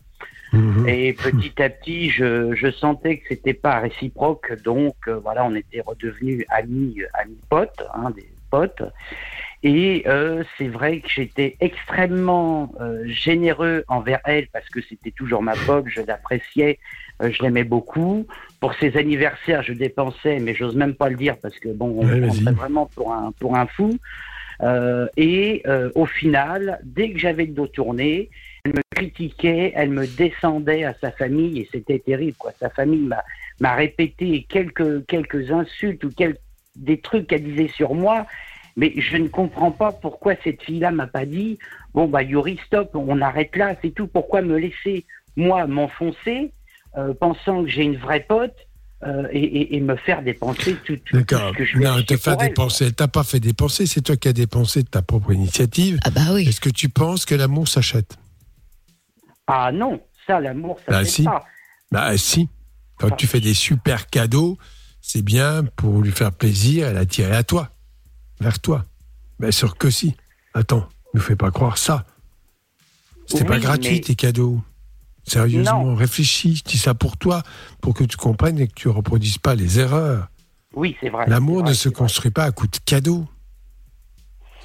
Mhm. 0.54 0.88
et 0.88 1.14
petit 1.14 1.60
à 1.64 1.70
petit 1.70 2.12
je, 2.12 2.54
je 2.54 2.70
sentais 2.70 3.18
que 3.18 3.24
c'était 3.30 3.56
pas 3.56 3.80
réciproque, 3.80 4.54
donc 4.64 4.96
euh, 5.08 5.16
voilà 5.18 5.44
on 5.46 5.56
était 5.56 5.82
redevenus 5.82 6.46
amis, 6.50 7.02
euh, 7.02 7.08
amis 7.16 7.40
potes, 7.50 7.84
hein, 7.96 8.12
des 8.12 8.28
potes, 8.52 8.84
et 9.64 10.04
euh, 10.06 10.44
c'est 10.58 10.68
vrai 10.68 11.00
que 11.00 11.10
j'étais 11.10 11.58
extrêmement 11.60 12.72
euh, 12.80 13.02
généreux 13.08 13.84
envers 13.88 14.20
elle 14.26 14.48
parce 14.50 14.70
que 14.70 14.80
c'était 14.82 15.10
toujours 15.10 15.42
ma 15.42 15.56
pote, 15.56 15.86
je 15.88 16.02
l'appréciais, 16.02 16.78
je 17.32 17.42
l'aimais 17.44 17.64
beaucoup. 17.64 18.26
Pour 18.60 18.74
ses 18.76 18.96
anniversaires, 18.98 19.62
je 19.64 19.74
dépensais, 19.74 20.40
mais 20.40 20.54
j'ose 20.56 20.76
même 20.76 20.94
pas 20.96 21.10
le 21.10 21.16
dire 21.18 21.38
parce 21.42 21.58
que 21.60 21.70
bon, 21.70 21.98
on 22.00 22.08
Ouais, 22.08 22.20
me 22.22 22.52
vraiment 22.52 22.86
pour 22.96 23.14
un 23.14 23.32
pour 23.40 23.56
un 23.56 23.66
fou. 23.68 23.98
Euh, 24.62 25.08
et 25.18 25.62
euh, 25.68 25.90
au 25.96 26.06
final, 26.06 26.80
dès 26.84 27.12
que 27.12 27.20
j'avais 27.20 27.46
le 27.46 27.54
dos 27.54 27.68
tourné, 27.68 28.30
elle 28.64 28.72
me 28.74 28.82
critiquait, 28.96 29.74
elle 29.76 29.90
me 29.90 30.08
descendait 30.08 30.86
à 30.86 30.94
sa 31.02 31.12
famille 31.12 31.60
et 31.60 31.68
c'était 31.72 32.00
terrible. 32.00 32.38
Quoi. 32.38 32.54
Sa 32.60 32.70
famille 32.70 33.10
m'a 33.60 33.76
répété 33.76 34.46
quelques 34.48 35.06
quelques 35.08 35.52
insultes 35.52 36.04
ou 36.06 36.12
quel- 36.16 36.38
des 36.76 37.00
trucs 37.00 37.28
qu'elle 37.28 37.44
disait 37.44 37.68
sur 37.68 37.94
moi, 37.94 38.26
mais 38.78 38.94
je 38.98 39.18
ne 39.18 39.28
comprends 39.28 39.72
pas 39.72 39.92
pourquoi 39.92 40.34
cette 40.44 40.62
fille-là 40.64 40.92
m'a 40.92 41.08
pas 41.08 41.26
dit 41.26 41.60
bon 41.94 42.06
bah 42.08 42.24
Yuri 42.24 42.58
stop, 42.66 42.92
on 42.96 43.22
arrête 43.22 43.56
là, 43.58 43.76
c'est 43.82 43.94
tout. 43.94 44.08
Pourquoi 44.08 44.42
me 44.42 44.58
laisser 44.58 45.04
moi 45.36 45.68
m'enfoncer, 45.68 46.52
euh, 46.98 47.14
pensant 47.14 47.64
que 47.64 47.70
j'ai 47.70 47.84
une 47.84 47.98
vraie 47.98 48.22
pote 48.28 48.56
euh, 49.04 49.28
et, 49.32 49.40
et- 49.44 49.76
et 49.76 49.82
me 49.82 49.96
faire 49.98 50.22
dépenser 50.24 50.76
tout, 50.86 50.96
tout 50.98 51.18
D'accord. 51.18 51.52
ce 51.54 51.58
que 51.58 51.66
je 51.66 51.78
vais 51.78 51.84
Non, 51.84 52.02
te 52.04 52.14
elle. 52.30 52.38
dépenser. 52.38 52.86
Elle 52.86 52.94
t'a 52.94 53.08
pas 53.10 53.24
fait 53.24 53.40
dépenser, 53.40 53.86
c'est 53.86 54.02
toi 54.02 54.16
qui 54.16 54.28
as 54.30 54.34
dépensé 54.34 54.84
de 54.84 54.88
ta 54.88 55.02
propre 55.02 55.32
initiative. 55.34 56.00
Ah 56.06 56.10
bah 56.10 56.22
oui. 56.34 56.48
Est-ce 56.48 56.62
que 56.62 56.70
tu 56.70 56.88
penses 56.90 57.26
que 57.26 57.36
l'amour 57.36 57.68
s'achète? 57.68 58.16
Ah 59.48 59.72
non, 59.74 60.02
ça 60.26 60.40
l'amour 60.40 60.80
ça 60.86 60.92
Bah 60.92 61.06
si. 61.06 61.24
pas. 61.24 61.44
Bah 61.92 62.18
si. 62.18 62.48
Quand 62.98 63.10
tu 63.12 63.28
fais 63.28 63.42
des 63.42 63.54
super 63.54 64.08
cadeaux, 64.08 64.58
c'est 65.02 65.22
bien 65.24 65.64
pour 65.76 66.00
lui 66.02 66.12
faire 66.12 66.32
plaisir 66.32 66.88
et 66.88 66.94
l'attirer 66.94 67.36
à 67.36 67.44
toi, 67.44 67.72
vers 68.40 68.60
toi. 68.60 68.86
Bien 69.40 69.52
sûr 69.52 69.76
que 69.78 69.90
si. 69.90 70.16
Attends, 70.54 70.88
ne 71.14 71.20
fais 71.20 71.36
pas 71.36 71.52
croire 71.52 71.78
ça. 71.78 72.06
C'était 73.26 73.44
pas 73.46 73.56
Oui, 73.56 73.62
gratuit 73.62 73.96
mais- 73.96 74.00
tes 74.02 74.16
cadeaux. 74.16 74.62
Sérieusement, 75.26 75.86
Non. 75.86 75.96
réfléchis. 75.96 76.56
Je 76.58 76.64
dis 76.64 76.78
ça 76.78 76.94
pour 76.94 77.18
toi, 77.18 77.44
pour 77.82 77.94
que 77.94 78.04
tu 78.04 78.18
comprennes 78.18 78.60
et 78.60 78.68
que 78.68 78.74
tu 78.76 78.90
reproduises 78.90 79.38
pas 79.38 79.56
les 79.56 79.80
erreurs. 79.80 80.28
Oui, 80.76 80.96
c'est 81.02 81.10
vrai. 81.10 81.26
L'amour 81.28 81.64
ne 81.64 81.74
se 81.74 81.90
vrai. 81.90 81.96
construit 81.98 82.32
pas 82.32 82.44
à 82.44 82.52
coup 82.52 82.68
de 82.68 82.78
cadeaux. 82.86 83.26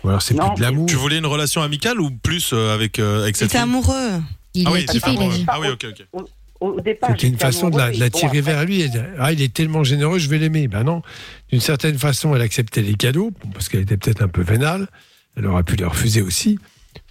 Ou 0.04 0.08
alors 0.08 0.22
c'est 0.22 0.34
plus 0.34 0.54
de 0.56 0.60
l'amour. 0.62 0.86
Tu 0.86 0.96
voulais 0.96 1.18
une 1.18 1.26
relation 1.26 1.60
amicale 1.62 2.00
ou 2.00 2.10
plus 2.10 2.52
euh, 2.52 2.72
avec, 2.74 2.98
euh, 2.98 3.22
avec 3.22 3.36
cette 3.36 3.50
fille 3.50 3.60
amoureux. 3.60 4.20
Il 4.54 4.66
Ah 4.66 4.70
a 4.70 4.72
oui, 4.72 4.86
c'est 4.90 5.04
amoureux. 5.04 5.34
Ah 5.48 5.60
oui, 5.60 5.68
ok, 5.68 5.86
ok. 5.90 6.06
Au, 6.12 6.66
au 6.68 6.80
départ, 6.80 7.10
C'était 7.10 7.28
une 7.28 7.38
façon 7.38 7.68
de 7.70 7.76
la, 7.76 7.84
amoureux, 7.84 7.94
de 7.96 8.00
la 8.00 8.06
et 8.06 8.10
bon, 8.10 8.18
tirer 8.18 8.40
vers 8.40 8.64
lui. 8.64 8.84
Ah, 9.18 9.32
il 9.32 9.42
est 9.42 9.52
tellement 9.52 9.84
généreux, 9.84 10.18
je 10.18 10.28
vais 10.28 10.38
l'aimer. 10.38 10.66
Ben 10.68 10.82
non. 10.84 11.02
D'une 11.50 11.60
certaine 11.60 11.98
façon, 11.98 12.34
elle 12.34 12.42
acceptait 12.42 12.82
les 12.82 12.94
cadeaux, 12.94 13.32
parce 13.52 13.68
qu'elle 13.68 13.80
était 13.82 13.96
peut-être 13.96 14.22
un 14.22 14.28
peu 14.28 14.42
vénale. 14.42 14.88
Elle 15.36 15.46
aurait 15.46 15.62
pu 15.62 15.76
les 15.76 15.84
refuser 15.84 16.22
aussi. 16.22 16.58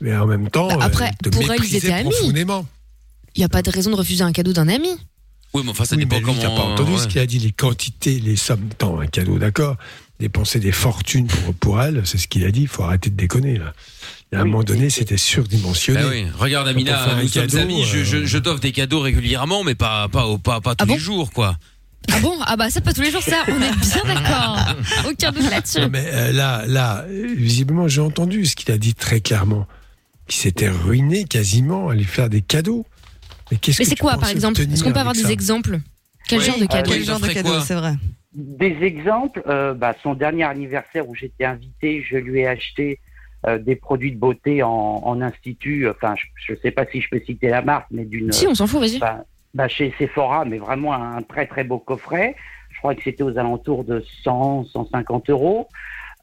Mais 0.02 0.16
en 0.18 0.26
même 0.26 0.50
temps, 0.50 0.68
Bah, 0.68 0.78
après, 0.86 1.06
elle 1.12 1.32
te 1.32 1.38
pour 1.38 1.50
elle, 1.52 1.64
ils 1.64 1.76
étaient 1.76 1.92
amis. 1.94 2.10
profondément. 2.10 2.66
Il 3.38 3.42
n'y 3.42 3.46
a 3.46 3.50
pas 3.50 3.62
de 3.62 3.70
raison 3.70 3.92
de 3.92 3.96
refuser 3.96 4.24
un 4.24 4.32
cadeau 4.32 4.52
d'un 4.52 4.68
ami. 4.68 4.90
Oui, 5.54 5.62
mais 5.64 5.70
enfin 5.72 5.86
ça 5.86 5.96
Oui, 5.96 6.04
dépend 6.06 6.16
mais 6.20 6.34
lui, 6.34 6.40
t'as 6.40 6.48
comment. 6.48 6.56
pas 6.58 6.64
entendu 6.74 6.92
ouais. 6.94 6.98
ce 6.98 7.08
qu'il 7.08 7.20
a 7.22 7.26
dit, 7.26 7.40
les 7.40 7.52
quantités, 7.52 8.20
les 8.20 8.36
sommes 8.36 8.68
dans 8.80 9.00
un 9.00 9.08
cadeau, 9.08 9.38
d'accord 9.38 9.78
Dépenser 10.20 10.60
des 10.60 10.72
fortunes 10.72 11.28
pour, 11.28 11.54
pour 11.54 11.82
elle, 11.82 12.02
c'est 12.06 12.18
ce 12.18 12.28
qu'il 12.28 12.44
a 12.46 12.52
dit. 12.52 12.62
Il 12.64 12.68
faut 12.68 12.84
arrêter 12.84 13.12
de 13.12 13.16
déconner, 13.16 13.58
là. 13.60 13.74
Et 14.32 14.36
à 14.36 14.40
un 14.40 14.44
Oui, 14.44 14.50
moment 14.50 14.64
donné, 14.64 14.90
c'était 14.90 15.16
surdimensionné. 15.18 16.02
Bah 16.02 16.08
oui, 16.10 16.26
regarde 16.38 16.68
Amina, 16.68 17.12
un 17.12 17.22
nous 17.22 17.28
sommes 17.28 17.44
cadeau, 17.48 17.58
amis, 17.60 17.84
je, 17.86 18.04
je, 18.04 18.18
euh, 18.18 18.26
je 18.26 18.38
t'offre 18.40 18.60
des 18.60 18.72
cadeaux 18.72 19.00
régulièrement, 19.00 19.64
mais 19.64 19.76
pas, 19.76 20.08
pas, 20.10 20.26
pas, 20.44 20.60
pas 20.60 20.74
tous 20.76 20.84
Ah 20.84 20.86
bon 20.88 20.96
les 20.96 21.00
jours, 21.00 21.32
quoi. 21.32 21.56
Ah 22.12 22.20
bon? 22.20 22.34
Ah 22.46 22.56
bah 22.58 22.70
ça 22.72 22.82
pas 22.82 22.94
tous 22.94 23.02
les 23.02 23.12
jours 23.12 23.22
ça, 23.22 23.44
on 23.48 23.62
est 23.62 23.76
bien 23.76 24.14
d'accord. 24.16 24.60
Aucun 25.10 25.32
doute 25.32 25.50
là-dessus. 25.52 25.82
Non, 25.82 25.90
mais 25.92 26.06
euh, 26.08 26.32
là, 26.32 26.66
là, 26.66 27.06
visiblement, 27.38 27.88
j'ai 27.88 28.02
entendu 28.02 28.46
ce 28.46 28.56
qu'il 28.56 28.72
a 28.72 28.78
dit 28.78 28.96
très 28.96 29.22
clairement. 29.22 29.68
Qu'il 30.28 30.42
s'était 30.42 30.70
ruiné 30.70 31.24
quasiment 31.26 31.90
à 31.90 31.94
lui 31.96 32.04
faire 32.06 32.30
des 32.30 32.42
cadeaux. 32.42 32.86
Mais 33.52 33.58
qu'est-ce 33.58 33.80
Mais 33.82 33.86
que 33.86 33.90
c'est 33.90 33.96
tu 33.96 34.02
quoi 34.02 34.14
penses 34.14 34.22
par 34.22 34.30
exemple 34.30 34.60
obtenir 34.62 34.74
Est-ce 34.74 34.84
qu'on 34.84 34.92
peut 34.92 35.00
avoir 35.00 35.12
avec 35.14 35.22
des 35.22 35.28
ça 35.28 35.34
exemples? 35.34 35.80
Quel 36.28 36.40
Oui. 36.40 36.46
genre 36.46 36.58
de 36.60 36.66
Ah 36.70 36.74
cadeau 36.78 36.92
Quel 36.92 37.04
genre 37.04 37.20
de 37.20 37.28
cadeau, 37.28 37.60
c'est 37.62 37.76
vrai? 37.76 37.94
Des 38.34 38.78
exemples, 38.82 39.42
euh, 39.48 39.74
bah, 39.74 39.96
son 40.04 40.14
dernier 40.14 40.44
anniversaire 40.44 41.08
où 41.08 41.16
j'étais 41.16 41.46
invité, 41.46 42.04
je 42.08 42.18
lui 42.18 42.42
ai 42.42 42.48
acheté 42.48 43.00
euh, 43.48 43.58
des 43.58 43.76
produits 43.76 44.12
de 44.12 44.20
beauté 44.20 44.62
en, 44.64 44.70
en 44.70 45.22
institut. 45.22 45.88
Enfin, 45.90 46.14
je 46.36 46.52
ne 46.54 46.58
sais 46.58 46.72
pas 46.72 46.86
si 46.92 47.02
je 47.02 47.10
peux 47.10 47.22
citer 47.26 47.48
la 47.50 47.62
marque, 47.62 47.88
mais 47.92 48.06
d'une. 48.06 48.32
Si, 48.32 48.46
on 48.48 48.54
s'en 48.56 48.68
fout, 48.68 48.82
vas-y. 48.82 49.00
bah, 49.00 49.24
bah, 49.54 49.68
chez 49.68 49.94
Sephora, 49.98 50.44
mais 50.46 50.58
vraiment 50.58 50.94
un 50.94 51.22
très 51.24 51.48
très 51.48 51.64
beau 51.64 51.80
coffret. 51.80 52.36
Je 52.72 52.78
crois 52.80 52.94
que 52.94 53.02
c'était 53.04 53.24
aux 53.24 53.38
alentours 53.40 53.84
de 53.86 54.04
100, 54.24 54.66
150 54.66 55.30
euros. 55.32 55.68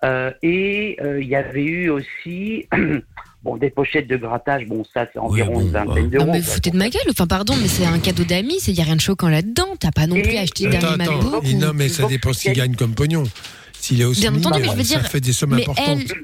Euh, 0.04 0.30
et 0.42 0.96
euh, 1.02 1.20
il 1.22 1.26
y 1.28 1.34
avait 1.34 1.64
eu 1.64 1.88
aussi 1.88 2.68
bon 3.44 3.56
des 3.56 3.70
pochettes 3.70 4.08
de 4.08 4.16
grattage. 4.16 4.66
Bon, 4.66 4.82
ça 4.92 5.06
c'est 5.12 5.18
environ 5.18 5.60
une 5.60 5.70
vingtaine 5.70 6.04
Non 6.04 6.10
d'euros. 6.10 6.32
mais 6.32 6.40
quoi. 6.42 6.54
foutez 6.54 6.70
de 6.70 6.76
ma 6.76 6.88
gueule, 6.88 7.02
enfin 7.10 7.26
pardon, 7.26 7.54
mais 7.60 7.68
c'est 7.68 7.84
un 7.84 7.98
cadeau 7.98 8.24
d'amis, 8.24 8.58
il 8.66 8.74
y 8.74 8.80
a 8.80 8.84
rien 8.84 8.96
de 8.96 9.00
choquant 9.00 9.28
là-dedans. 9.28 9.68
T'as 9.78 9.92
pas 9.92 10.06
non 10.06 10.20
plus 10.20 10.36
acheté 10.36 10.64
Et 10.64 10.68
ou- 10.68 11.58
non, 11.58 11.72
mais 11.74 11.88
ça 11.88 12.06
dépend 12.08 12.32
ce 12.32 12.40
qu'il 12.42 12.52
gagne 12.54 12.74
comme 12.74 12.94
pognon. 12.94 13.24
S'il 13.80 14.00
est 14.00 14.04
aussi 14.04 14.22
Bien 14.22 14.34
entendu, 14.34 14.60
mais 14.60 14.66
je 14.68 14.72
veux 14.72 14.82
ça 14.84 14.98
dire, 14.98 15.08
fait 15.10 15.20
des 15.20 15.32
sommes 15.34 15.54
mais 15.54 15.62
importantes. 15.62 15.98
elle, 16.10 16.16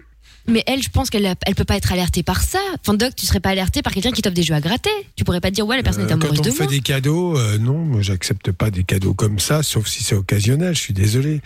mais 0.48 0.64
elle, 0.66 0.82
je 0.82 0.88
pense 0.88 1.10
qu'elle 1.10 1.26
elle 1.46 1.54
peut 1.54 1.64
pas 1.66 1.76
être 1.76 1.92
alertée 1.92 2.22
par 2.22 2.40
ça. 2.42 2.58
Enfin, 2.80 2.94
Doc, 2.94 3.14
tu 3.14 3.26
serais 3.26 3.40
pas 3.40 3.50
alerté 3.50 3.82
par 3.82 3.92
quelqu'un 3.92 4.12
qui 4.12 4.22
t'offre 4.22 4.34
des 4.34 4.42
jeux 4.42 4.54
à 4.54 4.60
gratter. 4.62 4.88
Tu 5.14 5.24
pourrais 5.24 5.42
pas 5.42 5.50
dire 5.50 5.66
ouais, 5.66 5.76
la 5.76 5.82
personne 5.82 6.04
est 6.08 6.10
Euh, 6.10 6.14
amoureuse 6.14 6.38
quand 6.38 6.46
on 6.46 6.48
de 6.50 6.54
fait 6.54 6.64
moi. 6.64 6.72
des 6.72 6.80
cadeaux, 6.80 7.36
euh, 7.36 7.58
non, 7.58 7.76
moi 7.76 8.00
j'accepte 8.00 8.50
pas 8.52 8.70
des 8.70 8.82
cadeaux 8.82 9.12
comme 9.12 9.38
ça, 9.38 9.62
sauf 9.62 9.86
si 9.86 10.02
c'est 10.02 10.14
occasionnel. 10.14 10.74
Je 10.74 10.80
suis 10.80 10.94
désolé. 10.94 11.42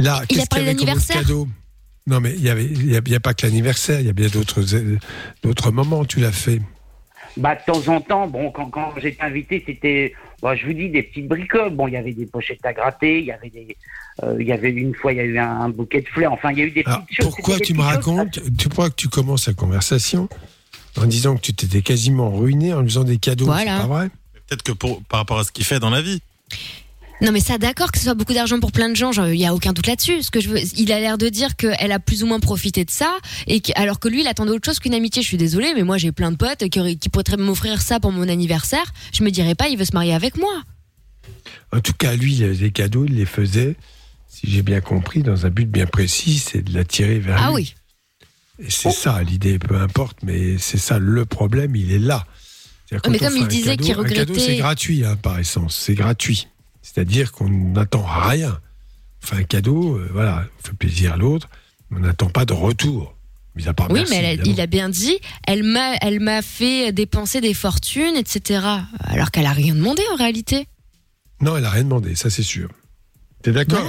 Là, 0.00 0.16
Il 0.18 0.22
a 0.22 0.26
qu'est-ce 0.26 0.26
qu'il 0.26 0.38
y 0.40 0.46
parlé 0.48 0.64
avait 0.70 0.74
comme 0.74 1.00
cadeau? 1.00 1.46
Non, 2.06 2.20
mais 2.20 2.32
il 2.32 2.42
y 2.42 2.50
avait, 2.50 2.64
il 2.64 2.90
y 2.90 2.96
a, 2.96 3.00
y 3.04 3.14
a 3.14 3.20
pas 3.20 3.34
que 3.34 3.46
l'anniversaire. 3.46 4.00
Il 4.00 4.06
y 4.06 4.10
a 4.10 4.12
bien 4.12 4.28
d'autres, 4.28 5.70
moments. 5.70 6.00
où 6.00 6.06
Tu 6.06 6.20
l'as 6.20 6.32
fait. 6.32 6.60
Bah, 7.36 7.54
de 7.54 7.60
temps 7.64 7.88
en 7.94 8.00
temps, 8.00 8.26
bon, 8.26 8.50
quand, 8.50 8.66
quand 8.66 8.92
j'étais 9.00 9.22
invité, 9.22 9.62
c'était, 9.64 10.12
bah, 10.42 10.54
je 10.54 10.66
vous 10.66 10.72
dis, 10.72 10.90
des 10.90 11.02
petites 11.02 11.28
bricoles. 11.28 11.74
Bon, 11.74 11.88
il 11.88 11.94
y 11.94 11.96
avait 11.96 12.12
des 12.12 12.26
pochettes 12.26 12.64
à 12.64 12.72
gratter, 12.72 13.20
il 13.20 13.24
y 13.26 13.32
avait 13.32 13.48
des, 13.48 13.76
euh, 14.22 14.36
il 14.38 14.46
y 14.46 14.52
avait 14.52 14.70
une 14.70 14.94
fois, 14.94 15.12
il 15.12 15.16
y 15.16 15.20
a 15.20 15.24
eu 15.24 15.38
un, 15.38 15.60
un 15.60 15.68
bouquet 15.70 16.02
de 16.02 16.08
fleurs. 16.08 16.32
Enfin, 16.32 16.50
il 16.52 16.58
y 16.58 16.62
a 16.62 16.64
eu 16.66 16.70
des 16.70 16.82
Alors, 16.84 17.04
petites 17.04 17.22
choses. 17.22 17.34
pourquoi 17.34 17.58
tu 17.60 17.72
me 17.72 17.78
choses. 17.78 17.86
racontes 17.86 18.40
Tu 18.58 18.68
crois 18.68 18.90
que 18.90 18.96
tu 18.96 19.08
commences 19.08 19.46
la 19.46 19.54
conversation 19.54 20.28
en 21.00 21.06
disant 21.06 21.36
que 21.36 21.40
tu 21.40 21.54
t'étais 21.54 21.80
quasiment 21.80 22.30
ruiné 22.30 22.74
en 22.74 22.80
lui 22.82 22.88
faisant 22.88 23.04
des 23.04 23.16
cadeaux 23.18 23.46
Voilà. 23.46 23.76
C'est 23.76 23.82
pas 23.82 23.94
vrai? 23.94 24.10
Peut-être 24.48 24.62
que 24.62 24.72
pour, 24.72 25.02
par 25.04 25.20
rapport 25.20 25.38
à 25.38 25.44
ce 25.44 25.52
qu'il 25.52 25.64
fait 25.64 25.78
dans 25.78 25.88
la 25.88 26.02
vie. 26.02 26.20
Non 27.22 27.30
mais 27.32 27.40
ça 27.40 27.56
d'accord 27.56 27.92
que 27.92 27.98
ce 27.98 28.04
soit 28.04 28.14
beaucoup 28.14 28.32
d'argent 28.34 28.58
pour 28.60 28.72
plein 28.72 28.88
de 28.88 28.96
gens, 28.96 29.12
il 29.26 29.36
y 29.36 29.46
a 29.46 29.54
aucun 29.54 29.72
doute 29.72 29.86
là-dessus. 29.86 30.22
Ce 30.22 30.30
que 30.30 30.40
je 30.40 30.48
veux, 30.48 30.58
il 30.76 30.90
a 30.92 30.98
l'air 31.00 31.16
de 31.18 31.28
dire 31.28 31.56
qu'elle 31.56 31.92
a 31.92 31.98
plus 32.00 32.22
ou 32.22 32.26
moins 32.26 32.40
profité 32.40 32.84
de 32.84 32.90
ça 32.90 33.16
et 33.46 33.60
que, 33.60 33.70
alors 33.76 34.00
que 34.00 34.08
lui 34.08 34.22
il 34.22 34.26
attendait 34.26 34.50
autre 34.50 34.66
chose 34.66 34.80
qu'une 34.80 34.92
amitié. 34.94 35.22
Je 35.22 35.28
suis 35.28 35.36
désolée, 35.36 35.72
mais 35.74 35.82
moi 35.84 35.98
j'ai 35.98 36.10
plein 36.12 36.32
de 36.32 36.36
potes 36.36 36.68
qui, 36.68 36.98
qui 36.98 37.08
pourraient 37.08 37.36
m'offrir 37.38 37.80
ça 37.80 38.00
pour 38.00 38.10
mon 38.12 38.28
anniversaire. 38.28 38.84
Je 39.14 39.22
me 39.22 39.30
dirais 39.30 39.54
pas 39.54 39.68
il 39.68 39.78
veut 39.78 39.84
se 39.84 39.94
marier 39.94 40.14
avec 40.14 40.36
moi. 40.36 40.62
En 41.72 41.80
tout 41.80 41.92
cas, 41.94 42.14
lui, 42.14 42.34
les 42.34 42.70
cadeaux, 42.72 43.04
il 43.06 43.14
les 43.14 43.24
faisait, 43.24 43.76
si 44.28 44.50
j'ai 44.50 44.62
bien 44.62 44.80
compris, 44.80 45.22
dans 45.22 45.46
un 45.46 45.50
but 45.50 45.70
bien 45.70 45.86
précis, 45.86 46.38
c'est 46.38 46.62
de 46.62 46.74
l'attirer 46.74 47.18
vers 47.18 47.38
Ah 47.40 47.48
lui. 47.48 47.54
oui. 47.54 47.74
Et 48.58 48.70
c'est 48.70 48.90
ça 48.90 49.22
l'idée, 49.22 49.58
peu 49.58 49.76
importe, 49.76 50.18
mais 50.22 50.58
c'est 50.58 50.76
ça 50.78 50.98
le 50.98 51.24
problème, 51.24 51.74
il 51.74 51.92
est 51.92 51.98
là. 51.98 52.26
Ah, 52.92 52.96
mais 53.08 53.18
comme 53.18 53.36
il 53.38 53.48
disait 53.48 53.76
qu'il 53.78 53.92
Un 53.92 54.04
cadeau, 54.04 54.34
regrettait- 54.34 54.38
c'est 54.40 54.56
gratuit, 54.56 55.04
hein, 55.04 55.16
par 55.16 55.38
essence, 55.38 55.76
c'est 55.76 55.94
gratuit. 55.94 56.48
C'est-à-dire 56.82 57.32
qu'on 57.32 57.48
n'attend 57.48 58.04
rien. 58.04 58.58
On 59.22 59.26
fait 59.26 59.36
un 59.36 59.44
cadeau, 59.44 59.96
euh, 59.98 60.08
voilà, 60.12 60.44
on 60.62 60.66
fait 60.66 60.74
plaisir 60.76 61.14
à 61.14 61.16
l'autre, 61.16 61.48
mais 61.90 61.98
on 61.98 62.00
n'attend 62.02 62.28
pas 62.28 62.44
de 62.44 62.52
retour. 62.52 63.14
Mis 63.54 63.68
à 63.68 63.74
part 63.74 63.88
oui, 63.90 64.00
merci, 64.00 64.12
mais 64.12 64.18
elle 64.18 64.24
a- 64.24 64.32
évidemment. 64.32 64.54
il 64.56 64.60
a 64.62 64.66
bien 64.66 64.88
dit, 64.88 65.18
elle 65.46 65.62
m'a, 65.62 65.94
elle 66.00 66.20
m'a 66.20 66.40
fait 66.42 66.90
dépenser 66.92 67.40
des 67.40 67.54
fortunes, 67.54 68.16
etc. 68.16 68.66
Alors 69.04 69.30
qu'elle 69.30 69.46
a 69.46 69.52
rien 69.52 69.74
demandé 69.74 70.02
en 70.12 70.16
réalité. 70.16 70.66
Non, 71.40 71.56
elle 71.56 71.64
a 71.66 71.70
rien 71.70 71.84
demandé, 71.84 72.14
ça 72.14 72.30
c'est 72.30 72.42
sûr. 72.42 72.70
T'es 73.42 73.52
d'accord 73.52 73.84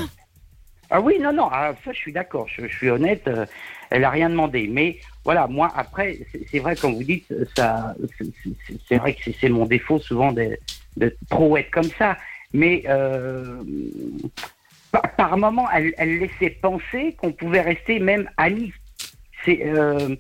Ah 0.90 1.00
oui, 1.00 1.16
non, 1.22 1.32
non, 1.34 1.48
ah, 1.52 1.74
ça 1.86 1.94
je 1.94 1.98
suis 1.98 2.12
d'accord, 2.12 2.48
je, 2.50 2.68
je 2.68 2.76
suis 2.76 2.90
honnête, 2.90 3.24
euh, 3.28 3.46
elle 3.90 4.04
a 4.04 4.10
rien 4.10 4.30
demandé. 4.30 4.68
Mais 4.70 5.00
voilà, 5.24 5.48
moi 5.48 5.72
après, 5.76 6.20
c'est 6.32 6.46
c'est 6.52 6.60
vrai, 6.60 6.76
comme 6.76 6.96
vous 6.96 7.04
dites, 7.04 7.26
ça, 7.56 7.96
c'est- 8.18 8.26
c'est 8.68 8.76
c'est 8.90 8.98
vrai 8.98 9.14
que 9.14 9.22
c'est- 9.24 9.36
c'est 9.40 9.50
mon 9.50 9.66
défaut 9.66 10.00
souvent 10.00 10.32
de, 10.34 10.58
de 10.98 11.16
trop 11.30 11.56
être 11.58 11.72
comme 11.72 11.90
ça. 11.98 12.18
Mais 12.54 12.84
euh, 12.88 13.58
par, 14.92 15.16
par 15.16 15.38
moment, 15.38 15.68
elle, 15.72 15.94
elle 15.98 16.20
laissait 16.20 16.52
penser 16.62 17.16
qu'on 17.18 17.32
pouvait 17.32 17.62
rester 17.62 18.00
même 18.00 18.30
amis. 18.38 18.72
C'est, 19.44 19.62
euh, 19.66 20.16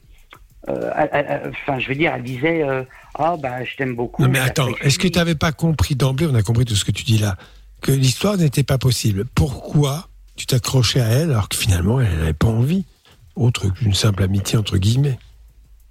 euh, 0.70 1.52
enfin, 1.52 1.80
je 1.80 1.90
veux 1.90 1.96
dire, 1.96 2.14
elle 2.16 2.24
disait, 2.24 2.64
euh, 2.64 2.84
ah 3.16 3.36
bah 3.38 3.64
je 3.64 3.76
t'aime 3.78 3.96
beaucoup. 3.96 4.22
Non 4.24 4.30
mais 4.30 4.40
attends, 4.40 4.70
est-ce 4.82 4.98
que 5.00 5.08
tu 5.08 5.18
n'avais 5.20 5.36
pas 5.36 5.52
compris 5.52 5.96
d'emblée, 5.96 6.28
on 6.30 6.36
a 6.36 6.42
compris 6.42 6.66
tout 6.66 6.76
ce 6.76 6.86
que 6.86 6.92
tu 6.92 7.04
dis 7.04 7.18
là, 7.20 7.38
que 7.82 7.92
l'histoire 7.92 8.38
n'était 8.38 8.64
pas 8.64 8.78
possible 8.78 9.26
Pourquoi 9.36 10.08
tu 10.36 10.46
t'accrochais 10.48 11.02
à 11.02 11.08
elle 11.08 11.30
alors 11.32 11.50
que 11.50 11.56
finalement 11.58 12.02
elle 12.02 12.18
n'avait 12.18 12.34
pas 12.34 12.48
envie? 12.48 12.86
Autre 13.36 13.70
qu'une 13.70 13.94
simple 13.94 14.24
amitié 14.24 14.58
entre 14.58 14.78
guillemets. 14.78 15.18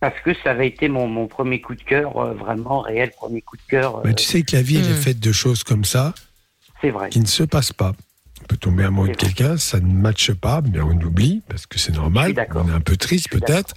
Parce 0.01 0.19
que 0.25 0.33
ça 0.43 0.51
avait 0.51 0.67
été 0.69 0.89
mon, 0.89 1.07
mon 1.07 1.27
premier 1.29 1.61
coup 1.61 1.75
de 1.77 1.83
cœur, 1.83 2.17
euh, 2.17 2.33
vraiment 2.35 2.81
réel 2.81 3.11
premier 3.17 3.41
coup 3.41 3.57
de 3.57 3.63
cœur. 3.69 3.99
euh, 3.99 4.03
Mais 4.05 4.15
tu 4.15 4.25
sais 4.25 4.43
que 4.43 4.57
la 4.57 4.63
vie 4.63 4.77
elle 4.79 4.87
est 4.91 4.95
Hmm. 4.95 5.03
faite 5.03 5.21
de 5.21 5.33
choses 5.33 5.63
comme 5.65 5.85
ça 5.85 6.13
C'est 6.83 6.91
vrai. 6.91 7.09
qui 7.09 7.21
ne 7.21 7.27
se 7.27 7.43
passent 7.45 7.73
pas. 7.73 7.93
On 8.43 8.45
peut 8.47 8.57
tomber 8.57 8.85
amoureux 8.85 9.09
de 9.09 9.17
quelqu'un, 9.17 9.57
ça 9.57 9.79
ne 9.81 9.87
matche 9.87 10.33
pas, 10.33 10.61
mais 10.63 10.81
on 10.81 10.91
oublie 11.01 11.43
parce 11.49 11.65
que 11.67 11.79
c'est 11.79 11.93
normal. 11.93 12.35
On 12.55 12.69
est 12.69 12.73
un 12.73 12.81
peu 12.81 12.97
triste 12.97 13.31
peut-être, 13.31 13.75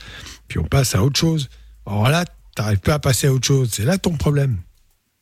puis 0.47 0.57
on 0.59 0.63
passe 0.63 0.95
à 0.95 1.03
autre 1.03 1.19
chose. 1.19 1.49
Or 1.85 2.09
là, 2.09 2.25
t'arrives 2.55 2.79
pas 2.79 2.95
à 2.95 2.99
passer 2.99 3.27
à 3.27 3.31
autre 3.33 3.45
chose. 3.45 3.69
C'est 3.71 3.85
là 3.85 3.97
ton 3.99 4.17
problème. 4.17 4.57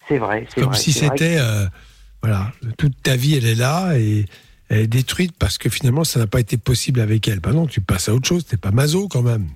C'est 0.07 0.17
vrai, 0.17 0.47
c'est 0.49 0.61
Comme 0.61 0.71
vrai. 0.71 0.79
si 0.79 0.93
c'était, 0.93 1.35
que- 1.35 1.41
euh, 1.41 1.65
voilà, 2.21 2.51
toute 2.77 3.01
ta 3.03 3.15
vie 3.17 3.35
elle 3.35 3.45
est 3.45 3.55
là 3.55 3.97
et 3.97 4.25
elle 4.69 4.79
est 4.79 4.87
détruite 4.87 5.33
parce 5.37 5.57
que 5.57 5.69
finalement 5.69 6.05
ça 6.05 6.19
n'a 6.19 6.27
pas 6.27 6.39
été 6.39 6.55
possible 6.57 7.01
avec 7.01 7.27
elle. 7.27 7.41
Ben 7.41 7.51
non, 7.51 7.67
tu 7.67 7.81
passes 7.81 8.07
à 8.07 8.13
autre 8.13 8.27
chose. 8.27 8.45
T'es 8.45 8.55
pas 8.57 8.71
maso 8.71 9.09
quand 9.09 9.21
même. 9.23 9.47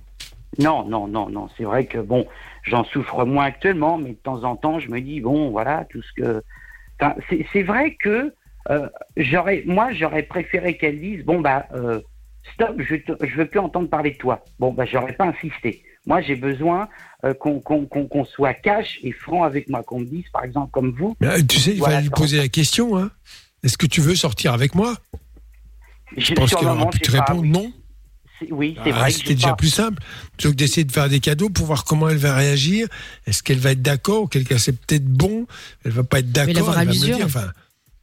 Non, 0.59 0.85
non, 0.87 1.07
non, 1.07 1.29
non. 1.29 1.47
C'est 1.57 1.63
vrai 1.63 1.85
que 1.85 1.97
bon, 1.99 2.27
j'en 2.63 2.83
souffre 2.83 3.23
moins 3.25 3.45
actuellement, 3.45 3.97
mais 3.97 4.09
de 4.11 4.15
temps 4.15 4.43
en 4.43 4.55
temps, 4.57 4.79
je 4.79 4.89
me 4.89 4.99
dis 4.99 5.21
bon, 5.21 5.49
voilà, 5.49 5.85
tout 5.89 6.01
ce 6.01 6.21
que. 6.21 6.43
Enfin, 6.99 7.15
c'est 7.53 7.63
vrai 7.63 7.95
que 7.95 8.33
euh, 8.69 8.89
j'aurais, 9.15 9.63
moi, 9.65 9.93
j'aurais 9.93 10.23
préféré 10.23 10.77
qu'elle 10.77 10.99
dise 10.99 11.23
bon 11.23 11.41
bah 11.41 11.67
euh, 11.73 12.01
stop, 12.53 12.75
je 12.79 12.95
je 13.21 13.35
veux 13.35 13.45
plus 13.45 13.59
entendre 13.59 13.89
parler 13.89 14.11
de 14.11 14.17
toi. 14.17 14.43
Bon 14.59 14.71
bah 14.73 14.85
j'aurais 14.85 15.13
pas 15.13 15.25
insisté. 15.25 15.83
Moi, 16.07 16.21
j'ai 16.21 16.35
besoin 16.35 16.87
euh, 17.25 17.33
qu'on 17.33 18.25
soit 18.25 18.53
cash 18.53 18.97
et 19.03 19.11
franc 19.11 19.43
avec 19.43 19.69
moi, 19.69 19.83
qu'on 19.83 19.99
me 19.99 20.05
dise, 20.05 20.23
par 20.31 20.45
exemple, 20.45 20.71
comme 20.71 20.91
vous. 20.91 21.17
Mais, 21.19 21.27
euh, 21.27 21.41
tu 21.47 21.59
sais, 21.59 21.71
il 21.71 21.79
Voilà, 21.79 21.95
va 21.95 22.01
lui 22.01 22.09
poser 22.09 22.37
la 22.37 22.47
question. 22.47 22.97
Hein. 22.97 23.11
Est-ce 23.61 23.77
que 23.77 23.85
tu 23.85 23.99
veux 23.99 24.15
sortir 24.15 24.53
avec 24.53 24.73
moi? 24.73 24.95
Je 26.15 26.33
pense 26.33 26.55
qu'elle 26.55 26.63
le 26.65 26.73
aura 26.73 26.89
pu 26.89 26.99
te 26.99 27.11
répondre 27.11 27.43
non. 27.43 27.73
C'est- 28.39 28.51
Oui, 28.51 28.77
c'est 28.83 28.91
Ah, 28.91 28.99
vrai. 28.99 29.11
C'était 29.11 29.33
déjà 29.35 29.49
pas- 29.49 29.55
plus 29.55 29.69
simple. 29.69 30.01
Plutôt 30.37 30.51
que 30.51 30.55
d'essayer 30.55 30.83
de 30.83 30.91
faire 30.91 31.09
des 31.09 31.19
cadeaux 31.19 31.49
pour 31.49 31.65
voir 31.65 31.83
comment 31.85 32.07
elle 32.09 32.17
va 32.17 32.35
réagir. 32.35 32.87
Est-ce 33.25 33.41
qu'elle 33.43 33.59
va 33.59 33.71
être 33.71 33.81
d'accord 33.81 34.29
cas 34.29 34.57
c'est 34.57 34.79
peut-être 34.79 35.05
bon. 35.05 35.47
Elle 35.83 35.91
va 35.91 36.03
pas 36.03 36.19
être 36.19 36.31
d'accord. 36.31 36.55
Elle 36.79 36.85
va 36.85 36.85
me 36.85 36.91
dire. 36.91 37.17
Enfin, 37.25 37.51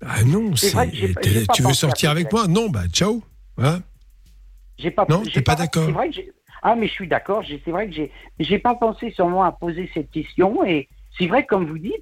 ah 0.05 0.25
non, 0.25 0.55
C'est 0.57 0.73
pas- 0.73 0.87
pas 0.87 1.53
tu 1.55 1.63
veux 1.63 1.73
sortir 1.75 2.11
avec 2.11 2.33
moi? 2.33 2.47
Non, 2.49 2.69
bah 2.69 2.85
ciao. 2.93 3.23
Hein 3.59 3.83
J'ai 4.79 4.91
pas. 4.91 5.07
Non, 5.09 5.23
t'es 5.23 5.41
pas 5.43 5.55
d'accord. 5.55 5.85
C'est 5.87 5.93
vrai 5.93 6.09
que 6.09 6.15
j'ai- 6.17 6.33
ah, 6.63 6.75
mais 6.75 6.89
je 6.89 6.93
suis 6.93 7.07
d'accord. 7.09 7.43
j'ai- 7.43 7.63
C'est 7.65 7.71
vrai 7.71 7.87
que 7.89 7.95
j'ai, 7.95 8.11
j'ai 8.41 8.59
pas 8.59 8.75
pensé 8.75 9.13
sûrement 9.13 9.45
à 9.45 9.53
poser 9.53 9.89
cette 9.95 10.11
question. 10.11 10.65
Et 10.65 10.89
c'est 11.17 11.27
vrai, 11.29 11.47
comme 11.47 11.67
vous 11.67 11.79
dites, 11.79 11.93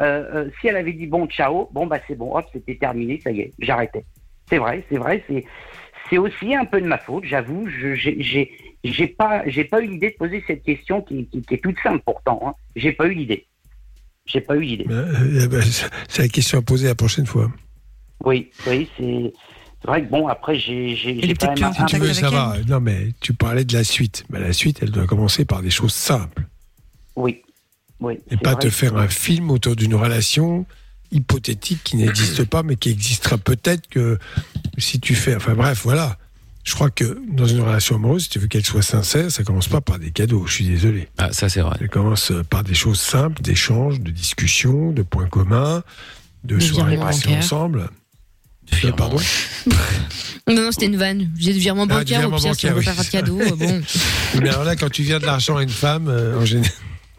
euh, 0.00 0.24
euh, 0.46 0.50
si 0.60 0.68
elle 0.68 0.76
avait 0.76 0.92
dit 0.92 1.06
bon, 1.06 1.26
ciao, 1.26 1.68
bon 1.72 1.86
bah 1.88 1.98
c'est 2.06 2.14
bon, 2.14 2.36
hop, 2.36 2.46
c'était 2.52 2.76
terminé, 2.76 3.20
ça 3.22 3.30
y 3.32 3.40
est, 3.40 3.52
j'arrêtais. 3.58 4.04
C'est 4.48 4.58
vrai, 4.58 4.84
c'est 4.90 4.96
vrai, 4.98 5.24
c'est, 5.28 5.44
c'est 6.10 6.18
aussi 6.18 6.54
un 6.54 6.64
peu 6.64 6.80
de 6.80 6.86
ma 6.86 6.98
faute, 6.98 7.24
j'avoue. 7.24 7.66
Je, 7.68 7.94
j'ai, 7.94 8.50
j'ai, 8.84 9.06
pas, 9.06 9.42
j'ai 9.46 9.64
pas 9.64 9.80
eu 9.80 9.86
l'idée 9.86 10.10
de 10.10 10.16
poser 10.16 10.42
cette 10.46 10.62
question 10.62 11.00
qui, 11.02 11.26
qui- 11.26 11.40
qui 11.42 11.54
est 11.54 11.58
toute 11.62 11.76
simple 11.82 12.02
pourtant. 12.04 12.40
Hein. 12.44 12.52
J'ai 12.76 12.92
pas 12.92 13.06
eu 13.06 13.14
l'idée. 13.14 13.46
J'ai 14.26 14.40
pas 14.40 14.56
eu 14.56 14.60
l'idée. 14.62 14.86
Euh, 14.90 15.40
eh 15.44 15.48
ben, 15.48 15.62
c'est- 15.62 16.20
la 16.22 16.28
question 16.28 16.58
à 16.58 16.62
poser 16.62 16.88
la 16.88 16.94
prochaine 16.94 17.26
fois. 17.26 17.50
Oui, 18.24 18.50
oui, 18.66 18.88
c'est. 18.98 19.32
C'est 19.82 19.88
vrai 19.88 20.04
que 20.04 20.10
bon, 20.10 20.28
après, 20.28 20.58
j'ai, 20.58 20.94
quand 21.40 21.54
même 21.54 21.64
un, 21.64 21.72
Si 21.72 21.84
tu 21.86 21.96
veux 21.96 22.12
savoir, 22.12 22.54
non 22.68 22.80
mais 22.80 23.14
tu 23.22 23.32
parlais 23.32 23.64
de 23.64 23.72
la 23.72 23.82
suite. 23.82 24.24
Mais 24.28 24.38
la 24.38 24.52
suite, 24.52 24.80
elle 24.82 24.90
doit 24.90 25.06
commencer 25.06 25.46
par 25.46 25.62
des 25.62 25.70
choses 25.70 25.94
simples. 25.94 26.42
Oui, 27.16 27.40
oui. 27.98 28.18
Et 28.30 28.36
pas 28.36 28.52
vrai 28.52 28.60
te 28.64 28.68
faire 28.68 28.94
un 28.98 29.08
film 29.08 29.50
autour 29.50 29.76
d'une 29.76 29.94
relation 29.94 30.66
hypothétique 31.12 31.80
qui 31.84 31.96
n'existe 31.96 32.44
pas, 32.44 32.62
mais 32.62 32.76
qui 32.76 32.90
existera 32.90 33.38
peut-être 33.38 33.88
que 33.88 34.18
si 34.78 35.00
tu 35.00 35.14
fais. 35.14 35.34
Enfin 35.36 35.54
bref, 35.54 35.80
voilà. 35.84 36.16
Je 36.62 36.74
crois 36.74 36.90
que 36.90 37.18
dans 37.32 37.46
une 37.46 37.60
relation 37.62 37.96
amoureuse, 37.96 38.24
si 38.24 38.28
tu 38.28 38.38
veux 38.38 38.46
qu'elle 38.46 38.64
soit 38.66 38.82
sincère, 38.82 39.30
ça 39.30 39.42
commence 39.44 39.66
pas 39.68 39.80
par 39.80 39.98
des 39.98 40.10
cadeaux. 40.10 40.44
Je 40.46 40.52
suis 40.52 40.66
désolé. 40.66 41.08
Ah, 41.18 41.32
ça 41.32 41.48
c'est 41.48 41.62
vrai. 41.62 41.76
Ça 41.80 41.88
commence 41.88 42.32
par 42.50 42.62
des 42.62 42.74
choses 42.74 43.00
simples, 43.00 43.40
d'échanges, 43.42 43.98
de 44.00 44.10
discussions, 44.10 44.92
de 44.92 45.02
points 45.02 45.26
communs, 45.28 45.82
de 46.44 46.58
Des 46.58 46.64
soirées 46.66 46.98
passées 46.98 47.28
ensemble. 47.34 47.88
Euh, 48.84 48.92
Pardon 48.92 49.16
Non, 50.46 50.54
non, 50.54 50.70
c'était 50.70 50.86
une 50.86 50.96
vanne. 50.96 51.30
J'ai 51.36 51.52
du 51.52 51.58
virement 51.58 51.82
Ah, 51.90 52.04
du 52.04 52.12
bancaire, 52.12 52.20
virement 52.20 52.36
au 52.36 52.40
pire, 52.40 52.54
si 52.54 52.66
on 52.66 52.70
bancaire, 52.70 52.74
veut 52.74 52.78
oui. 52.80 52.84
pas 52.84 52.92
faire 52.92 53.04
de 53.04 53.10
cadeau, 53.10 53.56
bon. 53.56 53.82
Mais 54.42 54.48
alors 54.50 54.64
là, 54.64 54.76
quand 54.76 54.90
tu 54.90 55.02
viens 55.02 55.18
de 55.18 55.26
l'argent 55.26 55.56
à 55.56 55.62
une 55.62 55.68
femme, 55.68 56.08
euh, 56.08 56.38
en 56.40 56.44
général. 56.44 56.70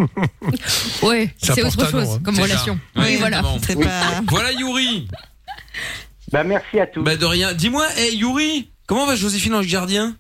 Ouais, 1.04 1.34
c'est 1.38 1.64
autre 1.64 1.78
nom, 1.84 1.90
chose 1.90 2.16
hein. 2.16 2.22
comme 2.24 2.40
relation. 2.40 2.80
ça. 2.96 3.02
Oui, 3.02 3.16
voilà. 3.18 3.42
C'est 3.66 3.80
pas. 3.80 4.22
Voilà 4.30 4.52
Yuri. 4.52 5.08
Bah 6.32 6.44
merci 6.44 6.80
à 6.80 6.88
tous. 6.88 7.04
Bah 7.04 7.16
de 7.16 7.26
rien. 7.26 7.54
Dis-moi, 7.54 7.86
hey 7.98 8.16
Yuri, 8.18 8.72
comment 8.88 9.06
va 9.06 9.16
Joséphine 9.16 9.54
Ange 9.56 9.68
Gardien? 9.68 10.16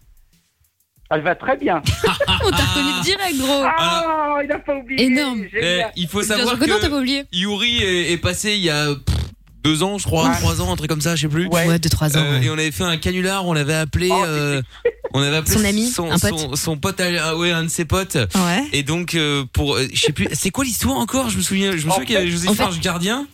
Elle 1.13 1.21
va 1.21 1.35
très 1.35 1.57
bien. 1.57 1.81
On 2.45 2.49
t'a 2.51 2.57
reconnu 2.57 3.01
direct, 3.03 3.37
gros. 3.37 3.63
Ah, 3.65 4.37
il 4.43 4.51
a 4.51 4.59
pas 4.59 4.75
oublié. 4.75 5.03
Énorme. 5.05 5.43
Eh, 5.53 5.81
il 5.97 6.07
faut 6.07 6.21
savoir 6.23 6.57
que 6.57 6.65
non, 6.65 6.77
que 6.77 6.81
t'as 6.81 6.89
pas 6.89 6.97
oublié. 6.99 7.25
Yuri 7.33 7.83
est, 7.83 8.11
est 8.13 8.17
passé 8.17 8.53
il 8.53 8.61
y 8.63 8.69
a 8.69 8.95
pff, 8.95 9.15
deux 9.63 9.83
ans, 9.83 9.97
je 9.97 10.05
crois, 10.05 10.29
Ouais. 10.29 10.35
trois 10.37 10.61
ans, 10.61 10.71
un 10.71 10.75
truc 10.75 10.89
comme 10.89 11.01
ça, 11.01 11.15
je 11.15 11.21
sais 11.21 11.27
plus. 11.27 11.47
Ouais, 11.47 11.79
deux, 11.79 11.89
trois 11.89 12.17
ans. 12.17 12.21
Euh, 12.23 12.39
ouais. 12.39 12.45
Et 12.45 12.49
on 12.49 12.53
avait 12.53 12.71
fait 12.71 12.83
un 12.83 12.97
canular, 12.97 13.45
on 13.47 13.55
avait 13.55 13.73
appelé, 13.75 14.09
euh, 14.11 14.61
on 15.13 15.21
avait 15.21 15.37
appelé 15.37 15.53
Son 15.57 15.63
ami, 15.65 15.87
son, 15.87 16.11
un 16.11 16.17
pote. 16.19 16.39
son, 16.39 16.55
son 16.55 16.77
pote, 16.77 16.99
à- 16.99 17.05
ah 17.29 17.37
ouais, 17.37 17.51
un 17.51 17.63
de 17.63 17.67
ses 17.69 17.85
potes. 17.85 18.15
Ouais. 18.35 18.63
Et 18.73 18.83
donc 18.83 19.15
euh, 19.15 19.43
pour, 19.53 19.75
euh, 19.75 19.87
je 19.93 20.01
sais 20.01 20.11
plus, 20.13 20.27
c'est 20.33 20.49
quoi 20.51 20.63
l'histoire 20.63 20.97
encore? 20.97 21.29
Je 21.29 21.37
me 21.37 21.41
souviens, 21.41 21.71
je 21.77 21.85
me 21.85 21.91
En 21.91 21.95
souviens 21.95 22.05
qu'il 22.05 22.15
y 22.15 22.17
avait 22.17 22.53
fait- 22.55 22.63
Ange 22.63 22.79
Gardien. 22.79 23.27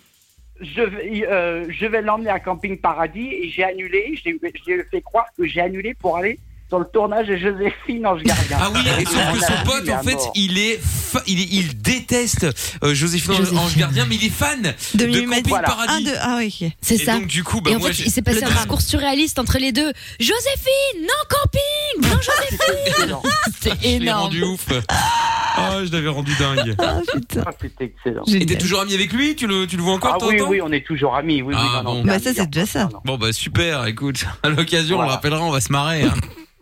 Je 0.60 0.82
vais, 0.82 1.28
euh, 1.30 1.66
je 1.70 1.86
vais 1.86 2.02
l'emmener 2.02 2.32
à 2.32 2.40
Camping 2.40 2.78
Paradis 2.80 3.28
et 3.32 3.50
j'ai 3.50 3.64
annulé. 3.64 4.16
Je 4.24 4.30
lui 4.30 4.40
je 4.44 4.72
lui 4.72 4.80
ai 4.80 4.84
fait 4.90 5.02
croire 5.02 5.26
que 5.38 5.46
j'ai 5.46 5.62
annulé 5.62 5.94
pour 5.94 6.18
aller 6.18 6.40
sur 6.70 6.80
le 6.80 6.86
tournage 6.92 7.28
de 7.28 7.38
Joséphine 7.38 8.06
Ange 8.06 8.24
Gardien. 8.24 8.58
Ah 8.60 8.70
oui, 8.74 8.82
et 9.00 9.06
sauf 9.06 9.34
que 9.34 9.40
son 9.40 9.64
pote, 9.66 9.90
en 9.90 10.04
fait, 10.04 10.18
il 10.36 10.58
est, 10.58 10.80
fa- 10.84 11.24
il 11.26 11.40
est, 11.40 11.48
il 11.50 11.82
déteste 11.82 12.46
euh, 12.84 12.94
Joséphine 12.94 13.32
Ange- 13.32 13.38
Joséphine. 13.38 13.60
Ange 13.60 13.78
Gardien, 13.78 14.06
mais 14.10 14.16
il 14.16 14.26
est 14.26 14.30
fan 14.30 14.74
De 14.94 15.06
de 15.06 15.22
Camping 15.22 15.44
Paradis. 15.64 15.94
Un, 15.94 16.02
deux, 16.02 16.18
ah 16.22 16.36
oui. 16.40 16.74
C'est 16.82 16.96
Et 16.96 17.06
ça. 17.06 17.14
donc 17.14 17.28
du 17.28 17.44
coup, 17.46 17.62
bah 17.62 17.72
et 17.72 17.76
en 17.76 17.80
moi, 17.80 17.92
fait, 17.94 18.04
il 18.04 18.12
s'est 18.12 18.22
passé 18.22 18.44
un 18.44 18.50
discours 18.52 18.82
surréaliste 18.82 19.40
entre 19.40 19.58
les 19.60 19.72
deux. 19.72 19.92
Joséphine, 20.20 21.02
non 21.04 21.08
camping, 21.30 22.12
non 22.12 22.20
Joséphine. 22.22 23.16
C'est 23.62 23.82
je 23.82 23.88
énorme. 23.88 24.22
rendu 24.24 24.44
ouf. 24.44 24.66
Ah, 24.90 25.80
je 25.86 25.92
l'avais 25.92 26.10
rendu 26.10 26.34
dingue. 26.38 26.76
Ah 26.80 27.00
putain. 27.14 27.44
Ah, 27.46 27.52
C'était 27.62 27.86
excellent. 27.86 28.24
Et 28.28 28.46
t'es 28.46 28.58
toujours 28.58 28.82
ami 28.82 28.94
avec 28.94 29.14
lui? 29.14 29.36
Tu 29.36 29.48
le, 29.48 29.66
tu 29.68 29.78
le 29.78 29.84
vois 29.84 29.94
encore 29.94 30.18
Ah 30.22 30.26
oui, 30.28 30.40
oui, 30.42 30.60
on 30.62 30.72
est 30.72 30.86
toujours 30.86 31.16
amis. 31.16 31.42
Oui, 31.42 31.56
Ah, 31.58 31.82
non, 31.84 31.84
non, 31.84 31.94
bon. 31.96 32.02
c'est 32.02 32.08
Bah 32.08 32.20
ça 32.20 32.34
c'est 32.44 32.50
déjà 32.50 32.66
ça. 32.66 32.90
Bon 33.06 33.18
bah 33.18 33.32
super, 33.32 33.86
écoute, 33.86 34.26
à 34.44 34.50
l'occasion 34.50 35.00
on 35.00 35.02
le 35.04 35.08
rappellera, 35.08 35.42
on 35.42 35.52
va 35.52 35.62
se 35.62 35.72
marrer. 35.72 36.04
hein. 36.04 36.14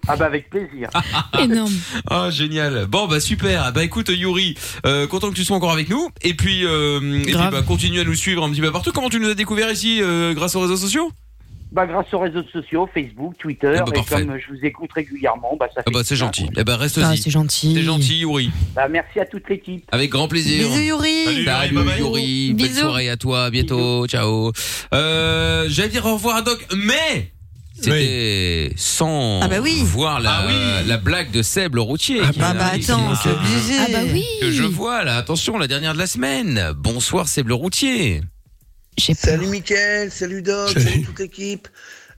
Ah 0.08 0.16
bah 0.16 0.26
avec 0.26 0.50
plaisir. 0.50 0.90
Énorme. 1.40 1.72
Ah 2.10 2.30
génial. 2.30 2.86
Bon 2.88 3.08
bah 3.08 3.20
super. 3.20 3.72
Bah 3.74 3.84
écoute 3.84 4.10
Yuri, 4.10 4.56
euh, 4.86 5.08
content 5.08 5.30
que 5.30 5.36
tu 5.36 5.44
sois 5.44 5.58
encore 5.58 5.72
avec 5.72 5.90
nous. 5.90 6.10
Et 6.22 6.34
puis 6.34 6.66
euh, 6.66 7.20
et 7.20 7.24
puis 7.24 7.34
bah 7.34 7.62
continue 7.62 8.00
à 8.00 8.04
nous 8.04 8.16
suivre 8.16 8.44
un 8.44 8.50
petit 8.52 8.62
peu 8.62 8.72
partout. 8.72 8.92
Comment 8.92 9.10
tu 9.10 9.20
nous 9.20 9.30
as 9.30 9.36
découvert 9.36 9.72
ici 9.72 10.00
euh, 10.02 10.34
grâce 10.34 10.56
aux 10.56 10.62
réseaux 10.62 10.78
sociaux? 10.78 11.12
Bah 11.72 11.86
grâce 11.88 12.06
aux 12.14 12.20
réseaux 12.20 12.44
sociaux, 12.54 12.88
Facebook, 12.94 13.34
Twitter, 13.38 13.74
Ah 13.80 13.84
bah, 13.84 13.92
et 13.92 13.94
parfait. 13.96 14.26
comme 14.26 14.38
je 14.38 14.54
vous 14.54 14.64
écoute 14.64 14.92
régulièrement, 14.94 15.58
bah 15.60 15.66
ça 15.76 15.82
fait. 15.82 15.88
Ah 15.88 15.92
bah 15.92 16.02
c'est 16.06 16.16
gentil. 16.16 16.48
Eh 16.56 16.64
bah 16.64 16.78
reste 16.78 17.00
Ah, 17.04 17.14
c'est 17.18 17.32
gentil. 17.32 17.74
C'est 17.76 17.82
gentil 17.82 18.20
Yuri. 18.20 18.50
Bah 18.76 18.88
merci 18.88 19.20
à 19.20 19.26
toute 19.26 19.50
l'équipe. 19.50 19.84
Avec 19.92 20.10
grand 20.12 20.28
plaisir. 20.30 20.70
Bisous 20.70 20.80
Yuri. 20.82 21.26
Salut. 21.26 21.44
Salut 21.46 21.76
Bye 21.76 21.84
bye. 21.86 22.00
Yuri, 22.00 22.54
belle 22.54 22.68
Bisous. 22.70 22.80
soirée 22.82 23.10
à 23.10 23.18
toi, 23.18 23.46
à 23.46 23.50
bientôt, 23.50 24.08
ciao. 24.08 24.54
Euh, 24.94 25.66
j'allais 25.68 25.90
dire 25.90 26.06
au 26.06 26.14
revoir 26.14 26.38
à 26.38 26.42
Doc, 26.44 26.66
mais 26.78 27.32
c'était 27.82 28.72
sans 28.78 29.42
Ah 29.44 29.48
bah 29.48 29.60
oui. 29.62 29.82
voir 29.84 30.20
la, 30.20 30.38
Ah 30.40 30.46
oui. 30.48 30.88
la 30.88 30.98
blague 30.98 31.32
de 31.32 31.42
Seb 31.42 31.76
le 31.76 31.82
routier. 31.82 32.20
Ah 32.24 32.30
Ah 32.30 32.54
bah 32.54 32.54
d'arriver. 32.54 32.92
attends, 32.92 33.16
c'est 33.22 33.30
obligé. 33.30 33.80
Ah 33.80 33.88
bah 33.92 34.00
oui. 34.12 34.26
que 34.42 34.52
je 34.52 34.64
vois 34.64 35.04
là. 35.04 35.18
Attention, 35.18 35.58
la 35.58 35.68
dernière 35.68 35.94
de 35.94 36.00
la 36.00 36.08
semaine. 36.08 36.72
Bonsoir 36.76 37.28
Seb 37.28 37.48
le 37.48 37.54
routier. 37.54 38.22
Salut 38.98 39.48
Mickaël, 39.48 40.10
salut 40.12 40.42
Doc, 40.42 40.70
Salut. 40.70 40.86
salut, 40.86 41.04
toute 41.04 41.20
l'équipe. 41.20 41.68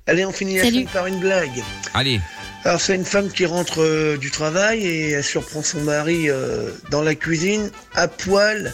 Allez, 0.05 0.25
on 0.25 0.31
finit 0.31 0.57
la 0.57 0.65
semaine 0.65 0.87
par 0.87 1.07
une 1.07 1.19
blague. 1.19 1.63
Allez. 1.93 2.21
Alors, 2.63 2.79
c'est 2.79 2.95
une 2.95 3.03
femme 3.05 3.29
qui 3.29 3.45
rentre 3.45 3.81
euh, 3.81 4.17
du 4.17 4.29
travail 4.31 4.85
et 4.85 5.09
elle 5.11 5.23
surprend 5.23 5.61
son 5.63 5.81
mari 5.81 6.29
euh, 6.29 6.69
dans 6.91 7.01
la 7.01 7.15
cuisine, 7.15 7.71
à 7.95 8.07
poil, 8.07 8.73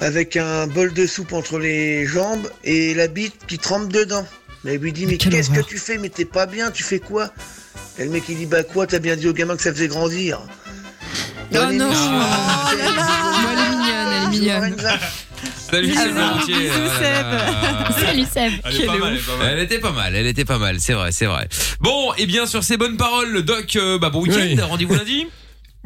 avec 0.00 0.36
un 0.36 0.66
bol 0.66 0.92
de 0.94 1.06
soupe 1.06 1.32
entre 1.32 1.58
les 1.58 2.06
jambes 2.06 2.48
et 2.64 2.94
la 2.94 3.08
bite 3.08 3.34
qui 3.46 3.58
trempe 3.58 3.92
dedans. 3.92 4.26
Elle 4.66 4.76
lui 4.78 4.92
dit, 4.92 5.06
mais 5.06 5.16
qu'est-ce 5.16 5.50
que 5.50 5.60
tu 5.60 5.78
fais? 5.78 5.98
Mais 5.98 6.08
t'es 6.08 6.24
pas 6.24 6.46
bien, 6.46 6.70
tu 6.70 6.82
fais 6.82 6.98
quoi? 6.98 7.30
Et 7.98 8.04
le 8.04 8.10
mec, 8.10 8.24
il 8.28 8.36
dit, 8.36 8.46
bah 8.46 8.62
quoi, 8.64 8.86
t'as 8.86 8.98
bien 8.98 9.16
dit 9.16 9.28
au 9.28 9.32
gamin 9.32 9.56
que 9.56 9.62
ça 9.62 9.72
faisait 9.72 9.88
grandir. 9.88 10.40
Oh 11.54 11.56
non. 11.72 11.90
Oh 11.90 12.76
là 12.76 12.90
là. 12.94 13.06
Elle 13.52 13.58
est 13.58 13.70
mignonne, 13.70 14.08
elle 14.12 14.22
est 14.22 14.70
mignonne. 14.70 14.76
Salut 15.70 15.94
Ah 15.96 16.40
Seb 16.46 17.26
Oh. 17.88 17.92
Salut 18.04 18.24
Seb. 18.32 18.52
Elle 19.44 19.58
était 19.60 19.78
pas 19.78 19.92
mal, 19.92 20.14
elle 20.14 20.26
était 20.26 20.44
pas 20.44 20.58
mal, 20.58 20.76
c'est 20.80 20.94
vrai, 20.94 21.12
c'est 21.12 21.26
vrai. 21.26 21.48
Bon, 21.80 22.12
et 22.18 22.26
bien 22.26 22.46
sur 22.46 22.64
ces 22.64 22.76
bonnes 22.76 22.96
paroles, 22.96 23.30
le 23.30 23.42
Doc, 23.42 23.76
euh, 23.76 23.98
bah 23.98 24.10
bon 24.10 24.22
week-end, 24.22 24.36
Oui. 24.40 24.60
rendez-vous 24.60 24.94
lundi. 24.94 25.26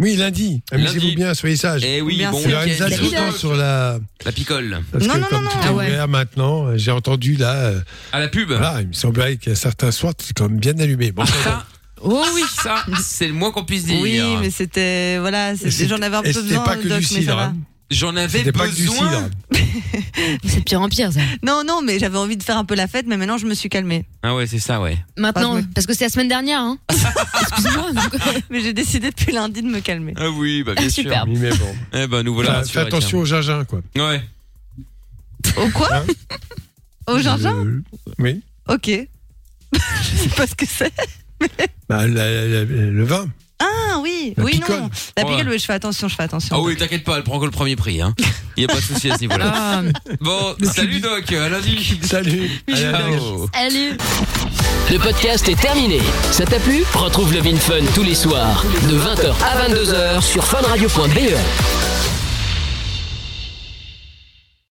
Oui, 0.02 0.16
lundi. 0.16 0.62
Amusez-vous 0.72 1.14
bien, 1.14 1.32
soyez 1.34 1.56
sages. 1.56 1.82
Eh 1.84 2.02
oui, 2.02 2.20
bon. 2.30 2.38
Lorenza, 2.46 2.86
week-end. 2.86 2.86
c'est 2.90 3.00
autant 3.06 3.32
sur 3.32 3.54
la. 3.54 3.98
La 4.24 4.32
picole. 4.32 4.80
Parce 4.90 5.06
Non, 5.06 5.14
que 5.14 5.18
non, 5.20 5.26
comme 5.30 5.44
non, 5.44 5.50
tout 5.50 5.56
non. 5.58 5.62
est 5.62 5.66
Ah 5.68 5.72
ouais. 5.74 5.86
ouvert 5.86 6.08
maintenant, 6.08 6.76
j'ai 6.76 6.90
entendu 6.90 7.36
là. 7.36 7.52
euh, 7.54 7.80
À 8.12 8.18
la 8.18 8.28
pub. 8.28 8.48
Voilà, 8.48 8.80
il 8.80 8.88
me 8.88 8.92
semblerait 8.92 9.36
qu'à 9.36 9.54
certains 9.54 9.92
soirs, 9.92 10.14
c'est 10.18 10.36
quand 10.36 10.48
même 10.48 10.58
bien 10.58 10.78
allumé. 10.78 11.12
Bon, 11.12 11.24
Ça, 11.24 11.64
Oh 12.04 12.24
oui. 12.34 12.42
ça, 12.62 12.84
c'est 13.00 13.28
le 13.28 13.32
moins 13.32 13.52
qu'on 13.52 13.64
puisse 13.64 13.84
dire. 13.84 14.00
Oui, 14.00 14.20
mais 14.40 14.50
c'était 14.50 15.18
voilà, 15.20 15.56
c'était- 15.56 15.70
C'était- 15.70 15.88
j'en 15.88 16.02
avais 16.02 16.16
un 16.16 16.20
et 16.22 16.24
peu 16.24 16.32
c'était 16.32 16.48
besoin. 16.48 16.64
pas 16.64 16.74
que 16.76 16.88
Doc, 16.88 16.88
du 16.88 16.94
mais 16.94 17.02
ça 17.02 17.20
cidre. 17.20 17.36
va. 17.36 17.52
J'en 17.92 18.16
avais 18.16 18.38
C'était 18.38 18.52
pas 18.52 18.68
que 18.68 18.74
du 18.74 18.82
besoin. 18.86 19.30
C'est 20.44 20.58
de 20.58 20.64
pire 20.64 20.80
en 20.80 20.88
pire 20.88 21.12
ça. 21.12 21.20
Non, 21.42 21.62
non, 21.66 21.80
mais 21.82 21.98
j'avais 21.98 22.18
envie 22.18 22.36
de 22.36 22.42
faire 22.42 22.56
un 22.58 22.64
peu 22.64 22.74
la 22.74 22.86
fête, 22.88 23.06
mais 23.06 23.16
maintenant 23.16 23.38
je 23.38 23.46
me 23.46 23.54
suis 23.54 23.68
calmée. 23.68 24.04
Ah 24.22 24.34
ouais, 24.34 24.46
c'est 24.46 24.58
ça, 24.58 24.80
ouais. 24.80 24.98
Maintenant, 25.16 25.52
Ah, 25.52 25.56
ouais. 25.56 25.64
parce 25.74 25.86
que 25.86 25.94
c'est 25.94 26.04
la 26.04 26.10
semaine 26.10 26.28
dernière. 26.28 26.60
Hein. 26.60 26.78
Excuse-moi. 26.90 27.90
Mais 28.50 28.60
j'ai 28.60 28.72
décidé 28.72 29.10
depuis 29.10 29.32
lundi 29.32 29.62
de 29.62 29.68
me 29.68 29.80
calmer. 29.80 30.14
Ah 30.16 30.30
oui, 30.30 30.62
bah 30.62 30.74
bien 30.74 30.88
sûr. 30.88 31.04
Super. 31.04 31.24
Oui, 31.26 31.36
mais 31.38 31.50
bon. 31.50 31.74
Eh 31.94 32.06
ben 32.06 32.22
nous 32.22 32.34
voilà 32.34 32.50
Fais- 32.50 32.56
rassurés, 32.58 32.86
attention 32.86 33.18
au 33.20 33.24
gingembre, 33.24 33.66
quoi. 33.66 33.80
tiens. 33.94 34.08
Ouais. 34.08 34.22
Au 35.56 35.68
quoi 35.70 35.88
Hein 35.94 36.04
Au 37.06 37.18
gingembre 37.18 37.66
Euh, 37.66 37.82
Oui. 38.18 38.42
Ok. 38.68 38.88
je 39.72 40.16
sais 40.16 40.28
pas 40.36 40.46
ce 40.46 40.54
que 40.54 40.66
c'est. 40.66 40.92
Bah, 41.88 42.06
la- 42.06 42.46
la- 42.46 42.64
le 42.64 43.04
vin. 43.04 43.26
Ah 43.62 43.98
oui, 44.00 44.34
La 44.36 44.44
oui, 44.44 44.52
picole. 44.52 44.76
non. 44.80 44.90
La 45.16 45.24
Ouais. 45.24 45.30
picole, 45.36 45.48
oui, 45.52 45.58
je 45.58 45.64
fais 45.64 45.72
attention, 45.74 46.08
je 46.08 46.14
fais 46.16 46.22
attention. 46.24 46.56
Ah 46.56 46.60
oui, 46.60 46.76
t'inquiète 46.76 47.04
pas, 47.04 47.16
elle 47.16 47.22
prend 47.22 47.38
que 47.38 47.44
le 47.44 47.50
premier 47.50 47.76
prix, 47.76 48.00
hein. 48.02 48.14
Y 48.56 48.64
a 48.64 48.66
pas 48.66 48.74
de 48.76 48.80
souci 48.80 49.10
à 49.10 49.16
ce 49.16 49.20
niveau-là. 49.22 49.52
Ah, 49.54 49.82
Bon, 50.20 50.54
salut 50.64 51.00
Doc, 51.00 51.30
à 51.32 51.48
lundi. 51.48 51.98
Salut. 52.02 52.50
Ciao. 52.68 53.48
Salut. 53.54 53.96
Le 54.90 54.98
podcast 54.98 55.48
est 55.48 55.58
terminé. 55.60 56.00
Ça 56.32 56.44
t'a 56.44 56.58
plu? 56.58 56.82
Retrouve 56.94 57.32
le 57.32 57.40
Vin 57.40 57.56
Fun 57.56 57.84
tous 57.94 58.02
les 58.02 58.14
soirs 58.14 58.64
de 58.90 58.96
20h 58.98 59.32
à 59.42 59.68
22h 59.68 60.22
sur 60.22 60.44
funradio.be. 60.44 61.38